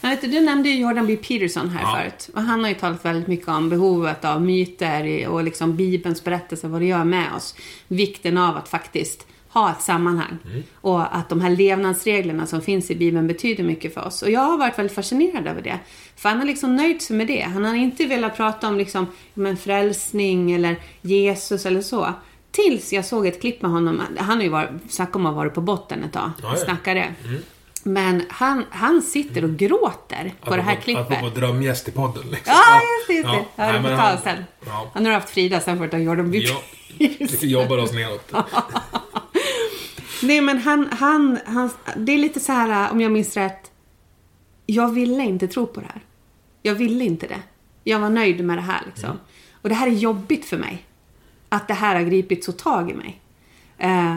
Men 0.00 0.10
vet 0.10 0.20
du, 0.20 0.26
du 0.26 0.40
nämnde 0.40 0.68
ju 0.68 0.80
Jordan 0.80 1.06
B. 1.06 1.16
Peterson 1.16 1.68
här 1.68 1.82
Ja. 1.82 1.96
förut. 2.00 2.30
Och 2.34 2.42
han 2.42 2.60
har 2.62 2.68
ju 2.68 2.74
talat 2.74 3.04
väldigt 3.04 3.26
mycket 3.28 3.48
om 3.48 3.68
behovet 3.68 4.24
av 4.24 4.42
myter 4.42 5.28
och 5.28 5.44
liksom 5.44 5.76
Bibelns 5.76 6.24
berättelse, 6.24 6.68
vad 6.68 6.80
det 6.80 6.86
gör 6.86 7.04
med 7.04 7.26
oss. 7.36 7.54
Vikten 7.88 8.38
av 8.38 8.56
att 8.56 8.68
faktiskt 8.68 9.26
ha 9.48 9.70
ett 9.70 9.82
sammanhang. 9.82 10.38
Mm. 10.50 10.62
Och 10.80 11.16
att 11.16 11.28
de 11.28 11.40
här 11.40 11.50
levnadsreglerna 11.50 12.46
som 12.46 12.60
finns 12.62 12.90
i 12.90 12.94
Bibeln 12.94 13.26
betyder 13.26 13.64
mycket 13.64 13.94
för 13.94 14.04
oss. 14.06 14.22
Och 14.22 14.30
jag 14.30 14.40
har 14.40 14.58
varit 14.58 14.78
väldigt 14.78 14.94
fascinerad 14.94 15.46
över 15.46 15.62
det. 15.62 15.78
För 16.16 16.28
han 16.28 16.38
har 16.38 16.46
liksom 16.46 16.76
nöjt 16.76 17.02
sig 17.02 17.16
med 17.16 17.26
det. 17.26 17.40
Han 17.40 17.64
har 17.64 17.74
inte 17.74 18.06
velat 18.06 18.36
prata 18.36 18.68
om 18.68 18.78
liksom, 18.78 19.06
men 19.34 19.56
frälsning 19.56 20.52
eller 20.52 20.76
Jesus 21.02 21.66
eller 21.66 21.80
så. 21.82 22.14
Tills 22.52 22.92
jag 22.92 23.04
såg 23.04 23.26
ett 23.26 23.40
klipp 23.40 23.62
med 23.62 23.70
honom. 23.70 24.02
Han 24.18 24.36
har 24.36 24.42
ju 24.42 24.48
varit, 24.48 24.70
snackat 24.88 25.16
om 25.16 25.26
att 25.26 25.32
ha 25.32 25.36
varit 25.36 25.54
på 25.54 25.60
botten 25.60 26.04
ett 26.04 26.12
tag. 26.12 26.30
Ja, 26.42 26.48
ja. 26.50 26.64
Snackade. 26.64 27.14
Men 27.84 28.22
han, 28.28 28.64
han 28.70 29.02
sitter 29.02 29.44
och 29.44 29.50
gråter 29.56 30.34
på 30.40 30.56
det 30.56 30.62
här 30.62 30.72
Apropå- 30.72 30.82
klippet. 30.84 31.06
Apropå 31.18 31.28
drömgäst 31.40 31.88
i 31.88 31.90
podden. 31.92 32.22
Liksom. 32.30 32.54
Ja, 32.56 32.80
just 32.98 33.06
det. 33.08 33.12
Just 33.14 33.26
det. 33.28 33.32
Ja, 33.32 33.44
Ja, 33.56 33.66
det 33.66 33.72
nej, 33.72 33.82
får 33.82 33.88
men 33.88 33.98
ta 33.98 34.04
han- 34.04 34.18
sen. 34.22 34.44
Ja. 34.66 34.90
Han 34.94 35.06
har 35.06 35.12
haft 35.12 35.30
Frida, 35.30 35.60
sen 35.60 35.78
du 35.80 35.88
ta 35.88 35.98
Jordan 35.98 36.30
B. 36.30 36.38
Ja, 36.38 36.62
vi 37.40 37.48
jobbar 37.50 37.78
oss 37.78 37.92
neråt. 37.92 38.32
Nej, 40.22 40.40
men 40.40 40.58
han, 40.58 40.88
han, 40.92 41.38
han... 41.46 41.70
Det 41.96 42.12
är 42.12 42.18
lite 42.18 42.40
så 42.40 42.52
här, 42.52 42.90
om 42.92 43.00
jag 43.00 43.12
minns 43.12 43.36
rätt. 43.36 43.70
Jag 44.66 44.88
ville 44.92 45.22
inte 45.22 45.48
tro 45.48 45.66
på 45.66 45.80
det 45.80 45.86
här. 45.86 46.02
Jag 46.62 46.74
ville 46.74 47.04
inte 47.04 47.26
det. 47.26 47.42
Jag 47.84 47.98
var 47.98 48.10
nöjd 48.10 48.44
med 48.44 48.58
det 48.58 48.62
här 48.62 48.82
liksom. 48.86 49.18
Och 49.62 49.68
det 49.68 49.74
här 49.74 49.86
är 49.86 49.90
jobbigt 49.90 50.44
för 50.44 50.56
mig. 50.56 50.84
Att 51.52 51.68
det 51.68 51.74
här 51.74 51.94
har 51.94 52.02
gripit 52.02 52.44
så 52.44 52.52
tag 52.52 52.90
i 52.90 52.94
mig. 52.94 53.20
Eh, 53.78 54.16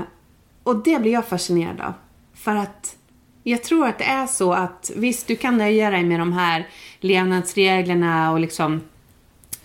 och 0.63 0.83
det 0.83 1.01
blir 1.01 1.11
jag 1.11 1.27
fascinerad 1.27 1.81
av. 1.81 1.93
För 2.33 2.55
att 2.55 2.95
jag 3.43 3.63
tror 3.63 3.87
att 3.87 3.97
det 3.97 4.03
är 4.03 4.27
så 4.27 4.53
att 4.53 4.91
visst, 4.95 5.27
du 5.27 5.35
kan 5.35 5.57
nöja 5.57 5.89
dig 5.89 6.03
med 6.03 6.19
de 6.19 6.33
här 6.33 6.67
levnadsreglerna 6.99 8.31
och 8.31 8.39
liksom 8.39 8.81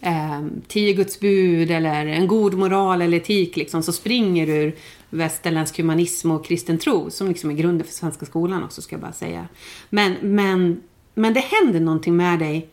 eh, 0.01 0.41
tio 0.69 0.93
Guds 0.93 1.21
bud 1.21 1.71
eller 1.71 2.07
en 2.07 2.27
god 2.27 2.55
moral 2.55 3.03
eller 3.03 3.17
etik 3.17 3.57
liksom, 3.57 3.83
så 3.83 3.93
springer 3.93 4.47
du 4.47 4.53
ur 4.53 4.77
västerländsk 5.11 5.77
humanism 5.77 6.31
och 6.31 6.45
kristen 6.47 6.79
tro 6.79 7.11
som 7.11 7.29
liksom 7.29 7.51
är 7.51 7.55
grunden 7.55 7.87
för 7.87 7.95
svenska 7.95 8.27
skolan 8.27 8.65
också 8.65 8.83
ska 8.83 8.95
jag 8.95 9.01
bara 9.01 9.13
säga. 9.13 9.49
Men, 9.91 10.17
men, 10.23 10.83
men 11.15 11.35
det 11.35 11.41
händer 11.41 11.81
någonting 11.81 12.17
med 12.17 12.39
dig 12.39 12.69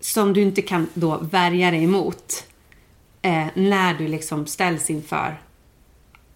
som 0.00 0.32
du 0.32 0.42
inte 0.42 0.62
kan 0.62 0.86
då 0.94 1.18
värja 1.18 1.70
dig 1.70 1.84
emot 1.84 2.44
eh, 3.22 3.46
när 3.54 3.94
du 3.94 4.08
liksom 4.08 4.46
ställs 4.46 4.90
inför 4.90 5.40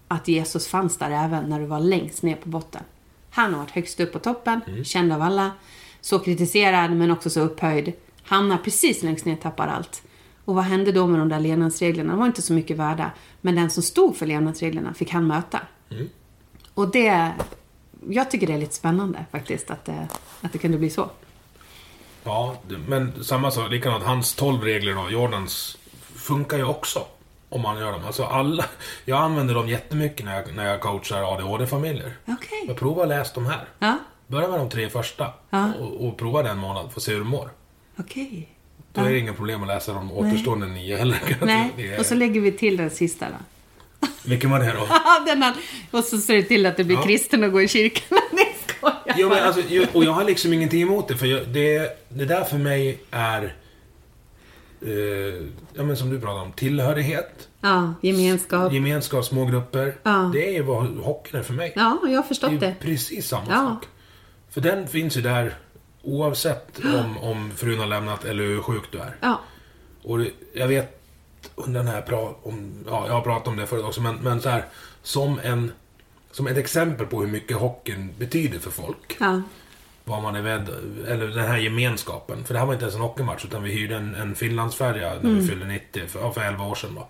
att 0.09 0.29
Jesus 0.29 0.69
fanns 0.69 0.99
där 0.99 1.11
även 1.11 1.45
när 1.45 1.61
du 1.61 1.67
var 1.67 1.81
längst 1.81 2.23
ner 2.23 2.37
på 2.37 2.49
botten. 2.49 2.83
Han 3.31 3.53
har 3.53 3.61
varit 3.61 3.71
högst 3.71 4.01
upp 4.01 4.13
på 4.13 4.19
toppen, 4.19 4.61
känd 4.85 5.13
av 5.13 5.23
alla, 5.23 5.51
så 6.01 6.19
kritiserad 6.19 6.93
men 6.93 7.11
också 7.11 7.31
så 7.31 7.41
upphöjd. 7.41 7.93
Hamnar 8.23 8.59
precis 8.59 9.03
längst 9.03 9.25
ner, 9.25 9.37
tappar 9.37 9.69
allt. 9.69 10.03
Och 10.45 10.55
vad 10.55 10.65
hände 10.65 10.93
då 10.93 11.07
med 11.07 11.21
de 11.21 11.29
där 11.29 11.41
levnadsreglerna? 11.41 12.11
De 12.11 12.19
var 12.19 12.27
inte 12.27 12.43
så 12.43 12.53
mycket 12.53 12.77
värda. 12.77 13.11
Men 13.41 13.55
den 13.55 13.71
som 13.71 13.83
stod 13.83 14.17
för 14.17 14.27
levnadsreglerna 14.27 14.95
fick 14.95 15.11
han 15.11 15.27
möta. 15.27 15.61
Och 16.75 16.91
det... 16.91 17.33
Jag 18.09 18.31
tycker 18.31 18.47
det 18.47 18.53
är 18.53 18.59
lite 18.59 18.75
spännande 18.75 19.25
faktiskt 19.31 19.71
att 19.71 19.85
det, 19.85 20.09
att 20.41 20.53
det 20.53 20.59
kunde 20.59 20.79
bli 20.79 20.91
så. 20.91 21.11
Ja, 22.25 22.57
men 22.89 23.25
samma 23.25 23.51
sak, 23.51 23.71
likadant. 23.71 24.05
Hans 24.05 24.35
12 24.35 24.63
regler 24.63 24.95
då, 24.95 25.11
Jordans, 25.11 25.79
funkar 26.27 26.57
ju 26.57 26.65
också. 26.65 27.07
Om 27.49 27.61
man 27.63 27.79
gör 27.79 27.93
dem. 27.93 28.05
Alltså 28.07 28.25
alla, 28.25 28.65
jag 29.05 29.19
använder 29.19 29.55
dem 29.55 29.69
jättemycket 29.69 30.25
när 30.27 30.35
jag, 30.37 30.55
när 30.55 30.67
jag 30.67 30.81
coachar 30.81 31.35
ADHD-familjer. 31.35 32.13
Okej. 32.29 32.65
Jag 32.67 32.77
provar 32.77 33.03
att 33.03 33.09
läsa 33.09 33.35
de 33.35 33.47
här. 33.47 33.65
Ja, 33.79 33.99
Börja 34.27 34.49
med 34.49 34.59
de 34.61 34.71
tre 34.71 34.89
första. 34.91 35.33
Ja. 35.51 35.73
Och, 35.81 36.07
och 36.09 36.17
prova 36.19 36.43
den 36.43 36.59
månad, 36.59 36.93
få 36.93 37.01
se 37.01 37.13
hur 37.13 37.19
du 37.19 37.25
mår. 37.25 37.51
okej. 37.99 38.49
Då 38.93 39.01
är 39.01 39.11
det 39.11 39.19
inga 39.19 39.33
problem 39.33 39.63
att 39.63 39.69
läsa 39.69 39.93
de 39.93 40.13
återstående 40.13 40.67
nio 40.67 40.97
heller. 40.97 41.37
Nej, 41.43 41.73
är- 41.77 42.01
och 42.01 42.07
så 42.07 42.15
lägger 42.15 42.41
vi 42.41 42.53
till 42.53 42.77
den 42.77 42.91
sista 42.91 43.27
då. 43.29 43.37
Vilken 44.25 44.51
var 44.51 44.59
det 44.61 44.73
då? 44.73 44.87
den 45.27 45.43
här, 45.43 45.55
och 45.91 46.05
så 46.05 46.19
ser 46.19 46.35
du 46.35 46.43
till 46.43 46.67
att 46.67 46.77
du 46.77 46.85
blir 46.85 46.97
Ja. 46.97 47.03
kristen 47.03 47.45
och 47.45 47.53
går 47.53 47.63
i 47.63 47.69
kyrkan. 47.69 48.19
Nej, 48.33 48.57
skojar 48.67 49.15
Jo, 49.17 49.29
men 49.29 49.45
alltså, 49.45 49.63
och 49.93 50.05
jag 50.05 50.13
har 50.13 50.25
liksom 50.25 50.53
ingenting 50.53 50.83
emot 50.83 51.09
det, 51.09 51.17
för 51.17 51.27
jag, 51.27 51.49
det, 51.49 51.99
det 52.09 52.25
där 52.25 52.45
för 52.45 52.59
mig 52.59 52.99
är... 53.11 53.55
Eh, 54.83 55.47
ja, 55.75 55.83
men 55.83 55.97
som 55.97 56.11
du 56.11 56.21
pratar 56.21 56.43
om, 56.43 56.53
tillhörighet, 56.53 57.49
Ja, 57.61 57.95
gemenskap. 58.03 58.73
gemenskap, 58.73 59.25
små 59.25 59.45
grupper. 59.47 59.95
Ja. 60.03 60.31
Det 60.33 60.49
är 60.49 60.53
ju 60.53 60.63
vad 60.63 60.87
hockeyn 60.87 61.41
är 61.41 61.43
för 61.45 61.53
mig. 61.55 61.73
Ja, 61.77 61.99
jag 62.03 62.11
har 62.11 62.23
det 62.23 62.29
förstått 62.29 62.49
är 62.49 62.53
ju 62.55 62.59
det. 62.59 62.75
precis 62.81 63.29
samma 63.29 63.45
Ja. 63.51 63.55
sak. 63.57 63.85
För 64.51 64.61
den 64.61 64.89
finns 64.89 65.17
ju 65.17 65.21
där 65.21 65.55
Oavsett 66.03 66.79
om, 66.85 67.19
om 67.19 67.51
frun 67.57 67.79
har 67.79 67.87
lämnat 67.87 68.25
eller 68.25 68.45
hur 68.45 68.61
sjuk 68.63 68.83
du 68.91 68.99
är. 68.99 69.17
Ja. 69.21 69.41
Och 70.03 70.19
det, 70.19 70.31
jag 70.53 70.69
vet 70.69 71.01
under 71.55 71.81
den 71.85 71.93
här 71.93 72.03
pra, 72.03 72.19
om, 72.43 72.85
ja, 72.87 73.07
jag 73.07 73.15
har 73.15 73.21
pratat 73.21 73.49
om 73.49 73.57
det 73.57 73.67
förut 73.67 73.85
också, 73.85 74.01
men, 74.01 74.17
men 74.17 74.41
så 74.41 74.49
här, 74.49 74.65
som 75.03 75.41
en 75.43 75.73
som 76.31 76.47
ett 76.47 76.57
exempel 76.57 77.07
på 77.07 77.21
hur 77.21 77.27
mycket 77.29 77.57
hockeyn 77.57 78.11
betyder 78.19 78.59
för 78.59 78.71
folk. 78.71 79.17
Ja. 79.21 79.43
Vad 80.09 80.23
man 80.23 80.37
är 80.37 80.43
med, 80.43 80.69
eller 81.09 81.27
den 81.27 81.45
här 81.49 81.59
gemenskapen. 81.59 82.45
För 82.45 82.55
det 82.55 82.59
här 82.61 82.67
var 82.67 82.73
inte 82.73 82.85
ens 82.85 82.95
en 82.97 83.01
hockeymatch, 83.01 83.45
utan 83.45 83.63
vi 83.63 83.71
hyrde 83.73 83.97
en, 83.97 84.15
en 84.15 84.35
Finlandsfärja 84.35 85.15
när 85.21 85.31
vi 85.31 85.47
fyllde 85.49 85.67
90, 85.67 86.07
för, 86.09 86.31
för 86.31 86.41
11 86.41 86.65
år 86.65 86.75
sedan 86.75 86.95
då. 86.95 87.09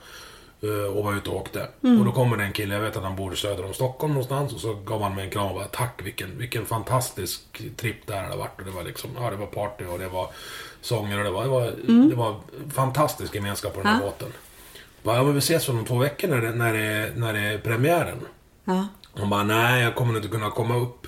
Eh, 0.68 0.84
Och 0.96 1.04
var 1.04 1.14
ute 1.14 1.30
och 1.30 1.36
åkte. 1.36 1.68
Och 1.80 2.04
då 2.04 2.12
kommer 2.12 2.36
det 2.36 2.44
en 2.44 2.52
kille, 2.52 2.74
jag 2.74 2.80
vet 2.80 2.96
att 2.96 3.02
han 3.02 3.16
bor 3.16 3.34
söder 3.34 3.64
om 3.64 3.74
Stockholm 3.74 4.12
någonstans. 4.12 4.54
Och 4.54 4.60
så 4.60 4.74
gav 4.74 5.02
han 5.02 5.14
mig 5.14 5.24
en 5.24 5.30
kram 5.30 5.46
och 5.46 5.54
bara 5.54 5.64
Tack, 5.64 6.00
vilken, 6.04 6.38
vilken 6.38 6.66
fantastisk 6.66 7.62
tripp 7.76 8.06
det 8.06 8.14
här 8.14 8.28
har 8.30 8.36
varit. 8.36 8.58
Och 8.58 8.64
det 8.64 8.70
var 8.70 8.82
liksom, 8.84 9.10
ja 9.20 9.30
det 9.30 9.36
var 9.36 9.46
party 9.46 9.84
och 9.84 9.98
det 9.98 10.08
var 10.08 10.30
sånger 10.80 11.18
och 11.18 11.24
det 11.24 11.30
var, 11.30 11.42
det 11.44 11.48
var, 11.50 11.72
det 12.08 12.14
var 12.14 12.36
fantastisk 12.74 13.34
gemenskap 13.34 13.74
på 13.74 13.80
den 13.80 13.88
här 13.88 14.00
Ja. 14.00 14.06
båten. 14.06 14.28
Bara, 15.02 15.16
Ja, 15.16 15.22
men 15.22 15.32
vi 15.32 15.38
ses 15.38 15.68
om 15.68 15.84
två 15.84 15.98
veckor 15.98 16.28
när 16.28 16.40
det, 16.40 16.50
när 16.50 16.72
det, 16.72 17.12
när 17.16 17.32
det 17.32 17.40
är 17.40 17.58
premiären. 17.58 18.18
Ja. 18.64 18.86
Han 19.18 19.30
bara, 19.30 19.42
nej 19.42 19.82
jag 19.82 19.94
kommer 19.94 20.16
inte 20.16 20.28
kunna 20.28 20.50
komma 20.50 20.76
upp. 20.76 21.05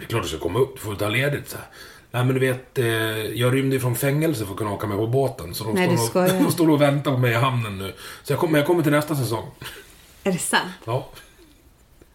Det 0.00 0.06
är 0.06 0.08
klart 0.08 0.22
du 0.22 0.28
ska 0.28 0.38
komma 0.38 0.58
upp, 0.58 0.74
du 0.74 0.80
får 0.80 0.94
ta 0.94 1.08
ledigt. 1.08 1.48
Så 1.50 1.56
här. 1.56 1.66
Nej 2.10 2.24
men 2.24 2.34
du 2.34 2.40
vet, 2.40 2.78
eh, 2.78 2.86
jag 3.40 3.54
rymde 3.54 3.76
ju 3.76 3.80
från 3.80 3.96
fängelse 3.96 4.44
för 4.44 4.52
att 4.52 4.58
kunna 4.58 4.72
åka 4.72 4.86
med 4.86 4.96
på 4.96 5.06
båten. 5.06 5.54
Så 5.54 5.64
de, 5.64 5.74
Nej, 5.74 5.98
står, 5.98 6.24
och, 6.24 6.28
de 6.42 6.52
står 6.52 6.70
och 6.70 6.80
väntar 6.80 7.12
på 7.12 7.18
mig 7.18 7.30
i 7.30 7.34
hamnen 7.34 7.78
nu. 7.78 7.94
Så 8.22 8.32
jag 8.32 8.40
kommer, 8.40 8.58
jag 8.58 8.66
kommer 8.66 8.82
till 8.82 8.92
nästa 8.92 9.16
säsong. 9.16 9.50
Är 10.24 10.32
det 10.32 10.38
sant? 10.38 10.72
Ja. 10.84 11.08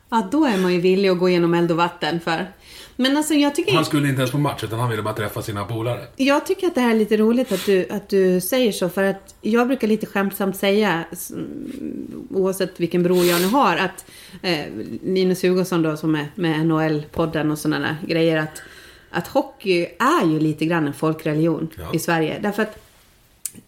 Ja, 0.09 0.27
då 0.31 0.45
är 0.45 0.57
man 0.57 0.73
ju 0.73 0.81
villig 0.81 1.09
att 1.09 1.19
gå 1.19 1.29
igenom 1.29 1.53
eld 1.53 1.71
och 1.71 1.77
vatten 1.77 2.19
för. 2.19 2.51
Men 2.95 3.17
alltså 3.17 3.33
jag 3.33 3.55
tycker... 3.55 3.73
Han 3.75 3.85
skulle 3.85 4.09
inte 4.09 4.19
ens 4.21 4.31
på 4.31 4.37
match, 4.37 4.63
utan 4.63 4.79
han 4.79 4.89
ville 4.89 5.01
bara 5.03 5.13
träffa 5.13 5.41
sina 5.41 5.65
polare. 5.65 6.07
Jag 6.15 6.45
tycker 6.45 6.67
att 6.67 6.75
det 6.75 6.81
här 6.81 6.89
är 6.89 6.99
lite 6.99 7.17
roligt 7.17 7.51
att 7.51 7.65
du, 7.65 7.87
att 7.89 8.09
du 8.09 8.41
säger 8.41 8.71
så 8.71 8.89
för 8.89 9.03
att 9.03 9.35
jag 9.41 9.67
brukar 9.67 9.87
lite 9.87 10.05
skämtsamt 10.05 10.55
säga 10.57 11.03
mm, 11.31 12.27
oavsett 12.31 12.79
vilken 12.79 13.03
bror 13.03 13.25
jag 13.25 13.41
nu 13.41 13.47
har 13.47 13.77
att 13.77 14.05
eh, 14.41 14.65
Linus 15.03 15.43
Hugosson 15.43 15.81
då 15.81 15.97
som 15.97 16.15
är 16.15 16.27
med 16.35 16.65
NHL-podden 16.65 17.51
och 17.51 17.59
sådana 17.59 17.79
där 17.87 18.07
grejer 18.07 18.37
att, 18.37 18.61
att 19.09 19.27
hockey 19.27 19.85
är 19.99 20.25
ju 20.25 20.39
lite 20.39 20.65
grann 20.65 20.87
en 20.87 20.93
folkreligion 20.93 21.67
Ja. 21.77 21.93
i 21.93 21.99
Sverige. 21.99 22.39
Därför 22.41 22.63
att 22.63 22.77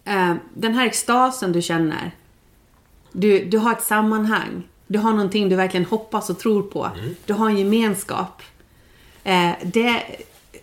eh, 0.04 0.34
den 0.54 0.74
här 0.74 0.86
extasen 0.86 1.52
du 1.52 1.62
känner 1.62 2.10
du, 3.12 3.44
du 3.44 3.58
har 3.58 3.72
ett 3.72 3.82
sammanhang. 3.82 4.62
Du 4.86 4.98
har 4.98 5.10
någonting 5.12 5.48
du 5.48 5.56
verkligen 5.56 5.86
hoppas 5.86 6.30
och 6.30 6.38
tror 6.38 6.62
på. 6.62 6.90
Du 7.26 7.32
har 7.32 7.50
en 7.50 7.58
gemenskap. 7.58 8.42
Eh, 9.28 9.50
det, 9.62 10.02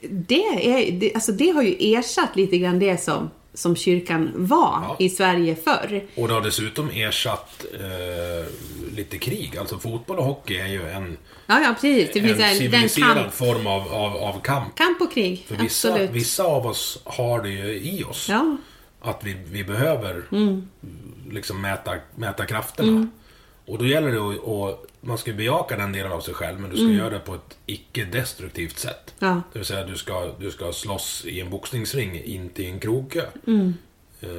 det, 0.09 0.43
är, 0.45 0.91
det, 0.91 1.13
alltså 1.15 1.31
det 1.31 1.49
har 1.49 1.61
ju 1.63 1.75
ersatt 1.79 2.35
lite 2.35 2.57
grann 2.57 2.79
det 2.79 2.97
som, 3.03 3.29
som 3.53 3.75
kyrkan 3.75 4.31
var 4.35 4.83
Ja. 4.87 4.95
i 4.99 5.09
Sverige 5.09 5.55
förr. 5.55 6.03
Och 6.15 6.27
det 6.27 6.33
har 6.33 6.41
dessutom 6.41 6.89
ersatt 6.89 7.65
eh, 7.73 8.45
lite 8.95 9.17
krig. 9.17 9.57
Alltså 9.57 9.77
fotboll 9.79 10.17
och 10.19 10.25
hockey 10.25 10.55
är 10.57 10.67
ju 10.67 10.89
en, 10.89 11.17
Ja, 11.47 11.59
ja 11.61 11.73
precis. 11.73 12.09
Det 12.13 12.21
finns 12.21 12.39
en 12.39 12.55
civiliserad 12.55 13.17
kamp, 13.17 13.33
form 13.33 13.67
av, 13.67 13.93
av, 13.93 14.15
av 14.17 14.39
kamp. 14.41 14.75
kamp 14.75 15.01
och 15.01 15.13
krig. 15.13 15.45
För 15.47 15.55
vissa, 15.55 15.87
Absolut. 15.89 16.11
vissa 16.11 16.43
av 16.43 16.67
oss 16.67 16.99
har 17.03 17.43
det 17.43 17.49
ju 17.49 17.73
i 17.79 18.03
oss. 18.03 18.27
Ja. 18.29 18.39
Mm. 18.39 18.57
Att 19.01 19.23
vi, 19.23 19.35
vi 19.51 19.63
behöver 19.63 20.23
liksom 21.31 21.61
mäta, 21.61 21.91
mäta 22.15 22.45
krafterna. 22.45 23.07
Och 23.65 23.77
då 23.77 23.85
gäller 23.85 24.11
det 24.11 24.19
att, 24.19 24.73
att 24.73 24.85
man 25.01 25.17
ska 25.17 25.33
bejaka 25.33 25.77
den 25.77 25.91
delen 25.91 26.11
av 26.11 26.21
sig 26.21 26.33
själv, 26.33 26.59
men 26.59 26.69
du 26.69 26.75
ska 26.75 26.85
göra 26.85 27.09
det 27.09 27.19
på 27.19 27.35
ett 27.35 27.57
icke-destruktivt 27.65 28.77
sätt. 28.79 29.13
Mm. 29.19 29.33
Ja. 29.35 29.41
Det 29.53 29.59
vill 29.59 29.65
säga, 29.65 29.85
du 29.85 29.95
ska, 29.95 30.31
du 30.39 30.51
ska 30.51 30.71
slåss 30.71 31.23
i 31.27 31.39
en 31.41 31.49
boxningsring, 31.49 32.23
inte 32.23 32.63
i 32.63 32.69
en 32.69 32.79
krogkö. 32.79 33.25
Mm. 33.47 33.73
Eh, 34.21 34.29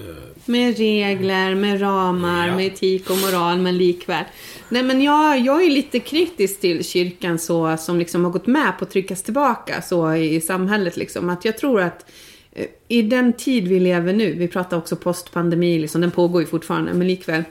Med 0.45 0.79
regler, 0.79 1.55
med 1.55 1.81
ramar, 1.81 2.49
Ja. 2.49 2.57
med 2.57 2.67
etik 2.67 3.11
och 3.11 3.17
moral, 3.19 3.59
men 3.59 3.79
likväl. 3.79 4.25
Nej, 4.69 4.83
men 4.83 5.03
jag, 5.03 5.41
jag 5.41 5.65
är 5.65 5.71
lite 5.71 6.01
kritisk 6.01 6.61
till 6.61 6.85
kyrkan 6.85 7.39
så, 7.39 7.77
som 7.77 7.99
liksom 7.99 8.25
har 8.25 8.31
gått 8.33 8.47
med 8.47 8.79
på 8.79 8.85
att 8.85 8.91
tryckas 8.91 9.23
tillbaka 9.23 9.83
så 9.83 10.15
i, 10.15 10.35
i 10.35 10.41
samhället. 10.41 10.97
Liksom. 10.97 11.31
Att 11.31 11.45
jag 11.45 11.59
tror 11.59 11.81
att 11.81 12.11
eh, 12.53 12.67
i 12.89 13.03
den 13.03 13.33
tid 13.33 13.69
vi 13.69 13.81
lever 13.81 14.13
nu, 14.13 14.33
vi 14.33 14.49
pratar 14.49 14.77
också 14.77 14.97
postpandemi, 14.97 15.79
liksom, 15.79 16.01
den 16.01 16.11
pågår 16.11 16.41
ju 16.43 16.47
fortfarande, 16.47 16.95
men 16.95 17.07
likväl. 17.09 17.45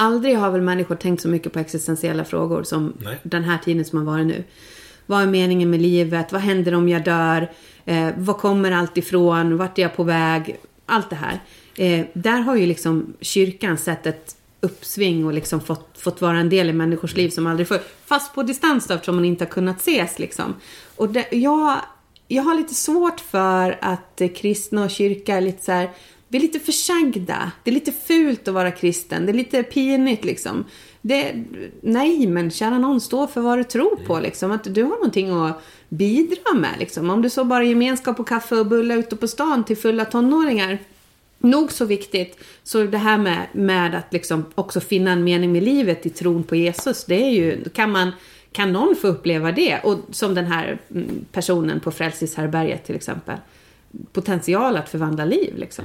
Aldrig 0.00 0.36
har 0.36 0.50
väl 0.50 0.60
människor 0.60 0.96
tänkt 0.96 1.22
så 1.22 1.28
mycket 1.28 1.52
på 1.52 1.58
existentiella 1.58 2.24
frågor 2.24 2.62
som 2.62 2.92
Nej. 2.98 3.18
den 3.22 3.44
här 3.44 3.58
tiden 3.58 3.84
som 3.84 3.98
har 3.98 4.04
varit 4.04 4.26
nu. 4.26 4.44
Vad 5.06 5.22
är 5.22 5.26
meningen 5.26 5.70
med 5.70 5.80
livet? 5.80 6.32
Vad 6.32 6.40
händer 6.40 6.74
om 6.74 6.88
jag 6.88 7.04
dör? 7.04 7.50
Eh, 7.84 8.08
var 8.16 8.34
kommer 8.34 8.72
allt 8.72 8.96
ifrån? 8.96 9.56
Vart 9.56 9.78
är 9.78 9.82
jag 9.82 9.96
på 9.96 10.02
väg? 10.02 10.56
Allt 10.86 11.10
det 11.10 11.16
här. 11.16 11.40
Eh, 11.76 12.06
där 12.12 12.40
har 12.40 12.56
ju 12.56 12.66
liksom 12.66 13.14
kyrkan 13.20 13.78
sett 13.78 14.06
ett 14.06 14.36
uppsving 14.60 15.26
och 15.26 15.32
liksom 15.32 15.60
fått, 15.60 15.98
fått 15.98 16.20
vara 16.20 16.38
en 16.38 16.48
del 16.48 16.70
i 16.70 16.72
människors 16.72 17.16
liv 17.16 17.28
som 17.28 17.46
aldrig 17.46 17.68
förr. 17.68 17.80
Fast 18.04 18.34
på 18.34 18.42
distans 18.42 18.86
då, 18.86 18.94
eftersom 18.94 19.14
man 19.14 19.24
inte 19.24 19.44
har 19.44 19.50
kunnat 19.50 19.80
ses 19.80 20.18
liksom. 20.18 20.54
Och 20.96 21.08
det, 21.08 21.26
jag, 21.30 21.76
jag 22.28 22.42
har 22.42 22.54
lite 22.54 22.74
svårt 22.74 23.20
för 23.20 23.78
att 23.80 24.20
eh, 24.20 24.28
kristna 24.28 24.84
och 24.84 24.90
kyrka 24.90 25.36
är 25.36 25.40
lite 25.40 25.64
så 25.64 25.72
här, 25.72 25.90
vi 26.28 26.38
är 26.38 26.42
lite 26.42 26.60
försagda. 26.60 27.52
Det 27.64 27.70
är 27.70 27.74
lite 27.74 27.92
fult 27.92 28.48
att 28.48 28.54
vara 28.54 28.70
kristen. 28.70 29.26
Det 29.26 29.32
är 29.32 29.34
lite 29.34 29.62
pinigt 29.62 30.24
liksom. 30.24 30.64
Det, 31.00 31.44
nej, 31.80 32.26
men 32.26 32.50
kära 32.50 32.78
någon, 32.78 33.00
stå 33.00 33.26
för 33.26 33.40
vad 33.40 33.58
du 33.58 33.64
tror 33.64 33.96
på 33.96 34.20
liksom. 34.20 34.50
Att 34.50 34.74
du 34.74 34.82
har 34.82 34.90
någonting 34.90 35.30
att 35.30 35.62
bidra 35.88 36.54
med 36.54 36.74
liksom. 36.78 37.10
Om 37.10 37.22
du 37.22 37.30
så 37.30 37.44
bara 37.44 37.64
gemenskap 37.64 38.20
och 38.20 38.28
kaffe 38.28 38.56
och 38.56 38.66
bullar 38.66 38.96
ute 38.96 39.16
på 39.16 39.28
stan 39.28 39.64
till 39.64 39.76
fulla 39.76 40.04
tonåringar. 40.04 40.78
Nog 41.38 41.72
så 41.72 41.84
viktigt. 41.84 42.44
Så 42.62 42.82
det 42.82 42.98
här 42.98 43.18
med, 43.18 43.46
med 43.52 43.94
att 43.94 44.12
liksom 44.12 44.44
också 44.54 44.80
finna 44.80 45.10
en 45.10 45.24
mening 45.24 45.52
med 45.52 45.62
livet 45.62 46.06
i 46.06 46.10
tron 46.10 46.42
på 46.42 46.56
Jesus. 46.56 47.04
Det 47.04 47.24
är 47.24 47.30
ju, 47.30 47.64
kan 47.68 47.90
man 47.90 48.12
kan 48.52 48.72
någon 48.72 48.96
få 48.96 49.08
uppleva 49.08 49.52
det? 49.52 49.78
Och 49.78 49.98
som 50.10 50.34
den 50.34 50.46
här 50.46 50.78
mm, 50.90 51.24
personen 51.32 51.80
på 51.80 51.90
Frälsningshärbärget 51.90 52.84
till 52.84 52.96
exempel. 52.96 53.36
Potential 54.12 54.76
att 54.76 54.88
förvandla 54.88 55.24
liv 55.24 55.54
liksom. 55.56 55.84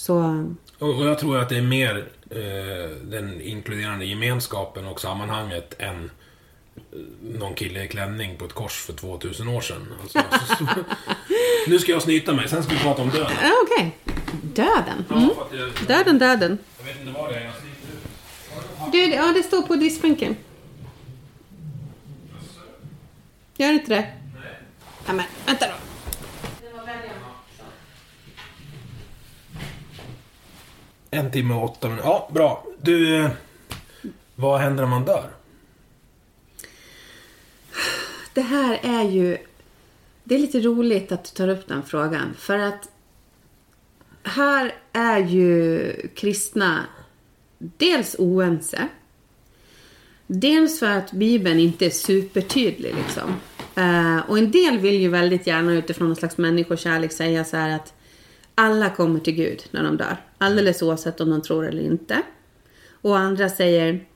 Så, 0.00 0.46
Och 0.78 1.06
jag 1.06 1.18
tror 1.18 1.38
att 1.38 1.48
det 1.48 1.56
är 1.56 1.62
mer 1.62 2.08
eh, 2.30 2.90
den 3.02 3.40
inkluderande 3.40 4.04
gemenskapen 4.04 4.86
och 4.86 5.00
sammanhanget 5.00 5.74
än 5.78 6.10
eh, 6.74 6.98
någon 7.22 7.54
kille 7.54 7.84
i 7.84 7.88
klänning 7.88 8.36
på 8.36 8.44
ett 8.44 8.52
kors 8.52 8.72
för 8.72 8.92
2000 8.92 9.48
år 9.48 9.60
sedan. 9.60 9.86
Alltså, 10.02 10.18
så, 10.56 10.66
nu 11.66 11.78
ska 11.78 11.92
jag 11.92 12.02
snyta 12.02 12.32
mig, 12.32 12.48
sen 12.48 12.62
ska 12.62 12.72
vi 12.72 12.78
prata 12.78 13.02
om 13.02 13.10
döden. 13.10 13.32
ja 13.42 13.52
okej. 13.64 13.96
Döden. 14.42 15.04
Mm. 15.10 15.30
Ja, 15.36 15.48
jag, 15.52 15.86
Döden, 15.88 16.18
döden. 16.18 16.58
jag 16.78 16.84
vet 16.84 17.00
inte 17.00 17.12
vad 17.20 17.30
det 17.30 17.36
är 17.36 17.44
jag 17.44 17.54
sliter 17.54 19.08
ut. 19.08 19.14
Ja, 19.14 19.32
det 19.32 19.42
står 19.42 19.62
på 19.62 19.74
diskbänken. 19.76 20.36
Gör 23.56 23.68
det 23.68 23.74
inte 23.74 23.94
det? 23.94 24.00
Nej. 24.00 24.58
Ja, 25.06 25.12
men 25.12 25.24
vänta 25.46 25.66
då. 25.66 25.89
En 31.10 31.30
timme 31.30 31.54
och 31.54 31.64
åtta 31.64 31.88
minuter. 31.88 32.08
Ja, 32.08 32.30
bra. 32.32 32.64
Du, 32.82 33.28
vad 34.34 34.60
händer 34.60 34.84
om 34.84 34.90
man 34.90 35.04
dör? 35.04 35.30
Det 38.34 38.40
här 38.40 38.80
är 38.82 39.02
ju... 39.02 39.38
Det 40.24 40.34
är 40.34 40.38
lite 40.38 40.60
roligt 40.60 41.12
att 41.12 41.24
du 41.24 41.30
tar 41.30 41.48
upp 41.48 41.68
den 41.68 41.82
frågan. 41.82 42.34
För 42.38 42.58
att 42.58 42.88
här 44.22 44.74
är 44.92 45.18
ju 45.18 45.92
kristna 46.14 46.84
dels 47.58 48.16
oense. 48.18 48.88
Dels 50.26 50.78
för 50.78 50.86
att 50.86 51.12
Bibeln 51.12 51.58
inte 51.58 51.86
är 51.86 51.90
supertydlig 51.90 52.94
liksom. 52.94 53.36
Eh, 53.74 54.30
och 54.30 54.38
en 54.38 54.50
del 54.50 54.78
vill 54.78 55.00
ju 55.00 55.08
väldigt 55.08 55.46
gärna 55.46 55.72
utifrån 55.72 56.08
någon 56.08 56.16
slags 56.16 56.38
människokärlek 56.38 57.12
säga 57.12 57.44
så 57.44 57.56
här 57.56 57.76
att 57.76 57.94
alla 58.54 58.90
kommer 58.90 59.20
till 59.20 59.34
Gud 59.34 59.66
när 59.70 59.82
de 59.82 59.96
dör. 59.96 60.16
Alldeles 60.42 60.82
oavsett 60.82 61.20
om 61.20 61.30
de 61.30 61.42
tror 61.42 61.68
eller 61.68 61.82
inte. 61.82 62.22
Och 63.02 63.18
andra 63.18 63.48
säger 63.48 64.06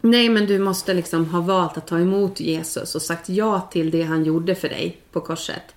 Nej, 0.00 0.28
men 0.28 0.46
du 0.46 0.58
måste 0.58 0.94
liksom 0.94 1.26
ha 1.26 1.40
valt 1.40 1.76
att 1.76 1.86
ta 1.86 1.98
emot 1.98 2.40
Jesus 2.40 2.94
och 2.94 3.02
sagt 3.02 3.28
ja 3.28 3.68
till 3.72 3.90
det 3.90 4.02
han 4.02 4.24
gjorde 4.24 4.54
för 4.54 4.68
dig 4.68 4.96
på 5.12 5.20
korset. 5.20 5.74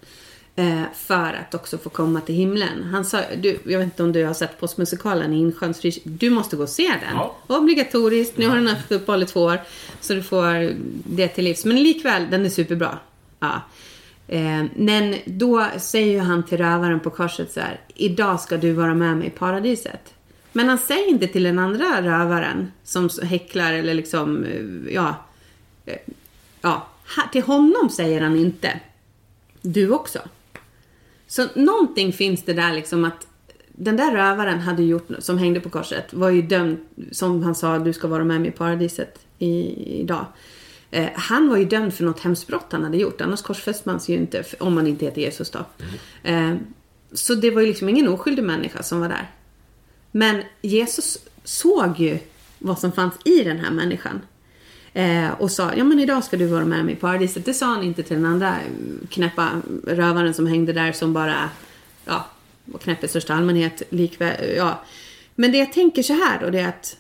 Eh, 0.56 0.84
för 0.96 1.34
att 1.34 1.56
också 1.56 1.78
få 1.78 1.90
komma 1.90 2.22
till 2.22 2.36
himlen. 2.36 2.84
Han 2.84 3.06
sa, 3.06 3.22
du, 3.42 3.60
jag 3.66 3.80
vet 3.80 3.86
inte 3.86 4.04
om 4.04 4.12
du 4.12 4.26
har 4.26 4.34
sett 4.34 4.60
postmusikalen 4.60 5.34
i 5.34 5.40
Insjöns 5.40 5.80
frikyrka. 5.80 6.10
Du 6.10 6.30
måste 6.30 6.56
gå 6.56 6.64
och 6.64 6.70
se 6.70 6.88
den. 6.88 7.16
Ja. 7.16 7.36
Obligatoriskt. 7.48 8.38
Nu 8.38 8.48
har 8.48 8.56
den 8.56 8.68
haft 8.68 8.92
uppehåll 8.92 9.24
i 9.24 9.26
två 9.26 9.42
år. 9.42 9.62
Så 10.02 10.14
du 10.14 10.24
får 10.24 10.76
det 11.16 11.28
till 11.28 11.44
livs. 11.44 11.66
Men 11.66 11.84
likväl, 11.84 12.28
den 12.32 12.46
är 12.46 12.50
superbra. 12.50 13.00
Ja. 13.40 13.62
Eh, 14.32 14.64
men 14.76 15.16
då 15.26 15.68
säger 15.78 16.12
ju 16.12 16.20
han 16.20 16.44
till 16.44 16.58
rövaren 16.58 17.00
på 17.00 17.10
korset 17.10 17.52
så 17.52 17.60
här. 17.60 17.80
Idag 17.96 18.40
ska 18.40 18.58
du 18.58 18.74
vara 18.74 18.94
med 18.94 19.18
mig 19.18 19.28
i 19.28 19.30
paradiset. 19.30 20.14
Men 20.52 20.70
han 20.70 20.78
säger 20.78 21.10
inte 21.10 21.28
till 21.28 21.44
den 21.44 21.60
andra 21.60 22.02
rövaren 22.02 22.72
som 22.84 23.10
häcklar 23.24 23.74
eller 23.74 23.94
liksom, 23.94 24.44
eh, 24.44 24.94
ja. 24.94 25.16
Eh, 25.86 25.98
ja, 26.62 26.88
till 27.32 27.44
honom 27.44 27.90
säger 27.90 28.22
han 28.22 28.36
inte. 28.36 28.80
Du 29.62 29.90
också. 29.90 30.20
Så 31.28 31.48
någonting 31.56 32.14
finns 32.14 32.44
det 32.44 32.54
där 32.54 32.74
liksom 32.74 33.06
att 33.06 33.28
den 33.68 33.98
där 33.98 34.12
rövaren 34.12 34.60
hade 34.60 34.84
gjort, 34.84 35.08
som 35.20 35.38
hängde 35.38 35.60
på 35.60 35.70
korset 35.70 36.14
var 36.14 36.30
ju 36.30 36.42
dömd, 36.42 36.78
som 37.12 37.44
han 37.44 37.56
sa, 37.56 37.80
du 37.80 37.94
ska 37.94 38.08
vara 38.08 38.24
med 38.24 38.42
mig 38.42 38.50
i 38.50 38.54
paradiset 38.54 39.20
i, 39.38 39.74
idag. 40.02 40.26
Eh, 40.92 41.10
han 41.16 41.50
var 41.50 41.58
ju 41.58 41.66
dömd 41.66 41.94
för 41.94 42.04
något 42.04 42.20
hemskt 42.20 42.48
brott 42.48 42.68
han 42.72 42.84
hade 42.84 42.98
gjort, 42.98 43.22
annars 43.22 43.42
korsfästs 43.42 43.86
man 43.86 44.00
sig 44.00 44.16
ju 44.16 44.22
inte 44.22 44.44
om 44.60 44.76
man 44.76 44.88
inte 44.88 45.06
heter 45.06 45.22
Jesus 45.22 45.50
då. 45.50 45.66
Eh, 46.24 46.56
så 47.14 47.36
det 47.36 47.52
var 47.52 47.62
ju 47.62 47.68
liksom 47.68 47.90
ingen 47.90 48.08
oskyldig 48.08 48.44
människa 48.44 48.84
som 48.84 49.00
var 49.00 49.10
där. 49.10 49.32
Men 50.12 50.44
Jesus 50.62 51.18
såg 51.44 52.00
ju 52.00 52.20
vad 52.60 52.80
som 52.80 52.92
fanns 52.92 53.14
i 53.26 53.44
den 53.44 53.60
här 53.60 53.72
människan. 53.72 54.22
Eh, 54.94 55.32
och 55.32 55.52
sa, 55.52 55.74
ja 55.78 55.84
men 55.84 56.00
idag 56.00 56.24
ska 56.24 56.38
du 56.38 56.48
vara 56.48 56.66
med 56.66 56.86
mig 56.86 56.94
i 56.94 56.98
paradiset. 56.98 57.46
Det 57.46 57.54
sa 57.54 57.66
han 57.66 57.84
inte 57.84 58.04
till 58.04 58.16
den 58.16 58.26
andra 58.26 58.56
mm, 58.60 59.08
knäppa 59.10 59.50
rövaren 59.88 60.34
som 60.34 60.48
hängde 60.48 60.74
där 60.74 60.92
som 60.92 61.14
bara, 61.14 61.50
ja, 62.06 62.26
var 62.66 62.80
knäpp 62.80 63.04
i 63.04 63.08
största 63.08 63.34
allmänhet. 63.34 63.82
Likväl, 63.90 64.56
ja. 64.58 64.84
Men 65.36 65.52
det 65.52 65.58
jag 65.58 65.74
tänker 65.74 66.04
så 66.04 66.14
här 66.14 66.40
då, 66.42 66.50
det 66.50 66.60
är 66.60 66.68
att 66.68 66.98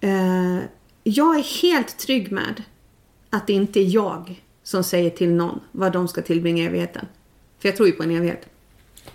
eh, 0.00 0.58
jag 1.04 1.38
är 1.38 1.62
helt 1.62 1.98
trygg 1.98 2.32
med 2.32 2.62
att 3.30 3.46
det 3.46 3.52
inte 3.52 3.80
är 3.80 3.94
jag 3.94 4.42
som 4.62 4.84
säger 4.84 5.10
till 5.10 5.28
någon 5.28 5.60
vad 5.72 5.92
de 5.92 6.08
ska 6.08 6.22
tillbringa 6.22 6.64
evigheten. 6.64 7.06
För 7.58 7.68
jag 7.68 7.76
tror 7.76 7.88
ju 7.88 7.94
på 7.94 8.02
en 8.02 8.10
evighet. 8.10 8.46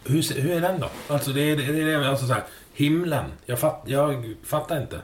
Hur, 0.04 0.42
hur 0.42 0.52
är 0.52 0.62
den 0.62 0.80
då? 0.80 0.90
Alltså 1.08 1.32
det 1.32 1.42
är, 1.42 1.56
det 1.56 1.92
är 1.92 2.00
alltså 2.00 2.28
så 2.28 2.34
här, 2.34 2.44
himlen. 2.76 3.26
Jag, 3.46 3.60
fatt, 3.60 3.84
jag 3.86 4.36
fattar 4.44 4.82
inte. 4.82 5.02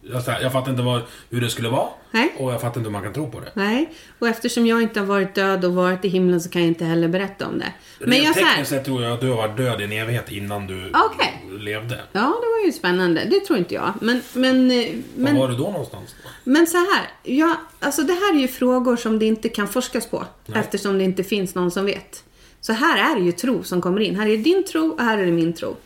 Jag, 0.00 0.22
så 0.22 0.30
här, 0.30 0.42
jag 0.42 0.52
fattar 0.52 0.70
inte 0.70 0.82
vad, 0.82 1.02
hur 1.30 1.40
det 1.40 1.50
skulle 1.50 1.68
vara. 1.68 1.80
Mm. 1.80 1.94
Nej. 2.10 2.32
Och 2.38 2.52
jag 2.52 2.60
fattar 2.60 2.80
inte 2.80 2.88
hur 2.88 2.92
man 2.92 3.02
kan 3.02 3.12
tro 3.12 3.30
på 3.30 3.40
det. 3.40 3.50
Nej, 3.54 3.92
och 4.18 4.28
eftersom 4.28 4.66
jag 4.66 4.82
inte 4.82 5.00
har 5.00 5.06
varit 5.06 5.34
död 5.34 5.64
och 5.64 5.74
varit 5.74 6.04
i 6.04 6.08
himlen 6.08 6.40
så 6.40 6.50
kan 6.50 6.62
jag 6.62 6.68
inte 6.68 6.84
heller 6.84 7.08
berätta 7.08 7.46
om 7.46 7.58
det. 7.58 7.72
Men 7.98 8.10
Rent 8.10 8.24
jag 8.24 8.34
tekniskt 8.34 8.70
sett 8.70 8.84
tror 8.84 9.02
jag 9.02 9.12
att 9.12 9.20
du 9.20 9.28
har 9.28 9.36
varit 9.36 9.56
död 9.56 9.80
i 9.80 9.84
en 9.84 9.92
evighet 9.92 10.32
innan 10.32 10.66
du 10.66 10.90
Okej. 10.94 11.58
levde. 11.58 12.00
Ja, 12.12 12.20
det 12.20 12.60
var 12.60 12.66
ju 12.66 12.72
spännande. 12.72 13.24
Det 13.30 13.40
tror 13.40 13.58
inte 13.58 13.74
jag. 13.74 13.92
Men, 14.00 14.22
men, 14.32 14.70
eh, 14.70 14.86
men, 15.16 15.34
Var 15.34 15.42
var 15.42 15.48
du 15.48 15.56
då 15.56 15.70
någonstans? 15.70 16.14
Då? 16.22 16.28
men 16.44 16.66
så 16.66 16.76
här. 16.76 17.06
Ja, 17.22 17.56
alltså 17.80 18.02
det 18.02 18.12
här 18.12 18.34
är 18.36 18.40
ju 18.40 18.48
frågor 18.48 18.96
som 18.96 19.18
det 19.18 19.26
inte 19.26 19.48
kan 19.48 19.68
forskas 19.68 20.06
på. 20.06 20.24
Eftersom 20.54 20.98
det 20.98 21.04
inte 21.04 21.24
finns 21.24 21.54
någon 21.54 21.70
som 21.70 21.86
vet. 21.86 22.24
Så 22.60 22.72
här 22.72 23.12
är 23.12 23.18
det 23.18 23.24
ju 23.24 23.32
tro 23.32 23.62
som 23.62 23.80
kommer 23.80 24.00
in. 24.00 24.16
Här 24.16 24.26
är 24.26 24.36
din 24.36 24.64
tro 24.64 24.92
och 24.92 25.04
här 25.04 25.18
är 25.18 25.26
det 25.26 25.32
min 25.32 25.52
tro. 25.52 25.76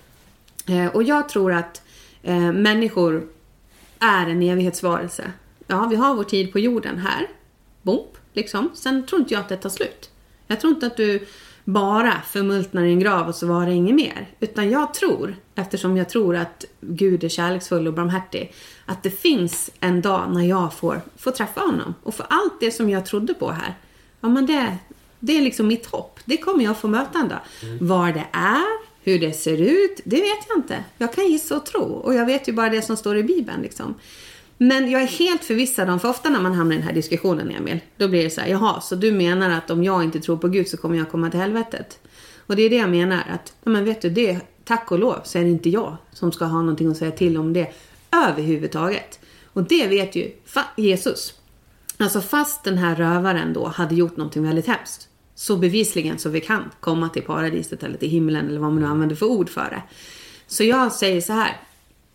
Eh, 0.69 0.87
och 0.87 1.03
jag 1.03 1.29
tror 1.29 1.53
att 1.53 1.83
eh, 2.23 2.53
människor 2.53 3.29
är 3.99 4.27
en 4.27 4.43
evighetsvarelse. 4.43 5.33
Ja, 5.67 5.87
vi 5.91 5.97
har 5.97 6.15
vår 6.15 6.25
tid 6.25 6.53
på 6.53 6.59
jorden 6.59 6.99
här. 6.99 7.27
Bomp, 7.83 8.11
liksom. 8.33 8.71
Sen 8.75 9.07
tror 9.07 9.21
inte 9.21 9.35
jag 9.35 9.41
att 9.41 9.49
det 9.49 9.57
tar 9.57 9.71
slut. 9.71 10.11
Jag 10.47 10.61
tror 10.61 10.73
inte 10.73 10.87
att 10.87 10.97
du 10.97 11.27
bara 11.65 12.13
förmultnar 12.27 12.85
i 12.85 12.93
en 12.93 13.01
grav 13.01 13.29
och 13.29 13.35
så 13.35 13.47
var 13.47 13.67
det 13.67 13.73
inget 13.73 13.95
mer. 13.95 14.29
Utan 14.41 14.71
jag 14.71 14.95
tror, 14.95 15.37
eftersom 15.55 15.97
jag 15.97 16.09
tror 16.09 16.37
att 16.37 16.65
Gud 16.81 17.25
är 17.25 17.29
kärleksfull 17.29 17.87
och 17.87 17.95
barmhärtig, 17.95 18.53
att 18.87 19.03
det 19.03 19.11
finns 19.11 19.71
en 19.81 20.01
dag 20.01 20.33
när 20.33 20.43
jag 20.43 20.75
får, 20.75 21.01
får 21.17 21.31
träffa 21.31 21.61
honom. 21.61 21.95
Och 22.03 22.15
för 22.15 22.27
allt 22.31 22.61
det 22.61 22.71
som 22.71 22.91
jag 22.91 23.07
trodde 23.07 23.35
på 23.35 23.51
här, 23.51 23.75
ja 24.21 24.29
men 24.29 24.47
det, 24.47 24.77
det 25.19 25.37
är 25.37 25.41
liksom 25.41 25.67
mitt 25.67 25.87
hopp. 25.87 26.21
Det 26.25 26.37
kommer 26.37 26.65
jag 26.65 26.79
få 26.79 26.89
möta 26.89 27.19
en 27.19 27.29
dag. 27.29 27.41
Var 27.81 28.13
det 28.13 28.27
är, 28.33 28.88
hur 29.09 29.19
det 29.19 29.33
ser 29.33 29.61
ut, 29.61 30.01
det 30.05 30.17
vet 30.17 30.49
jag 30.49 30.59
inte. 30.59 30.85
Jag 30.99 31.13
kan 31.13 31.27
gissa 31.27 31.57
och 31.57 31.67
tro. 31.67 31.83
Och 31.83 32.15
jag 32.15 32.27
vet 32.27 32.49
ju 32.49 32.53
bara 32.53 32.69
det 32.69 32.83
som 32.83 32.97
står 32.97 33.17
i 33.17 33.23
Bibeln 33.23 33.63
liksom. 33.63 33.95
Men 34.59 34.91
jag 34.91 35.03
är 35.03 35.07
helt 35.07 35.45
förvissad 35.45 35.91
om, 35.91 36.01
för 36.01 36.09
ofta 36.09 36.29
när 36.29 36.41
man 36.41 36.53
hamnar 36.53 36.75
i 36.75 36.79
den 36.79 36.87
här 36.87 36.95
diskussionen 36.95 37.51
Emil, 37.51 37.81
då 37.97 38.09
blir 38.09 38.25
det 38.25 38.31
så 38.31 38.41
här, 38.41 38.49
jaha, 38.49 38.81
så 38.81 38.95
du 38.95 39.13
menar 39.13 39.51
att 39.51 39.71
om 39.71 39.85
jag 39.85 40.05
inte 40.05 40.21
tror 40.21 40.37
på 40.37 40.49
Gud 40.49 40.69
så 40.69 40.77
kommer 40.77 40.99
jag 40.99 41.11
komma 41.11 41.31
till 41.31 41.41
helvetet? 41.41 41.99
Och 42.47 42.57
det 42.57 42.63
är 42.63 42.71
det 42.71 42.77
jag 42.77 42.91
menar, 42.91 43.25
att, 43.35 43.53
men 43.63 43.85
vet 43.85 44.03
du, 44.03 44.11
det, 44.11 44.41
tack 44.65 44.93
och 44.93 44.99
lov 44.99 45.21
så 45.25 45.39
är 45.39 45.43
det 45.43 45.51
inte 45.51 45.71
jag 45.71 45.97
som 46.13 46.33
ska 46.33 46.45
ha 46.45 46.61
någonting 46.61 46.91
att 46.91 46.97
säga 46.97 47.11
till 47.11 47.37
om 47.37 47.53
det 47.53 47.73
överhuvudtaget. 48.27 49.21
Och 49.45 49.63
det 49.63 49.87
vet 49.87 50.17
ju 50.17 50.33
Jesus. 50.77 51.35
Alltså 51.97 52.21
fast 52.21 52.65
den 52.65 52.79
här 52.79 52.97
rövaren 52.97 53.53
då 53.53 53.67
hade 53.67 53.95
gjort 53.95 54.17
någonting 54.17 54.43
väldigt 54.43 54.67
hemskt, 54.67 55.08
så 55.39 55.57
bevisligen 55.57 56.19
så 56.19 56.29
vi 56.29 56.41
kan 56.41 56.71
komma 56.81 57.09
till 57.09 57.23
paradiset 57.23 57.83
eller 57.83 57.99
till 57.99 58.09
himlen 58.09 58.49
eller 58.49 58.61
vad 58.61 58.73
man 58.73 58.83
nu 58.83 58.89
använder 58.89 59.17
för 59.17 59.27
ord 59.27 59.49
för 59.49 59.71
det. 59.71 59.83
Så 60.47 60.65
jag 60.65 60.93
säger 60.93 61.21
så 61.21 61.33
här, 61.33 61.57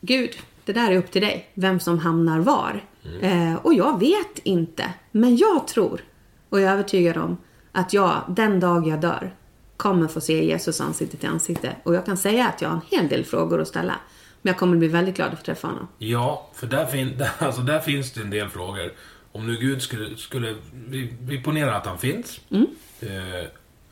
Gud, 0.01 0.31
det 0.65 0.73
där 0.73 0.91
är 0.91 0.97
upp 0.97 1.11
till 1.11 1.21
dig, 1.21 1.49
vem 1.53 1.79
som 1.79 1.99
hamnar 1.99 2.39
var. 2.39 2.83
Eh, 3.21 3.55
och 3.55 3.73
jag 3.73 3.99
vet 3.99 4.39
inte, 4.43 4.93
men 5.11 5.37
jag 5.37 5.67
tror 5.67 6.01
och 6.49 6.59
jag 6.59 6.69
är 6.69 6.73
övertygad 6.73 7.17
om 7.17 7.37
att 7.71 7.93
jag, 7.93 8.23
den 8.29 8.59
dag 8.59 8.87
jag 8.87 9.01
dör, 9.01 9.35
kommer 9.77 10.07
få 10.07 10.21
se 10.21 10.45
Jesus 10.45 10.81
ansikte 10.81 11.17
till 11.17 11.29
ansikte. 11.29 11.75
Och 11.83 11.95
jag 11.95 12.05
kan 12.05 12.17
säga 12.17 12.47
att 12.47 12.61
jag 12.61 12.69
har 12.69 12.75
en 12.75 12.99
hel 12.99 13.07
del 13.07 13.25
frågor 13.25 13.61
att 13.61 13.67
ställa. 13.67 13.95
Men 14.41 14.51
jag 14.51 14.59
kommer 14.59 14.77
bli 14.77 14.87
väldigt 14.87 15.15
glad 15.15 15.31
att 15.31 15.39
få 15.39 15.45
träffa 15.45 15.67
honom. 15.67 15.87
Ja, 15.97 16.49
för 16.53 16.67
där, 16.67 16.85
fin, 16.85 17.23
alltså 17.39 17.61
där 17.61 17.79
finns 17.79 18.11
det 18.11 18.21
en 18.21 18.29
del 18.29 18.49
frågor. 18.49 18.93
Om 19.33 19.47
nu 19.47 19.57
Gud 19.57 19.81
skulle... 19.81 20.17
skulle 20.17 20.55
vi, 20.73 21.13
vi 21.21 21.41
ponerar 21.41 21.73
att 21.73 21.85
han 21.85 21.97
finns. 21.97 22.41
Mm. 22.49 22.67
Eh, 23.01 23.47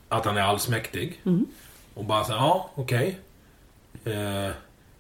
att 0.09 0.25
han 0.25 0.37
är 0.37 0.41
allsmäktig. 0.41 1.21
Och 1.93 2.05
bara 2.05 2.23
säga, 2.23 2.37
ja, 2.37 2.71
okej. 2.75 3.19
Eh, 4.05 4.51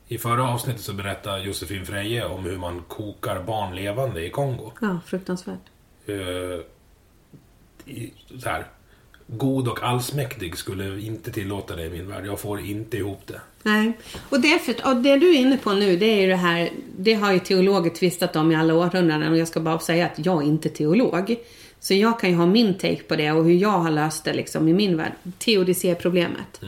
I 0.07 0.17
förra 0.17 0.49
avsnittet 0.49 0.81
så 0.81 0.93
berättade 0.93 1.41
Josefin 1.41 1.85
Freje 1.85 2.25
om 2.25 2.43
hur 2.43 2.57
man 2.57 2.83
kokar 2.87 3.43
barn 3.43 3.75
levande 3.75 4.25
i 4.25 4.29
Kongo. 4.29 4.71
Ja, 4.81 4.99
fruktansvärt. 5.05 5.59
Eh, 6.05 6.15
i, 7.85 8.13
så 8.39 8.49
här, 8.49 8.65
god 9.37 9.67
och 9.67 9.83
allsmäktig 9.83 10.57
skulle 10.57 11.01
inte 11.01 11.31
tillåta 11.31 11.75
det 11.75 11.85
i 11.85 11.89
min 11.89 12.07
värld. 12.07 12.25
Jag 12.25 12.39
får 12.39 12.59
inte 12.59 12.97
ihop 12.97 13.21
det. 13.27 13.41
Nej, 13.63 13.97
och 14.29 14.41
det, 14.41 14.59
för, 14.59 14.75
och 14.89 14.95
det 14.95 15.17
du 15.17 15.35
är 15.35 15.39
inne 15.39 15.57
på 15.57 15.73
nu, 15.73 15.97
det 15.97 16.05
är 16.05 16.21
ju 16.21 16.27
det 16.27 16.35
här, 16.35 16.69
det 16.97 17.13
har 17.13 17.31
ju 17.33 17.39
teologer 17.39 17.89
tvistat 17.89 18.35
om 18.35 18.51
i 18.51 18.55
alla 18.55 18.73
århundraden 18.73 19.31
och 19.31 19.37
jag 19.37 19.47
ska 19.47 19.59
bara 19.59 19.79
säga 19.79 20.05
att 20.05 20.25
jag 20.25 20.43
är 20.43 20.47
inte 20.47 20.69
teolog. 20.69 21.35
Så 21.79 21.93
jag 21.93 22.19
kan 22.19 22.29
ju 22.29 22.35
ha 22.35 22.45
min 22.45 22.73
take 22.73 23.03
på 23.03 23.15
det 23.15 23.31
och 23.31 23.45
hur 23.45 23.53
jag 23.53 23.79
har 23.79 23.91
löst 23.91 24.23
det 24.23 24.33
liksom 24.33 24.67
i 24.67 24.73
min 24.73 24.97
värld. 24.97 25.11
Teodicé-problemet. 25.39 26.61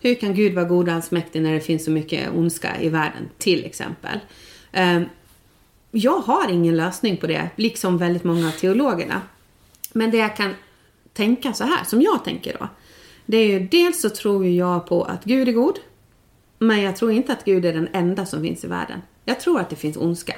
Hur 0.00 0.14
kan 0.14 0.34
Gud 0.34 0.54
vara 0.54 0.64
god 0.64 0.88
och 0.88 0.94
allsmäktig 0.94 1.42
när 1.42 1.52
det 1.52 1.60
finns 1.60 1.84
så 1.84 1.90
mycket 1.90 2.28
ondska 2.34 2.80
i 2.80 2.88
världen, 2.88 3.28
till 3.38 3.64
exempel? 3.64 4.18
Ehm, 4.72 5.04
jag 5.90 6.18
har 6.18 6.50
ingen 6.50 6.76
lösning 6.76 7.16
på 7.16 7.26
det, 7.26 7.50
liksom 7.56 7.98
väldigt 7.98 8.24
många 8.24 8.48
av 8.48 8.52
teologerna. 8.52 9.22
Men 9.92 10.10
det 10.10 10.16
jag 10.16 10.36
kan 10.36 10.54
tänka 11.12 11.52
så 11.52 11.64
här, 11.64 11.84
som 11.84 12.02
jag 12.02 12.24
tänker 12.24 12.56
då. 12.60 12.68
Det 13.26 13.36
är 13.36 13.46
ju 13.46 13.68
dels 13.68 14.00
så 14.00 14.10
tror 14.10 14.46
jag 14.46 14.86
på 14.86 15.04
att 15.04 15.24
Gud 15.24 15.48
är 15.48 15.52
god. 15.52 15.78
Men 16.58 16.82
jag 16.82 16.96
tror 16.96 17.12
inte 17.12 17.32
att 17.32 17.44
Gud 17.44 17.64
är 17.64 17.72
den 17.72 17.88
enda 17.92 18.26
som 18.26 18.42
finns 18.42 18.64
i 18.64 18.66
världen. 18.66 19.02
Jag 19.24 19.40
tror 19.40 19.60
att 19.60 19.70
det 19.70 19.76
finns 19.76 19.96
ondska. 19.96 20.34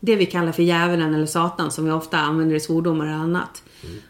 Det 0.00 0.16
vi 0.16 0.26
kallar 0.26 0.52
för 0.52 0.62
djävulen 0.62 1.14
eller 1.14 1.26
satan 1.26 1.70
som 1.70 1.84
vi 1.84 1.90
ofta 1.90 2.18
använder 2.18 2.56
i 2.56 2.60
svordomar 2.60 3.06
och 3.06 3.12
annat. 3.12 3.62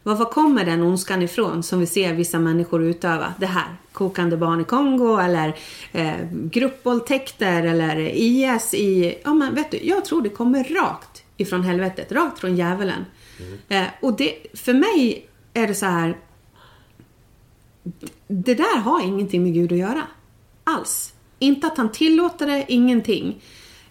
Var, 0.02 0.14
var 0.14 0.24
kommer 0.24 0.64
den 0.64 0.82
ondskan 0.82 1.22
ifrån 1.22 1.62
som 1.62 1.80
vi 1.80 1.86
ser 1.86 2.14
vissa 2.14 2.38
människor 2.38 2.82
utöva? 2.82 3.34
Det 3.38 3.46
här, 3.46 3.76
kokande 3.92 4.36
barn 4.36 4.60
i 4.60 4.64
Kongo 4.64 5.18
eller 5.18 5.56
eh, 5.92 6.14
gruppvåldtäkter 6.30 7.62
eller 7.62 7.98
IS 8.14 8.74
i... 8.74 9.18
Ja 9.24 9.34
men 9.34 9.54
vet 9.54 9.70
du, 9.70 9.78
jag 9.82 10.04
tror 10.04 10.22
det 10.22 10.28
kommer 10.28 10.64
rakt 10.64 11.22
ifrån 11.36 11.62
helvetet, 11.62 12.12
rakt 12.12 12.38
från 12.38 12.56
djävulen. 12.56 13.04
Eh, 13.68 13.84
och 14.00 14.16
det, 14.16 14.34
för 14.54 14.74
mig 14.74 15.26
är 15.56 15.66
det 15.66 15.74
så 15.74 15.86
här... 15.86 16.16
Det 18.26 18.54
där 18.54 18.78
har 18.78 19.04
ingenting 19.04 19.42
med 19.42 19.54
Gud 19.54 19.72
att 19.72 19.78
göra. 19.78 20.02
Alls. 20.64 21.14
Inte 21.38 21.66
att 21.66 21.76
han 21.76 21.92
tillåter 21.92 22.46
det, 22.46 22.64
ingenting. 22.68 23.42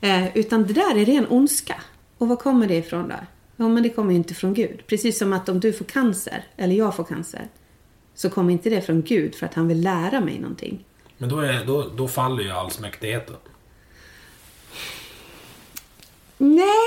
Eh, 0.02 0.38
utan 0.38 0.64
det 0.64 0.74
där 0.74 0.98
är 0.98 1.06
ren 1.06 1.28
ondska. 1.30 1.82
Och 2.18 2.28
var 2.28 2.36
kommer 2.36 2.68
det 2.68 2.76
ifrån 2.76 3.08
då? 3.08 3.16
Ja, 3.56 3.68
men 3.68 3.84
det 3.84 3.90
kommer 3.90 4.12
ju 4.12 4.18
inte 4.18 4.34
från 4.34 4.54
Gud. 4.54 4.88
Precis 4.88 5.18
som 5.18 5.34
att 5.34 5.50
om 5.50 5.60
du 5.60 5.74
får 5.74 5.86
cancer, 5.86 6.44
eller 6.58 6.76
jag 6.76 6.96
får 6.96 7.04
cancer, 7.04 7.48
så 8.16 8.30
kommer 8.30 8.54
inte 8.54 8.70
det 8.70 8.82
från 8.82 9.02
Gud 9.02 9.36
för 9.36 9.46
att 9.46 9.54
han 9.54 9.68
vill 9.68 9.82
lära 9.82 10.22
mig 10.22 10.40
någonting. 10.40 10.86
Men 11.18 11.30
då, 11.30 11.40
är, 11.40 11.66
då, 11.66 11.90
då 11.98 12.08
faller 12.08 12.44
ju 12.44 12.52
allsmäktigheten. 12.52 13.36
Nej, 16.38 16.86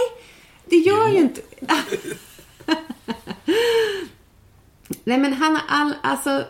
det 0.64 0.76
gör 0.76 1.08
ju 1.08 1.18
inte... 1.18 1.40
Nej, 5.04 5.18
men 5.18 5.32
han 5.32 5.56
har 5.56 5.62
all... 5.68 5.94
Alltså, 6.02 6.44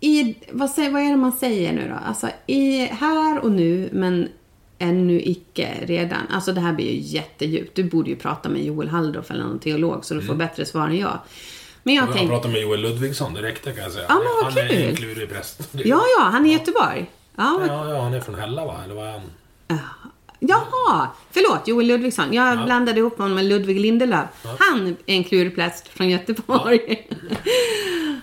i, 0.00 0.34
vad, 0.50 0.70
säger, 0.70 0.90
vad 0.90 1.02
är 1.02 1.10
det 1.10 1.16
man 1.16 1.32
säger 1.32 1.72
nu 1.72 1.88
då? 1.88 2.08
Alltså, 2.08 2.28
i 2.46 2.78
här 2.78 3.38
och 3.38 3.50
nu, 3.50 3.88
men 3.92 4.28
ännu 4.78 5.20
icke 5.20 5.74
redan. 5.82 6.26
Alltså 6.30 6.52
det 6.52 6.60
här 6.60 6.72
blir 6.72 6.92
ju 6.92 7.00
jättedjupt. 7.00 7.76
Du 7.76 7.84
borde 7.84 8.10
ju 8.10 8.16
prata 8.16 8.48
med 8.48 8.64
Joel 8.64 8.88
Halldorf 8.88 9.30
eller 9.30 9.44
någon 9.44 9.58
teolog 9.58 10.04
så 10.04 10.14
du 10.14 10.22
får 10.22 10.34
bättre 10.34 10.64
svar 10.64 10.88
än 10.88 10.98
jag. 10.98 11.18
Men 11.82 11.94
jag 11.94 12.12
tänker... 12.12 12.28
pratade 12.28 12.52
med 12.52 12.62
Joel 12.62 12.80
Ludvigsson, 12.80 13.34
det 13.34 13.42
räckte 13.42 13.72
kan 13.72 13.82
jag 13.82 13.92
säga. 13.92 14.06
Ja, 14.08 14.14
men 14.14 14.24
vad 14.42 14.52
han 14.52 14.64
är 14.64 14.68
kul. 14.68 14.88
en 14.88 14.96
klurig 14.96 15.28
präst. 15.28 15.68
Ja, 15.72 16.02
ja, 16.18 16.24
han 16.24 16.46
är 16.46 16.50
i 16.50 16.52
Göteborg. 16.52 17.10
Ja. 17.36 17.60
Ja, 17.66 17.90
ja, 17.90 18.02
han 18.02 18.14
är 18.14 18.20
från 18.20 18.34
Hälla 18.34 18.64
va? 18.64 18.80
Eller 18.84 18.94
vad 18.94 19.06
är 19.06 19.12
han? 19.12 19.22
Jaha! 20.38 21.08
Förlåt, 21.30 21.68
Joel 21.68 21.86
Ludvigsson. 21.86 22.32
Jag 22.32 22.64
blandade 22.64 23.00
ihop 23.00 23.18
honom 23.18 23.34
med 23.34 23.44
Ludvig 23.44 23.80
Lindelöf. 23.80 24.28
Han 24.58 24.96
är 25.06 25.14
en 25.16 25.24
klurpläst 25.24 25.88
från 25.88 26.08
Göteborg. 26.08 27.08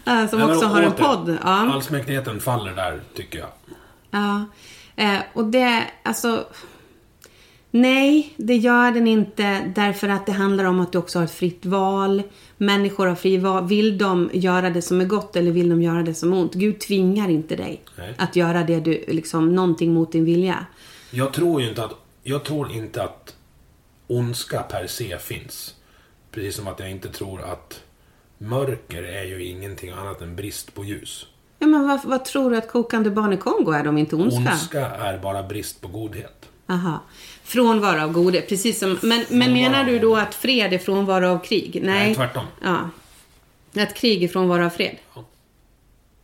Eh, 0.06 0.30
som 0.30 0.40
Ja, 0.40 0.54
också 0.54 0.66
har 0.66 0.82
en 0.82 0.92
podd. 0.92 1.38
Ja. 1.44 1.74
Allsmäktigheten 1.74 2.40
faller 2.40 2.72
där, 2.76 3.02
tycker 3.14 3.40
jag. 3.40 3.48
Ja, 4.12 4.46
eh, 4.96 5.20
och 5.34 5.46
det, 5.46 5.84
alltså... 6.04 6.46
Nej, 7.72 8.34
det 8.38 8.56
gör 8.56 8.92
den 8.92 9.08
inte 9.08 9.72
därför 9.76 10.10
att 10.10 10.26
det 10.26 10.32
handlar 10.32 10.66
om 10.66 10.80
att 10.80 10.92
du 10.92 10.98
också 10.98 11.20
har 11.20 11.24
ett 11.24 11.32
fritt 11.32 11.66
val. 11.66 12.24
Människor 12.58 13.08
har 13.08 13.16
fri 13.16 13.38
val. 13.38 13.68
Vill 13.68 13.98
de 13.98 14.30
göra 14.34 14.70
det 14.70 14.82
som 14.82 15.02
är 15.02 15.06
gott 15.06 15.36
eller 15.36 15.52
vill 15.52 15.70
de 15.70 15.82
göra 15.82 16.04
det 16.04 16.14
som 16.14 16.34
är 16.34 16.38
ont? 16.38 16.54
Gud 16.54 16.80
tvingar 16.80 17.30
inte 17.30 17.56
dig 17.56 17.82
Nej. 17.98 18.16
att 18.18 18.36
göra 18.36 18.64
det 18.64 18.80
du, 18.80 19.04
liksom, 19.08 19.56
någonting 19.56 19.94
mot 19.94 20.12
din 20.12 20.26
vilja. 20.26 20.66
Jag 21.12 21.34
tror 21.34 21.62
ju 21.62 21.70
inte 21.70 21.84
att, 21.84 21.94
jag 22.24 22.44
tror 22.44 22.72
inte 22.72 23.04
att 23.04 23.36
ondska 24.08 24.64
per 24.64 24.88
se 24.88 25.18
finns. 25.18 25.76
Precis 26.32 26.56
som 26.56 26.68
att 26.68 26.80
jag 26.80 26.92
inte 26.92 27.10
tror 27.10 27.42
att 27.42 27.82
mörker 28.38 29.04
är 29.04 29.24
ju 29.24 29.44
ingenting 29.46 29.90
annat 29.90 30.22
än 30.22 30.36
brist 30.36 30.74
på 30.74 30.84
ljus. 30.84 31.26
Ja, 31.60 31.68
men 31.68 31.88
vad, 31.88 32.06
vad 32.06 32.26
tror 32.26 32.52
du 32.52 32.58
att 32.58 32.68
kokande 32.72 33.10
barn 33.10 33.34
i 33.34 33.38
Kongo 33.38 33.72
är 33.72 33.84
de 33.84 33.98
inte 33.98 34.16
ondska? 34.16 34.52
Ondska 34.52 34.88
är 34.88 35.18
bara 35.18 35.44
brist 35.44 35.82
på 35.82 35.88
godhet. 35.88 36.50
Aha. 36.68 37.00
Frånvaro 37.44 38.02
av 38.04 38.12
godhet, 38.12 38.50
precis 38.50 38.80
som... 38.80 39.00
Men, 39.02 39.26
men 39.30 39.54
menar 39.54 39.84
du 39.84 40.00
då 40.00 40.16
att 40.16 40.36
fred 40.36 40.74
är 40.74 40.78
frånvaro 40.78 41.28
av 41.28 41.40
krig? 41.40 41.80
Nej. 41.84 42.06
Nej, 42.06 42.16
tvärtom. 42.16 42.46
Ja. 42.62 42.90
Att 43.84 43.96
krig 43.96 44.24
är 44.24 44.28
frånvaro 44.28 44.66
av 44.66 44.70
fred? 44.70 44.98
Ja. 45.16 45.26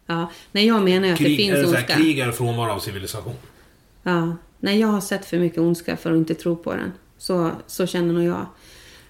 Ja. 0.05 0.31
Nej, 0.51 0.67
jag 0.67 0.84
menar 0.84 1.07
ju 1.07 1.13
att 1.13 1.19
det 1.19 1.26
Krig, 1.26 1.38
finns 1.38 1.51
så 1.51 1.57
här, 1.57 1.65
ondska. 1.67 1.95
krig 1.95 2.19
är 2.19 2.31
frånvaro 2.31 2.71
av 2.71 2.80
civilisation. 2.80 3.35
Ja. 4.03 4.35
Nej, 4.60 4.80
jag 4.80 4.88
har 4.88 5.02
sett 5.02 5.26
för 5.26 5.38
mycket 5.38 5.60
ondska 5.60 5.98
för 5.98 6.11
att 6.11 6.18
inte 6.18 6.34
tro 6.36 6.56
på 6.56 6.73
den. 6.73 6.91
Så, 7.18 7.52
så 7.68 7.88
känner 7.88 8.14
nog 8.14 8.23
jag. 8.23 8.45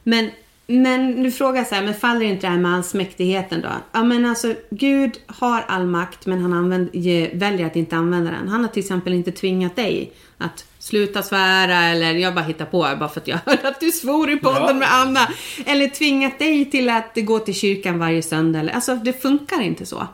Men, 0.04 0.30
men 0.68 1.12
nu 1.12 1.32
frågar 1.32 1.58
jag 1.58 1.68
så 1.68 1.76
här, 1.76 1.84
men 1.84 1.94
faller 1.94 2.26
inte 2.26 2.48
det 2.48 2.52
här 2.52 2.60
med 2.60 2.74
allsmäktigheten 2.76 3.62
då? 3.62 3.70
Ja, 3.92 4.04
men 4.04 4.26
alltså, 4.26 4.54
Gud 4.70 5.20
har 5.28 5.62
all 5.68 5.86
makt, 5.86 6.26
men 6.26 6.42
han 6.42 6.54
använder, 6.54 7.36
väljer 7.36 7.68
att 7.68 7.76
inte 7.76 7.96
använda 7.96 8.32
den. 8.32 8.48
Han 8.48 8.62
har 8.62 8.68
till 8.68 8.84
exempel 8.84 9.14
inte 9.14 9.32
tvingat 9.32 9.76
dig 9.76 10.12
att 10.38 10.66
sluta 10.80 11.24
svära, 11.24 11.78
eller 11.84 12.14
jag 12.14 12.36
bara 12.36 12.46
hittar 12.46 12.66
på 12.66 12.78
bara 13.00 13.10
för 13.10 13.22
att 13.22 13.28
jag 13.28 13.38
hörde 13.46 13.68
att 13.68 13.80
du 13.80 13.92
svor 13.92 14.30
i 14.32 14.38
podden 14.38 14.68
Ja. 14.68 14.74
med 14.74 14.94
Anna. 14.94 15.28
Eller 15.66 15.88
tvingat 15.88 16.40
dig 16.40 16.72
till 16.72 16.90
att 16.90 17.12
gå 17.16 17.40
till 17.40 17.56
kyrkan 17.56 18.00
varje 18.00 18.22
söndag. 18.22 18.70
Alltså, 18.74 18.96
det 18.96 19.22
funkar 19.22 19.62
inte 19.62 19.86
så. 19.86 20.08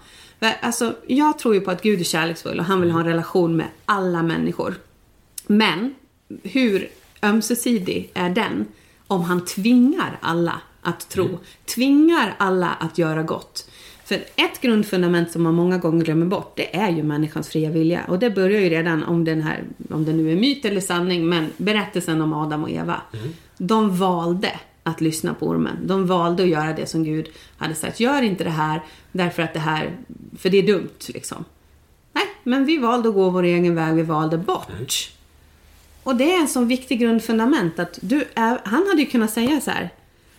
Alltså, 0.62 0.94
jag 1.07 1.40
tror 1.40 1.56
ju 1.56 1.62
på 1.62 1.72
att 1.72 1.82
Gud 1.82 1.99
är 1.99 2.03
kärleksfull 2.03 2.60
och 2.60 2.66
han 2.66 2.82
vill 2.82 2.91
ha 2.91 2.99
en 2.99 3.06
relation 3.06 3.56
med 3.57 3.66
alla 3.86 4.24
människor. 4.24 4.76
Men 5.47 5.95
hur 6.43 6.89
ömsesidig 7.23 8.11
är 8.13 8.30
den 8.30 8.65
om 9.07 9.22
han 9.22 9.45
tvingar 9.45 10.17
alla 10.22 10.61
att 10.81 11.09
tro? 11.09 11.39
Tvingar 11.65 12.35
alla 12.38 12.69
att 12.69 12.97
göra 12.97 13.23
gott? 13.23 13.69
För 14.05 14.15
ett 14.15 14.61
grundfundament 14.61 15.31
som 15.31 15.43
man 15.43 15.53
många 15.53 15.77
gånger 15.77 16.05
glömmer 16.05 16.26
bort, 16.26 16.53
det 16.55 16.76
är 16.76 16.89
ju 16.89 17.03
människans 17.03 17.49
fria 17.49 17.69
vilja. 17.69 18.05
Och 18.07 18.19
det 18.19 18.30
börjar 18.30 18.61
ju 18.61 18.69
redan 18.69 19.03
om 19.03 19.23
den 19.23 19.41
här, 19.41 19.63
om 19.89 20.05
det 20.05 20.13
nu 20.13 20.31
är 20.31 20.35
myt 20.35 20.65
eller 20.65 20.81
sanning, 20.81 21.30
men 21.30 21.49
berättelsen 21.57 22.22
om 22.22 22.34
Adam 22.34 22.63
och 22.63 22.69
Eva. 22.69 23.01
De 23.57 23.97
valde 23.97 24.59
att 24.84 25.01
lyssna 25.01 25.34
på 25.34 25.47
ormen. 25.47 25.77
De 25.88 26.07
valde 26.07 26.43
att 26.43 26.49
göra 26.49 26.73
det 26.73 26.85
som 26.85 27.03
Gud 27.03 27.27
hade 27.57 27.76
sagt. 27.76 27.99
Gör 27.99 28.22
inte 28.22 28.43
det 28.43 28.49
här 28.49 28.81
därför 29.11 29.43
att 29.43 29.53
det 29.53 29.59
här, 29.59 29.97
för 30.38 30.49
det 30.49 30.57
är 30.57 30.67
dumt 30.67 30.99
liksom. 31.07 31.45
Nej, 32.13 32.26
men 32.43 32.65
vi 32.65 32.77
valde 32.77 33.09
att 33.09 33.15
gå 33.15 33.30
vår 33.30 33.43
egen 33.43 33.76
väg, 33.76 33.95
vi 33.95 34.01
valde 34.01 34.38
bort. 34.38 35.11
Och 36.06 36.15
det 36.15 36.34
är 36.34 36.40
en 36.40 36.48
sån 36.48 36.68
viktig 36.68 36.99
grundfundament 36.99 37.80
att 37.80 37.99
du 38.02 38.26
är, 38.36 38.60
han 38.64 38.88
hade 38.88 39.02
ju 39.02 39.06
kunnat 39.06 39.32
säga 39.32 39.61
så 39.61 39.72
här. 39.72 39.90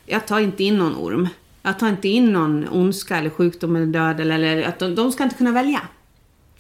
Jag 0.05 0.26
tar 0.26 0.40
inte 0.40 0.64
in 0.64 0.78
någon 0.78 0.97
orm. 0.97 1.28
Jag 1.62 1.78
tar 1.78 1.88
inte 1.88 2.09
in 2.09 2.32
någon 2.32 2.68
ondska 2.68 3.16
eller 3.16 3.30
sjukdom 3.30 3.76
eller 3.76 3.86
död 3.86 4.20
eller, 4.20 4.34
eller 4.34 4.62
att 4.62 4.78
de, 4.78 4.94
de 4.94 5.12
ska 5.12 5.24
inte 5.24 5.36
kunna 5.36 5.52
välja. 5.52 5.80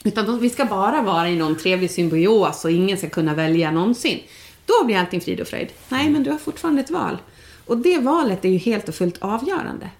Utan 0.04 0.26
de, 0.26 0.38
vi 0.38 0.50
ska 0.50 0.64
bara 0.64 1.02
vara 1.02 1.28
i 1.28 1.36
någon 1.36 1.56
trevlig 1.56 1.90
symbios 1.90 2.64
och 2.64 2.70
ingen 2.70 2.96
ska 2.96 3.08
kunna 3.08 3.34
välja 3.34 3.70
någonsin. 3.70 4.18
Då 4.66 4.86
blir 4.86 4.96
allting 4.96 5.20
frid 5.20 5.40
och 5.40 5.48
fröjd. 5.48 5.68
Nej, 5.88 6.10
men 6.10 6.22
du 6.22 6.30
har 6.30 6.38
fortfarande 6.38 6.80
ett 6.80 6.90
val. 6.90 7.18
Och 7.66 7.78
det 7.78 7.98
valet 7.98 8.44
är 8.44 8.48
ju 8.48 8.58
helt 8.58 8.88
och 8.88 8.94
fullt 8.94 9.18
avgörande. 9.18 9.90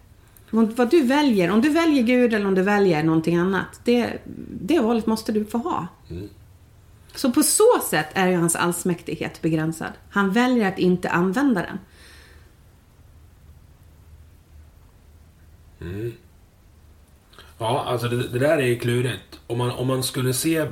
Om, 0.51 0.74
vad 0.74 0.91
du 0.91 1.03
väljer, 1.03 1.51
om 1.51 1.61
du 1.61 1.69
väljer 1.69 2.03
Gud 2.03 2.35
eller 2.35 2.47
om 2.47 2.55
du 2.55 2.62
väljer 2.62 3.03
någonting 3.03 3.37
annat, 3.37 3.81
det, 3.85 4.12
det 4.61 4.81
valet 4.81 5.07
måste 5.07 5.33
du 5.33 5.45
få 5.45 5.59
ha. 5.59 5.87
Mm. 6.11 6.28
Så 7.16 7.32
på 7.32 7.43
så 7.43 7.80
sätt 7.90 8.06
är 8.14 8.28
ju 8.28 8.36
hans 8.36 8.56
allsmäktighet 8.56 9.43
begränsad. 9.43 9.93
Han 10.10 10.32
väljer 10.32 10.68
att 10.68 10.78
inte 10.78 11.10
använda 11.10 11.62
den. 11.62 11.78
Ja, 17.59 17.84
alltså 17.86 18.09
det, 18.09 18.28
det 18.28 18.38
där 18.38 18.59
är 18.59 18.66
ju 18.66 18.78
klurigt. 18.78 19.40
Om 19.47 19.59
man, 19.59 19.70
om 19.70 19.86
man 19.86 20.02
skulle 20.02 20.34
se 20.34 20.66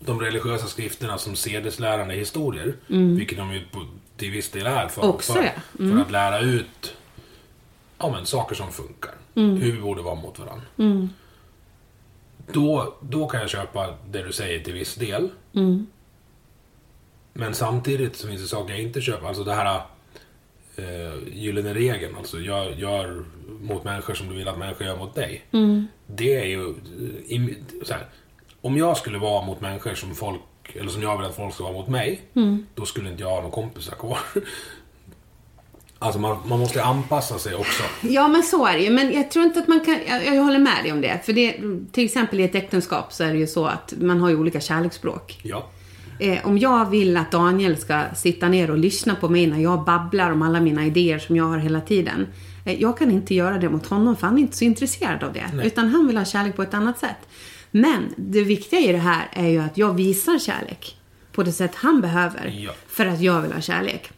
de 0.00 0.20
religiösa 0.20 0.66
skrifterna 0.66 1.18
som 1.18 1.36
sedeslärande 1.36 2.14
historier, 2.14 2.76
vilket 3.16 3.38
de 3.38 3.52
ju 3.52 3.64
på, 3.72 3.86
till 4.16 4.30
viss 4.30 4.50
del 4.50 4.66
är 4.66 4.88
för, 4.88 5.02
Mm. 5.02 5.14
Också, 5.14 5.32
för, 5.32 5.42
ja. 5.42 5.50
Mm. 5.78 5.96
för 5.96 6.04
att 6.04 6.10
lära 6.10 6.40
ut 6.40 6.96
ja, 7.98 8.10
men, 8.10 8.26
saker 8.26 8.54
som 8.54 8.72
funkar. 8.72 9.14
Mm. 9.34 9.56
Hur 9.56 9.72
vi 9.72 9.80
borde 9.80 10.02
vara 10.02 10.14
mot 10.14 10.38
varandra. 10.38 10.64
Då, 12.52 12.94
då 13.00 13.26
kan 13.28 13.40
jag 13.40 13.50
köpa 13.50 13.94
det 14.10 14.22
du 14.22 14.32
säger 14.32 14.60
till 14.60 14.72
viss 14.74 14.94
del. 14.94 15.28
Mm. 15.54 15.86
Men 17.32 17.54
samtidigt 17.54 18.16
så 18.16 18.28
finns 18.28 18.42
det 18.42 18.48
saker 18.48 18.74
jag 18.74 18.82
inte 18.82 19.00
köper. 19.00 19.26
Alltså 19.26 19.44
det 19.44 19.54
här 19.54 19.80
eh, 20.76 21.28
gyllene 21.32 21.74
regeln. 21.74 22.14
Alltså 22.16 22.40
gör, 22.40 22.70
gör 22.70 23.24
mot 23.60 23.84
människor 23.84 24.14
som 24.14 24.28
du 24.28 24.34
vill 24.34 24.48
att 24.48 24.58
människor 24.58 24.86
gör 24.86 24.96
mot 24.96 25.14
dig. 25.14 25.44
Mm. 25.52 25.86
Det 26.06 26.34
är 26.40 26.44
ju... 26.46 26.60
eh, 26.68 27.32
i- 27.32 27.56
här, 27.90 28.06
om 28.60 28.76
jag 28.76 28.96
skulle 28.96 29.18
vara 29.18 29.46
mot 29.46 29.60
människor 29.60 29.94
som 29.94 30.14
folk... 30.14 30.40
Eller 30.74 30.90
som 30.90 31.02
jag 31.02 31.16
vill 31.18 31.26
att 31.26 31.34
folk 31.36 31.54
ska 31.54 31.64
vara 31.64 31.72
mot 31.72 31.88
mig. 31.88 32.20
Mm. 32.34 32.66
Då 32.74 32.84
skulle 32.84 33.10
inte 33.10 33.22
jag 33.22 33.30
ha 33.30 33.36
några 33.36 33.50
kompisar 33.50 33.94
kvar. 33.96 34.18
Alltså 35.98 36.20
man, 36.20 36.38
man 36.46 36.58
måste 36.58 36.84
anpassa 36.84 37.38
sig 37.38 37.54
också. 37.54 37.82
Ja, 38.00 38.28
men 38.28 38.42
så 38.42 38.66
är 38.66 38.72
det 38.72 38.82
ju. 38.82 38.90
Men 38.90 39.12
jag 39.12 39.30
tror 39.30 39.44
inte 39.44 39.58
att 39.58 39.68
man 39.68 39.80
kan... 39.80 39.98
Jag, 40.08 40.36
jag 40.36 40.42
håller 40.44 40.58
med 40.58 40.82
dig 40.82 40.92
om 40.92 41.00
det. 41.00 41.20
För 41.24 41.32
det, 41.32 41.56
till 41.92 42.04
exempel 42.04 42.40
i 42.40 42.44
ett 42.44 42.54
äktenskap 42.54 43.12
så 43.12 43.24
är 43.24 43.32
det 43.32 43.38
ju 43.38 43.46
så 43.46 43.66
att 43.66 43.94
man 44.00 44.20
har 44.20 44.28
ju 44.28 44.36
olika 44.36 44.60
kärleksspråk. 44.60 45.40
Ja. 45.42 45.66
Eh, 46.20 46.46
om 46.46 46.58
jag 46.58 46.90
vill 46.90 47.16
att 47.16 47.30
Daniel 47.30 47.76
ska 47.76 48.02
sitta 48.14 48.48
ner 48.48 48.70
och 48.70 48.78
lyssna 48.78 49.14
på 49.14 49.28
mig 49.28 49.46
när 49.46 49.58
jag 49.58 49.84
babblar 49.84 50.30
om 50.30 50.42
alla 50.42 50.60
mina 50.60 50.86
idéer 50.86 51.18
som 51.18 51.36
jag 51.36 51.44
har 51.44 51.58
hela 51.58 51.80
tiden. 51.80 52.26
Eh, 52.64 52.80
jag 52.80 52.98
kan 52.98 53.10
inte 53.10 53.34
göra 53.34 53.58
det 53.58 53.68
mot 53.68 53.86
honom 53.86 54.16
för 54.16 54.26
han 54.26 54.36
är 54.36 54.40
inte 54.40 54.56
så 54.56 54.64
intresserad 54.64 55.24
av 55.24 55.32
det. 55.32 55.50
Nej. 55.54 55.66
Utan 55.66 55.88
han 55.88 56.06
vill 56.06 56.16
ha 56.16 56.24
kärlek 56.24 56.56
på 56.56 56.62
ett 56.62 56.74
annat 56.74 56.98
sätt. 56.98 57.28
Men 57.70 58.14
det 58.16 58.42
viktiga 58.42 58.80
i 58.80 58.92
det 58.92 58.98
här 58.98 59.28
är 59.32 59.48
ju 59.48 59.58
att 59.58 59.78
jag 59.78 59.94
visar 59.94 60.38
kärlek 60.38 60.96
på 61.32 61.42
det 61.42 61.52
sätt 61.52 61.74
han 61.74 62.00
behöver. 62.00 62.54
Ja. 62.58 62.72
För 62.88 63.06
att 63.06 63.20
jag 63.20 63.40
vill 63.40 63.52
ha 63.52 63.60
kärlek. 63.60 64.12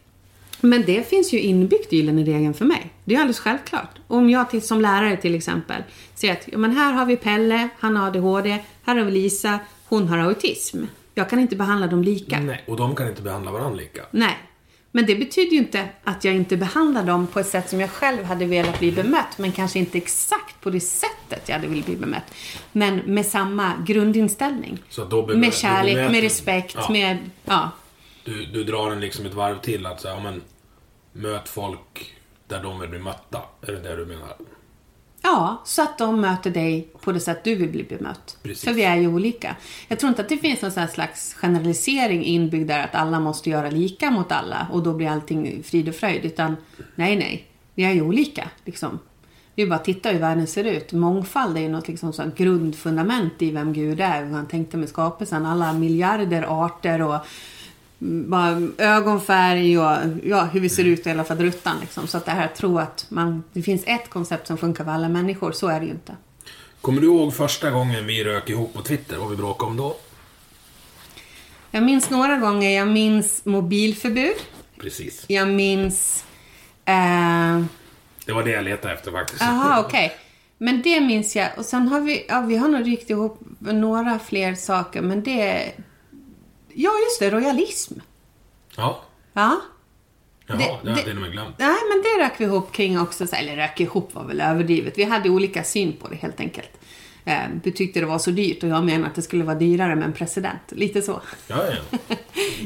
Men 0.60 0.84
det 0.86 1.08
finns 1.08 1.32
ju 1.32 1.40
inbyggt 1.40 1.92
i 1.92 1.96
gyllene 1.96 2.22
regeln 2.24 2.54
för 2.54 2.64
mig. 2.64 2.90
Det 3.04 3.14
är 3.14 3.18
alldeles 3.18 3.38
självklart. 3.40 3.90
Om 4.06 4.30
jag 4.30 4.50
till, 4.50 4.62
som 4.62 4.80
lärare 4.80 5.16
till 5.16 5.34
exempel 5.34 5.82
säger 6.14 6.32
att 6.34 6.48
ja, 6.52 6.58
men 6.58 6.76
här 6.76 6.92
har 6.92 7.06
vi 7.06 7.16
Pelle, 7.16 7.68
han 7.78 7.96
har 7.96 8.06
ADHD, 8.06 8.58
här 8.84 8.96
har 8.96 9.04
vi 9.04 9.10
Lisa, 9.10 9.58
hon 9.84 10.08
har 10.08 10.18
autism. 10.18 10.84
Jag 11.14 11.30
kan 11.30 11.38
inte 11.40 11.56
behandla 11.56 11.86
dem 11.86 12.02
lika. 12.02 12.40
Nej, 12.40 12.64
och 12.66 12.76
de 12.76 12.94
kan 12.96 13.08
inte 13.08 13.22
behandla 13.22 13.50
varandra 13.50 13.76
lika. 13.76 14.02
Nej. 14.10 14.36
Men 14.92 15.06
det 15.06 15.14
betyder 15.14 15.50
ju 15.52 15.58
inte 15.58 15.88
att 16.04 16.24
jag 16.24 16.34
inte 16.34 16.56
behandlar 16.56 17.04
dem 17.04 17.26
på 17.26 17.40
ett 17.40 17.46
sätt 17.48 17.70
som 17.70 17.80
jag 17.80 17.90
själv 17.90 18.24
hade 18.24 18.44
velat 18.44 18.78
bli 18.78 18.92
bemött. 18.92 19.38
Men 19.38 19.52
kanske 19.52 19.78
inte 19.78 19.98
exakt 19.98 20.60
på 20.60 20.70
det 20.70 20.80
sättet 20.80 21.42
jag 21.48 21.54
hade 21.56 21.68
velat 21.68 21.86
bli 21.86 21.96
bemött. 21.96 22.34
Men 22.72 22.96
med 22.96 23.26
samma 23.26 23.72
grundinställning. 23.86 24.78
Med 25.36 25.54
kärlek, 25.54 26.10
med 26.10 26.20
respekt, 26.22 26.74
Ja. 26.78 26.92
med... 26.92 27.16
Ja. 27.44 27.70
Du, 28.24 28.46
du 28.46 28.64
drar 28.64 28.90
den 28.90 29.00
liksom 29.00 29.26
ett 29.26 29.34
varv 29.34 29.60
till 29.60 29.86
att 29.86 30.00
säga, 30.00 30.14
ja 30.14 30.20
men 30.20 30.42
möt 31.12 31.48
folk 31.48 32.14
där 32.46 32.62
de 32.62 32.80
vill 32.80 32.90
bli 32.90 32.98
mötta. 32.98 33.42
Är 33.62 33.72
det 33.72 33.80
det 33.80 33.96
du 33.96 34.06
menar? 34.06 34.36
Ja, 35.22 35.62
så 35.64 35.82
att 35.82 35.98
de 35.98 36.20
möter 36.20 36.50
dig 36.50 36.88
på 37.00 37.12
det 37.12 37.20
sätt 37.20 37.44
du 37.44 37.54
vill 37.54 37.70
bli 37.70 37.84
bemött. 37.84 38.38
Precis. 38.42 38.64
För 38.64 38.72
vi 38.72 38.82
är 38.82 38.96
ju 38.96 39.08
olika. 39.08 39.56
Jag 39.88 39.98
tror 39.98 40.08
inte 40.08 40.22
att 40.22 40.28
det 40.28 40.38
finns 40.38 40.62
någon 40.62 40.88
slags 40.88 41.34
generalisering 41.34 42.24
inbyggd 42.24 42.68
där 42.68 42.84
att 42.84 42.94
alla 42.94 43.20
måste 43.20 43.50
göra 43.50 43.70
lika 43.70 44.10
mot 44.10 44.32
alla 44.32 44.66
och 44.72 44.82
då 44.82 44.94
blir 44.94 45.08
allting 45.08 45.62
frid 45.62 45.88
och 45.88 45.94
fröjd. 45.94 46.24
Utan 46.24 46.56
nej, 46.94 47.16
nej. 47.16 47.46
Vi 47.74 47.84
är 47.84 47.92
ju 47.92 48.02
olika. 48.02 48.50
Liksom. 48.64 48.98
Det 49.54 49.62
är 49.62 49.66
bara 49.66 49.74
att 49.74 49.84
titta 49.84 50.10
hur 50.10 50.18
världen 50.18 50.46
ser 50.46 50.64
ut. 50.64 50.92
Mångfald 50.92 51.56
är 51.56 51.60
ju 51.60 51.68
något 51.68 51.88
liksom 51.88 52.12
sånt 52.12 52.36
grundfundament 52.36 53.42
i 53.42 53.50
vem 53.50 53.72
Gud 53.72 54.00
är. 54.00 54.24
Hur 54.24 54.32
han 54.32 54.46
tänkte 54.46 54.76
med 54.76 54.88
skapelsen. 54.88 55.46
Alla 55.46 55.72
miljarder 55.72 56.64
arter 56.64 57.02
och 57.02 57.16
bara 57.98 58.68
ögonfärg 58.78 59.78
och 59.78 59.96
ja, 60.24 60.44
hur 60.44 60.60
vi 60.60 60.68
ser 60.68 60.84
ut 60.84 61.06
i 61.06 61.10
alla 61.10 61.24
fall 61.24 61.38
druttan. 61.38 61.76
Liksom. 61.80 62.06
Så 62.06 62.16
att 62.16 62.24
det 62.24 62.30
här 62.30 62.44
att 62.44 62.54
tro 62.54 62.78
att 62.78 63.06
man, 63.08 63.42
det 63.52 63.62
finns 63.62 63.82
ett 63.86 64.10
koncept 64.10 64.46
som 64.46 64.58
funkar 64.58 64.84
för 64.84 64.90
alla 64.90 65.08
människor, 65.08 65.52
så 65.52 65.68
är 65.68 65.80
det 65.80 65.86
ju 65.86 65.92
inte. 65.92 66.16
Kommer 66.80 67.00
du 67.00 67.06
ihåg 67.06 67.34
första 67.34 67.70
gången 67.70 68.06
vi 68.06 68.24
rök 68.24 68.50
ihop 68.50 68.74
på 68.74 68.82
Twitter? 68.82 69.16
Vad 69.18 69.30
vi 69.30 69.36
bråkade 69.36 69.70
om 69.70 69.76
då? 69.76 69.96
Jag 71.70 71.82
minns 71.82 72.10
några 72.10 72.36
gånger, 72.36 72.70
jag 72.70 72.88
minns 72.88 73.44
mobilförbud. 73.44 74.36
Precis. 74.80 75.24
Jag 75.28 75.48
minns... 75.48 76.24
Eh, 76.84 77.64
Det 78.26 78.32
var 78.32 78.42
det 78.44 78.50
jag 78.50 78.64
letade 78.64 78.94
efter 78.94 79.10
faktiskt. 79.10 79.42
Aha, 79.42 79.80
okej. 79.86 80.12
Men 80.58 80.82
det 80.82 81.00
minns 81.00 81.36
jag. 81.36 81.48
Och 81.56 81.64
sen 81.64 81.88
har 81.88 82.00
vi, 82.00 82.26
ja, 82.28 82.40
vi 82.40 82.56
har 82.56 82.68
nog 82.68 82.86
ryckt 82.86 83.10
ihop 83.10 83.40
några 83.60 84.18
fler 84.18 84.54
saker. 84.54 85.02
Men 85.02 85.22
det... 85.22 85.72
Ja, 86.80 86.90
just 87.04 87.20
det. 87.20 87.30
Royalism. 87.30 87.94
Ja. 88.76 89.02
Ja. 89.32 89.60
Jaha, 90.46 90.58
Det- 90.58 90.78
det, 90.84 90.90
hade 90.90 91.08
jag 91.10 91.16
nog 91.20 91.32
glömt. 91.32 91.54
Nej, 91.58 91.76
men 91.88 92.02
det 92.02 92.24
rök 92.24 92.32
vi 92.40 92.44
ihop 92.44 92.72
kring 92.72 93.00
också. 93.00 93.26
så- 93.26 93.36
Eller 93.36 93.56
rök 93.56 93.80
ihop 93.80 94.14
var 94.14 94.24
väl 94.24 94.40
överdrivet. 94.40 94.98
Vi 94.98 95.04
hade 95.04 95.30
olika 95.30 95.64
syn 95.64 95.92
på 96.00 96.08
det 96.08 96.16
helt 96.16 96.40
enkelt. 96.40 96.70
Du 97.62 97.70
tyckte 97.70 98.00
det 98.00 98.06
var 98.06 98.18
så 98.18 98.30
dyrt 98.30 98.62
och 98.62 98.68
jag 98.68 98.84
menar 98.84 99.06
att 99.08 99.14
det 99.14 99.22
skulle 99.22 99.44
vara 99.44 99.58
dyrare 99.58 99.94
med 99.96 100.04
en 100.04 100.12
president. 100.12 100.60
Lite 100.68 101.02
så. 101.02 101.20
Ja, 101.48 101.56
ja. 101.66 101.98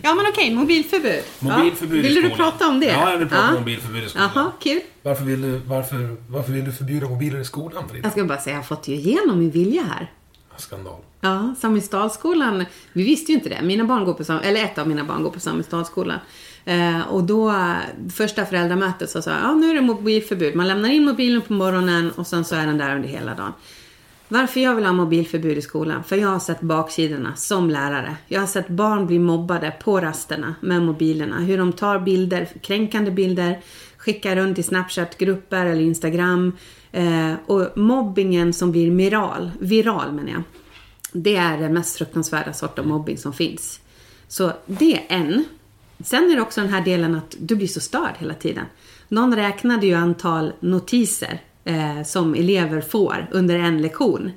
Ja, 0.02 0.14
men 0.14 0.26
okej. 0.28 0.54
Mobilförbud. 0.54 1.24
Mobilförbud 1.38 1.98
ja. 1.98 2.02
Vill 2.02 2.14
du 2.22 2.30
prata 2.30 2.68
om 2.68 2.80
det? 2.80 2.86
Ja, 2.86 3.10
jag 3.10 3.18
vill 3.18 3.28
prata 3.28 3.48
om 3.48 3.54
mobilförbud 3.54 4.04
i 4.04 4.08
skolan. 4.08 4.30
Jaha, 4.34 4.52
kul. 4.62 4.80
Varför 5.02 5.24
vill, 5.24 5.42
du, 5.42 5.58
varför, 5.58 6.16
varför 6.28 6.52
vill 6.52 6.64
du 6.64 6.72
förbjuda 6.72 7.08
mobiler 7.08 7.38
i 7.40 7.44
skolan, 7.44 7.88
Frida? 7.88 8.06
Jag 8.06 8.12
ska 8.12 8.24
bara 8.24 8.40
säga, 8.40 8.54
jag 8.56 8.58
har 8.62 8.66
fått 8.66 8.88
ju 8.88 8.94
igenom 8.94 9.38
min 9.38 9.50
vilja 9.50 9.82
här. 9.82 10.10
Skandal. 10.56 11.00
Ja, 11.20 11.54
Samhällsdalsskolan. 11.58 12.64
Vi 12.92 13.02
visste 13.02 13.32
ju 13.32 13.38
inte 13.38 13.48
det. 13.48 13.62
Mina 13.62 13.84
barn 13.84 14.04
går 14.04 14.14
på, 14.14 14.32
eller 14.32 14.64
ett 14.64 14.78
av 14.78 14.88
mina 14.88 15.04
barn 15.04 15.22
går 15.22 15.30
på 15.30 15.40
Samhällsdalsskolan. 15.40 16.18
Eh, 16.64 17.00
och 17.00 17.24
då, 17.24 17.50
eh, 17.50 17.74
första 18.14 18.46
föräldramötet 18.46 19.10
så 19.10 19.22
sa 19.22 19.30
jag, 19.30 19.40
ja 19.40 19.54
nu 19.54 19.70
är 19.70 19.74
det 19.74 19.80
mobilförbud. 19.80 20.54
Man 20.54 20.68
lämnar 20.68 20.88
in 20.88 21.04
mobilen 21.04 21.42
på 21.42 21.52
morgonen 21.52 22.10
och 22.10 22.26
sen 22.26 22.44
så 22.44 22.54
är 22.54 22.66
den 22.66 22.78
där 22.78 22.96
under 22.96 23.08
hela 23.08 23.34
dagen. 23.34 23.52
Varför 24.28 24.60
jag 24.60 24.74
vill 24.74 24.84
ha 24.84 24.92
mobilförbud 24.92 25.58
i 25.58 25.62
skolan? 25.62 26.04
För 26.04 26.16
jag 26.16 26.28
har 26.28 26.38
sett 26.38 26.60
baksidorna 26.60 27.36
som 27.36 27.70
lärare. 27.70 28.16
Jag 28.28 28.40
har 28.40 28.46
sett 28.46 28.68
barn 28.68 29.06
bli 29.06 29.18
mobbade 29.18 29.70
på 29.70 30.00
rasterna 30.00 30.54
med 30.60 30.82
mobilerna. 30.82 31.38
Hur 31.38 31.58
de 31.58 31.72
tar 31.72 31.98
bilder, 31.98 32.48
kränkande 32.62 33.10
bilder, 33.10 33.60
skickar 33.96 34.36
runt 34.36 34.58
i 34.58 34.62
Snapchat-grupper 34.62 35.66
eller 35.66 35.82
Instagram. 35.82 36.52
Eh, 36.92 37.34
och 37.46 37.78
mobbingen 37.78 38.52
som 38.52 38.72
blir 38.72 38.90
viral, 38.90 39.50
viral 39.58 40.12
menar 40.12 40.30
jag. 40.30 40.42
Det 41.12 41.36
är 41.36 41.58
den 41.58 41.74
mest 41.74 41.98
fruktansvärda 41.98 42.52
sort 42.52 42.78
av 42.78 42.86
mobbing 42.86 43.18
som 43.18 43.32
finns. 43.32 43.80
Så 44.28 44.52
det 44.66 44.94
är 44.94 45.04
en. 45.08 45.44
Sen 46.04 46.30
är 46.30 46.36
det 46.36 46.42
också 46.42 46.60
den 46.60 46.70
här 46.70 46.84
delen 46.84 47.14
att 47.14 47.36
du 47.38 47.56
blir 47.56 47.66
så 47.66 47.80
störd 47.80 48.14
hela 48.18 48.34
tiden. 48.34 48.64
Någon 49.08 49.36
räknade 49.36 49.86
ju 49.86 49.94
antal 49.94 50.52
notiser 50.60 51.40
eh, 51.64 52.02
som 52.02 52.34
elever 52.34 52.80
får 52.80 53.28
under 53.30 53.58
en 53.58 53.82
lektion. 53.82 54.30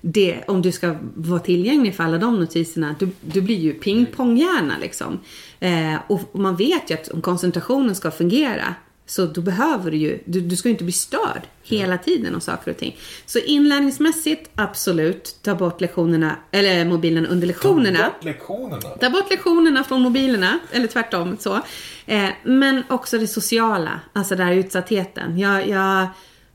Det, 0.00 0.44
om 0.46 0.62
du 0.62 0.72
ska 0.72 0.96
vara 1.14 1.40
tillgänglig 1.40 1.94
för 1.94 2.04
alla 2.04 2.18
de 2.18 2.40
notiserna, 2.40 2.94
du, 2.98 3.08
du 3.20 3.42
blir 3.42 3.56
ju 3.56 3.72
pingponghjärna 3.72 4.74
liksom. 4.80 5.18
Eh, 5.60 5.94
och 6.06 6.20
man 6.32 6.56
vet 6.56 6.90
ju 6.90 6.94
att 6.94 7.08
om 7.08 7.22
koncentrationen 7.22 7.94
ska 7.94 8.10
fungera 8.10 8.74
så 9.06 9.26
då 9.26 9.40
behöver 9.40 9.90
du 9.90 9.96
ju, 9.96 10.18
du, 10.24 10.40
du 10.40 10.56
ska 10.56 10.68
ju 10.68 10.72
inte 10.72 10.84
bli 10.84 10.92
störd 10.92 11.42
hela 11.62 11.98
tiden 11.98 12.34
av 12.34 12.40
saker 12.40 12.70
och 12.70 12.76
ting. 12.76 12.96
Så 13.26 13.38
inlärningsmässigt, 13.38 14.50
absolut, 14.54 15.36
ta 15.42 15.54
bort 15.54 15.80
lektionerna, 15.80 16.36
eller 16.50 16.84
mobilen 16.84 17.26
under 17.26 17.46
lektionerna. 17.46 17.98
Ta 17.98 18.04
bort 18.04 18.24
lektionerna. 18.24 18.80
Ta 18.80 19.10
bort 19.10 19.30
lektionerna 19.30 19.84
från 19.84 20.02
mobilerna, 20.02 20.58
eller 20.72 20.86
tvärtom 20.86 21.36
så. 21.40 21.60
Eh, 22.06 22.28
men 22.44 22.82
också 22.88 23.18
det 23.18 23.26
sociala, 23.26 24.00
alltså 24.12 24.36
den 24.36 24.46
här 24.46 24.54
utsattheten. 24.54 25.38
Jag, 25.38 25.68
jag 25.68 26.06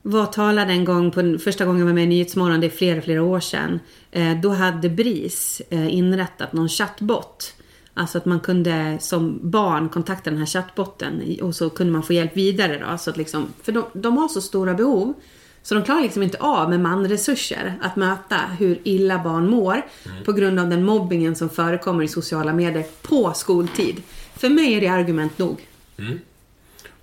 var 0.02 0.22
och 0.22 0.32
talade 0.32 0.72
en 0.72 0.84
gång, 0.84 1.10
på, 1.10 1.38
första 1.44 1.64
gången 1.64 1.80
jag 1.80 1.86
var 1.86 1.94
med 1.94 2.04
i 2.04 2.06
Nyhetsmorgon, 2.06 2.60
det 2.60 2.66
är 2.66 2.70
flera, 2.70 3.02
flera 3.02 3.22
år 3.22 3.40
sedan. 3.40 3.80
Eh, 4.10 4.40
då 4.40 4.50
hade 4.50 4.88
BRIS 4.88 5.62
eh, 5.70 5.94
inrättat 5.94 6.52
någon 6.52 6.68
chattbot. 6.68 7.54
Alltså 7.94 8.18
att 8.18 8.24
man 8.24 8.40
kunde 8.40 8.98
som 9.00 9.38
barn 9.50 9.88
kontakta 9.88 10.30
den 10.30 10.38
här 10.38 10.46
chattbotten 10.46 11.38
och 11.42 11.54
så 11.54 11.70
kunde 11.70 11.92
man 11.92 12.02
få 12.02 12.12
hjälp 12.12 12.36
vidare 12.36 12.84
då. 12.90 12.98
Så 12.98 13.10
att 13.10 13.16
liksom, 13.16 13.52
för 13.62 13.72
de, 13.72 13.84
de 13.92 14.16
har 14.16 14.28
så 14.28 14.40
stora 14.40 14.74
behov. 14.74 15.14
Så 15.62 15.74
de 15.74 15.84
klarar 15.84 16.02
liksom 16.02 16.22
inte 16.22 16.38
av 16.38 16.70
med 16.70 16.80
manresurser 16.80 17.74
att 17.82 17.96
möta 17.96 18.36
hur 18.58 18.78
illa 18.84 19.18
barn 19.18 19.50
mår 19.50 19.82
på 20.24 20.32
grund 20.32 20.60
av 20.60 20.68
den 20.68 20.84
mobbingen 20.84 21.36
som 21.36 21.48
förekommer 21.50 22.04
i 22.04 22.08
sociala 22.08 22.52
medier 22.52 22.84
på 23.02 23.32
skoltid. 23.34 24.02
För 24.36 24.48
mig 24.48 24.74
är 24.74 24.80
det 24.80 24.88
argument 24.88 25.38
nog. 25.38 25.66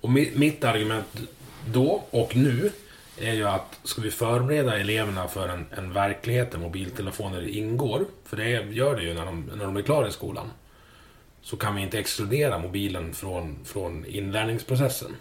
Och 0.00 0.08
mi- 0.10 0.38
mitt 0.38 0.64
argument 0.64 1.06
då 1.72 2.02
och 2.10 2.36
nu 2.36 2.70
är 3.20 3.32
ju 3.32 3.44
att 3.44 3.78
ska 3.84 4.02
vi 4.02 4.10
förbereda 4.10 4.78
eleverna 4.78 5.28
för 5.28 5.48
en, 5.48 5.66
en 5.70 5.92
verklighet 5.92 6.52
där 6.52 6.58
mobiltelefoner 6.58 7.48
ingår, 7.48 8.04
för 8.26 8.36
det 8.36 8.50
gör 8.50 8.96
det 8.96 9.02
ju 9.02 9.14
när 9.14 9.26
de, 9.26 9.50
när 9.54 9.64
de 9.64 9.76
är 9.76 9.82
klara 9.82 10.08
i 10.08 10.12
skolan, 10.12 10.46
så 11.50 11.56
kan 11.56 11.74
vi 11.74 11.82
inte 11.82 11.98
exkludera 11.98 12.58
mobilen 12.58 13.14
från, 13.14 13.58
från 13.64 14.06
inlärningsprocessen. 14.06 15.16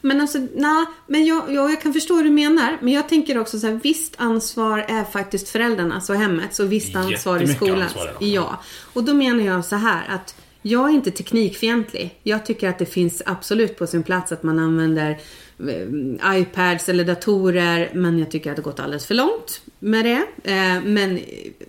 Men 0.00 0.20
alltså, 0.20 0.38
nej, 0.38 0.84
men 1.06 1.26
jag, 1.26 1.52
jag, 1.52 1.70
jag 1.70 1.82
kan 1.82 1.92
förstå 1.92 2.14
hur 2.14 2.24
du 2.24 2.30
menar. 2.30 2.78
Men 2.80 2.92
jag 2.92 3.08
tänker 3.08 3.38
också 3.38 3.58
så 3.58 3.66
här, 3.66 3.80
visst 3.82 4.14
ansvar 4.18 4.78
är 4.78 5.04
faktiskt 5.04 5.48
föräldrarnas 5.48 6.10
och 6.10 6.16
hemmets 6.16 6.60
och 6.60 6.72
visst 6.72 6.96
ansvar 6.96 7.42
i 7.42 7.46
skolan. 7.46 7.82
ansvar. 7.82 8.16
Ja, 8.20 8.62
och 8.92 9.04
då 9.04 9.14
menar 9.14 9.44
jag 9.44 9.64
så 9.64 9.76
här 9.76 10.04
att 10.08 10.34
jag 10.62 10.88
är 10.88 10.92
inte 10.92 11.10
teknikfientlig. 11.10 12.18
Jag 12.22 12.46
tycker 12.46 12.68
att 12.68 12.78
det 12.78 12.86
finns 12.86 13.22
absolut 13.26 13.78
på 13.78 13.86
sin 13.86 14.02
plats 14.02 14.32
att 14.32 14.42
man 14.42 14.58
använder 14.58 15.20
eh, 15.68 16.40
iPads 16.40 16.88
eller 16.88 17.04
datorer. 17.04 17.90
Men 17.94 18.18
jag 18.18 18.30
tycker 18.30 18.50
att 18.50 18.56
det 18.56 18.62
har 18.62 18.70
gått 18.70 18.80
alldeles 18.80 19.06
för 19.06 19.14
långt 19.14 19.60
med 19.78 20.04
det. 20.04 20.50
Eh, 20.52 20.82
men 20.84 21.20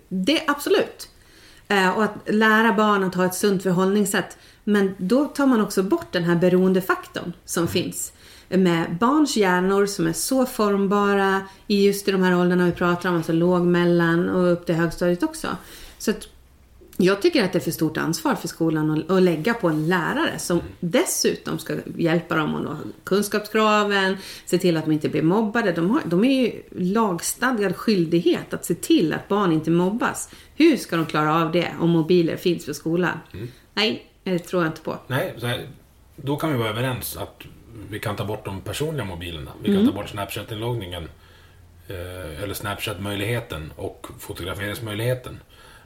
det 0.10 0.42
absolut. 0.48 1.10
Eh, 1.74 1.98
och 1.98 2.04
att 2.04 2.16
lära 2.26 2.74
barn 2.74 3.04
att 3.04 3.16
ha 3.16 3.26
ett 3.26 3.36
sunt 3.36 3.64
förhållningssätt. 3.64 4.38
Men 4.64 4.96
då 4.98 5.26
tar 5.26 5.46
man 5.46 5.62
också 5.62 5.84
bort 5.84 6.12
den 6.12 6.24
här 6.24 6.36
beroendefaktorn 6.36 7.34
som 7.46 7.68
finns. 7.68 8.14
Med 8.50 8.96
barns 9.00 9.38
hjärnor 9.38 9.86
som 9.86 10.08
är 10.08 10.14
så 10.14 10.46
formbara 10.46 11.42
i 11.68 11.86
just 11.86 12.08
i 12.08 12.12
de 12.12 12.24
här 12.24 12.40
åldrarna 12.40 12.66
vi 12.66 12.72
pratar 12.72 13.10
om, 13.10 13.16
alltså 13.16 13.32
låg, 13.32 13.62
mellan 13.62 14.30
och 14.30 14.52
upp 14.52 14.66
till 14.66 14.76
högstadiet 14.76 15.24
också. 15.24 15.48
Så 15.98 16.12
att 16.12 16.28
jag 16.98 17.22
tycker 17.22 17.44
att 17.44 17.54
det 17.54 17.60
är 17.60 17.64
för 17.64 17.72
stort 17.72 17.98
ansvar 17.98 18.36
för 18.36 18.48
skolan 18.48 19.04
att, 19.10 19.24
lägga 19.24 19.54
på 19.54 19.70
en 19.70 19.88
lärare 19.88 20.40
som 20.40 20.62
dessutom 20.80 21.60
ska 21.60 21.76
hjälpa 21.98 22.36
dem 22.36 22.56
att 22.56 22.64
nå 22.64 22.78
kunskapskraven, 23.04 24.18
se 24.46 24.58
till 24.58 24.78
att 24.78 24.86
de 24.86 24.92
inte 24.92 25.10
blir 25.10 25.22
mobbade. 25.22 25.72
De, 25.72 25.90
har, 25.90 26.02
de 26.06 26.24
är 26.24 26.42
ju 26.42 26.62
lagstadgad 26.72 27.76
skyldighet 27.76 28.54
att 28.54 28.66
se 28.66 28.76
till 28.76 29.14
att 29.14 29.28
barn 29.28 29.52
inte 29.52 29.72
mobbas. 29.72 30.30
Hur 30.56 30.78
ska 30.78 30.96
de 30.96 31.06
klara 31.06 31.36
av 31.36 31.52
det 31.52 31.72
om 31.80 31.90
mobiler 31.90 32.38
finns 32.38 32.66
för 32.66 32.74
skolan? 32.74 33.20
Nej, 33.74 34.12
det 34.24 34.40
tror 34.40 34.64
jag 34.64 34.70
inte 34.70 34.82
på. 34.82 34.98
Nej, 35.08 35.34
här, 35.42 35.68
då 36.16 36.38
kan 36.38 36.52
vi 36.52 36.58
vara 36.58 36.70
överens 36.70 37.18
att 37.18 37.44
vi 37.90 38.00
kan 38.00 38.16
ta 38.16 38.26
bort 38.26 38.46
de 38.46 38.62
personliga 38.62 39.06
mobilerna. 39.06 39.52
Vi 39.64 39.76
kan 39.76 39.88
ta 39.88 39.92
bort 39.92 40.10
Snapchat-inloggningen. 40.10 41.08
Eh, 41.88 42.44
eller 42.44 42.54
Snapchat-möjligheten 42.54 43.74
och 43.76 44.08
fotograferingsmöjligheten. 44.20 45.40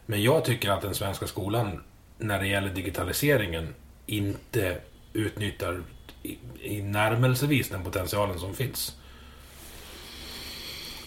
Men 0.10 0.24
jag 0.24 0.46
tycker 0.46 0.70
att 0.70 0.82
den 0.82 0.96
svenska 0.96 1.28
skolan, 1.28 1.84
när 2.18 2.40
det 2.40 2.48
gäller 2.48 2.70
digitaliseringen, 2.70 3.74
inte 4.06 4.78
utnyttjar 5.14 5.84
i, 6.24 6.38
i 6.62 6.82
närmelsevis 6.82 7.70
den 7.70 7.84
potentialen 7.84 8.40
som 8.40 8.54
finns. 8.54 8.96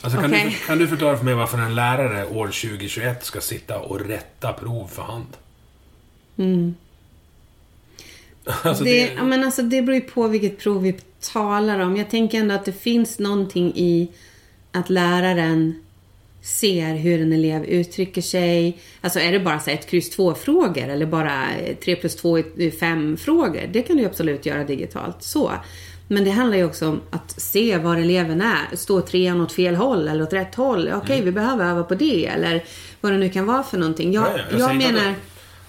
Alltså, 0.02 0.20
kan, 0.20 0.30
Okej. 0.30 0.44
du, 0.60 0.66
kan 0.66 0.78
du 0.78 0.88
förklara 0.88 1.16
för 1.16 1.24
mig 1.24 1.34
varför 1.34 1.58
en 1.58 1.74
lärare 1.74 2.26
år 2.26 2.46
2021 2.46 3.24
ska 3.24 3.40
sitta 3.40 3.78
och 3.78 4.00
rätta 4.00 4.52
prov 4.52 4.86
för 4.86 5.02
hand? 5.02 5.36
Alltså, 8.62 8.84
det, 8.84 9.12
ja, 9.16 9.24
men 9.24 9.44
alltså, 9.44 9.62
det 9.62 9.82
beror 9.82 9.94
ju 9.94 10.00
på 10.00 10.28
vilket 10.28 10.58
prov 10.58 10.82
vi 10.82 10.98
talar 11.32 11.78
om. 11.78 11.96
Jag 11.96 12.10
tänker 12.10 12.38
ändå 12.38 12.54
att 12.54 12.64
det 12.64 12.72
finns 12.72 13.18
någonting 13.18 13.72
i 13.76 14.08
att 14.72 14.90
läraren 14.90 15.84
ser 16.42 16.94
hur 16.94 17.22
en 17.22 17.32
elev 17.32 17.64
uttrycker 17.64 18.22
sig. 18.22 18.78
Alltså 19.00 19.20
är 19.20 19.32
det 19.32 19.40
bara 19.40 19.60
så 19.60 19.70
ett 19.70 19.86
kryss 19.90 20.10
två 20.10 20.34
frågor 20.34 20.88
eller 20.88 21.06
bara 21.06 21.46
tre 21.84 21.96
plus 21.96 22.16
två 22.16 22.38
är 22.38 22.70
fem 22.78 23.16
frågor. 23.16 23.62
Det 23.72 23.82
kan 23.82 23.96
du 23.96 24.04
absolut 24.04 24.46
göra 24.46 24.64
digitalt. 24.64 25.22
Så. 25.22 25.52
Men 26.08 26.24
det 26.24 26.30
handlar 26.30 26.56
ju 26.56 26.64
också 26.64 26.88
om 26.88 27.00
att 27.10 27.40
se 27.40 27.78
var 27.78 27.96
eleven 27.96 28.40
är. 28.40 28.76
Står 28.76 29.00
trean 29.00 29.40
åt 29.40 29.52
fel 29.52 29.74
håll 29.74 30.08
eller 30.08 30.22
åt 30.22 30.32
rätt 30.32 30.54
håll? 30.54 30.90
Okej, 30.94 31.22
vi 31.22 31.32
behöver 31.32 31.64
öva 31.64 31.82
på 31.84 31.94
det. 31.94 32.26
Eller 32.26 32.64
vad 33.00 33.12
det 33.12 33.18
nu 33.18 33.28
kan 33.28 33.46
vara 33.46 33.62
för 33.62 33.78
någonting. 33.78 34.12
Jag, 34.12 34.24
Ja, 34.26 34.38
ja, 34.38 34.44
jag 34.58 34.60
jag, 34.70 34.76
menar... 34.76 35.14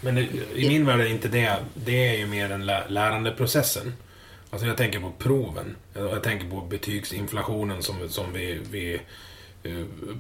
Men 0.02 0.16
det, 0.16 0.28
i 0.56 0.68
min 0.68 0.86
värld 0.86 1.00
är 1.00 1.06
inte 1.06 1.28
det, 1.28 1.56
det 1.74 2.08
är 2.08 2.18
ju 2.18 2.28
mer 2.28 2.50
den 2.50 2.66
lä- 2.66 2.84
lärandeprocessen. 2.88 3.94
Alltså 4.50 4.68
jag 4.68 4.78
tänker 4.78 5.00
på 5.00 5.12
proven. 5.18 5.76
Jag, 5.94 6.24
tänker 6.24 6.50
på 6.50 6.62
betygsinflationen 6.62 7.84
som, 7.84 7.96
som 8.10 8.26
vi, 8.34 8.60
vi 8.72 9.02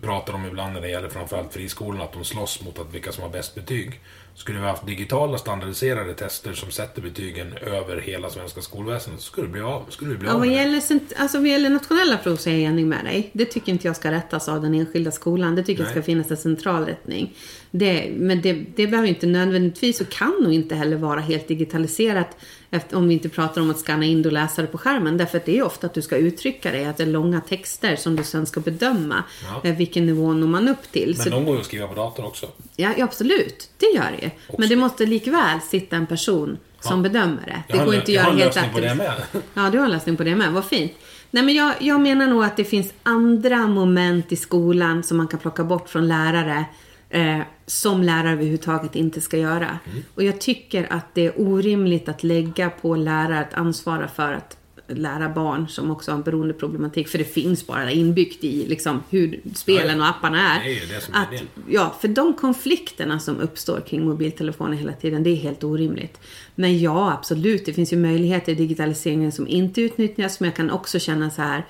pratar 0.02 0.34
om 0.34 0.46
ibland 0.46 0.74
när 0.74 0.82
det 0.82 0.90
gäller 0.90 1.10
framförallt 1.10 1.54
friskolorna, 1.54 2.04
att 2.04 2.14
de 2.14 2.24
slåss 2.24 2.62
mot 2.66 2.80
att 2.80 2.94
vilka 2.94 3.12
som 3.12 3.24
har 3.24 3.30
bäst 3.30 3.56
betyg. 3.56 4.00
Skulle 4.36 4.60
vi 4.60 4.66
haft 4.66 4.86
digitala 4.86 5.38
standardiserade 5.38 6.14
tester 6.14 6.54
som 6.54 6.72
sätter 6.72 7.02
betygen 7.02 7.54
över 7.58 8.02
hela 8.02 8.30
svenska 8.30 8.62
skolväsendet 8.62 9.22
så 9.22 9.28
skulle 9.32 9.48
det 9.48 9.52
bli 9.52 9.62
av, 9.62 9.86
skulle 9.90 10.12
det 10.12 10.18
bli 10.18 10.28
Ja, 10.28 10.34
av 10.34 10.40
vad 10.40 10.48
med 10.48 10.58
det. 10.58 10.62
gäller, 10.62 10.82
alltså, 11.18 11.38
vad 11.38 11.48
gäller 11.48 11.70
nationella 11.70 12.18
prov 12.18 12.36
så 12.36 12.50
är 12.50 12.54
jag 12.54 12.62
enig 12.62 12.86
med 12.88 13.06
dig. 13.06 13.30
Det 13.34 13.46
tycker 13.46 13.72
inte 13.72 13.88
jag 13.88 13.96
ska 13.96 14.12
rättas 14.12 14.50
av 14.50 14.62
den 14.62 14.74
enskilda 14.74 15.12
skolan. 15.12 15.56
Det 15.56 15.64
tycker 15.64 15.82
jag 15.82 15.90
ska 15.90 16.00
Nej. 16.00 16.06
finnas 16.06 16.32
en 16.32 16.38
central 16.38 16.86
rättning. 16.86 17.34
Det, 17.74 18.12
men 18.18 18.42
det, 18.42 18.54
det 18.76 18.88
behöver 18.88 19.10
inte 19.10 19.28
nödvändigtvis 19.28 20.02
och 20.02 20.10
kan 20.10 20.36
nog 20.42 20.54
inte 20.54 20.76
heller 20.76 20.98
vara 20.98 21.20
helt 21.20 21.48
digitaliserat 21.48 22.38
Efter, 22.74 22.98
om 22.98 23.08
vi 23.08 23.14
inte 23.14 23.30
pratar 23.30 23.62
om 23.62 23.70
att 23.72 23.80
scanna 23.80 24.06
in 24.06 24.26
och 24.26 24.32
läsa 24.32 24.62
det 24.62 24.68
på 24.68 24.78
skärmen. 24.78 25.18
Därför 25.18 25.38
att 25.38 25.46
det 25.46 25.58
är 25.58 25.64
ofta 25.64 25.88
att 25.88 25.94
du 25.94 26.02
ska 26.02 26.18
uttrycka 26.18 26.72
dig, 26.72 26.86
att 26.86 26.98
det 26.98 27.04
är 27.04 27.08
långa 27.08 27.42
texter 27.42 27.96
som 27.96 28.16
du 28.16 28.24
sen 28.24 28.46
ska 28.46 28.60
bedöma. 28.60 29.24
Ja. 29.64 29.70
Eh, 29.70 29.76
Vilken 29.76 30.06
nivå 30.06 30.34
når 30.34 30.48
man 30.48 30.68
upp 30.68 30.92
till. 30.92 31.08
Men 31.18 31.24
Så- 31.24 31.30
de 31.30 31.46
går 31.46 31.56
ju 31.56 31.60
att 31.60 31.66
skriva 31.66 31.88
på 31.88 31.96
dator 31.96 32.26
också. 32.26 32.48
Ja, 32.76 32.90
ja, 32.98 33.04
absolut. 33.04 33.70
Det 33.78 33.86
gör 33.96 34.12
det 34.18 34.24
ju. 34.26 34.30
Men 34.58 34.70
det 34.70 34.76
måste 34.76 35.06
likväl 35.06 35.60
sitta 35.70 35.96
en 35.96 36.08
person 36.08 36.58
som 36.80 37.04
Ja. 37.04 37.10
bedömer 37.10 37.42
det. 37.46 37.64
Jag 37.68 37.78
Det 37.78 37.78
har 37.80 37.86
går 37.86 37.94
en- 37.94 38.00
inte 38.00 38.12
att 38.12 38.16
jag 38.16 38.22
har 38.24 38.32
göra 38.32 38.34
en 38.34 38.42
helt 38.44 38.56
lösning 38.56 38.74
på 38.74 38.80
det 38.80 38.92
aktivt. 38.92 39.34
med. 39.34 39.42
Ja, 39.66 39.70
du 39.70 39.78
har 39.78 39.86
en 39.86 39.92
lösning 39.92 40.18
på 40.18 40.24
det 40.24 40.36
med. 40.36 40.52
Vad 40.52 40.66
fint. 40.66 40.92
Nej, 41.32 41.44
men 41.44 41.56
jag, 41.56 41.74
jag 41.80 42.02
menar 42.02 42.28
nog 42.28 42.44
att 42.44 42.58
det 42.58 42.64
finns 42.64 42.94
andra 43.04 43.68
moment 43.68 44.32
i 44.32 44.36
skolan 44.36 45.04
som 45.04 45.18
man 45.18 45.28
kan 45.28 45.40
plocka 45.40 45.64
bort 45.64 45.90
från 45.90 46.08
lärare 46.08 46.66
eh, 47.10 47.40
som 47.72 48.04
lärare 48.04 48.32
överhuvudtaget 48.32 48.96
inte 48.96 49.22
ska 49.22 49.38
göra. 49.38 49.80
Mm. 49.92 50.04
Och 50.16 50.24
jag 50.24 50.42
tycker 50.42 50.94
att 50.94 51.16
det 51.16 51.26
är 51.26 51.42
orimligt 51.42 52.10
att 52.10 52.24
lägga 52.24 52.70
på 52.70 52.96
lärare 52.96 53.40
att 53.40 53.54
ansvara 53.54 54.08
för 54.08 54.34
att 54.34 54.58
lära 54.88 55.30
barn 55.30 55.68
som 55.68 55.92
också 55.92 56.12
har 56.12 56.18
en 56.18 56.24
beroendeproblematik. 56.24 57.08
För 57.08 57.18
det 57.18 57.24
finns 57.24 57.68
bara 57.68 57.92
inbyggt 57.92 58.44
i 58.44 58.68
liksom, 58.68 59.04
hur 59.10 59.42
spelen 59.56 60.02
och 60.02 60.08
apparna 60.08 60.52
är. 60.52 60.64
Det 60.64 60.78
är 60.78 60.88
det 60.88 60.94
är 60.94 61.22
att, 61.22 61.34
idén. 61.34 61.48
Ja, 61.70 61.96
för 62.02 62.08
de 62.08 62.34
konflikterna 62.34 63.20
som 63.20 63.40
uppstår 63.40 63.80
kring 63.80 64.06
mobiltelefoner 64.06 64.78
hela 64.78 64.94
tiden, 64.94 65.24
det 65.24 65.30
är 65.30 65.36
helt 65.36 65.64
orimligt. 65.64 66.20
Men 66.56 66.80
ja, 66.80 67.12
absolut, 67.12 67.66
det 67.66 67.74
finns 67.74 67.94
ju 67.94 67.98
möjligheter 67.98 68.52
i 68.52 68.56
digitaliseringen 68.56 69.32
som 69.32 69.48
inte 69.48 69.82
utnyttjas, 69.82 70.40
men 70.40 70.48
jag 70.48 70.56
kan 70.56 70.72
också 70.72 71.00
känna 71.00 71.30
så 71.30 71.42
här, 71.42 71.66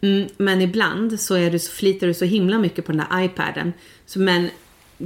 mm, 0.00 0.28
men 0.36 0.60
ibland 0.60 1.20
så, 1.20 1.34
är 1.34 1.50
du, 1.50 1.58
så 1.58 1.72
flitar 1.72 2.06
du 2.06 2.14
så 2.14 2.24
himla 2.24 2.58
mycket 2.58 2.86
på 2.86 2.92
den 2.92 3.04
där 3.10 3.24
iPaden, 3.24 3.72
så, 4.06 4.20
men 4.20 4.48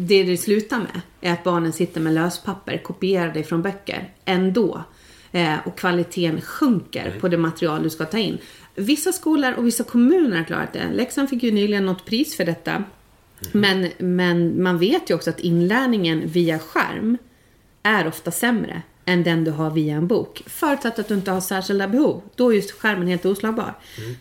det 0.06 0.22
det 0.22 0.36
slutar 0.36 0.78
med 0.78 1.00
är 1.20 1.32
att 1.32 1.44
barnen 1.44 1.72
sitter 1.72 2.00
med 2.00 2.14
löspapper 2.14 2.78
kopierade 2.78 3.42
från 3.42 3.62
böcker 3.62 4.10
ändå. 4.24 4.82
Eh, 5.32 5.54
och 5.64 5.78
kvaliteten 5.78 6.40
sjunker 6.40 7.14
på 7.20 7.28
det 7.28 7.36
material 7.36 7.82
du 7.82 7.90
ska 7.90 8.04
ta 8.04 8.18
in. 8.18 8.38
Vissa 8.74 9.12
skolor 9.12 9.52
och 9.52 9.66
vissa 9.66 9.84
kommuner 9.84 10.36
har 10.36 10.44
klarat 10.44 10.72
det. 10.72 10.90
Leksand 10.92 11.28
fick 11.28 11.42
ju 11.42 11.50
nyligen 11.50 11.86
något 11.86 12.04
pris 12.04 12.36
för 12.36 12.44
detta. 12.44 12.84
Men, 13.52 13.88
men 13.98 14.62
man 14.62 14.78
vet 14.78 15.10
ju 15.10 15.14
också 15.14 15.30
att 15.30 15.40
inlärningen 15.40 16.22
via 16.26 16.58
skärm 16.58 17.18
är 17.82 18.06
ofta 18.06 18.30
sämre 18.30 18.82
än 19.09 19.24
den 19.24 19.44
du 19.44 19.51
har 19.51 19.70
via 19.70 19.94
en 19.94 20.06
bok. 20.06 20.43
Förutsatt 20.47 20.98
att 20.98 21.09
du 21.09 21.14
inte 21.14 21.30
har 21.30 21.40
särskilda 21.40 21.89
behov. 21.89 22.22
Då 22.35 22.52
är 22.52 22.56
just 22.56 22.70
skärmen 22.70 23.09
helt 23.09 23.26
oslagbar. 23.26 23.74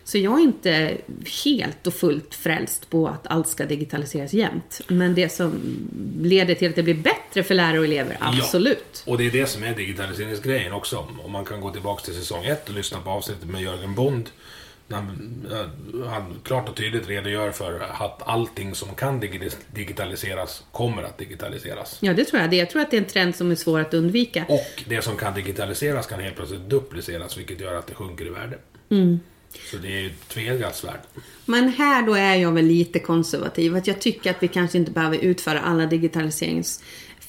Så 0.04 0.18
jag 0.18 0.38
är 0.38 0.42
inte 0.42 0.96
helt 1.44 1.86
och 1.86 1.94
fullt 1.94 2.34
frälst 2.34 2.90
på 2.90 3.08
att 3.08 3.26
allt 3.26 3.48
ska 3.48 3.66
digitaliseras 3.66 4.32
jämt. 4.32 4.80
Men 4.88 5.14
det 5.14 5.28
som 5.28 5.52
leder 6.22 6.54
till 6.54 6.68
att 6.68 6.76
det 6.76 6.82
blir 6.82 6.94
bättre 6.94 7.42
för 7.42 7.54
lärare 7.54 7.78
och 7.78 7.84
elever, 7.84 8.16
absolut. 8.20 9.02
Ja. 9.06 9.12
Och 9.12 9.18
det 9.18 9.26
är 9.26 9.30
det 9.30 9.46
som 9.46 9.62
är 9.62 9.74
digitaliseringsgrejen 9.74 10.72
också. 10.72 11.08
Om 11.24 11.32
man 11.32 11.44
kan 11.44 11.60
gå 11.60 11.70
tillbaka 11.70 12.04
till 12.04 12.14
säsong 12.14 12.44
ett 12.44 12.68
och 12.68 12.74
lyssna 12.74 13.00
på 13.00 13.10
avsnittet 13.10 13.48
med 13.48 13.62
Jörgen 13.62 13.94
Bond. 13.94 14.30
Han, 14.90 15.46
eh, 15.52 16.08
han 16.08 16.40
klart 16.44 16.68
och 16.68 16.76
tydligt 16.76 17.08
redogör 17.08 17.50
för 17.50 17.80
att 17.80 18.28
allting 18.28 18.74
som 18.74 18.94
kan 18.94 19.22
digi- 19.22 19.56
digitaliseras 19.74 20.64
kommer 20.72 21.02
att 21.02 21.18
digitaliseras. 21.18 21.98
Ja, 22.00 22.14
det 22.14 22.24
tror 22.24 22.42
jag. 22.42 22.54
Jag 22.54 22.70
tror 22.70 22.82
att 22.82 22.90
det 22.90 22.96
är 22.96 23.00
en 23.00 23.06
trend 23.06 23.36
som 23.36 23.50
är 23.50 23.54
svår 23.54 23.80
att 23.80 23.94
undvika. 23.94 24.44
Och 24.48 24.84
det 24.86 25.02
som 25.02 25.16
kan 25.16 25.34
digitaliseras 25.34 26.06
kan 26.06 26.20
helt 26.20 26.36
plötsligt 26.36 26.68
dupliceras, 26.70 27.38
vilket 27.38 27.60
gör 27.60 27.74
att 27.74 27.86
det 27.86 27.94
sjunker 27.94 28.26
i 28.26 28.30
värde. 28.30 28.58
Mm. 28.90 29.20
Så 29.70 29.76
det 29.76 29.88
är 29.88 30.00
ju 30.00 30.10
tveeggat 30.28 30.76
svärd. 30.76 31.00
Men 31.44 31.68
här 31.68 32.02
då 32.06 32.14
är 32.14 32.34
jag 32.34 32.52
väl 32.52 32.64
lite 32.64 32.98
konservativ. 32.98 33.76
Att 33.76 33.86
jag 33.86 34.00
tycker 34.00 34.30
att 34.30 34.42
vi 34.42 34.48
kanske 34.48 34.78
inte 34.78 34.90
behöver 34.90 35.18
utföra 35.18 35.60
alla 35.60 35.86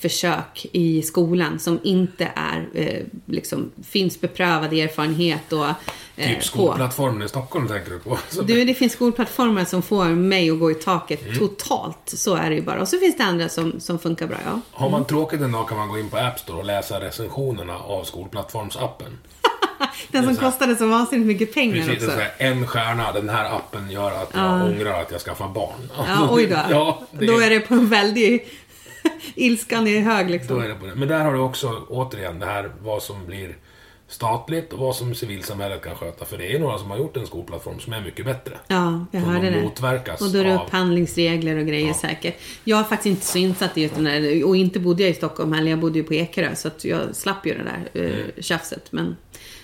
digitaliseringsförsök 0.02 0.66
i 0.72 1.02
skolan 1.02 1.60
som 1.60 1.80
inte 1.84 2.32
är, 2.36 2.70
eh, 2.74 3.04
liksom, 3.26 3.72
finns 3.90 4.22
beprövad 4.22 4.74
erfarenhet 4.74 5.54
och 5.54 5.66
eh, 5.66 6.28
Typ 6.28 6.38
på. 6.40 6.44
skolplattformen 6.46 7.24
i 7.24 7.30
Stockholm 7.30 7.68
tänker 7.68 7.92
du 7.92 8.00
på. 8.00 8.18
Du, 8.46 8.66
det 8.66 8.74
finns 8.74 8.94
skolplattformar 8.94 9.66
som 9.66 9.82
får 9.82 10.06
mig 10.06 10.50
att 10.52 10.60
gå 10.60 10.72
i 10.72 10.76
taket 10.76 11.20
Mm. 11.26 11.38
totalt. 11.38 11.98
Så 12.06 12.36
är 12.36 12.50
det 12.50 12.56
ju 12.56 12.62
bara. 12.62 12.82
Och 12.82 12.88
så 12.88 13.00
finns 13.00 13.18
det 13.18 13.24
andra 13.24 13.50
som, 13.50 13.80
som 13.80 14.00
funkar 14.00 14.28
bra, 14.28 14.38
ja. 14.46 14.62
Har 14.72 14.90
man 14.90 15.06
tråkigt 15.06 15.42
en 15.42 15.52
dag 15.52 15.68
kan 15.70 15.78
man 15.78 15.90
gå 15.90 16.00
in 16.00 16.10
på 16.10 16.18
App 16.18 16.40
Store 16.40 16.58
och 16.60 16.66
läsa 16.66 17.00
recensionerna 17.02 17.78
av 17.78 18.04
skolplattformsappen. 18.04 19.18
Den 20.12 20.24
som 20.26 20.36
så 20.36 20.42
här- 20.42 20.52
kostade 20.52 20.76
så 20.76 20.88
vansinnigt 20.88 21.28
mycket 21.28 21.54
pengar 21.54 21.76
Precis, 21.76 21.94
också. 21.94 22.06
så 22.06 22.12
här, 22.22 22.32
en 22.38 22.68
stjärna, 22.68 23.12
den 23.12 23.30
här 23.30 23.56
appen 23.56 23.90
gör 23.92 24.12
att 24.12 24.30
jag 24.34 24.62
ångrar 24.66 25.02
att 25.02 25.12
jag 25.12 25.22
skaffar 25.22 25.48
barn. 25.50 25.90
Ja, 25.98 26.28
oj 26.32 26.46
då. 26.48 26.56
ja, 26.70 27.02
det, 27.12 27.26
Då 27.26 27.40
är 27.40 27.50
det 27.50 27.60
på 27.60 27.74
en 27.74 27.90
väldig... 27.90 28.48
Ilskan 29.36 29.88
är 29.88 30.00
hög 30.02 30.30
liksom. 30.30 30.56
då 30.58 30.64
är 30.64 30.68
det 30.70 30.76
på 30.76 30.86
det. 30.86 30.96
Men 30.96 31.08
där 31.08 31.24
har 31.24 31.34
du 31.34 31.40
också, 31.40 31.86
återigen, 31.90 32.40
det 32.40 32.46
här 32.46 32.72
vad 32.82 33.04
som 33.04 33.26
blir 33.26 33.58
statligt 34.08 34.74
och 34.74 34.80
vad 34.80 34.96
som 34.96 35.16
civilsamhället 35.16 35.82
kan 35.82 35.96
sköta. 35.96 36.26
För 36.26 36.38
det 36.38 36.56
är 36.56 36.60
några 36.60 36.78
som 36.78 36.90
har 36.92 36.98
gjort 36.98 37.18
en 37.18 37.26
skolplattform 37.28 37.80
som 37.80 37.94
är 37.94 38.02
mycket 38.02 38.26
bättre. 38.26 38.54
Ja, 38.68 39.06
jag 39.12 39.20
hörde 39.20 39.50
de 39.50 39.52
det. 39.58 39.62
motverkas 39.64 40.22
Och 40.22 40.30
då 40.30 40.40
är 40.40 40.44
det 40.44 40.58
av- 40.60 40.66
upphandlingsregler 40.66 41.58
och 41.58 41.66
grejer 41.68 41.94
säkert. 41.94 42.36
Jag 42.64 42.80
är 42.80 42.84
faktiskt 42.84 43.06
inte 43.16 43.26
så 43.26 43.38
insatt 43.38 43.78
i 43.78 43.82
just 43.82 43.96
den 43.96 44.04
där, 44.04 44.44
och 44.46 44.56
inte 44.58 44.80
bodde 44.80 45.04
jag 45.04 45.10
i 45.12 45.14
Stockholm 45.14 45.54
heller, 45.54 45.70
jag 45.70 45.80
bodde 45.80 45.98
ju 46.00 46.04
på 46.04 46.14
Ekerö, 46.14 46.56
så 46.56 46.68
att 46.68 46.86
jag 46.86 47.00
slapp 47.16 47.46
ju 47.46 47.54
det 47.54 47.64
där 47.64 48.02
eh, 48.04 48.14
Mm. 48.20 48.32
tjafset. 48.40 48.92
Men 48.92 49.16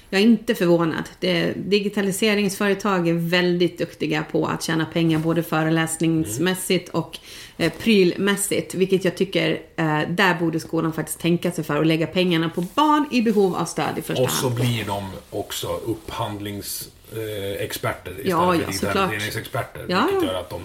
jag 0.10 0.22
är 0.22 0.26
inte 0.26 0.56
förvånad. 0.56 1.04
Det, 1.20 1.54
digitaliseringsföretag 1.56 3.08
är 3.08 3.14
väldigt 3.14 3.78
duktiga 3.78 4.24
på 4.32 4.46
att 4.46 4.64
tjäna 4.64 4.86
pengar 4.86 5.20
både 5.20 5.44
föreläsningsmässigt 5.44 6.90
och 6.90 7.20
eh, 7.58 7.74
prylmässigt. 7.74 8.74
Vilket 8.76 9.06
jag 9.06 9.18
tycker, 9.18 9.62
eh, 9.76 10.00
där 10.10 10.40
borde 10.40 10.60
skolan 10.60 10.94
faktiskt 10.94 11.20
tänka 11.20 11.52
sig 11.52 11.64
för 11.64 11.76
och 11.78 11.86
lägga 11.86 12.08
pengarna 12.08 12.50
på 12.50 12.62
barn 12.62 13.06
i 13.12 13.22
behov 13.22 13.56
av 13.56 13.66
stöd 13.66 13.98
i 13.98 14.02
första 14.02 14.24
Och 14.24 14.32
så 14.32 14.46
hand. 14.48 14.56
blir 14.60 14.86
de 14.86 15.12
också 15.30 15.68
upphandlingsexperter 15.68 17.56
experter 17.64 18.12
istället 18.12 18.30
Ja, 18.30 18.52
för 18.54 18.60
ja, 18.62 18.68
digitaliseringsexperter. 18.68 19.86
Ja, 19.90 20.06
vilket 20.06 20.24
ja. 20.24 20.34
gör 20.34 20.40
att 20.40 20.50
de... 20.50 20.62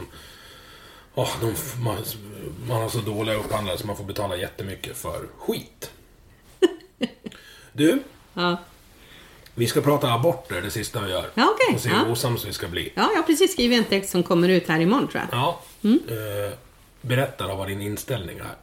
åh, 1.15 1.31
de 1.41 1.55
man, 1.83 1.97
man 2.69 2.83
har 2.83 2.89
så 2.89 2.99
dåliga 2.99 3.35
upphandlare 3.37 3.79
så 3.79 3.87
man 3.87 3.97
får 3.97 4.05
betala 4.05 4.37
jättemycket 4.37 4.97
för 4.97 5.27
skit. 5.39 5.91
Du, 7.73 8.03
Ja. 8.35 8.57
vi 9.55 9.67
ska 9.67 9.81
prata 9.81 10.13
aborter 10.13 10.61
det 10.63 10.71
sista 10.71 11.01
vi 11.01 11.11
gör. 11.11 11.31
Ja, 11.35 11.49
okej. 11.55 11.75
Och 11.75 11.81
se 11.81 11.89
Ja. 11.89 11.95
hur 12.05 12.13
osams 12.13 12.47
vi 12.47 12.53
ska 12.53 12.69
bli. 12.69 12.93
ja, 12.95 13.09
jag 13.13 13.17
har 13.19 13.27
precis 13.27 13.53
skrivit 13.53 13.79
en 13.79 13.85
text 13.85 14.11
som 14.11 14.23
kommer 14.23 14.49
ut 14.49 14.69
här 14.69 14.81
imorgon 14.81 15.09
tror 15.09 15.23
jag. 15.31 15.39
Ja. 15.41 15.61
Mm. 15.83 15.99
Eh, 16.09 16.53
berätta 17.01 17.47
då 17.47 17.55
vad 17.55 17.69
din 17.69 17.81
inställning 17.81 18.39
är. 18.39 18.57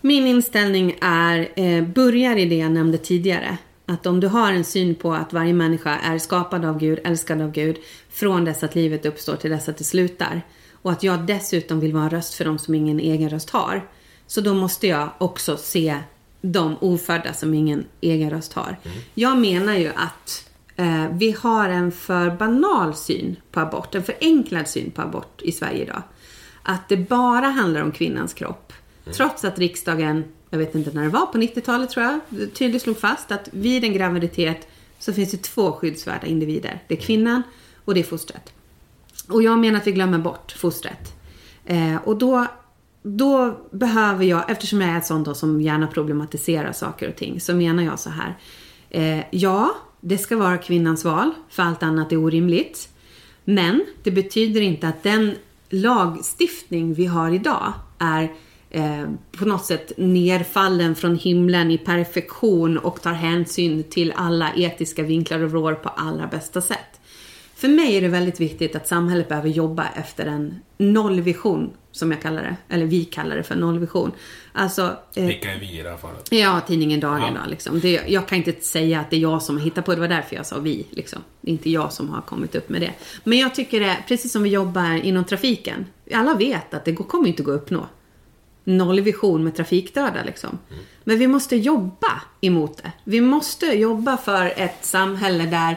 Min 0.00 0.26
inställning 0.26 0.98
är, 1.00 1.48
eh, 1.56 1.84
börjar 1.84 2.36
i 2.36 2.44
det 2.44 2.58
jag 2.58 2.72
nämnde 2.72 2.98
tidigare. 2.98 3.58
Att 3.86 4.06
om 4.06 4.20
du 4.20 4.26
har 4.26 4.52
en 4.52 4.64
syn 4.64 4.94
på 4.94 5.12
att 5.14 5.32
varje 5.32 5.52
människa 5.52 5.98
är 5.98 6.18
skapad 6.18 6.64
av 6.64 6.78
Gud, 6.78 6.98
älskad 7.04 7.42
av 7.42 7.52
Gud, 7.52 7.76
från 8.10 8.44
dess 8.44 8.62
att 8.62 8.74
livet 8.74 9.06
uppstår 9.06 9.36
till 9.36 9.50
dess 9.50 9.68
att 9.68 9.76
det 9.76 9.84
slutar. 9.84 10.42
Och 10.72 10.92
att 10.92 11.02
jag 11.02 11.26
dessutom 11.26 11.80
vill 11.80 11.92
vara 11.92 12.04
en 12.04 12.10
röst 12.10 12.34
för 12.34 12.44
de 12.44 12.58
som 12.58 12.74
ingen 12.74 13.00
egen 13.00 13.30
röst 13.30 13.50
har. 13.50 13.88
Så 14.26 14.40
då 14.40 14.54
måste 14.54 14.86
jag 14.86 15.10
också 15.18 15.56
se 15.56 15.96
de 16.40 16.76
ofödda 16.80 17.32
som 17.32 17.54
ingen 17.54 17.84
egen 18.00 18.30
röst 18.30 18.52
har. 18.52 18.76
Jag 19.14 19.38
menar 19.38 19.74
ju 19.74 19.88
att 19.88 20.50
eh, 20.76 21.08
vi 21.12 21.36
har 21.40 21.68
en 21.68 21.92
för 21.92 22.30
banal 22.30 22.94
syn 22.94 23.36
på 23.52 23.60
abort, 23.60 23.94
en 23.94 24.02
förenklad 24.02 24.68
syn 24.68 24.90
på 24.90 25.02
abort 25.02 25.42
i 25.42 25.52
Sverige 25.52 25.82
idag. 25.82 26.02
Att 26.70 26.88
det 26.88 26.96
bara 26.96 27.46
handlar 27.46 27.82
om 27.82 27.92
kvinnans 27.92 28.34
kropp. 28.34 28.72
Trots 29.12 29.44
att 29.44 29.58
riksdagen, 29.58 30.24
jag 30.50 30.58
vet 30.58 30.74
inte 30.74 30.90
när 30.90 31.02
det 31.02 31.08
var, 31.08 31.26
på 31.26 31.38
90-talet 31.38 31.90
tror 31.90 32.06
jag, 32.06 32.20
tydligt 32.54 32.82
slog 32.82 32.98
fast 32.98 33.32
att 33.32 33.48
vid 33.52 33.84
en 33.84 33.92
graviditet 33.92 34.68
så 34.98 35.12
finns 35.12 35.30
det 35.30 35.42
två 35.42 35.72
skyddsvärda 35.72 36.26
individer. 36.26 36.82
Det 36.88 36.94
är 36.94 37.00
kvinnan 37.00 37.42
och 37.84 37.94
det 37.94 38.00
är 38.00 38.04
fostret. 38.04 38.52
Och 39.28 39.42
jag 39.42 39.58
menar 39.58 39.78
att 39.78 39.86
vi 39.86 39.92
glömmer 39.92 40.18
bort 40.18 40.52
fostret. 40.52 41.14
Eh, 41.64 41.96
och 42.04 42.16
då, 42.16 42.46
då 43.02 43.60
behöver 43.70 44.24
jag, 44.24 44.50
eftersom 44.50 44.80
jag 44.80 44.90
är 44.90 44.98
ett 44.98 45.06
sånt 45.06 45.36
som 45.36 45.60
gärna 45.60 45.86
problematiserar 45.86 46.72
saker 46.72 47.08
och 47.08 47.16
ting, 47.16 47.40
så 47.40 47.54
menar 47.54 47.82
jag 47.82 47.98
så 47.98 48.10
här. 48.10 48.38
Eh, 48.90 49.24
ja, 49.30 49.74
det 50.00 50.18
ska 50.18 50.36
vara 50.36 50.58
kvinnans 50.58 51.04
val, 51.04 51.30
för 51.48 51.62
allt 51.62 51.82
annat 51.82 52.12
är 52.12 52.16
orimligt. 52.16 52.88
Men 53.44 53.84
det 54.02 54.10
betyder 54.10 54.60
inte 54.60 54.88
att 54.88 55.02
den 55.02 55.34
lagstiftning 55.70 56.94
vi 56.94 57.06
har 57.06 57.30
idag 57.30 57.72
är 57.98 58.32
eh, 58.70 59.08
på 59.38 59.44
något 59.44 59.64
sätt 59.64 59.92
nerfallen 59.96 60.94
från 60.94 61.16
himlen 61.16 61.70
i 61.70 61.78
perfektion 61.78 62.78
och 62.78 63.02
tar 63.02 63.12
hänsyn 63.12 63.84
till 63.84 64.12
alla 64.16 64.52
etiska 64.56 65.02
vinklar 65.02 65.40
och 65.40 65.50
vrår 65.50 65.74
på 65.74 65.88
allra 65.88 66.26
bästa 66.26 66.60
sätt. 66.60 66.97
För 67.58 67.68
mig 67.68 67.96
är 67.96 68.00
det 68.00 68.08
väldigt 68.08 68.40
viktigt 68.40 68.76
att 68.76 68.88
samhället 68.88 69.28
behöver 69.28 69.48
jobba 69.48 69.86
efter 69.94 70.26
en 70.26 70.54
nollvision, 70.78 71.70
som 71.92 72.10
jag 72.12 72.22
kallar 72.22 72.42
det. 72.42 72.56
Eller 72.74 72.86
vi 72.86 73.04
kallar 73.04 73.36
det 73.36 73.42
för 73.42 73.56
nollvision. 73.56 74.12
Alltså, 74.52 74.96
eh, 75.14 75.26
Vilka 75.26 75.52
är 75.52 75.58
vi 75.58 75.78
i 75.78 75.82
det 75.82 75.90
här 75.90 75.96
fallet? 75.96 76.26
Ja, 76.32 76.60
tidningen 76.66 77.00
Dagen 77.00 77.20
Ja. 77.34 77.40
då, 77.44 77.50
liksom. 77.50 77.80
det, 77.80 78.02
Jag 78.08 78.28
kan 78.28 78.38
inte 78.38 78.60
säga 78.64 79.00
att 79.00 79.10
det 79.10 79.16
är 79.16 79.20
jag 79.20 79.42
som 79.42 79.56
har 79.56 79.64
hittat 79.64 79.84
på 79.84 79.90
det. 79.90 79.96
Det 79.96 80.00
var 80.00 80.08
därför 80.08 80.36
jag 80.36 80.46
sa 80.46 80.58
vi. 80.58 80.86
Liksom. 80.90 81.18
Det 81.40 81.50
är 81.50 81.52
inte 81.52 81.70
jag 81.70 81.92
som 81.92 82.08
har 82.08 82.20
kommit 82.20 82.54
upp 82.54 82.68
med 82.68 82.80
det. 82.80 82.92
Men 83.24 83.38
jag 83.38 83.54
tycker 83.54 83.80
det, 83.80 83.96
precis 84.08 84.32
som 84.32 84.42
vi 84.42 84.50
jobbar 84.50 85.04
inom 85.04 85.24
trafiken. 85.24 85.86
Alla 86.14 86.34
vet 86.34 86.74
att 86.74 86.84
det 86.84 86.92
går- 86.92 87.04
kommer 87.04 87.28
inte 87.28 87.42
gå 87.42 87.50
att 87.54 87.60
uppnå 87.62 87.86
nollvision 88.64 89.44
med 89.44 89.56
trafikdöda 89.56 90.24
liksom. 90.26 90.58
Men 91.04 91.18
vi 91.18 91.26
måste 91.26 91.56
jobba 91.56 92.22
emot 92.40 92.76
det. 92.82 92.92
Vi 93.04 93.20
måste 93.20 93.66
jobba 93.66 94.16
för 94.16 94.52
ett 94.56 94.84
samhälle 94.84 95.46
där 95.46 95.76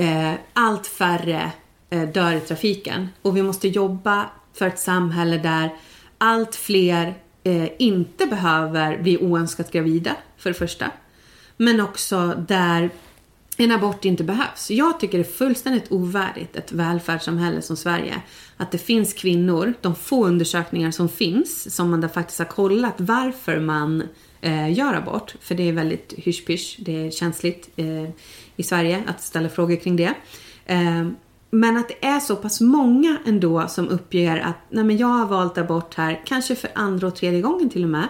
eh, 0.00 0.34
allt 0.52 0.86
färre 0.86 1.52
eh, 1.90 2.08
dör 2.08 2.32
i 2.32 2.40
trafiken. 2.40 3.08
Och 3.22 3.36
vi 3.36 3.42
måste 3.42 3.68
jobba 3.68 4.30
för 4.54 4.66
ett 4.66 4.78
samhälle 4.78 5.38
där 5.38 5.70
allt 6.18 6.56
fler 6.56 7.14
eh, 7.44 7.68
inte 7.78 8.26
behöver 8.26 8.98
bli 8.98 9.18
oönskat 9.18 9.72
gravida, 9.72 10.16
för 10.36 10.50
det 10.50 10.54
första. 10.54 10.90
Men 11.56 11.80
också 11.80 12.44
där 12.48 12.90
en 13.56 13.72
abort 13.72 14.04
inte 14.04 14.24
behövs. 14.24 14.70
Jag 14.70 15.00
tycker 15.00 15.18
det 15.18 15.24
är 15.24 15.32
fullständigt 15.32 15.92
ovärdigt 15.92 16.56
ett 16.56 16.72
välfärdssamhälle 16.72 17.62
som 17.62 17.76
Sverige. 17.76 18.22
Att 18.56 18.70
det 18.70 18.78
finns 18.78 19.14
kvinnor, 19.14 19.74
de 19.80 19.94
få 19.94 20.26
undersökningar 20.26 20.90
som 20.90 21.08
finns, 21.08 21.74
som 21.74 21.90
man 21.90 22.00
där 22.00 22.08
faktiskt 22.08 22.38
har 22.38 22.46
kollat 22.46 22.94
varför 22.96 23.60
man 23.60 24.02
eh, 24.40 24.72
gör 24.72 24.94
abort. 24.94 25.34
För 25.40 25.54
det 25.54 25.68
är 25.68 25.72
väldigt 25.72 26.14
hysch 26.16 26.76
det 26.78 27.06
är 27.06 27.10
känsligt 27.10 27.70
eh, 27.76 28.10
i 28.60 28.62
Sverige 28.62 29.02
att 29.06 29.22
ställa 29.22 29.48
frågor 29.48 29.76
kring 29.76 29.96
det. 29.96 30.14
Ehm, 30.66 31.16
men 31.50 31.76
att 31.76 31.88
det 31.88 32.06
är 32.06 32.20
så 32.20 32.36
pass 32.36 32.60
många 32.60 33.18
ändå 33.26 33.68
som 33.68 33.88
uppger 33.88 34.38
att 34.38 34.56
Nej, 34.68 34.84
men 34.84 34.96
jag 34.96 35.06
har 35.06 35.26
valt 35.26 35.58
abort 35.58 35.94
här, 35.94 36.22
kanske 36.26 36.54
för 36.54 36.70
andra 36.74 37.06
och 37.06 37.16
tredje 37.16 37.40
gången 37.40 37.70
till 37.70 37.84
och 37.84 37.90
med. 37.90 38.08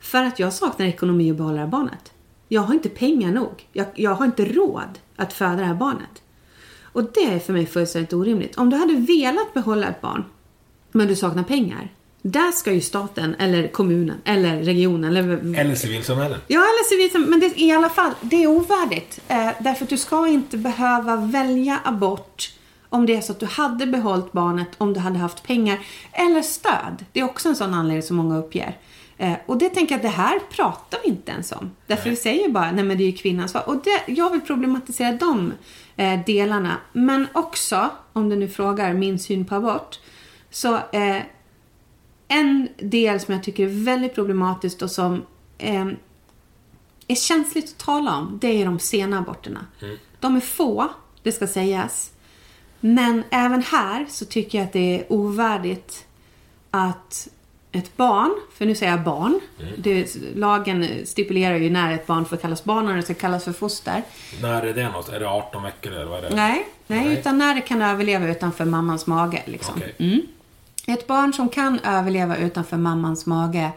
För 0.00 0.24
att 0.24 0.38
jag 0.38 0.52
saknar 0.52 0.86
ekonomi 0.86 1.30
att 1.30 1.36
behålla 1.36 1.54
det 1.54 1.60
här 1.60 1.66
barnet. 1.66 2.12
Jag 2.48 2.62
har 2.62 2.74
inte 2.74 2.88
pengar 2.88 3.32
nog. 3.32 3.68
Jag, 3.72 3.86
jag 3.94 4.14
har 4.14 4.24
inte 4.24 4.44
råd 4.44 4.98
att 5.16 5.32
föda 5.32 5.56
det 5.56 5.64
här 5.64 5.74
barnet. 5.74 6.22
Och 6.82 7.04
det 7.04 7.34
är 7.34 7.38
för 7.38 7.52
mig 7.52 7.66
fullständigt 7.66 8.12
orimligt. 8.12 8.58
Om 8.58 8.70
du 8.70 8.76
hade 8.76 8.94
velat 8.94 9.54
behålla 9.54 9.88
ett 9.88 10.00
barn, 10.00 10.24
men 10.92 11.08
du 11.08 11.16
saknar 11.16 11.42
pengar. 11.42 11.92
Där 12.22 12.52
ska 12.52 12.72
ju 12.72 12.80
staten, 12.80 13.34
eller 13.34 13.68
kommunen, 13.68 14.16
eller 14.24 14.62
regionen, 14.62 15.16
eller... 15.16 15.58
Eller 15.60 15.74
civilsamhället. 15.74 16.40
Ja, 16.46 16.60
eller 16.60 16.88
civilsamhället. 16.88 17.30
Men 17.30 17.40
det, 17.40 17.60
i 17.60 17.72
alla 17.72 17.88
fall, 17.88 18.12
det 18.20 18.42
är 18.42 18.46
ovärdigt. 18.46 19.20
Eh, 19.28 19.50
därför 19.60 19.84
att 19.84 19.90
du 19.90 19.98
ska 19.98 20.28
inte 20.28 20.56
behöva 20.56 21.16
välja 21.16 21.80
abort 21.84 22.52
om 22.88 23.06
det 23.06 23.16
är 23.16 23.20
så 23.20 23.32
att 23.32 23.40
du 23.40 23.46
hade 23.46 23.86
behållit 23.86 24.32
barnet 24.32 24.68
om 24.78 24.94
du 24.94 25.00
hade 25.00 25.18
haft 25.18 25.42
pengar. 25.42 25.78
Eller 26.12 26.42
stöd. 26.42 27.04
Det 27.12 27.20
är 27.20 27.24
också 27.24 27.48
en 27.48 27.56
sån 27.56 27.74
anledning 27.74 28.02
som 28.02 28.16
många 28.16 28.38
uppger. 28.38 28.78
Eh, 29.18 29.32
och 29.46 29.58
det 29.58 29.68
tänker 29.68 29.94
jag 29.94 29.98
att 29.98 30.02
det 30.02 30.22
här 30.22 30.38
pratar 30.50 30.98
vi 31.02 31.08
inte 31.08 31.32
ens 31.32 31.52
om. 31.52 31.70
Därför 31.86 32.10
vi 32.10 32.16
säger 32.16 32.48
bara, 32.48 32.72
nej 32.72 32.84
men 32.84 32.98
det 32.98 33.04
är 33.04 33.06
ju 33.06 33.16
kvinnans 33.16 33.54
val. 33.54 33.62
Och 33.66 33.76
det, 33.76 34.12
jag 34.12 34.30
vill 34.30 34.40
problematisera 34.40 35.12
de 35.12 35.52
eh, 35.96 36.20
delarna. 36.26 36.76
Men 36.92 37.26
också, 37.32 37.90
om 38.12 38.28
du 38.28 38.36
nu 38.36 38.48
frågar 38.48 38.92
min 38.92 39.18
syn 39.18 39.44
på 39.44 39.54
abort. 39.54 39.98
Så 40.50 40.74
eh, 40.74 41.16
en 42.32 42.68
del 42.76 43.20
som 43.20 43.34
jag 43.34 43.42
tycker 43.42 43.64
är 43.64 43.84
väldigt 43.84 44.14
problematiskt 44.14 44.82
och 44.82 44.90
som 44.90 45.26
eh, 45.58 45.86
är 47.08 47.14
känsligt 47.14 47.64
att 47.64 47.78
tala 47.78 48.16
om, 48.16 48.38
det 48.40 48.62
är 48.62 48.64
de 48.64 48.78
sena 48.78 49.18
aborterna. 49.18 49.66
De 50.20 50.36
är 50.36 50.40
få, 50.40 50.88
det 51.22 51.32
ska 51.32 51.46
sägas. 51.46 52.12
Men 52.80 53.22
även 53.30 53.62
här 53.62 54.06
så 54.10 54.24
tycker 54.24 54.58
jag 54.58 54.66
att 54.66 54.72
det 54.72 55.00
är 55.00 55.12
ovärdigt 55.12 56.06
att 56.70 57.28
ett 57.72 57.96
barn, 57.96 58.30
för 58.54 58.66
nu 58.66 58.74
säger 58.74 58.92
jag 58.92 59.02
barn, 59.02 59.40
det, 59.78 60.16
lagen 60.34 60.88
stipulerar 61.04 61.56
ju 61.56 61.70
när 61.70 61.92
ett 61.92 62.06
barn 62.06 62.24
får 62.24 62.36
kallas 62.36 62.64
barn 62.64 62.78
och 62.78 62.84
när 62.84 62.96
det 62.96 63.02
ska 63.02 63.14
kallas 63.14 63.44
för 63.44 63.52
foster. 63.52 64.02
När 64.42 64.62
är 64.62 64.74
det 64.74 64.88
något? 64.88 65.08
Är 65.08 65.20
det 65.20 65.28
18 65.28 65.62
veckor 65.62 65.92
eller 65.92 66.06
vad 66.06 66.24
är 66.24 66.30
det? 66.30 66.36
Nej, 66.36 66.68
nej, 66.86 67.04
Nej. 67.04 67.18
utan 67.18 67.38
när 67.38 67.54
det 67.54 67.60
kan 67.60 67.82
överleva 67.82 68.28
utanför 68.28 68.64
mammans 68.64 69.06
mage. 69.06 69.42
Liksom. 69.46 69.74
Okej. 69.76 69.94
Mm. 69.98 70.20
Ett 70.86 71.06
barn 71.06 71.32
som 71.32 71.48
kan 71.48 71.78
överleva 71.78 72.36
utanför 72.36 72.76
mammans 72.76 73.26
mage, 73.26 73.72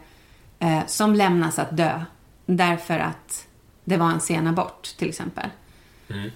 eh, 0.60 0.86
som 0.88 1.16
lämnas 1.16 1.60
att 1.60 1.78
dö 1.78 2.02
därför 2.46 3.00
att 3.00 3.48
det 3.84 3.98
var 3.98 4.10
en 4.10 4.20
sen 4.20 4.48
abort, 4.48 4.84
till 4.98 5.10
exempel. 5.10 5.50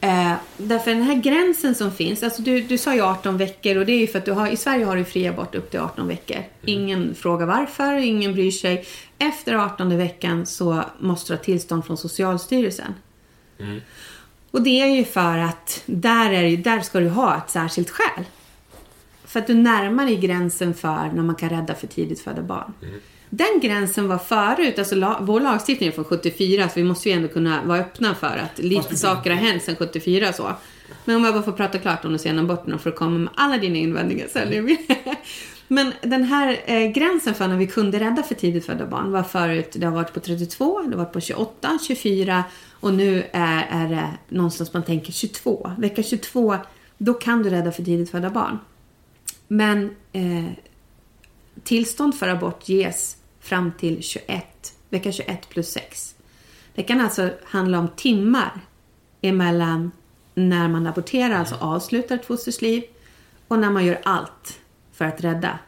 Eh, 0.02 0.34
därför 0.58 0.92
den 0.92 1.04
här 1.04 1.16
gränsen 1.16 1.76
som 1.76 1.92
finns, 1.92 2.24
alltså 2.24 2.42
du, 2.42 2.62
du 2.62 2.78
sa 2.78 2.96
ju 2.96 3.02
18 3.02 3.38
veckor 3.38 3.78
och 3.78 3.86
det 3.86 3.92
är 3.92 4.00
ju 4.00 4.08
för 4.08 4.20
att 4.20 4.26
du 4.26 4.32
har, 4.32 4.48
i 4.48 4.58
Sverige 4.58 4.86
har 4.86 4.96
du 4.96 5.06
fri 5.06 5.28
abort 5.28 5.56
upp 5.56 5.72
till 5.72 5.80
18 5.80 6.08
veckor. 6.08 6.38
Ingen 6.66 7.16
frågar 7.16 7.46
varför, 7.46 7.94
ingen 7.94 8.34
bryr 8.34 8.52
sig. 8.52 8.86
Efter 9.18 9.54
18 9.56 9.98
veckan 9.98 10.46
så 10.46 10.84
måste 11.00 11.34
du 11.34 11.38
ha 11.38 11.44
tillstånd 11.44 11.86
från 11.86 11.98
Socialstyrelsen. 11.98 12.94
Och 14.52 14.62
det 14.62 14.82
är 14.82 14.96
ju 14.96 15.06
för 15.06 15.38
att 15.38 15.84
där, 15.86 16.32
är, 16.32 16.58
där 16.58 16.82
ska 16.82 17.00
du 17.00 17.10
ha 17.10 17.38
ett 17.38 17.50
särskilt 17.50 17.90
skäl. 17.90 18.26
För 19.30 19.40
att 19.40 19.48
du 19.48 19.54
närmar 19.54 20.06
dig 20.06 20.16
gränsen 20.16 20.74
för 20.74 21.12
när 21.14 21.24
man 21.24 21.36
kan 21.36 21.50
rädda 21.50 21.76
för 21.76 21.88
tidigt 21.88 22.22
födda 22.22 22.42
barn. 22.42 22.74
Den 23.30 23.60
gränsen 23.62 24.08
var 24.08 24.18
förut, 24.18 24.80
alltså 24.80 24.96
la, 24.96 25.18
vår 25.22 25.40
lagstiftning 25.40 25.90
är 25.90 25.94
från 25.94 26.06
74 26.06 26.70
så 26.70 26.74
vi 26.76 26.84
måste 26.84 27.10
ju 27.10 27.16
ändå 27.16 27.28
kunna 27.28 27.64
vara 27.64 27.80
öppna 27.80 28.16
för 28.16 28.42
att 28.44 28.60
lite 28.60 28.96
saker 28.96 29.30
har 29.30 29.38
hänt 29.38 29.64
sedan 29.64 29.76
74 29.76 30.34
så. 30.34 30.52
Men 31.06 31.16
om 31.16 31.24
jag 31.24 31.34
bara 31.34 31.44
får 31.44 31.52
prata 31.52 31.78
klart 31.78 32.06
om 32.06 32.12
de 32.12 32.20
sena 32.20 32.42
aborterna 32.42 32.78
för 32.78 32.90
att 32.90 32.96
komma 32.96 33.18
med 33.18 33.30
alla 33.36 33.58
dina 33.58 33.78
invändningar 33.78 34.28
sen. 34.28 34.78
Men 35.68 35.94
den 36.02 36.24
här 36.24 36.60
eh, 36.66 36.92
gränsen 36.92 37.34
för 37.34 37.48
när 37.48 37.58
vi 37.58 37.68
kunde 37.68 38.00
rädda 38.00 38.24
för 38.24 38.36
tidigt 38.36 38.66
födda 38.66 38.86
barn 38.86 39.12
var 39.12 39.24
förut, 39.24 39.76
det 39.76 39.86
har 39.86 39.94
varit 39.94 40.14
på 40.14 40.20
32, 40.20 40.82
det 40.82 40.90
har 40.90 41.04
varit 41.04 41.14
på 41.14 41.22
28, 41.22 41.80
24 41.88 42.44
och 42.80 42.94
nu 42.94 43.24
är, 43.32 43.68
är 43.72 43.90
det 43.90 44.36
någonstans 44.36 44.74
man 44.74 44.84
tänker 44.84 45.12
22. 45.12 45.72
Vecka 45.78 46.04
22, 46.04 46.56
då 46.98 47.14
kan 47.14 47.44
du 47.44 47.50
rädda 47.50 47.72
för 47.72 47.84
tidigt 47.84 48.12
födda 48.12 48.30
barn. 48.30 48.60
Men 49.52 49.96
eh, 50.12 50.46
tillstånd 51.64 52.16
för 52.16 52.28
abort 52.28 52.70
ges 52.70 53.18
fram 53.40 53.72
till 53.80 54.04
21, 54.04 54.74
vecka 54.90 55.12
21 55.12 55.50
plus 55.50 55.70
6. 55.70 56.16
Det 56.76 56.84
kan 56.84 57.02
alltså 57.02 57.30
handla 57.44 57.80
om 57.80 57.88
timmar 57.96 58.62
emellan 59.22 59.92
när 60.36 60.68
man 60.68 60.88
aborterar, 60.88 61.36
alltså 61.36 61.56
avslutar 61.56 62.16
ett 62.16 62.26
fosters 62.26 62.62
liv, 62.62 62.84
och 63.48 63.60
när 63.60 63.70
man 63.70 63.86
gör 63.86 64.00
allt 64.04 64.60
för 64.92 65.06
att 65.06 65.22
rädda. 65.22 65.60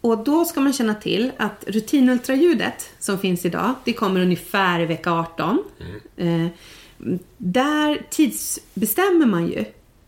Och 0.00 0.24
då 0.24 0.44
ska 0.44 0.60
man 0.60 0.72
känna 0.72 0.94
till 0.94 1.32
att 1.36 1.64
rutinultraljudet 1.66 2.90
som 2.98 3.18
finns 3.18 3.44
idag, 3.44 3.74
det 3.84 3.92
kommer 3.92 4.20
ungefär 4.20 4.80
i 4.80 4.86
vecka 4.86 5.12
18. 5.12 5.64
Eh, 6.16 6.46
där 7.36 8.06
tidsbestämmer 8.10 9.26
man 9.26 9.46
ju. 9.46 9.64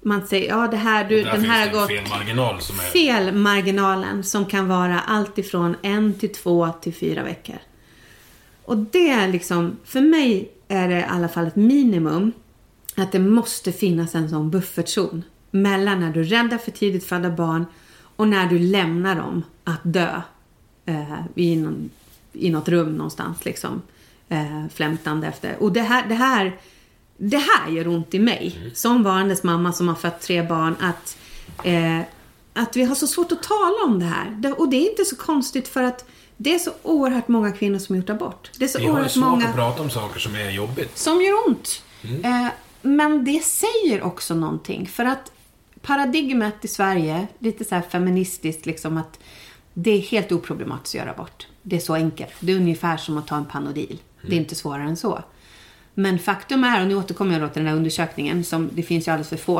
Man 0.06 0.26
säger, 0.26 0.48
ja 0.48 0.68
det 0.68 0.76
här, 0.76 1.08
du, 1.08 1.22
den 1.22 1.44
här 1.44 1.66
har 1.66 1.80
gått 1.80 1.88
det 1.88 1.96
en 1.96 2.06
felmarginal 2.06 2.60
som 2.60 2.76
är... 2.76 2.82
felmarginalen 2.82 4.24
som 4.24 4.46
kan 4.46 4.68
vara 4.68 5.00
allt 5.00 5.38
ifrån 5.38 5.76
en 5.82 6.14
till 6.14 6.32
två 6.32 6.68
till 6.80 6.94
fyra 6.94 7.22
veckor. 7.22 7.56
Och 8.64 8.76
det 8.76 9.10
är 9.10 9.28
liksom, 9.28 9.76
för 9.84 10.00
mig 10.00 10.50
är 10.68 10.88
det 10.88 10.98
i 10.98 11.04
alla 11.04 11.28
fall 11.28 11.46
ett 11.46 11.56
minimum 11.56 12.32
att 12.96 13.12
det 13.12 13.18
måste 13.18 13.72
finnas 13.72 14.14
en 14.14 14.30
sån 14.30 14.50
buffertzon 14.50 15.22
mellan 15.50 16.00
när 16.00 16.12
du 16.12 16.22
räddar 16.22 16.58
för 16.58 16.70
tidigt 16.70 17.04
födda 17.04 17.30
barn 17.30 17.66
och 18.16 18.28
när 18.28 18.46
du 18.46 18.58
lämnar 18.58 19.16
dem 19.16 19.42
att 19.64 19.80
dö 19.82 20.20
eh, 20.84 21.20
i, 21.34 21.56
någon, 21.56 21.90
i 22.32 22.50
något 22.50 22.68
rum 22.68 22.96
någonstans 22.96 23.44
liksom. 23.44 23.82
Eh, 24.28 24.66
flämtande 24.74 25.26
efter. 25.26 25.56
Och 25.62 25.72
det 25.72 25.82
här, 25.82 26.08
det 26.08 26.14
här 26.14 26.56
det 27.16 27.38
här 27.38 27.70
gör 27.70 27.88
ont 27.88 28.14
i 28.14 28.18
mig, 28.18 28.70
som 28.74 29.02
varandes 29.02 29.43
mamma 29.43 29.72
som 29.72 29.88
har 29.88 29.94
fött 29.94 30.20
tre 30.20 30.43
barn, 30.43 30.76
att, 30.80 31.16
eh, 31.64 32.01
att 32.52 32.76
vi 32.76 32.84
har 32.84 32.94
så 32.94 33.06
svårt 33.06 33.32
att 33.32 33.43
tala 33.43 33.84
om 33.86 33.98
det 33.98 34.05
här. 34.05 34.60
Och 34.60 34.68
det 34.68 34.76
är 34.76 34.90
inte 34.90 35.05
så 35.05 35.16
konstigt 35.16 35.68
för 35.68 35.82
att 35.82 36.05
det 36.36 36.55
är 36.55 36.59
så 36.59 36.70
oerhört 36.82 37.28
många 37.28 37.52
kvinnor 37.52 37.78
som 37.78 37.94
har 37.94 38.01
gjort 38.01 38.10
abort. 38.10 38.51
Det 38.59 38.64
är 38.64 38.68
så 38.68 38.78
Vi 38.78 38.84
har 38.84 38.93
oerhört 38.93 39.10
svårt 39.10 39.24
många 39.24 39.47
att 39.48 39.55
prata 39.55 39.82
om 39.82 39.90
saker 39.90 40.20
som 40.20 40.34
är 40.34 40.51
jobbigt. 40.51 40.98
som 40.98 41.22
gör 41.22 41.48
ont. 41.48 41.82
Eh, 42.24 42.47
men 42.82 43.24
det 43.24 43.44
säger 43.44 44.02
också 44.02 44.34
någonting. 44.34 44.86
För 44.86 45.05
att 45.05 45.32
paradigmet 45.82 46.64
i 46.64 46.68
Sverige, 46.68 47.26
lite 47.38 47.64
så 47.64 47.74
här 47.74 47.82
feministiskt, 47.82 48.66
liksom 48.66 48.97
att 48.97 49.18
det 49.74 49.90
är 49.90 50.01
helt 50.01 50.32
oproblematiskt 50.32 50.94
att 50.94 50.98
göra 51.01 51.10
abort. 51.10 51.47
Det 51.62 51.76
är 51.76 51.80
så 51.80 51.94
enkelt. 51.94 52.32
Det 52.40 52.52
är 52.52 52.56
ungefär 52.56 52.97
som 52.97 53.18
att 53.18 53.26
ta 53.26 53.36
en 53.36 53.44
Panodil. 53.44 53.98
Det 54.22 54.34
är 54.34 54.40
inte 54.40 54.55
svårare 54.55 54.82
än 54.82 54.97
så. 54.97 55.22
Men 55.98 56.18
faktum 56.18 56.64
är, 56.64 56.82
och 56.82 56.89
nu 56.89 56.94
återkommer 56.94 57.32
jag 57.32 57.43
då 57.43 57.48
till 57.48 57.62
den 57.62 57.68
här 57.68 57.77
undersökningen, 57.77 58.44
som 58.44 58.70
det 58.73 58.82
finns 58.82 59.09
ju 59.09 59.12
alldeles 59.12 59.28
för 59.28 59.36
få. 59.36 59.59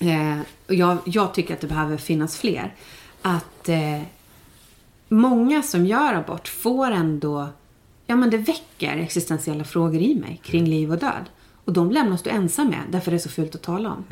Eh, 0.00 0.40
och 0.68 0.74
jag, 0.74 0.98
jag 1.04 1.34
tycker 1.34 1.54
att 1.54 1.60
det 1.60 1.66
behöver 1.66 1.96
finnas 1.96 2.38
fler. 2.38 2.74
Att 3.22 3.68
eh, 3.68 4.00
många 5.08 5.62
som 5.62 5.86
gör 5.86 6.14
abort 6.14 6.48
får 6.48 6.90
ändå, 6.90 7.48
ja 8.06 8.16
men 8.16 8.30
det 8.30 8.36
väcker 8.36 8.96
existentiella 8.96 9.64
frågor 9.64 10.00
i 10.00 10.14
mig 10.14 10.40
kring 10.44 10.64
liv 10.64 10.92
och 10.92 10.98
död. 10.98 11.24
Och 11.64 11.72
de 11.72 11.90
lämnas 11.90 12.22
du 12.22 12.30
ensam 12.30 12.66
med 12.66 12.82
därför 12.90 13.10
det 13.10 13.16
är 13.16 13.18
så 13.18 13.28
fult 13.28 13.54
att 13.54 13.62
tala 13.62 13.92
om. 13.92 14.04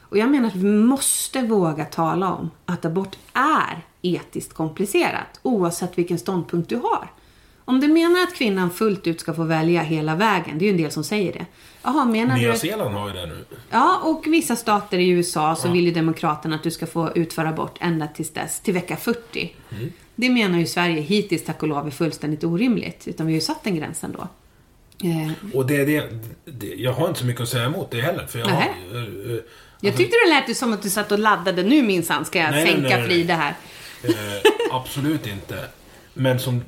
Och 0.00 0.18
jag 0.18 0.30
menar 0.30 0.48
att 0.48 0.56
vi 0.56 0.64
måste 0.64 1.42
våga 1.42 1.84
tala 1.84 2.32
om 2.32 2.50
att 2.66 2.84
abort 2.84 3.18
är 3.32 3.84
etiskt 4.02 4.54
komplicerat 4.54 5.40
oavsett 5.42 5.98
vilken 5.98 6.18
ståndpunkt 6.18 6.68
du 6.68 6.76
har. 6.76 7.10
Om 7.64 7.80
du 7.80 7.88
menar 7.88 8.22
att 8.22 8.34
kvinnan 8.34 8.70
fullt 8.70 9.06
ut 9.06 9.20
ska 9.20 9.34
få 9.34 9.44
välja 9.44 9.82
hela 9.82 10.14
vägen, 10.14 10.58
det 10.58 10.64
är 10.64 10.66
ju 10.66 10.70
en 10.70 10.76
del 10.82 10.90
som 10.90 11.04
säger 11.04 11.32
det. 11.32 11.46
Jaha, 11.82 12.04
menar 12.04 12.36
Nya 12.36 12.52
du... 12.52 12.58
Zeeland 12.58 12.94
har 12.94 13.08
ju 13.08 13.14
det 13.14 13.26
nu. 13.26 13.44
Ja, 13.70 14.00
och 14.04 14.24
vissa 14.26 14.56
stater 14.56 14.98
i 14.98 15.08
USA 15.08 15.56
så 15.56 15.68
vill 15.68 15.84
ju 15.84 15.90
Demokraterna 15.90 16.56
att 16.56 16.62
du 16.62 16.70
ska 16.70 16.86
få 16.86 17.12
utföra 17.14 17.48
abort 17.48 17.76
ända 17.80 18.06
tills 18.08 18.30
dess, 18.30 18.60
till 18.60 18.74
vecka 18.74 18.96
40. 18.96 19.52
Mm. 19.70 19.92
Det 20.14 20.30
menar 20.30 20.58
ju 20.58 20.66
Sverige 20.66 21.00
hittills, 21.00 21.44
tack 21.44 21.62
och 21.62 21.68
lov, 21.68 21.86
är 21.86 21.90
fullständigt 21.90 22.44
orimligt. 22.44 23.08
Utan 23.08 23.26
vi 23.26 23.32
har 23.32 23.34
ju 23.34 23.40
satt 23.40 23.64
den 23.64 23.76
gränsen 23.76 24.16
då. 24.18 24.28
Eh, 25.08 25.32
Och 25.54 25.66
det 25.66 25.84
det, 25.84 26.08
det, 26.44 26.66
jag 26.66 26.92
har 26.92 27.08
inte 27.08 27.20
så 27.20 27.26
mycket 27.26 27.42
att 27.42 27.48
säga 27.48 27.64
emot 27.64 27.90
det 27.90 28.00
heller. 28.00 28.26
För 28.26 28.38
jag 28.38 28.46
har, 28.46 28.62
eh, 28.62 29.32
eh, 29.32 29.38
jag 29.80 29.96
tyckte 29.96 30.16
det 30.26 30.30
lät 30.34 30.56
som 30.56 30.72
att 30.72 30.82
du 30.82 30.90
satt 30.90 31.12
och 31.12 31.18
laddade. 31.18 31.62
Nu 31.62 31.82
minsann 31.82 32.24
ska 32.24 32.38
jag 32.38 32.50
Nej, 32.50 32.64
nej, 32.64 32.72
sänka 32.72 32.88
nej, 32.88 32.98
nej. 32.98 33.06
Frida 33.08 33.34
här. 33.34 33.54
Eh, 34.02 34.12
absolut 34.70 35.26
inte. 35.26 35.64
Men 36.14 36.38
som... 36.38 36.62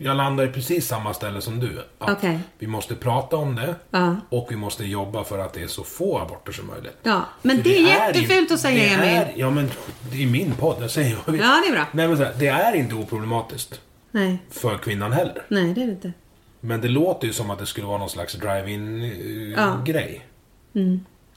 Jag 0.00 0.16
landar 0.16 0.44
i 0.44 0.48
precis 0.48 0.86
samma 0.86 1.14
ställe 1.14 1.40
som 1.40 1.60
du. 1.60 1.82
Att 1.98 2.10
Okej. 2.10 2.38
Vi 2.58 2.66
måste 2.66 2.94
prata 2.94 3.36
om 3.36 3.54
det. 3.54 3.74
Ja. 3.90 4.16
Och 4.28 4.46
vi 4.50 4.56
måste 4.56 4.84
jobba 4.84 5.24
för 5.24 5.38
att 5.38 5.52
det 5.52 5.62
är 5.62 5.66
så 5.66 5.84
få 5.84 6.18
aborter 6.18 6.52
som 6.52 6.66
möjligt. 6.66 6.96
Ja, 7.02 7.24
men 7.42 7.56
För 7.56 7.64
det 7.64 7.76
är 7.78 7.82
jättefult 8.06 8.50
att 8.50 8.60
säga, 8.60 8.98
det 8.98 9.04
Emil. 9.04 9.08
är, 9.16 9.32
Ja, 9.36 9.50
men 9.50 9.70
det 10.12 10.22
är 10.22 10.26
min 10.26 10.52
podd. 10.54 10.76
Jag 10.80 10.90
säger 10.90 11.18
vi- 11.26 11.38
Ja, 11.38 11.62
det 11.64 11.68
är 11.68 11.72
bra. 11.72 11.86
Nej, 11.92 12.08
men 12.08 12.16
så 12.16 12.24
här, 12.24 12.34
det 12.38 12.46
är 12.48 12.76
inte 12.76 12.94
oproblematiskt. 12.94 13.80
Nej, 14.10 14.38
För 14.50 14.78
kvinnan 14.78 15.12
heller. 15.12 15.42
nej 15.48 15.74
det 15.74 15.82
är 15.82 15.86
det 15.86 15.92
inte. 15.92 16.12
Men 16.60 16.80
det 16.80 16.88
låter 16.88 17.26
ju 17.26 17.32
som 17.32 17.50
att 17.50 17.58
det 17.58 17.66
skulle 17.66 17.86
vara 17.86 17.98
någon 17.98 18.10
slags 18.10 18.34
drive-in 18.34 19.02
eh, 19.02 19.10
Ja. 19.56 19.72
Mm. 19.72 19.84
grej. 19.84 20.26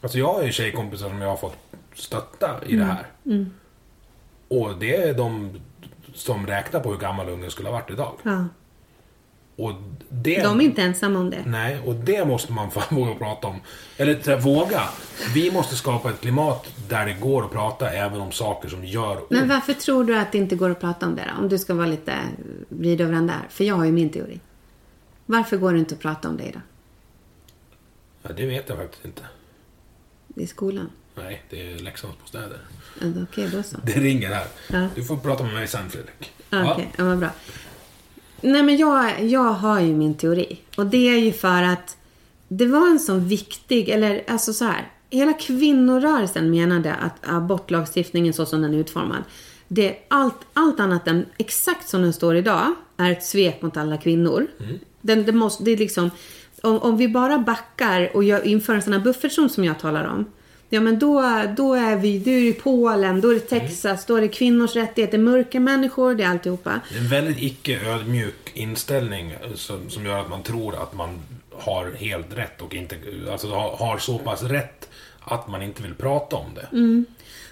Alltså 0.02 0.18
jag 0.18 0.34
har 0.34 0.44
ju 0.44 0.52
tjejkompisar 0.52 1.10
som 1.10 1.22
jag 1.22 1.30
har 1.30 1.38
fått 1.38 1.58
stötta 1.96 2.50
i 2.68 2.74
Mm. 2.74 2.88
det 2.88 2.94
här. 2.94 3.06
Och 4.48 4.76
det 4.80 4.96
är 4.96 5.14
de 5.14 5.60
som 6.20 6.48
räknar 6.48 6.80
på 6.80 6.92
hur 6.92 6.98
gammal 6.98 7.30
ungen 7.30 7.52
skulle 7.52 7.70
ha 7.70 7.74
varit 7.74 7.92
idag. 7.92 8.14
Ja. 8.24 8.46
Och 9.56 9.74
det... 10.10 10.42
De 10.42 10.60
är 10.60 10.66
inte 10.66 10.82
ensamma 10.82 11.20
om 11.20 11.30
det. 11.30 11.44
Nej, 11.46 11.80
och 11.86 11.96
det 11.96 12.26
måste 12.26 12.54
man 12.54 12.72
fan 12.72 12.84
våga 12.98 13.16
prata 13.16 13.48
om. 13.48 13.60
Eller 13.98 14.28
här, 14.28 14.40
våga. 14.40 14.82
Vi 15.34 15.52
måste 15.52 15.76
skapa 15.76 16.10
ett 16.10 16.22
klimat 16.22 16.74
där 16.90 17.06
det 17.06 17.14
går 17.14 17.46
att 17.46 17.52
prata 17.52 17.92
även 17.92 18.22
om 18.22 18.32
saker 18.32 18.70
som 18.70 18.86
gör 18.86 19.18
ont. 19.18 19.30
Men 19.30 19.48
varför 19.48 19.74
tror 19.74 20.04
du 20.04 20.18
att 20.18 20.32
det 20.32 20.38
inte 20.38 20.56
går 20.56 20.70
att 20.70 20.80
prata 20.80 21.06
om 21.06 21.16
det 21.16 21.32
då? 21.36 21.42
Om 21.42 21.50
du 21.50 21.58
ska 21.58 21.74
vara 21.74 21.88
lite 21.88 22.14
över 22.72 23.14
den 23.14 23.28
där. 23.28 23.48
För 23.50 23.64
jag 23.64 23.76
har 23.76 23.86
ju 23.86 23.92
min 23.92 24.10
teori. 24.10 24.40
Varför 25.26 25.58
går 25.58 25.74
det 25.74 25.80
inte 25.80 25.96
att 25.96 26.02
prata 26.02 26.30
om 26.30 26.38
det 26.38 26.52
då? 26.54 26.60
Ja, 28.22 28.30
det 28.34 28.46
vet 28.46 28.70
jag 28.70 28.78
faktiskt 28.78 29.06
inte. 29.06 29.22
I 30.36 30.48
skolan? 30.48 30.90
Nej, 31.16 31.44
det 31.50 31.72
är 31.72 31.80
Leksandsbostäder. 31.80 32.60
Okej, 33.02 33.50
då 33.54 33.64
så. 33.64 33.78
Det 33.84 34.00
ringer 34.00 34.30
här. 34.30 34.48
Ja. 34.68 34.88
Du 34.96 35.04
får 35.04 35.18
prata 35.18 35.44
med 35.44 35.54
mig 35.54 35.68
sen, 35.68 35.90
Fredrik. 35.90 36.32
Okej, 36.52 36.92
ja, 36.98 37.06
vad 37.06 37.18
bra. 37.18 37.30
Nej, 38.42 38.64
men 38.64 38.78
jag, 38.78 39.24
jag 39.24 39.54
har 39.54 39.80
ju 39.80 39.96
min 39.96 40.14
teori. 40.14 40.60
Och 40.76 40.86
det 40.86 41.10
är 41.10 41.18
ju 41.18 41.34
för 41.34 41.64
att 41.64 41.98
det 42.48 42.66
var 42.66 42.88
en 42.88 43.00
sån 43.00 43.28
viktig, 43.28 43.90
eller 43.90 44.24
alltså 44.28 44.54
så 44.54 44.66
här. 44.66 44.88
Hela 45.10 45.34
kvinnorörelsen 45.34 46.52
menade 46.52 46.94
att 46.94 47.30
abortlagstiftningen 47.30 48.34
så 48.34 48.46
som 48.46 48.62
den 48.62 48.74
är 48.74 48.78
utformad, 48.78 49.24
det 49.68 49.96
allt, 50.08 50.36
allt 50.54 50.80
annat 50.80 51.08
än 51.08 51.26
exakt 51.38 51.90
som 51.90 52.02
den 52.02 52.14
står 52.14 52.36
idag, 52.36 52.76
är 52.98 53.12
ett 53.12 53.24
svek 53.24 53.62
mot 53.62 53.78
alla 53.78 53.98
kvinnor. 53.98 54.48
Den, 55.02 55.26
det 55.26 55.32
måste, 55.32 55.64
det 55.64 55.72
är 55.72 55.78
liksom, 55.78 56.12
om, 56.62 56.78
om 56.78 56.98
vi 56.98 57.08
bara 57.08 57.38
backar 57.38 58.16
och 58.16 58.24
gör, 58.24 58.48
inför 58.48 58.76
en 58.76 58.82
sån 58.82 58.94
här 58.94 59.00
buffertzon 59.00 59.50
som 59.50 59.66
jag 59.66 59.80
talar 59.80 60.06
om, 60.06 60.26
Ja 60.70 60.82
men 60.82 61.00
då, 61.00 61.44
då 61.58 61.74
är 61.74 61.96
vi, 61.96 62.20
då 62.20 62.32
är 62.32 62.42
det 62.42 62.54
Polen, 62.54 63.22
då 63.22 63.30
är 63.30 63.34
det 63.34 63.40
Texas, 63.40 64.06
då 64.06 64.16
är 64.16 64.22
det 64.22 64.28
kvinnors 64.28 64.76
rättigheter, 64.76 65.18
mörka 65.18 65.60
människor, 65.60 66.16
det 66.16 66.24
är 66.24 66.30
alltihopa. 66.30 66.80
Det 66.90 66.96
är 66.98 67.02
en 67.02 67.10
väldigt 67.10 67.44
icke-ödmjuk 67.44 68.52
inställning 68.54 69.36
som, 69.56 69.90
som 69.90 70.06
gör 70.06 70.20
att 70.20 70.30
man 70.30 70.44
tror 70.44 70.76
att 70.84 70.94
man 70.94 71.20
har 71.52 71.92
helt 71.92 72.38
rätt 72.38 72.62
och 72.62 72.76
inte, 72.76 72.96
alltså 73.32 73.48
har, 73.48 73.76
har 73.76 73.98
så 73.98 74.18
pass 74.18 74.44
rätt 74.44 74.90
att 75.20 75.48
man 75.48 75.62
inte 75.62 75.84
vill 75.84 75.94
prata 75.94 76.36
om 76.36 76.54
det. 76.56 76.68
Mm. 76.72 77.06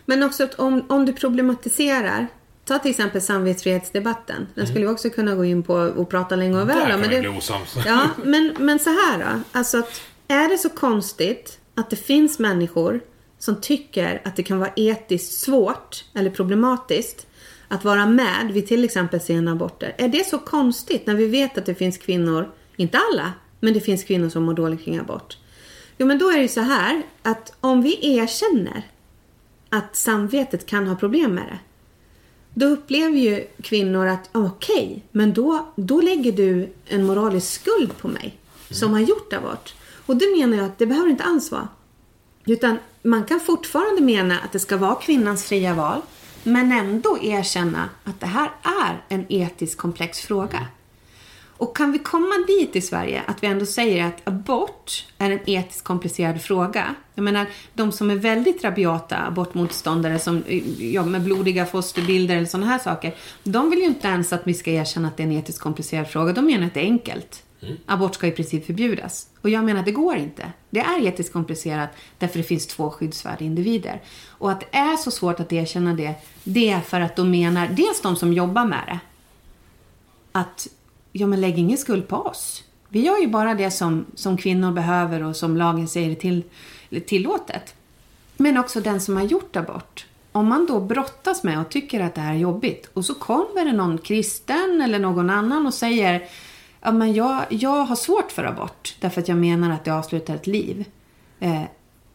Men 0.05 0.23
också 0.23 0.43
att 0.43 0.53
om, 0.53 0.85
om 0.89 1.05
du 1.05 1.13
problematiserar, 1.13 2.27
ta 2.65 2.79
till 2.79 2.91
exempel 2.91 3.21
samvetsfrihetsdebatten. 3.21 4.47
Den 4.55 4.67
skulle 4.67 4.85
vi 4.85 4.91
också 4.91 5.09
kunna 5.09 5.35
gå 5.35 5.45
in 5.45 5.63
på 5.63 5.73
och 5.73 6.09
prata 6.09 6.35
länge 6.35 6.61
och 6.61 6.69
väl 6.69 6.77
Där 6.77 6.83
om, 6.83 6.89
kan 6.89 6.99
men 6.99 7.09
det-. 7.09 7.41
Ja, 7.85 8.09
men, 8.23 8.55
men 8.59 8.79
så 8.79 8.89
här 8.89 9.17
då. 9.17 9.41
Alltså 9.51 9.77
att, 9.77 10.01
är 10.27 10.49
det 10.49 10.57
så 10.57 10.69
konstigt 10.69 11.56
att 11.77 11.89
det 11.89 11.95
finns 11.95 12.39
människor 12.39 12.99
som 13.39 13.61
tycker 13.61 14.21
att 14.25 14.35
det 14.35 14.43
kan 14.43 14.59
vara 14.59 14.71
etiskt 14.75 15.39
svårt 15.39 16.05
eller 16.13 16.29
problematiskt 16.29 17.27
att 17.67 17.83
vara 17.83 18.05
med 18.05 18.51
vid 18.51 18.67
till 18.67 18.83
exempel 18.83 19.21
sena 19.21 19.51
aborter? 19.51 19.95
Är 19.97 20.07
det 20.07 20.27
så 20.27 20.39
konstigt 20.39 21.07
när 21.07 21.15
vi 21.15 21.27
vet 21.27 21.57
att 21.57 21.65
det 21.65 21.75
finns 21.75 21.97
kvinnor, 21.97 22.51
inte 22.75 22.99
alla, 23.11 23.33
men 23.59 23.73
det 23.73 23.79
finns 23.79 24.03
kvinnor 24.03 24.29
som 24.29 24.43
mår 24.43 24.53
dåligt 24.53 24.83
kring 24.83 24.99
abort? 24.99 25.37
Jo, 25.97 26.07
men 26.07 26.19
då 26.19 26.29
är 26.29 26.35
det 26.35 26.41
ju 26.41 26.47
så 26.47 26.61
här 26.61 27.03
att 27.23 27.53
om 27.59 27.81
vi 27.81 28.17
erkänner 28.17 28.83
att 29.69 29.95
samvetet 29.95 30.65
kan 30.65 30.87
ha 30.87 30.95
problem 30.95 31.35
med 31.35 31.43
det. 31.43 31.59
Då 32.53 32.65
upplever 32.65 33.17
ju 33.17 33.47
kvinnor 33.61 34.07
att 34.07 34.29
okej, 34.31 35.03
men 35.11 35.33
då, 35.33 35.73
då 35.75 36.01
lägger 36.01 36.31
du 36.31 36.69
en 36.85 37.05
moralisk 37.05 37.61
skuld 37.61 37.97
på 37.97 38.07
mig 38.07 38.37
som 38.69 38.93
har 38.93 38.99
gjort 38.99 39.33
abort. 39.33 39.73
Och 40.07 40.15
det 40.15 40.25
menar 40.37 40.57
jag 40.57 40.65
att 40.65 40.77
det 40.77 40.85
behöver 40.85 41.09
inte 41.09 41.23
alls 41.23 41.51
vara. 41.51 41.67
Utan 42.45 42.77
man 43.01 43.23
kan 43.23 43.39
fortfarande 43.39 44.01
mena 44.01 44.39
att 44.39 44.51
det 44.51 44.59
ska 44.59 44.77
vara 44.77 44.95
kvinnans 44.95 45.45
fria 45.45 45.73
val 45.73 46.01
men 46.43 46.71
ändå 46.71 47.17
erkänna 47.21 47.89
att 48.03 48.19
det 48.19 48.25
här 48.25 48.51
är 48.63 49.01
en 49.09 49.25
etiskt 49.29 49.77
komplex 49.77 50.19
fråga. 50.19 50.67
Och 51.57 51.77
kan 51.77 51.91
vi 51.91 51.99
komma 51.99 52.35
dit 52.47 52.75
i 52.75 52.81
Sverige 52.81 53.23
att 53.27 53.43
vi 53.43 53.47
ändå 53.47 53.65
säger 53.65 54.05
att 54.05 54.27
abort 54.27 55.05
är 55.17 55.31
en 55.31 55.49
etiskt 55.49 55.83
komplicerad 55.83 56.41
fråga. 56.41 56.95
Jag 57.15 57.23
menar, 57.23 57.45
de 57.73 57.91
som 57.91 58.11
är 58.11 58.15
väldigt 58.15 58.63
rabiata 58.63 59.17
abortmotståndare 59.17 60.19
som, 60.19 60.43
eh, 60.47 60.93
ja, 60.93 61.05
med 61.05 61.21
blodiga 61.21 61.65
fosterbilder 61.65 62.35
eller 62.35 62.47
sådana 62.47 62.67
här 62.67 62.79
saker. 62.79 63.15
De 63.43 63.69
vill 63.69 63.79
ju 63.79 63.85
inte 63.85 64.07
ens 64.07 64.33
att 64.33 64.41
vi 64.47 64.53
ska 64.53 64.71
erkänna 64.71 65.07
att 65.07 65.17
det 65.17 65.23
är 65.23 65.27
en 65.27 65.33
etiskt 65.33 65.59
komplicerad 65.59 66.07
fråga. 66.07 66.33
De 66.33 66.45
menar 66.45 66.67
att 66.67 66.73
det 66.73 66.79
är 66.79 66.85
enkelt. 66.85 67.43
Mm. 67.61 67.77
Abort 67.85 68.15
ska 68.15 68.27
i 68.27 68.31
princip 68.31 68.65
förbjudas. 68.65 69.27
Och 69.41 69.49
jag 69.49 69.63
menar 69.65 69.83
det 69.83 69.91
går 69.91 70.15
inte. 70.15 70.51
Det 70.69 70.79
är 70.79 71.07
etiskt 71.07 71.33
komplicerat 71.33 71.89
därför 72.17 72.37
det 72.37 72.43
finns 72.43 72.67
två 72.67 72.91
skyddsvärda 72.91 73.45
individer. 73.45 74.01
Och 74.27 74.51
att 74.51 74.59
det 74.59 74.77
är 74.77 74.97
så 74.97 75.11
svårt 75.11 75.39
att 75.39 75.53
erkänna 75.53 75.93
det, 75.93 76.15
det 76.43 76.69
är 76.69 76.81
för 76.81 77.01
att 77.01 77.15
de 77.15 77.31
menar, 77.31 77.67
dels 77.67 78.01
de 78.01 78.15
som 78.15 78.33
jobbar 78.33 78.65
med 78.65 78.83
det, 78.87 78.99
att 80.31 80.67
ja, 81.11 81.27
men 81.27 81.41
lägg 81.41 81.59
ingen 81.59 81.77
skuld 81.77 82.07
på 82.07 82.15
oss. 82.15 82.63
Vi 82.89 83.01
gör 83.01 83.17
ju 83.17 83.27
bara 83.27 83.53
det 83.53 83.71
som, 83.71 84.05
som 84.15 84.37
kvinnor 84.37 84.71
behöver 84.71 85.23
och 85.23 85.35
som 85.35 85.57
lagen 85.57 85.87
säger 85.87 86.11
är 86.11 86.15
till, 86.15 86.43
tillåtet. 87.05 87.75
Men 88.37 88.57
också 88.57 88.81
den 88.81 89.01
som 89.01 89.15
har 89.17 89.23
gjort 89.23 89.55
abort. 89.55 90.05
Om 90.31 90.47
man 90.47 90.65
då 90.65 90.79
brottas 90.79 91.43
med 91.43 91.59
och 91.59 91.69
tycker 91.69 91.99
att 91.99 92.15
det 92.15 92.21
här 92.21 92.33
är 92.33 92.37
jobbigt 92.37 92.89
och 92.93 93.05
så 93.05 93.13
kommer 93.13 93.65
det 93.65 93.71
någon 93.71 93.97
kristen 93.97 94.81
eller 94.81 94.99
någon 94.99 95.29
annan 95.29 95.67
och 95.67 95.73
säger 95.73 96.27
ja, 96.87 96.91
men 96.91 97.13
jag, 97.13 97.45
jag 97.49 97.85
har 97.85 97.95
svårt 97.95 98.31
för 98.31 98.43
abort 98.43 98.95
därför 98.99 99.21
att 99.21 99.27
jag 99.27 99.37
menar 99.37 99.71
att 99.71 99.85
det 99.85 99.91
avslutar 99.91 100.35
ett 100.35 100.47
liv. 100.47 100.85
Eh, 101.39 101.63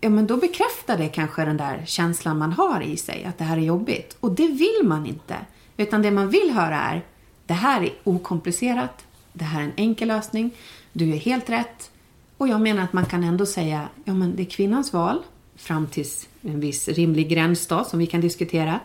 ja, 0.00 0.10
men 0.10 0.26
då 0.26 0.36
bekräftar 0.36 0.98
det 0.98 1.08
kanske 1.08 1.44
den 1.44 1.56
där 1.56 1.82
känslan 1.86 2.38
man 2.38 2.52
har 2.52 2.80
i 2.80 2.96
sig, 2.96 3.24
att 3.24 3.38
det 3.38 3.44
här 3.44 3.56
är 3.56 3.60
jobbigt. 3.60 4.16
Och 4.20 4.32
det 4.32 4.48
vill 4.48 4.80
man 4.82 5.06
inte. 5.06 5.36
Utan 5.76 6.02
det 6.02 6.10
man 6.10 6.28
vill 6.28 6.50
höra 6.50 6.80
är, 6.80 7.02
det 7.46 7.54
här 7.54 7.82
är 7.82 7.92
okomplicerat, 8.04 9.04
det 9.32 9.44
här 9.44 9.60
är 9.60 9.64
en 9.64 9.72
enkel 9.76 10.08
lösning, 10.08 10.50
du 10.92 11.12
är 11.12 11.16
helt 11.16 11.50
rätt. 11.50 11.90
Och 12.38 12.48
jag 12.48 12.60
menar 12.60 12.82
att 12.82 12.92
man 12.92 13.06
kan 13.06 13.24
ändå 13.24 13.46
säga, 13.46 13.88
ja 14.04 14.14
men 14.14 14.36
det 14.36 14.42
är 14.42 14.50
kvinnans 14.50 14.92
val, 14.92 15.22
fram 15.56 15.86
till 15.86 16.06
en 16.42 16.60
viss 16.60 16.88
rimlig 16.88 17.28
gräns 17.28 17.66
då, 17.66 17.84
som 17.84 17.98
vi 17.98 18.06
kan 18.06 18.20
diskutera. 18.20 18.80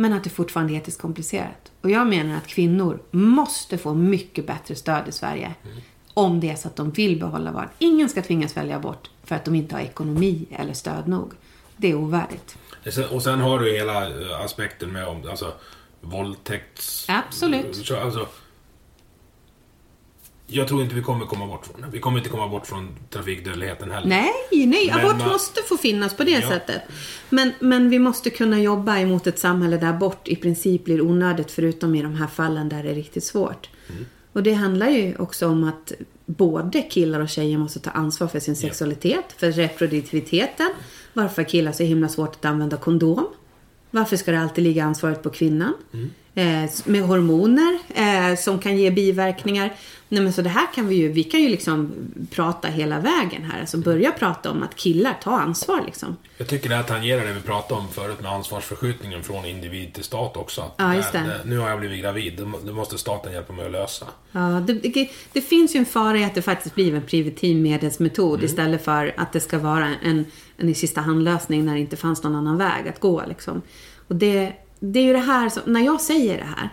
Men 0.00 0.12
att 0.12 0.24
det 0.24 0.30
fortfarande 0.30 0.72
är 0.72 0.76
etiskt 0.76 1.00
komplicerat. 1.00 1.72
Och 1.80 1.90
jag 1.90 2.06
menar 2.06 2.36
att 2.36 2.46
kvinnor 2.46 3.02
måste 3.10 3.78
få 3.78 3.94
mycket 3.94 4.46
bättre 4.46 4.74
stöd 4.74 5.08
i 5.08 5.12
Sverige. 5.12 5.54
Om 6.14 6.40
det 6.40 6.50
är 6.50 6.56
så 6.56 6.68
att 6.68 6.76
de 6.76 6.90
vill 6.90 7.20
behålla 7.20 7.52
barn. 7.52 7.68
Ingen 7.78 8.08
ska 8.08 8.22
tvingas 8.22 8.56
välja 8.56 8.76
abort 8.76 9.10
för 9.24 9.34
att 9.36 9.44
de 9.44 9.54
inte 9.54 9.74
har 9.74 9.82
ekonomi 9.82 10.46
eller 10.50 10.72
stöd 10.72 11.08
nog. 11.08 11.32
Det 11.76 11.90
är 11.90 11.94
ovärdigt. 11.94 12.58
Och 13.10 13.22
sen 13.22 13.40
har 13.40 13.58
du 13.58 13.72
hela 13.72 14.06
eh, 14.06 14.40
aspekten 14.40 14.92
med 14.92 15.06
om, 15.06 15.28
alltså, 15.30 15.52
våldtäkts... 16.00 17.06
Absolut. 17.08 17.76
Så, 17.76 17.96
Alltså, 17.96 18.28
jag 20.50 20.68
tror 20.68 20.82
inte 20.82 20.94
vi 20.94 21.02
kommer 21.02 21.26
komma 21.26 21.46
bort 21.46 21.66
från 21.66 21.80
det. 21.80 21.86
Vi 21.92 21.98
kommer 22.00 22.18
inte 22.18 22.30
komma 22.30 22.48
bort 22.48 22.66
från 22.66 22.88
trafikdödligheten 23.10 23.90
heller. 23.90 24.08
Nej, 24.08 24.30
nej, 24.66 24.90
Men 24.94 25.00
abort 25.06 25.18
man- 25.18 25.28
måste 25.28 25.62
få 25.62 25.76
finnas 25.76 26.16
på 26.16 26.24
det 26.24 26.30
Ja. 26.30 26.48
sättet. 26.48 26.82
Men, 27.28 27.52
men 27.60 27.90
vi 27.90 27.98
måste 27.98 28.30
kunna 28.30 28.60
jobba 28.60 28.98
emot 28.98 29.26
ett 29.26 29.38
samhälle 29.38 29.76
där 29.76 29.86
abort 29.88 30.28
i 30.28 30.36
princip 30.36 30.84
blir 30.84 31.00
onödigt, 31.02 31.50
förutom 31.50 31.94
i 31.94 32.02
de 32.02 32.14
här 32.14 32.26
fallen 32.26 32.68
där 32.68 32.82
det 32.82 32.90
är 32.90 32.94
riktigt 32.94 33.24
svårt. 33.24 33.68
Mm. 33.90 34.06
Och 34.32 34.42
det 34.42 34.52
handlar 34.52 34.88
ju 34.88 35.16
också 35.16 35.48
om 35.48 35.64
att 35.64 35.92
både 36.26 36.82
killar 36.82 37.20
och 37.20 37.28
tjejer 37.28 37.58
måste 37.58 37.78
ta 37.80 37.90
ansvar 37.90 38.28
för 38.28 38.40
sin 38.40 38.56
sexualitet, 38.56 39.24
för 39.36 39.52
reproduktiviteten. 39.52 40.70
Varför 41.12 41.44
killar 41.44 41.72
så 41.72 41.82
himla 41.82 42.08
svårt 42.08 42.34
att 42.36 42.44
använda 42.44 42.76
kondom? 42.76 43.26
Varför 43.90 44.16
ska 44.16 44.30
det 44.32 44.40
alltid 44.40 44.64
ligga 44.64 44.84
ansvaret 44.84 45.22
på 45.22 45.30
kvinnan? 45.30 45.74
Mm. 45.92 46.10
Eh, 46.40 46.70
med 46.84 47.02
hormoner, 47.02 47.78
eh, 47.94 48.36
som 48.38 48.58
kan 48.58 48.76
ge 48.78 48.90
biverkningar. 48.90 49.74
Nej 50.08 50.22
men 50.22 50.32
så 50.32 50.42
det 50.42 50.48
här 50.48 50.66
kan 50.74 50.88
vi 50.88 50.94
ju, 50.94 51.08
vi 51.12 51.24
kan 51.24 51.40
ju 51.40 51.48
liksom 51.48 51.92
prata 52.30 52.68
hela 52.68 53.00
vägen 53.00 53.44
här. 53.52 53.60
Alltså 53.60 53.78
börja 53.78 54.12
prata 54.12 54.50
om 54.50 54.62
att 54.62 54.76
killar 54.76 55.14
tar 55.22 55.32
ansvar 55.38 55.82
liksom. 55.86 56.16
Jag 56.38 56.48
tycker 56.48 56.68
det 56.68 56.74
här 56.74 56.82
tangerar 56.82 57.26
det 57.26 57.32
vi 57.32 57.40
pratade 57.40 57.80
om 57.80 57.88
förut 57.88 58.20
med 58.22 58.32
ansvarsförskjutningen 58.32 59.22
från 59.22 59.44
individ 59.44 59.92
till 59.94 60.04
stat 60.04 60.36
också. 60.36 60.60
Att 60.60 60.74
Ja, 60.76 60.94
just 60.94 61.12
det. 61.12 61.18
där- 61.18 61.40
Nu 61.44 61.58
har 61.58 61.68
jag 61.70 61.78
blivit 61.78 62.00
gravid, 62.00 62.34
det 62.36 62.44
må- 62.44 62.58
det 62.64 62.72
måste 62.72 62.98
staten 62.98 63.32
hjälpa 63.32 63.52
mig 63.52 63.66
att 63.66 63.72
lösa. 63.72 64.06
Ja, 64.32 64.40
det, 64.66 64.72
det, 64.74 65.10
det 65.32 65.40
finns 65.40 65.74
ju 65.74 65.78
en 65.78 65.86
fara 65.86 66.18
i 66.18 66.24
att 66.24 66.34
det 66.34 66.42
faktiskt 66.42 66.74
blir 66.74 66.94
en 66.94 67.02
preventivmedelsmetod 67.02 68.42
istället 68.42 68.84
för 68.84 69.14
att 69.16 69.32
det 69.32 69.40
ska 69.40 69.58
vara 69.58 69.88
en, 70.02 70.24
en 70.56 70.68
i 70.68 70.74
sista 70.74 71.00
hand-lösning 71.00 71.64
när 71.64 71.74
det 71.74 71.80
inte 71.80 71.96
fanns 71.96 72.22
någon 72.22 72.34
annan 72.36 72.58
väg 72.58 72.88
att 72.88 73.00
gå. 73.00 73.22
Liksom. 73.28 73.62
Och 74.08 74.16
det, 74.16 74.52
det 74.80 74.98
är 74.98 75.04
ju 75.04 75.12
det 75.12 75.18
här 75.18 75.48
som, 75.48 75.62
när 75.66 75.80
jag 75.80 76.00
säger 76.00 76.38
det 76.38 76.48
här, 76.56 76.70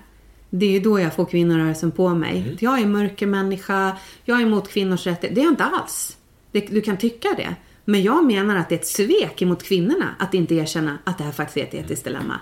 det 0.49 0.65
är 0.65 0.71
ju 0.71 0.79
då 0.79 0.99
jag 0.99 1.15
får 1.15 1.25
kvinnorörelsen 1.25 1.91
på 1.91 2.09
mig. 2.09 2.57
Jag 2.59 2.81
är 2.81 2.85
mörkermänniska, 2.85 3.97
jag 4.25 4.37
är 4.41 4.45
emot 4.45 4.69
kvinnors 4.69 5.05
rättigheter. 5.07 5.35
Det 5.35 5.41
är 5.41 5.43
jag 5.43 5.53
inte 5.53 5.63
alls. 5.63 6.17
Det, 6.51 6.59
du 6.59 6.81
kan 6.81 6.97
tycka 6.97 7.29
det. 7.37 7.55
Men 7.85 8.03
jag 8.03 8.25
menar 8.25 8.55
att 8.55 8.69
det 8.69 8.75
är 8.75 8.79
ett 8.79 8.87
svek 8.87 9.41
emot 9.41 9.63
kvinnorna 9.63 10.15
att 10.19 10.33
inte 10.33 10.55
erkänna 10.55 10.97
att 11.03 11.17
det 11.17 11.23
här 11.23 11.31
faktiskt 11.31 11.57
är 11.57 11.79
ett 11.79 11.85
etiskt 11.85 12.03
dilemma. 12.03 12.39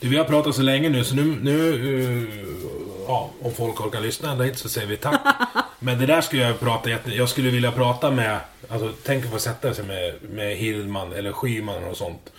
Du, 0.00 0.08
vi 0.08 0.16
har 0.16 0.24
pratat 0.24 0.54
så 0.54 0.62
länge 0.62 0.88
nu 0.88 1.04
så 1.04 1.14
nu, 1.14 1.36
nu 1.42 1.74
eh, 2.02 2.97
ja, 3.08 3.30
om 3.42 3.52
folk 3.52 3.80
orkar 3.80 4.00
lyssna 4.00 4.32
ända 4.32 4.44
hit 4.44 4.58
så 4.58 4.68
säger 4.68 4.86
vi 4.86 4.96
tack. 4.96 5.20
Men 5.78 5.98
det 5.98 6.06
där 6.06 6.20
skulle 6.20 6.42
jag 6.42 6.60
prata 6.60 6.90
jätte... 6.90 7.10
Jag 7.10 7.28
skulle 7.28 7.50
vilja 7.50 7.72
prata 7.72 8.10
med... 8.10 8.38
Alltså 8.68 8.92
tänk 9.04 9.24
att 9.24 9.30
få 9.30 9.38
sätta 9.38 9.74
sig 9.74 9.84
med, 9.84 10.14
med 10.30 10.56
Hillman 10.56 11.12
eller 11.12 11.32
Schyman 11.32 11.84
och 11.84 11.96
sånt. 11.96 12.32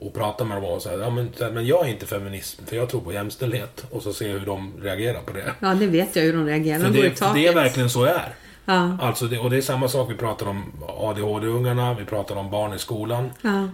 Och 0.00 0.14
prata 0.14 0.44
med 0.44 0.56
dem 0.56 0.64
och 0.64 0.82
säga, 0.82 0.98
ja 0.98 1.10
men, 1.10 1.32
men 1.52 1.66
jag 1.66 1.86
är 1.86 1.90
inte 1.90 2.06
feminist 2.06 2.60
för 2.66 2.76
jag 2.76 2.90
tror 2.90 3.00
på 3.00 3.12
jämställdhet. 3.12 3.84
Och 3.90 4.02
så 4.02 4.12
se 4.12 4.28
hur 4.28 4.46
de 4.46 4.72
reagerar 4.82 5.20
på 5.20 5.32
det. 5.32 5.54
Ja, 5.60 5.74
det 5.74 5.86
vet 5.86 6.16
jag 6.16 6.22
hur 6.22 6.32
de 6.32 6.46
reagerar. 6.46 6.80
För 6.80 6.88
De 6.88 6.96
går 6.96 7.02
det, 7.02 7.14
för 7.14 7.34
det 7.34 7.46
är 7.46 7.54
verkligen 7.54 7.90
så 7.90 8.04
det 8.04 8.10
är. 8.10 8.34
Ja. 8.64 8.98
Alltså 9.00 9.26
det, 9.26 9.38
och 9.38 9.50
det 9.50 9.56
är 9.56 9.60
samma 9.60 9.88
sak, 9.88 10.10
vi 10.10 10.14
pratar 10.14 10.46
om 10.46 10.72
ADHD-ungarna, 10.98 11.94
vi 11.94 12.04
pratar 12.04 12.36
om 12.36 12.50
barn 12.50 12.74
i 12.74 12.78
skolan. 12.78 13.30
Ja. 13.42 13.68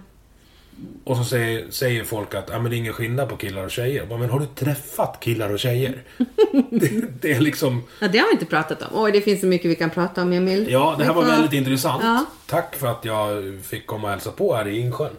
Och 1.05 1.17
så 1.17 1.25
säger, 1.25 1.71
säger 1.71 2.05
folk 2.05 2.35
att 2.35 2.51
ah, 2.51 2.59
men 2.59 2.71
det 2.71 2.77
är 2.77 2.79
ingen 2.79 2.93
skillnad 2.93 3.29
på 3.29 3.37
killar 3.37 3.65
och 3.65 3.71
tjejer. 3.71 4.07
Bara, 4.07 4.19
Men 4.19 4.31
har 4.31 4.41
du 4.41 4.47
träffat 4.47 5.21
killar 5.21 5.53
och 5.53 5.59
tjejer? 5.59 6.03
det, 6.71 7.21
det 7.21 7.33
är 7.33 7.41
liksom... 7.41 7.83
Ja, 8.01 8.09
det 8.09 8.19
har 8.19 8.27
vi 8.27 8.33
inte 8.33 8.47
pratat 8.47 8.83
om. 8.83 8.89
Oj, 8.93 9.13
det 9.13 9.21
finns 9.21 9.41
så 9.41 9.47
mycket 9.47 9.71
vi 9.71 9.77
kan 9.77 9.91
prata 9.91 10.23
om, 10.23 10.33
Emil. 10.33 10.71
Ja, 10.71 10.95
det 10.99 11.05
här 11.05 11.15
var 11.15 11.25
väldigt 11.25 11.53
intressant. 11.53 12.03
Ja. 12.05 12.27
Tack 12.47 12.77
för 12.77 12.87
att 12.87 13.05
jag 13.05 13.59
fick 13.63 13.87
komma 13.87 14.05
och 14.05 14.11
hälsa 14.11 14.31
på 14.31 14.55
här 14.55 14.69
i 14.69 14.79
Insjön. 14.79 15.17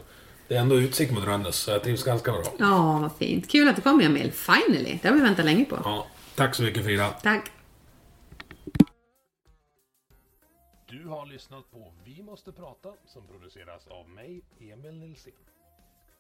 Det 0.48 0.56
är 0.56 0.60
ändå 0.60 0.76
utsikt 0.76 1.12
mot 1.12 1.26
Rönnes, 1.26 1.56
så 1.56 1.72
jag 1.72 1.84
trivs 1.84 2.04
ganska 2.04 2.32
bra. 2.32 2.44
Ja, 2.60 3.00
vad 3.02 3.12
fint. 3.20 3.52
Kul 3.52 3.70
att 3.70 3.76
du 3.76 3.82
kom, 3.82 4.02
Emil. 4.02 4.32
Finally. 4.32 5.00
Det 5.02 5.08
har 5.08 5.16
vi 5.16 5.22
väntat 5.22 5.46
länge 5.46 5.66
på. 5.66 5.80
Ja, 5.84 6.08
tack 6.36 6.56
så 6.56 6.64
mycket 6.64 6.84
Frida. 6.84 7.08
Tack. 7.24 7.52
Du 10.90 11.08
har 11.08 11.26
lyssnat 11.26 11.72
på 11.72 11.94
Vi 12.06 12.24
måste 12.24 12.52
prata 12.52 12.90
som 13.06 13.28
produceras 13.28 13.88
av 13.88 14.10
mig, 14.10 14.42
Emil 14.60 14.94
Nilsson. 14.94 15.34